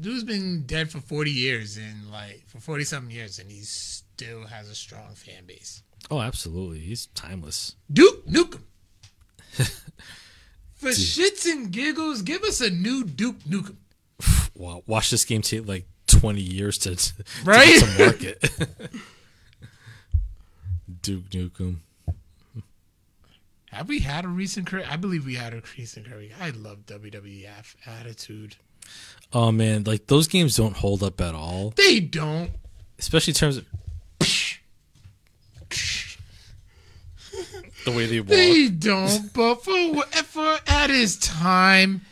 dude's 0.00 0.24
been 0.24 0.64
dead 0.66 0.90
for 0.90 1.00
forty 1.00 1.30
years 1.30 1.76
and 1.78 2.10
like 2.10 2.44
for 2.46 2.60
forty 2.60 2.84
something 2.84 3.10
years, 3.14 3.38
and 3.38 3.50
he 3.50 3.60
still 3.62 4.46
has 4.46 4.68
a 4.68 4.74
strong 4.74 5.14
fan 5.14 5.46
base. 5.46 5.82
Oh, 6.10 6.20
absolutely. 6.20 6.80
He's 6.80 7.06
timeless. 7.14 7.76
Duke 7.92 8.26
Nukem. 8.26 8.60
for 10.74 10.90
shits 10.90 11.50
and 11.50 11.70
giggles, 11.72 12.20
give 12.22 12.42
us 12.42 12.60
a 12.60 12.68
new 12.70 13.04
Duke 13.04 13.38
Nukem. 13.48 13.76
Wow. 14.56 14.82
Watch 14.86 15.10
this 15.10 15.24
game 15.24 15.42
take 15.42 15.66
like 15.66 15.84
20 16.06 16.40
years 16.40 16.78
to, 16.78 16.94
to 16.94 17.12
Right? 17.44 17.80
to 17.80 18.04
market. 18.04 18.38
Duke 21.02 21.28
Nukem. 21.30 21.78
Have 23.74 23.88
we 23.88 23.98
had 24.00 24.24
a 24.24 24.28
recent 24.28 24.66
career? 24.68 24.86
I 24.88 24.96
believe 24.96 25.26
we 25.26 25.34
had 25.34 25.52
a 25.52 25.62
recent 25.76 26.06
career. 26.08 26.30
I 26.40 26.50
love 26.50 26.86
WWF 26.86 27.74
attitude. 27.86 28.54
Oh, 29.32 29.50
man. 29.50 29.82
Like, 29.84 30.06
those 30.06 30.28
games 30.28 30.56
don't 30.56 30.76
hold 30.76 31.02
up 31.02 31.20
at 31.20 31.34
all, 31.34 31.72
They 31.76 31.98
don't. 32.00 32.50
especially 32.98 33.32
in 33.32 33.36
terms 33.36 33.56
of 33.56 33.66
the 37.84 37.92
way 37.92 38.06
they 38.06 38.20
walk. 38.20 38.28
They 38.28 38.68
don't. 38.68 39.20
But 39.34 39.64
for 39.64 40.02
for 40.24 40.58
at 40.66 40.90
his 40.90 41.16
time, 41.18 42.02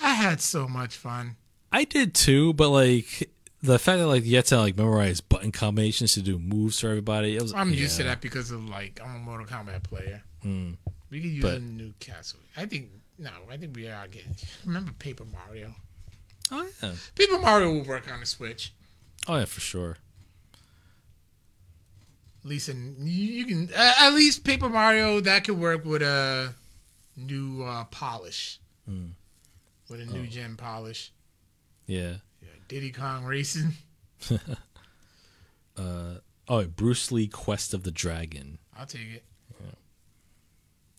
I 0.00 0.10
had 0.14 0.40
so 0.40 0.68
much 0.68 0.96
fun. 0.96 1.36
I 1.72 1.84
did 1.84 2.14
too, 2.14 2.52
but 2.52 2.68
like 2.70 3.30
the 3.62 3.78
fact 3.78 3.98
that 3.98 4.06
like 4.06 4.24
you 4.24 4.36
had 4.36 4.46
to 4.46 4.58
like 4.58 4.76
memorize 4.76 5.20
button 5.20 5.52
combinations 5.52 6.12
to 6.14 6.22
do 6.22 6.38
moves 6.38 6.80
for 6.80 6.88
everybody. 6.88 7.36
It 7.36 7.42
was 7.42 7.54
I'm 7.54 7.72
used 7.72 7.96
to 7.96 8.04
that 8.04 8.20
because 8.20 8.50
of 8.50 8.68
like 8.68 9.00
I'm 9.04 9.16
a 9.16 9.18
Mortal 9.18 9.46
Kombat 9.46 9.82
player. 9.84 10.22
We 10.42 10.76
could 11.20 11.30
use 11.30 11.42
But- 11.42 11.54
a 11.56 11.60
new 11.60 11.92
castle. 12.00 12.40
I 12.56 12.66
think 12.66 12.88
no, 13.18 13.30
I 13.50 13.56
think 13.58 13.76
we 13.76 13.88
are 13.88 14.06
getting. 14.08 14.34
Remember 14.64 14.92
Paper 14.92 15.24
Mario? 15.24 15.74
Oh 16.50 16.66
yeah, 16.82 16.92
Paper 17.14 17.38
Mario 17.38 17.72
will 17.72 17.84
work 17.84 18.10
on 18.10 18.20
the 18.20 18.26
Switch. 18.26 18.72
oh 19.28 19.36
yeah, 19.36 19.44
for 19.44 19.60
sure. 19.60 19.98
At 22.42 22.48
least 22.48 22.68
in, 22.70 22.96
you 23.00 23.44
can 23.44 23.68
uh, 23.76 23.92
at 24.00 24.14
least 24.14 24.44
Paper 24.44 24.70
Mario 24.70 25.20
that 25.20 25.44
could 25.44 25.58
work 25.58 25.84
with 25.84 26.00
a 26.02 26.54
new 27.16 27.62
uh, 27.62 27.84
polish, 27.84 28.58
with 28.86 30.00
a 30.00 30.06
new 30.06 30.26
gen 30.26 30.56
polish. 30.56 31.12
Yeah. 31.86 32.14
Yeah, 32.40 32.48
Diddy 32.68 32.92
Kong 32.92 33.24
Racing. 33.24 33.74
uh, 35.76 36.14
Oh, 36.48 36.64
Bruce 36.64 37.12
Lee 37.12 37.28
Quest 37.28 37.74
of 37.74 37.82
the 37.84 37.90
Dragon. 37.92 38.58
I'll 38.76 38.86
take 38.86 39.08
it. 39.14 39.24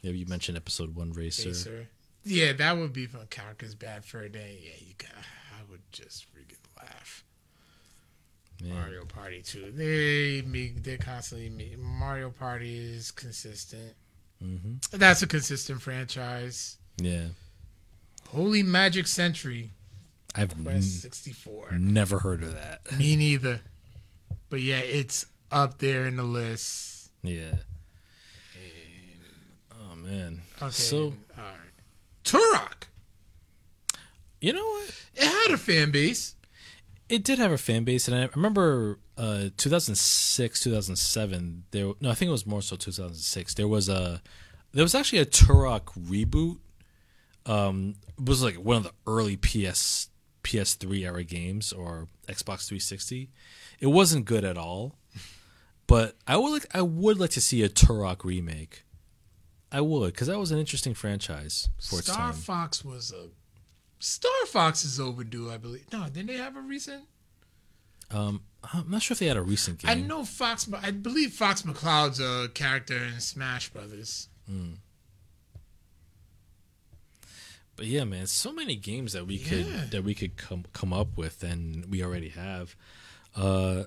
Yeah, 0.02 0.11
you 0.11 0.26
mentioned 0.26 0.57
episode 0.57 0.95
one 0.95 1.11
racer. 1.14 1.49
Racer. 1.49 1.88
Yeah, 2.23 2.53
that 2.53 2.78
would 2.78 2.94
be 2.94 3.06
fun. 3.07 3.28
Characters 3.30 3.76
bad 3.76 4.06
for 4.06 4.22
a 4.22 4.30
day. 4.30 4.60
Yeah, 4.64 4.86
you 4.88 4.94
got. 4.98 5.10
I 5.11 5.69
would 5.69 5.82
just 5.91 6.26
freaking 6.34 6.57
laugh. 6.78 7.23
Mario 8.64 9.06
Party 9.06 9.41
2. 9.41 9.72
They 9.72 10.44
make 10.48 10.84
they're 10.84 10.98
constantly 10.98 11.49
make, 11.49 11.80
Mario 11.80 12.30
Party 12.30 12.78
is 12.78 13.10
consistent. 13.10 13.94
hmm 14.40 14.76
That's 14.91 15.23
a 15.23 15.28
consistent 15.28 15.82
franchise. 15.82 16.78
Yeah, 16.98 17.30
Holy 18.30 18.61
Magic 18.61 19.07
Century 19.07 19.72
I've 20.36 20.52
Quest 20.64 20.65
n- 20.76 20.82
64. 20.84 21.72
never 21.80 22.19
heard 22.19 22.44
of 22.44 22.53
that. 22.53 22.82
Me 22.98 23.15
neither. 23.15 23.61
But 24.49 24.61
yeah, 24.61 24.78
it's 24.80 25.26
up 25.52 25.80
there 25.80 26.06
in 26.06 26.18
the 26.18 26.23
list. 26.23 27.10
Yeah. 27.23 27.53
Man. 30.03 30.41
Okay. 30.61 30.72
So 30.72 30.98
all 30.98 31.14
right. 31.38 31.72
Turok. 32.23 32.84
you 34.40 34.53
know 34.53 34.64
what? 34.65 35.06
It 35.15 35.23
had 35.26 35.52
a 35.53 35.57
fan 35.57 35.91
base. 35.91 36.36
It 37.10 37.23
did 37.23 37.40
have 37.40 37.52
a 37.52 37.57
fan 37.57 37.84
base, 37.84 38.07
and 38.07 38.15
I 38.15 38.30
remember 38.36 38.99
uh, 39.18 39.49
2006, 39.57 40.60
2007. 40.61 41.64
There, 41.72 41.91
no, 41.99 42.10
I 42.10 42.14
think 42.14 42.30
it 42.30 42.32
was 42.32 42.45
more 42.45 42.61
so 42.61 42.78
2006. 42.78 43.53
There 43.56 43.68
was 43.68 43.90
a, 43.90 44.22
there 44.72 44.84
was 44.84 44.95
actually 44.95 45.19
a 45.19 45.26
Turok 45.26 45.88
reboot. 46.07 46.60
Um, 47.45 47.95
it 48.18 48.30
was 48.30 48.41
like 48.41 48.56
one 48.56 48.78
of 48.78 48.84
the 48.84 48.94
early 49.06 49.36
PS 49.36 50.10
PS3 50.44 51.03
era 51.06 51.23
games 51.23 51.73
or 51.73 52.07
Xbox 52.28 52.68
360. 52.68 53.30
It 53.80 53.88
wasn't 53.88 54.26
good 54.26 54.45
at 54.45 54.57
all, 54.57 54.95
but 55.88 56.15
I 56.28 56.38
would 56.38 56.52
like 56.52 56.65
I 56.73 56.82
would 56.82 57.19
like 57.19 57.32
to 57.32 57.41
see 57.41 57.64
a 57.64 57.69
Turok 57.69 58.23
remake. 58.23 58.84
I 59.72 59.80
would, 59.81 60.14
because 60.14 60.27
that 60.27 60.38
was 60.38 60.52
an 60.52 60.60
interesting 60.60 60.93
franchise 60.93 61.69
for 61.80 61.99
its 61.99 62.11
Star 62.11 62.31
time. 62.31 62.34
Fox 62.34 62.84
was 62.84 63.11
a 63.14 63.30
Star 63.99 64.45
Fox 64.48 64.84
is 64.84 64.99
overdue, 64.99 65.49
I 65.52 65.57
believe. 65.57 65.85
No, 65.93 66.06
didn't 66.06 66.27
they 66.27 66.38
have 66.38 66.57
a 66.57 66.61
recent? 66.61 67.03
Um, 68.10 68.41
I'm 68.73 68.89
not 68.91 69.02
sure 69.02 69.14
if 69.15 69.19
they 69.19 69.27
had 69.27 69.38
a 69.38 69.41
recent 69.41 69.80
game. 69.80 69.89
I 69.91 69.95
know 69.95 70.26
Fox. 70.26 70.68
I 70.81 70.91
believe 70.91 71.31
Fox 71.34 71.61
McCloud's 71.61 72.19
a 72.19 72.49
character 72.49 72.98
in 72.98 73.19
Smash 73.22 73.69
Brothers. 73.69 74.27
But 77.76 77.85
yeah, 77.85 78.03
man, 78.03 78.27
so 78.27 78.52
many 78.52 78.76
games 78.76 79.14
that 79.14 79.26
we 79.26 79.35
Yeah. 79.35 79.48
could 79.49 79.91
that 79.91 80.03
we 80.03 80.14
could 80.14 80.35
come 80.38 80.65
come 80.73 80.93
up 80.93 81.18
with, 81.18 81.41
and 81.43 81.85
we 81.85 82.03
already 82.03 82.30
have. 82.30 82.76
Uh, 83.35 83.84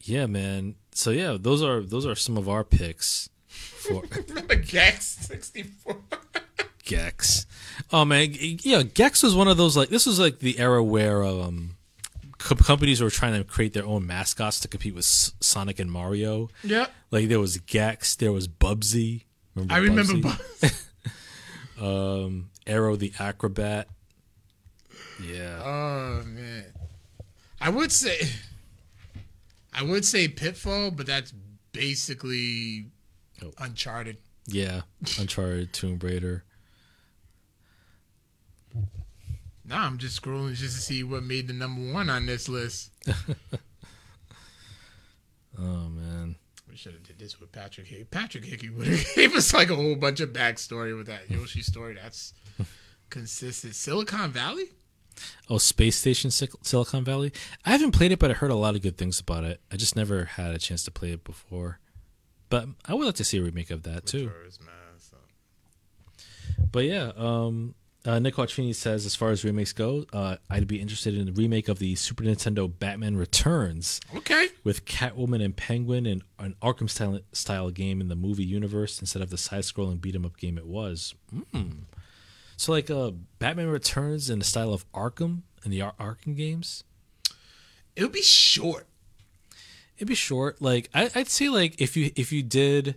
yeah, 0.00 0.26
man. 0.26 0.76
So 0.92 1.10
yeah, 1.10 1.36
those 1.38 1.62
are 1.62 1.82
those 1.82 2.06
are 2.06 2.14
some 2.14 2.36
of 2.36 2.48
our 2.48 2.64
picks 2.64 3.28
for 3.54 4.02
Remember 4.28 4.54
Gex 4.56 5.06
sixty 5.06 5.62
four? 5.62 5.96
Gex. 6.84 7.46
Oh 7.92 8.04
man, 8.04 8.30
yeah, 8.32 8.82
Gex 8.82 9.22
was 9.22 9.34
one 9.34 9.48
of 9.48 9.56
those 9.56 9.76
like 9.76 9.88
this 9.88 10.04
was 10.06 10.18
like 10.20 10.40
the 10.40 10.58
era 10.58 10.82
where 10.84 11.24
um 11.24 11.76
co- 12.38 12.54
companies 12.56 13.00
were 13.00 13.10
trying 13.10 13.32
to 13.38 13.44
create 13.44 13.72
their 13.72 13.86
own 13.86 14.06
mascots 14.06 14.60
to 14.60 14.68
compete 14.68 14.94
with 14.94 15.04
S- 15.04 15.32
Sonic 15.40 15.78
and 15.78 15.90
Mario. 15.90 16.50
Yeah. 16.62 16.86
Like 17.10 17.28
there 17.28 17.40
was 17.40 17.56
Gex, 17.58 18.16
there 18.16 18.32
was 18.32 18.48
Bubsy. 18.48 19.22
Remember 19.54 19.74
I 19.74 19.78
remember. 19.78 20.12
Bubsy? 20.14 20.88
Bu- 21.78 21.84
um, 21.86 22.50
Aero 22.66 22.96
the 22.96 23.12
Acro-Bat. 23.18 23.88
Yeah. 25.22 25.62
oh 25.64 26.22
man, 26.26 26.64
I 27.60 27.68
would 27.70 27.92
say, 27.92 28.18
I 29.72 29.82
would 29.84 30.04
say 30.04 30.28
Pitfall, 30.28 30.90
but 30.90 31.06
that's 31.06 31.32
basically 31.72 32.86
Oh. 33.42 33.52
Uncharted. 33.58 34.18
Yeah, 34.46 34.82
Uncharted, 35.18 35.72
Tomb 35.72 35.98
Raider. 36.00 36.44
Now 39.64 39.84
I'm 39.86 39.96
just 39.98 40.20
scrolling 40.20 40.54
just 40.54 40.76
to 40.76 40.82
see 40.82 41.02
what 41.02 41.22
made 41.22 41.48
the 41.48 41.54
number 41.54 41.92
one 41.92 42.10
on 42.10 42.26
this 42.26 42.48
list. 42.48 42.90
Oh 45.56 45.88
man, 45.88 46.34
We 46.68 46.76
should 46.76 46.94
have 46.94 47.04
did 47.04 47.18
this 47.20 47.38
with 47.38 47.52
Patrick 47.52 47.86
Hickey. 47.86 48.02
Patrick 48.02 48.44
Hickey 48.44 48.70
would 48.70 48.88
have 48.88 49.06
gave 49.14 49.34
us 49.36 49.54
like 49.54 49.70
a 49.70 49.76
whole 49.76 49.94
bunch 49.94 50.18
of 50.18 50.32
backstory 50.32 50.96
with 50.96 51.06
that 51.06 51.30
Yoshi 51.30 51.62
story. 51.62 51.94
That's 51.94 52.34
consistent. 53.10 53.76
Silicon 53.76 54.32
Valley. 54.32 54.64
oh 55.48 55.58
Space 55.58 55.94
Station 55.96 56.32
Silicon 56.32 57.04
Valley. 57.04 57.32
I 57.64 57.70
haven't 57.70 57.92
played 57.92 58.10
it, 58.10 58.18
but 58.18 58.32
I 58.32 58.34
heard 58.34 58.50
a 58.50 58.56
lot 58.56 58.74
of 58.74 58.82
good 58.82 58.98
things 58.98 59.20
about 59.20 59.44
it. 59.44 59.60
I 59.70 59.76
just 59.76 59.94
never 59.94 60.24
had 60.24 60.52
a 60.52 60.58
chance 60.58 60.82
to 60.86 60.90
play 60.90 61.12
it 61.12 61.22
before. 61.22 61.78
But 62.54 62.68
I 62.84 62.94
would 62.94 63.04
like 63.06 63.16
to 63.16 63.24
see 63.24 63.38
a 63.38 63.42
remake 63.42 63.70
of 63.72 63.82
that 63.82 64.06
too. 64.06 64.26
Which 64.26 64.44
was, 64.44 64.60
man, 64.60 64.98
so- 64.98 65.16
But 66.70 66.84
yeah, 66.84 67.10
um, 67.16 67.74
uh, 68.06 68.20
Nick 68.20 68.34
Quattrini 68.36 68.72
says 68.74 69.04
as 69.06 69.16
far 69.16 69.30
as 69.30 69.44
remakes 69.44 69.72
go, 69.72 70.04
uh, 70.12 70.36
I'd 70.48 70.68
be 70.68 70.80
interested 70.80 71.16
in 71.16 71.24
the 71.26 71.32
remake 71.32 71.68
of 71.68 71.80
the 71.80 71.96
Super 71.96 72.22
Nintendo 72.22 72.70
Batman 72.78 73.16
Returns. 73.16 74.00
Okay. 74.14 74.48
with 74.62 74.84
Catwoman 74.84 75.42
and 75.44 75.56
Penguin 75.56 76.06
and 76.06 76.22
an 76.38 76.54
Arkham 76.62 76.88
style, 76.88 77.18
style 77.32 77.70
game 77.70 78.00
in 78.00 78.06
the 78.08 78.14
movie 78.14 78.44
universe 78.44 79.00
instead 79.00 79.20
of 79.22 79.30
the 79.30 79.36
side 79.36 79.64
scrolling 79.64 80.00
beat 80.00 80.14
'em 80.14 80.24
up 80.24 80.36
game 80.36 80.56
it 80.56 80.66
was. 80.66 81.14
Mm. 81.52 81.78
So 82.56 82.70
like 82.72 82.88
uh, 82.88 83.10
Batman 83.40 83.66
Returns 83.68 84.30
in 84.30 84.38
the 84.38 84.44
style 84.44 84.72
of 84.72 84.90
Arkham 84.92 85.42
and 85.64 85.72
the 85.72 85.82
Ar- 85.82 85.94
Arkham 85.98 86.36
games. 86.36 86.84
It 87.96 88.02
would 88.04 88.12
be 88.12 88.22
short. 88.22 88.86
It'd 89.96 90.08
be 90.08 90.14
short. 90.14 90.60
Like 90.60 90.90
I, 90.94 91.10
I'd 91.14 91.28
say 91.28 91.48
like 91.48 91.80
if 91.80 91.96
you 91.96 92.10
if 92.16 92.32
you 92.32 92.42
did 92.42 92.96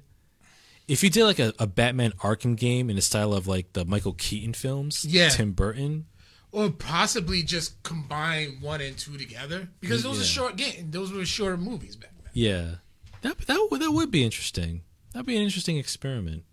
if 0.87 1.03
you 1.03 1.09
did 1.09 1.25
like 1.25 1.39
a, 1.39 1.53
a 1.59 1.67
Batman 1.67 2.11
Arkham 2.19 2.55
game 2.57 2.89
in 2.89 2.95
the 2.95 3.01
style 3.01 3.33
of 3.33 3.45
like 3.47 3.73
the 3.73 3.85
Michael 3.85 4.13
Keaton 4.13 4.53
films, 4.53 5.05
Yeah. 5.05 5.29
Tim 5.29 5.51
Burton. 5.51 6.05
Or 6.53 6.69
possibly 6.69 7.43
just 7.43 7.83
combine 7.83 8.57
one 8.61 8.79
and 8.81 8.97
two 8.97 9.17
together. 9.17 9.67
Because 9.81 10.01
those 10.01 10.19
are 10.21 10.23
short 10.23 10.55
game. 10.55 10.89
Those 10.91 11.11
were 11.11 11.25
shorter 11.25 11.57
movies 11.57 11.95
back 11.97 12.11
then. 12.23 12.31
Yeah, 12.33 12.75
that 13.21 13.37
that 13.39 13.67
would 13.69 13.81
that 13.81 13.91
would 13.91 14.11
be 14.11 14.23
interesting. 14.23 14.81
That'd 15.13 15.25
be 15.27 15.35
an 15.35 15.43
interesting 15.43 15.77
experiment. 15.77 16.43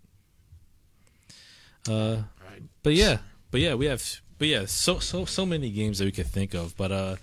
Uh, 1.87 2.23
Right. 2.43 2.61
but 2.83 2.93
yeah, 2.93 3.19
but 3.51 3.61
yeah, 3.61 3.75
we 3.75 3.85
have, 3.85 4.03
but 4.37 4.47
yeah, 4.47 4.65
so 4.65 4.99
so 4.99 5.25
so 5.25 5.45
many 5.45 5.69
games 5.71 5.99
that 5.99 6.05
we 6.05 6.11
could 6.11 6.27
think 6.27 6.53
of. 6.53 6.75
But 6.75 6.91
uh, 6.91 7.15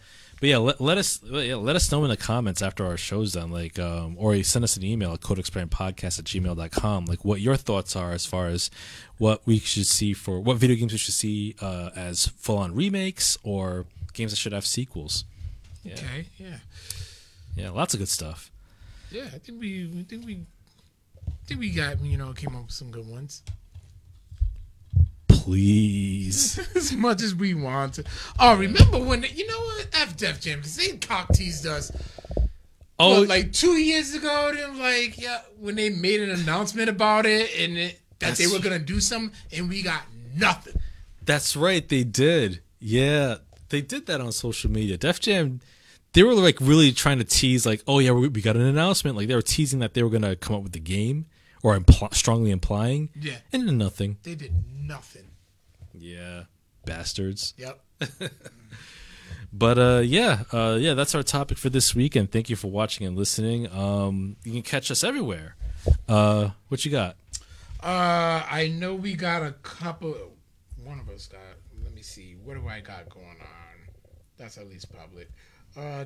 but 0.43 0.49
yeah, 0.49 0.57
let, 0.57 0.81
let 0.81 0.99
us 0.99 1.21
yeah, 1.23 1.55
let 1.55 1.77
us 1.77 1.93
know 1.93 2.03
in 2.03 2.11
the 2.11 2.17
comments 2.17 2.63
after 2.63 2.85
our 2.85 2.97
show's 2.97 3.35
done, 3.35 3.53
like, 3.53 3.79
um, 3.79 4.17
or 4.19 4.35
you 4.35 4.43
send 4.43 4.65
us 4.65 4.77
an 4.77 4.83
email 4.83 5.13
at 5.13 5.21
codexprimepodcast 5.21 6.19
at 6.19 6.25
gmail.com, 6.25 7.05
like 7.05 7.25
what 7.25 7.41
your 7.41 7.55
thoughts 7.55 7.95
are 7.95 8.11
as 8.11 8.27
far 8.27 8.49
as 8.49 8.69
what 9.19 9.47
we 9.47 9.61
should 9.61 9.87
see 9.87 10.13
for 10.13 10.41
what 10.41 10.57
video 10.57 10.75
games 10.75 10.91
we 10.91 10.99
should 10.99 11.15
see 11.15 11.55
uh, 11.61 11.91
as 11.95 12.27
full 12.27 12.59
on 12.59 12.75
remakes 12.75 13.39
or 13.45 13.87
games 14.15 14.33
that 14.33 14.37
should 14.37 14.53
have 14.53 14.67
sequels. 14.67 15.25
Yeah, 15.85 15.93
Okay. 15.95 16.27
Yeah. 16.39 16.57
yeah, 17.55 17.71
lots 17.71 17.95
of 17.95 18.01
good 18.01 18.09
stuff. 18.09 18.51
Yeah. 19.13 19.27
I 19.33 19.39
think 19.39 19.61
we. 19.61 19.89
I 19.97 20.03
think 20.03 20.27
we. 20.27 20.41
I 21.29 21.47
think 21.47 21.61
we 21.61 21.71
got 21.71 22.01
you 22.01 22.19
know 22.19 22.33
came 22.33 22.57
up 22.57 22.65
with 22.65 22.73
some 22.73 22.91
good 22.91 23.09
ones. 23.09 23.45
Please. 25.43 26.59
as 26.77 26.93
much 26.93 27.23
as 27.23 27.35
we 27.35 27.55
want 27.55 27.95
to. 27.95 28.05
Oh, 28.39 28.57
remember 28.57 28.99
when 28.99 29.25
you 29.35 29.47
know 29.47 29.59
what? 29.59 29.89
F 29.93 30.17
Def 30.17 30.41
Jam 30.41 30.59
because 30.59 30.77
they 30.77 30.97
cock 30.97 31.29
teased 31.33 31.67
us. 31.67 31.91
Oh, 32.99 33.21
what, 33.21 33.29
like 33.29 33.53
two 33.53 33.73
years 33.73 34.15
ago. 34.15 34.53
Them 34.55 34.79
like 34.79 35.21
yeah, 35.21 35.41
when 35.59 35.75
they 35.75 35.91
made 35.91 36.21
an 36.21 36.31
announcement 36.31 36.89
about 36.89 37.27
it 37.27 37.51
and 37.59 37.77
it, 37.77 38.01
that 38.21 38.37
they 38.37 38.47
were 38.47 38.61
gonna 38.61 38.79
do 38.79 39.01
something, 39.01 39.37
and 39.57 39.69
we 39.69 39.83
got 39.83 40.03
nothing. 40.35 40.81
That's 41.25 41.57
right, 41.57 41.89
they 41.89 42.05
did. 42.05 42.61
Yeah, 42.79 43.37
they 43.69 43.81
did 43.81 44.07
that 44.07 44.21
on 44.21 44.31
social 44.33 44.71
media. 44.71 44.97
Def 44.97 45.19
Jam, 45.21 45.61
they 46.13 46.23
were 46.23 46.35
like 46.35 46.59
really 46.61 46.93
trying 46.93 47.19
to 47.19 47.25
tease, 47.25 47.67
like, 47.67 47.83
oh 47.89 47.99
yeah, 47.99 48.13
we, 48.13 48.29
we 48.29 48.43
got 48.43 48.57
an 48.57 48.63
announcement. 48.63 49.17
Like 49.17 49.29
they 49.29 49.35
were 49.35 49.43
teasing 49.43 49.81
that 49.81 49.95
they 49.95 50.03
were 50.05 50.11
gonna 50.11 50.37
come 50.37 50.55
up 50.57 50.63
with 50.63 50.73
the 50.73 50.81
game, 50.81 51.27
or 51.65 51.77
impl- 51.77 52.15
strongly 52.15 52.51
implying, 52.53 53.09
Yeah, 53.21 53.37
and 53.53 53.67
then 53.67 53.79
nothing. 53.79 54.19
they 54.23 54.37
did 54.37 54.53
nothing. 54.73 55.25
Yeah, 56.03 56.45
bastards. 56.85 57.55
Yep. 57.57 57.81
But 59.53 59.79
uh, 59.79 60.01
yeah, 60.03 60.45
uh, 60.51 60.79
yeah, 60.81 60.95
that's 60.95 61.15
our 61.15 61.23
topic 61.23 61.59
for 61.59 61.69
this 61.69 61.95
week, 61.95 62.17
and 62.17 62.31
thank 62.31 62.49
you 62.49 62.57
for 62.57 62.71
watching 62.71 63.07
and 63.07 63.17
listening. 63.17 63.71
Um, 63.71 64.37
you 64.45 64.53
can 64.53 64.63
catch 64.63 64.91
us 64.91 65.05
everywhere. 65.05 65.57
Uh, 66.09 66.51
what 66.69 66.87
you 66.87 66.91
got? 66.91 67.17
Uh, 67.83 68.43
I 68.51 68.73
know 68.75 68.95
we 68.95 69.15
got 69.15 69.43
a 69.43 69.53
couple. 69.53 70.15
One 70.83 70.99
of 70.99 71.11
us 71.11 71.27
got. 71.27 71.41
Let 71.85 71.93
me 71.93 72.01
see. 72.01 72.35
What 72.43 72.55
do 72.55 72.67
I 72.67 72.81
got 72.81 73.11
going 73.11 73.27
on? 73.27 73.95
That's 74.39 74.57
at 74.57 74.69
least 74.71 74.91
public. 74.91 75.29
Uh, 75.77 76.05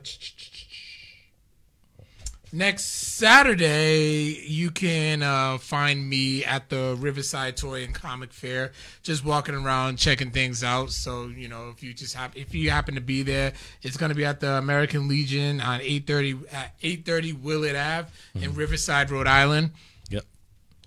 next 2.57 2.85
Saturday, 2.85 4.43
you 4.47 4.71
can 4.71 5.23
uh, 5.23 5.59
find 5.59 6.09
me 6.09 6.45
at 6.45 6.69
the 6.71 6.97
Riverside 6.99 7.57
Toy 7.57 7.85
and 7.85 7.95
Comic 7.95 8.33
Fair, 8.33 8.73
just 9.03 9.25
walking 9.25 9.55
around 9.55 9.97
checking 9.99 10.31
things 10.31 10.65
out. 10.65 10.91
So 10.91 11.27
you 11.27 11.49
know, 11.49 11.69
if 11.71 11.83
you 11.83 11.93
just 11.93 12.15
happen, 12.15 12.41
if 12.41 12.55
you 12.55 12.71
happen 12.71 12.95
to 12.95 13.01
be 13.01 13.23
there, 13.23 13.53
it's 13.83 13.97
going 13.97 14.09
to 14.09 14.15
be 14.15 14.25
at 14.25 14.41
the 14.41 14.53
American 14.53 15.07
Legion 15.09 15.61
on 15.61 15.81
eight 15.83 16.07
thirty 16.07 16.37
at 16.53 16.75
eight 16.83 17.05
thirty 17.05 17.33
Willard 17.33 17.77
Ave 17.77 18.09
in 18.35 18.55
Riverside, 18.55 19.11
Rhode 19.11 19.27
Island 19.27 19.71
Yep. 20.11 20.25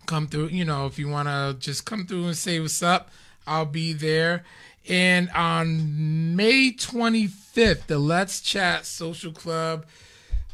come 0.08 0.28
through. 0.28 0.48
You 0.48 0.66
know, 0.66 0.86
if 0.88 0.98
you 0.98 1.08
want 1.08 1.28
to 1.28 1.56
just 1.60 1.86
come 1.86 2.06
through 2.06 2.26
and 2.28 2.38
say 2.38 2.60
what's 2.60 2.82
up, 2.82 3.10
I'll 3.46 3.66
be 3.66 3.94
there. 3.94 4.44
And 4.88 5.30
on 5.32 6.36
May 6.36 6.72
25th, 6.72 7.86
the 7.88 8.00
Let's 8.00 8.41
Chat 8.41 8.86
Social 8.86 9.32
Club 9.32 9.86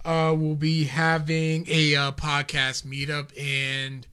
uh, 0.06 0.34
will 0.38 0.56
be 0.56 0.86
having 0.86 1.65
a 1.68 1.95
uh, 1.95 2.11
podcast 2.11 2.84
meetup, 2.86 3.30
and 3.40 4.06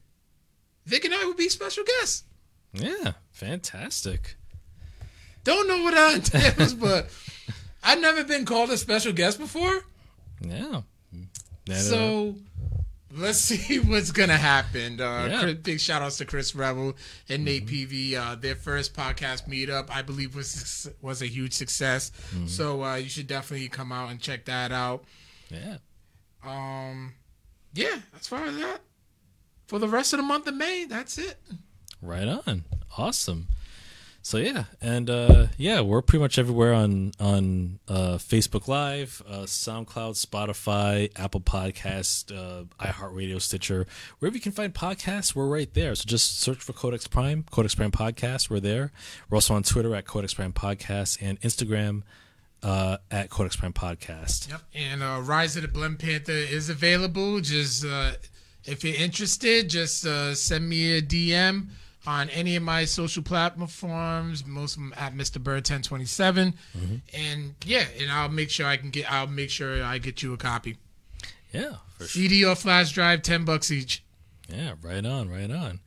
Vic 0.86 1.04
and 1.04 1.14
I 1.14 1.24
will 1.24 1.34
be 1.34 1.48
special 1.48 1.84
guests. 1.84 2.24
Yeah, 2.72 3.12
fantastic. 3.30 4.36
Don't 5.44 5.68
know 5.68 5.82
what 5.82 5.94
that 5.94 6.32
entails, 6.34 6.74
but 6.74 7.08
I've 7.82 8.00
never 8.00 8.24
been 8.24 8.44
called 8.44 8.70
a 8.70 8.76
special 8.76 9.12
guest 9.12 9.38
before. 9.38 9.82
Yeah. 10.40 10.82
That, 11.66 11.74
uh, 11.74 11.78
So 11.78 12.34
let's 13.14 13.38
see 13.40 13.78
what's 13.80 14.10
gonna 14.12 14.36
happen. 14.38 15.00
Uh, 15.00 15.26
Yeah. 15.30 15.40
Chris- 15.42 15.54
big 15.58 15.80
shout 15.80 16.00
outs 16.02 16.16
to 16.18 16.24
Chris 16.24 16.54
Rebel 16.54 16.94
and 17.28 17.44
Nate 17.44 17.66
PV. 17.66 18.14
Uh, 18.14 18.34
their 18.36 18.54
first 18.56 18.94
podcast 18.94 19.48
meetup, 19.48 19.90
I 19.90 20.02
believe, 20.02 20.34
was 20.34 20.88
was 21.02 21.22
a 21.22 21.26
huge 21.26 21.52
success. 21.52 22.10
So 22.46 22.82
uh, 22.84 22.94
you 22.96 23.08
should 23.08 23.26
definitely 23.26 23.68
come 23.68 23.92
out 23.92 24.10
and 24.10 24.20
check 24.20 24.44
that 24.46 24.72
out. 24.72 25.04
Yeah. 25.52 25.76
Um, 26.44 27.14
yeah, 27.74 27.98
as 28.18 28.26
far 28.26 28.44
as 28.44 28.56
that, 28.56 28.80
for 29.66 29.78
the 29.78 29.88
rest 29.88 30.12
of 30.12 30.18
the 30.18 30.24
month 30.24 30.46
of 30.46 30.54
May, 30.54 30.84
that's 30.84 31.18
it. 31.18 31.38
Right 32.00 32.28
on. 32.28 32.64
Awesome. 32.98 33.48
So 34.24 34.38
yeah, 34.38 34.64
and 34.80 35.10
uh, 35.10 35.46
yeah, 35.56 35.80
we're 35.80 36.00
pretty 36.00 36.22
much 36.22 36.38
everywhere 36.38 36.72
on 36.72 37.10
on 37.18 37.80
uh, 37.88 38.18
Facebook 38.18 38.68
Live, 38.68 39.20
uh, 39.28 39.40
SoundCloud, 39.40 40.14
Spotify, 40.24 41.10
Apple 41.16 41.40
Podcast, 41.40 42.30
uh, 42.30 42.64
iHeartRadio, 42.84 43.40
Stitcher, 43.40 43.84
wherever 44.20 44.36
you 44.36 44.40
can 44.40 44.52
find 44.52 44.72
podcasts, 44.72 45.34
we're 45.34 45.48
right 45.48 45.74
there. 45.74 45.92
So 45.96 46.04
just 46.06 46.38
search 46.40 46.58
for 46.58 46.72
Codex 46.72 47.08
Prime, 47.08 47.44
Codex 47.50 47.74
Prime 47.74 47.90
Podcast. 47.90 48.48
We're 48.48 48.60
there. 48.60 48.92
We're 49.28 49.36
also 49.38 49.54
on 49.54 49.64
Twitter 49.64 49.92
at 49.96 50.06
Codex 50.06 50.34
Prime 50.34 50.52
Podcast 50.52 51.18
and 51.20 51.40
Instagram 51.40 52.02
uh, 52.62 52.98
at 53.10 53.30
Codex 53.30 53.56
Prime 53.56 53.72
Podcast. 53.72 54.48
Yep. 54.50 54.60
And 54.74 55.02
uh, 55.02 55.20
Rise 55.22 55.56
of 55.56 55.62
the 55.62 55.68
Blend 55.68 55.98
Panther 55.98 56.32
is 56.32 56.68
available. 56.68 57.40
Just 57.40 57.84
uh, 57.84 58.12
if 58.64 58.84
you're 58.84 58.96
interested, 58.96 59.68
just 59.68 60.06
uh, 60.06 60.34
send 60.34 60.68
me 60.68 60.96
a 60.96 61.02
DM 61.02 61.66
on 62.06 62.28
any 62.30 62.56
of 62.56 62.62
my 62.62 62.84
social 62.84 63.22
platforms. 63.22 64.46
Most 64.46 64.76
of 64.76 64.82
them 64.82 64.94
at 64.96 65.14
Mr. 65.14 65.42
Byrd 65.42 65.68
1027. 65.68 66.54
And 67.14 67.54
yeah, 67.64 67.84
and 68.00 68.10
I'll 68.10 68.28
make 68.28 68.50
sure 68.50 68.66
I 68.66 68.76
can 68.76 68.90
get. 68.90 69.10
I'll 69.10 69.26
make 69.26 69.50
sure 69.50 69.82
I 69.82 69.98
get 69.98 70.22
you 70.22 70.32
a 70.32 70.36
copy. 70.36 70.76
Yeah, 71.52 71.76
for 71.98 72.06
sure. 72.06 72.22
CD 72.22 72.44
or 72.44 72.54
flash 72.54 72.92
drive, 72.92 73.22
ten 73.22 73.44
bucks 73.44 73.70
each. 73.70 74.02
Yeah, 74.48 74.74
right 74.82 75.04
on, 75.04 75.28
right 75.30 75.50
on. 75.50 75.80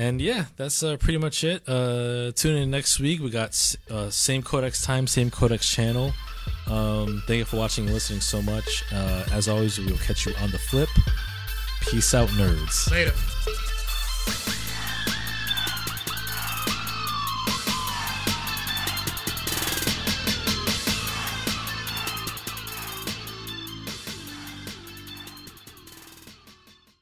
And 0.00 0.18
yeah, 0.18 0.46
that's 0.56 0.82
uh, 0.82 0.96
pretty 0.96 1.18
much 1.18 1.44
it. 1.44 1.62
Uh, 1.68 2.32
tune 2.34 2.56
in 2.56 2.70
next 2.70 3.00
week. 3.00 3.20
We 3.20 3.28
got 3.28 3.76
uh, 3.90 4.08
same 4.08 4.42
Codex 4.42 4.82
time, 4.82 5.06
same 5.06 5.30
Codex 5.30 5.68
channel. 5.68 6.14
Um, 6.66 7.22
thank 7.26 7.40
you 7.40 7.44
for 7.44 7.58
watching 7.58 7.84
and 7.84 7.92
listening 7.92 8.22
so 8.22 8.40
much. 8.40 8.82
Uh, 8.90 9.26
as 9.30 9.46
always, 9.46 9.78
we 9.78 9.84
will 9.84 9.98
catch 9.98 10.24
you 10.24 10.32
on 10.40 10.52
the 10.52 10.58
flip. 10.58 10.88
Peace 11.82 12.14
out, 12.14 12.30
nerds. 12.30 12.90
Later. 12.90 13.12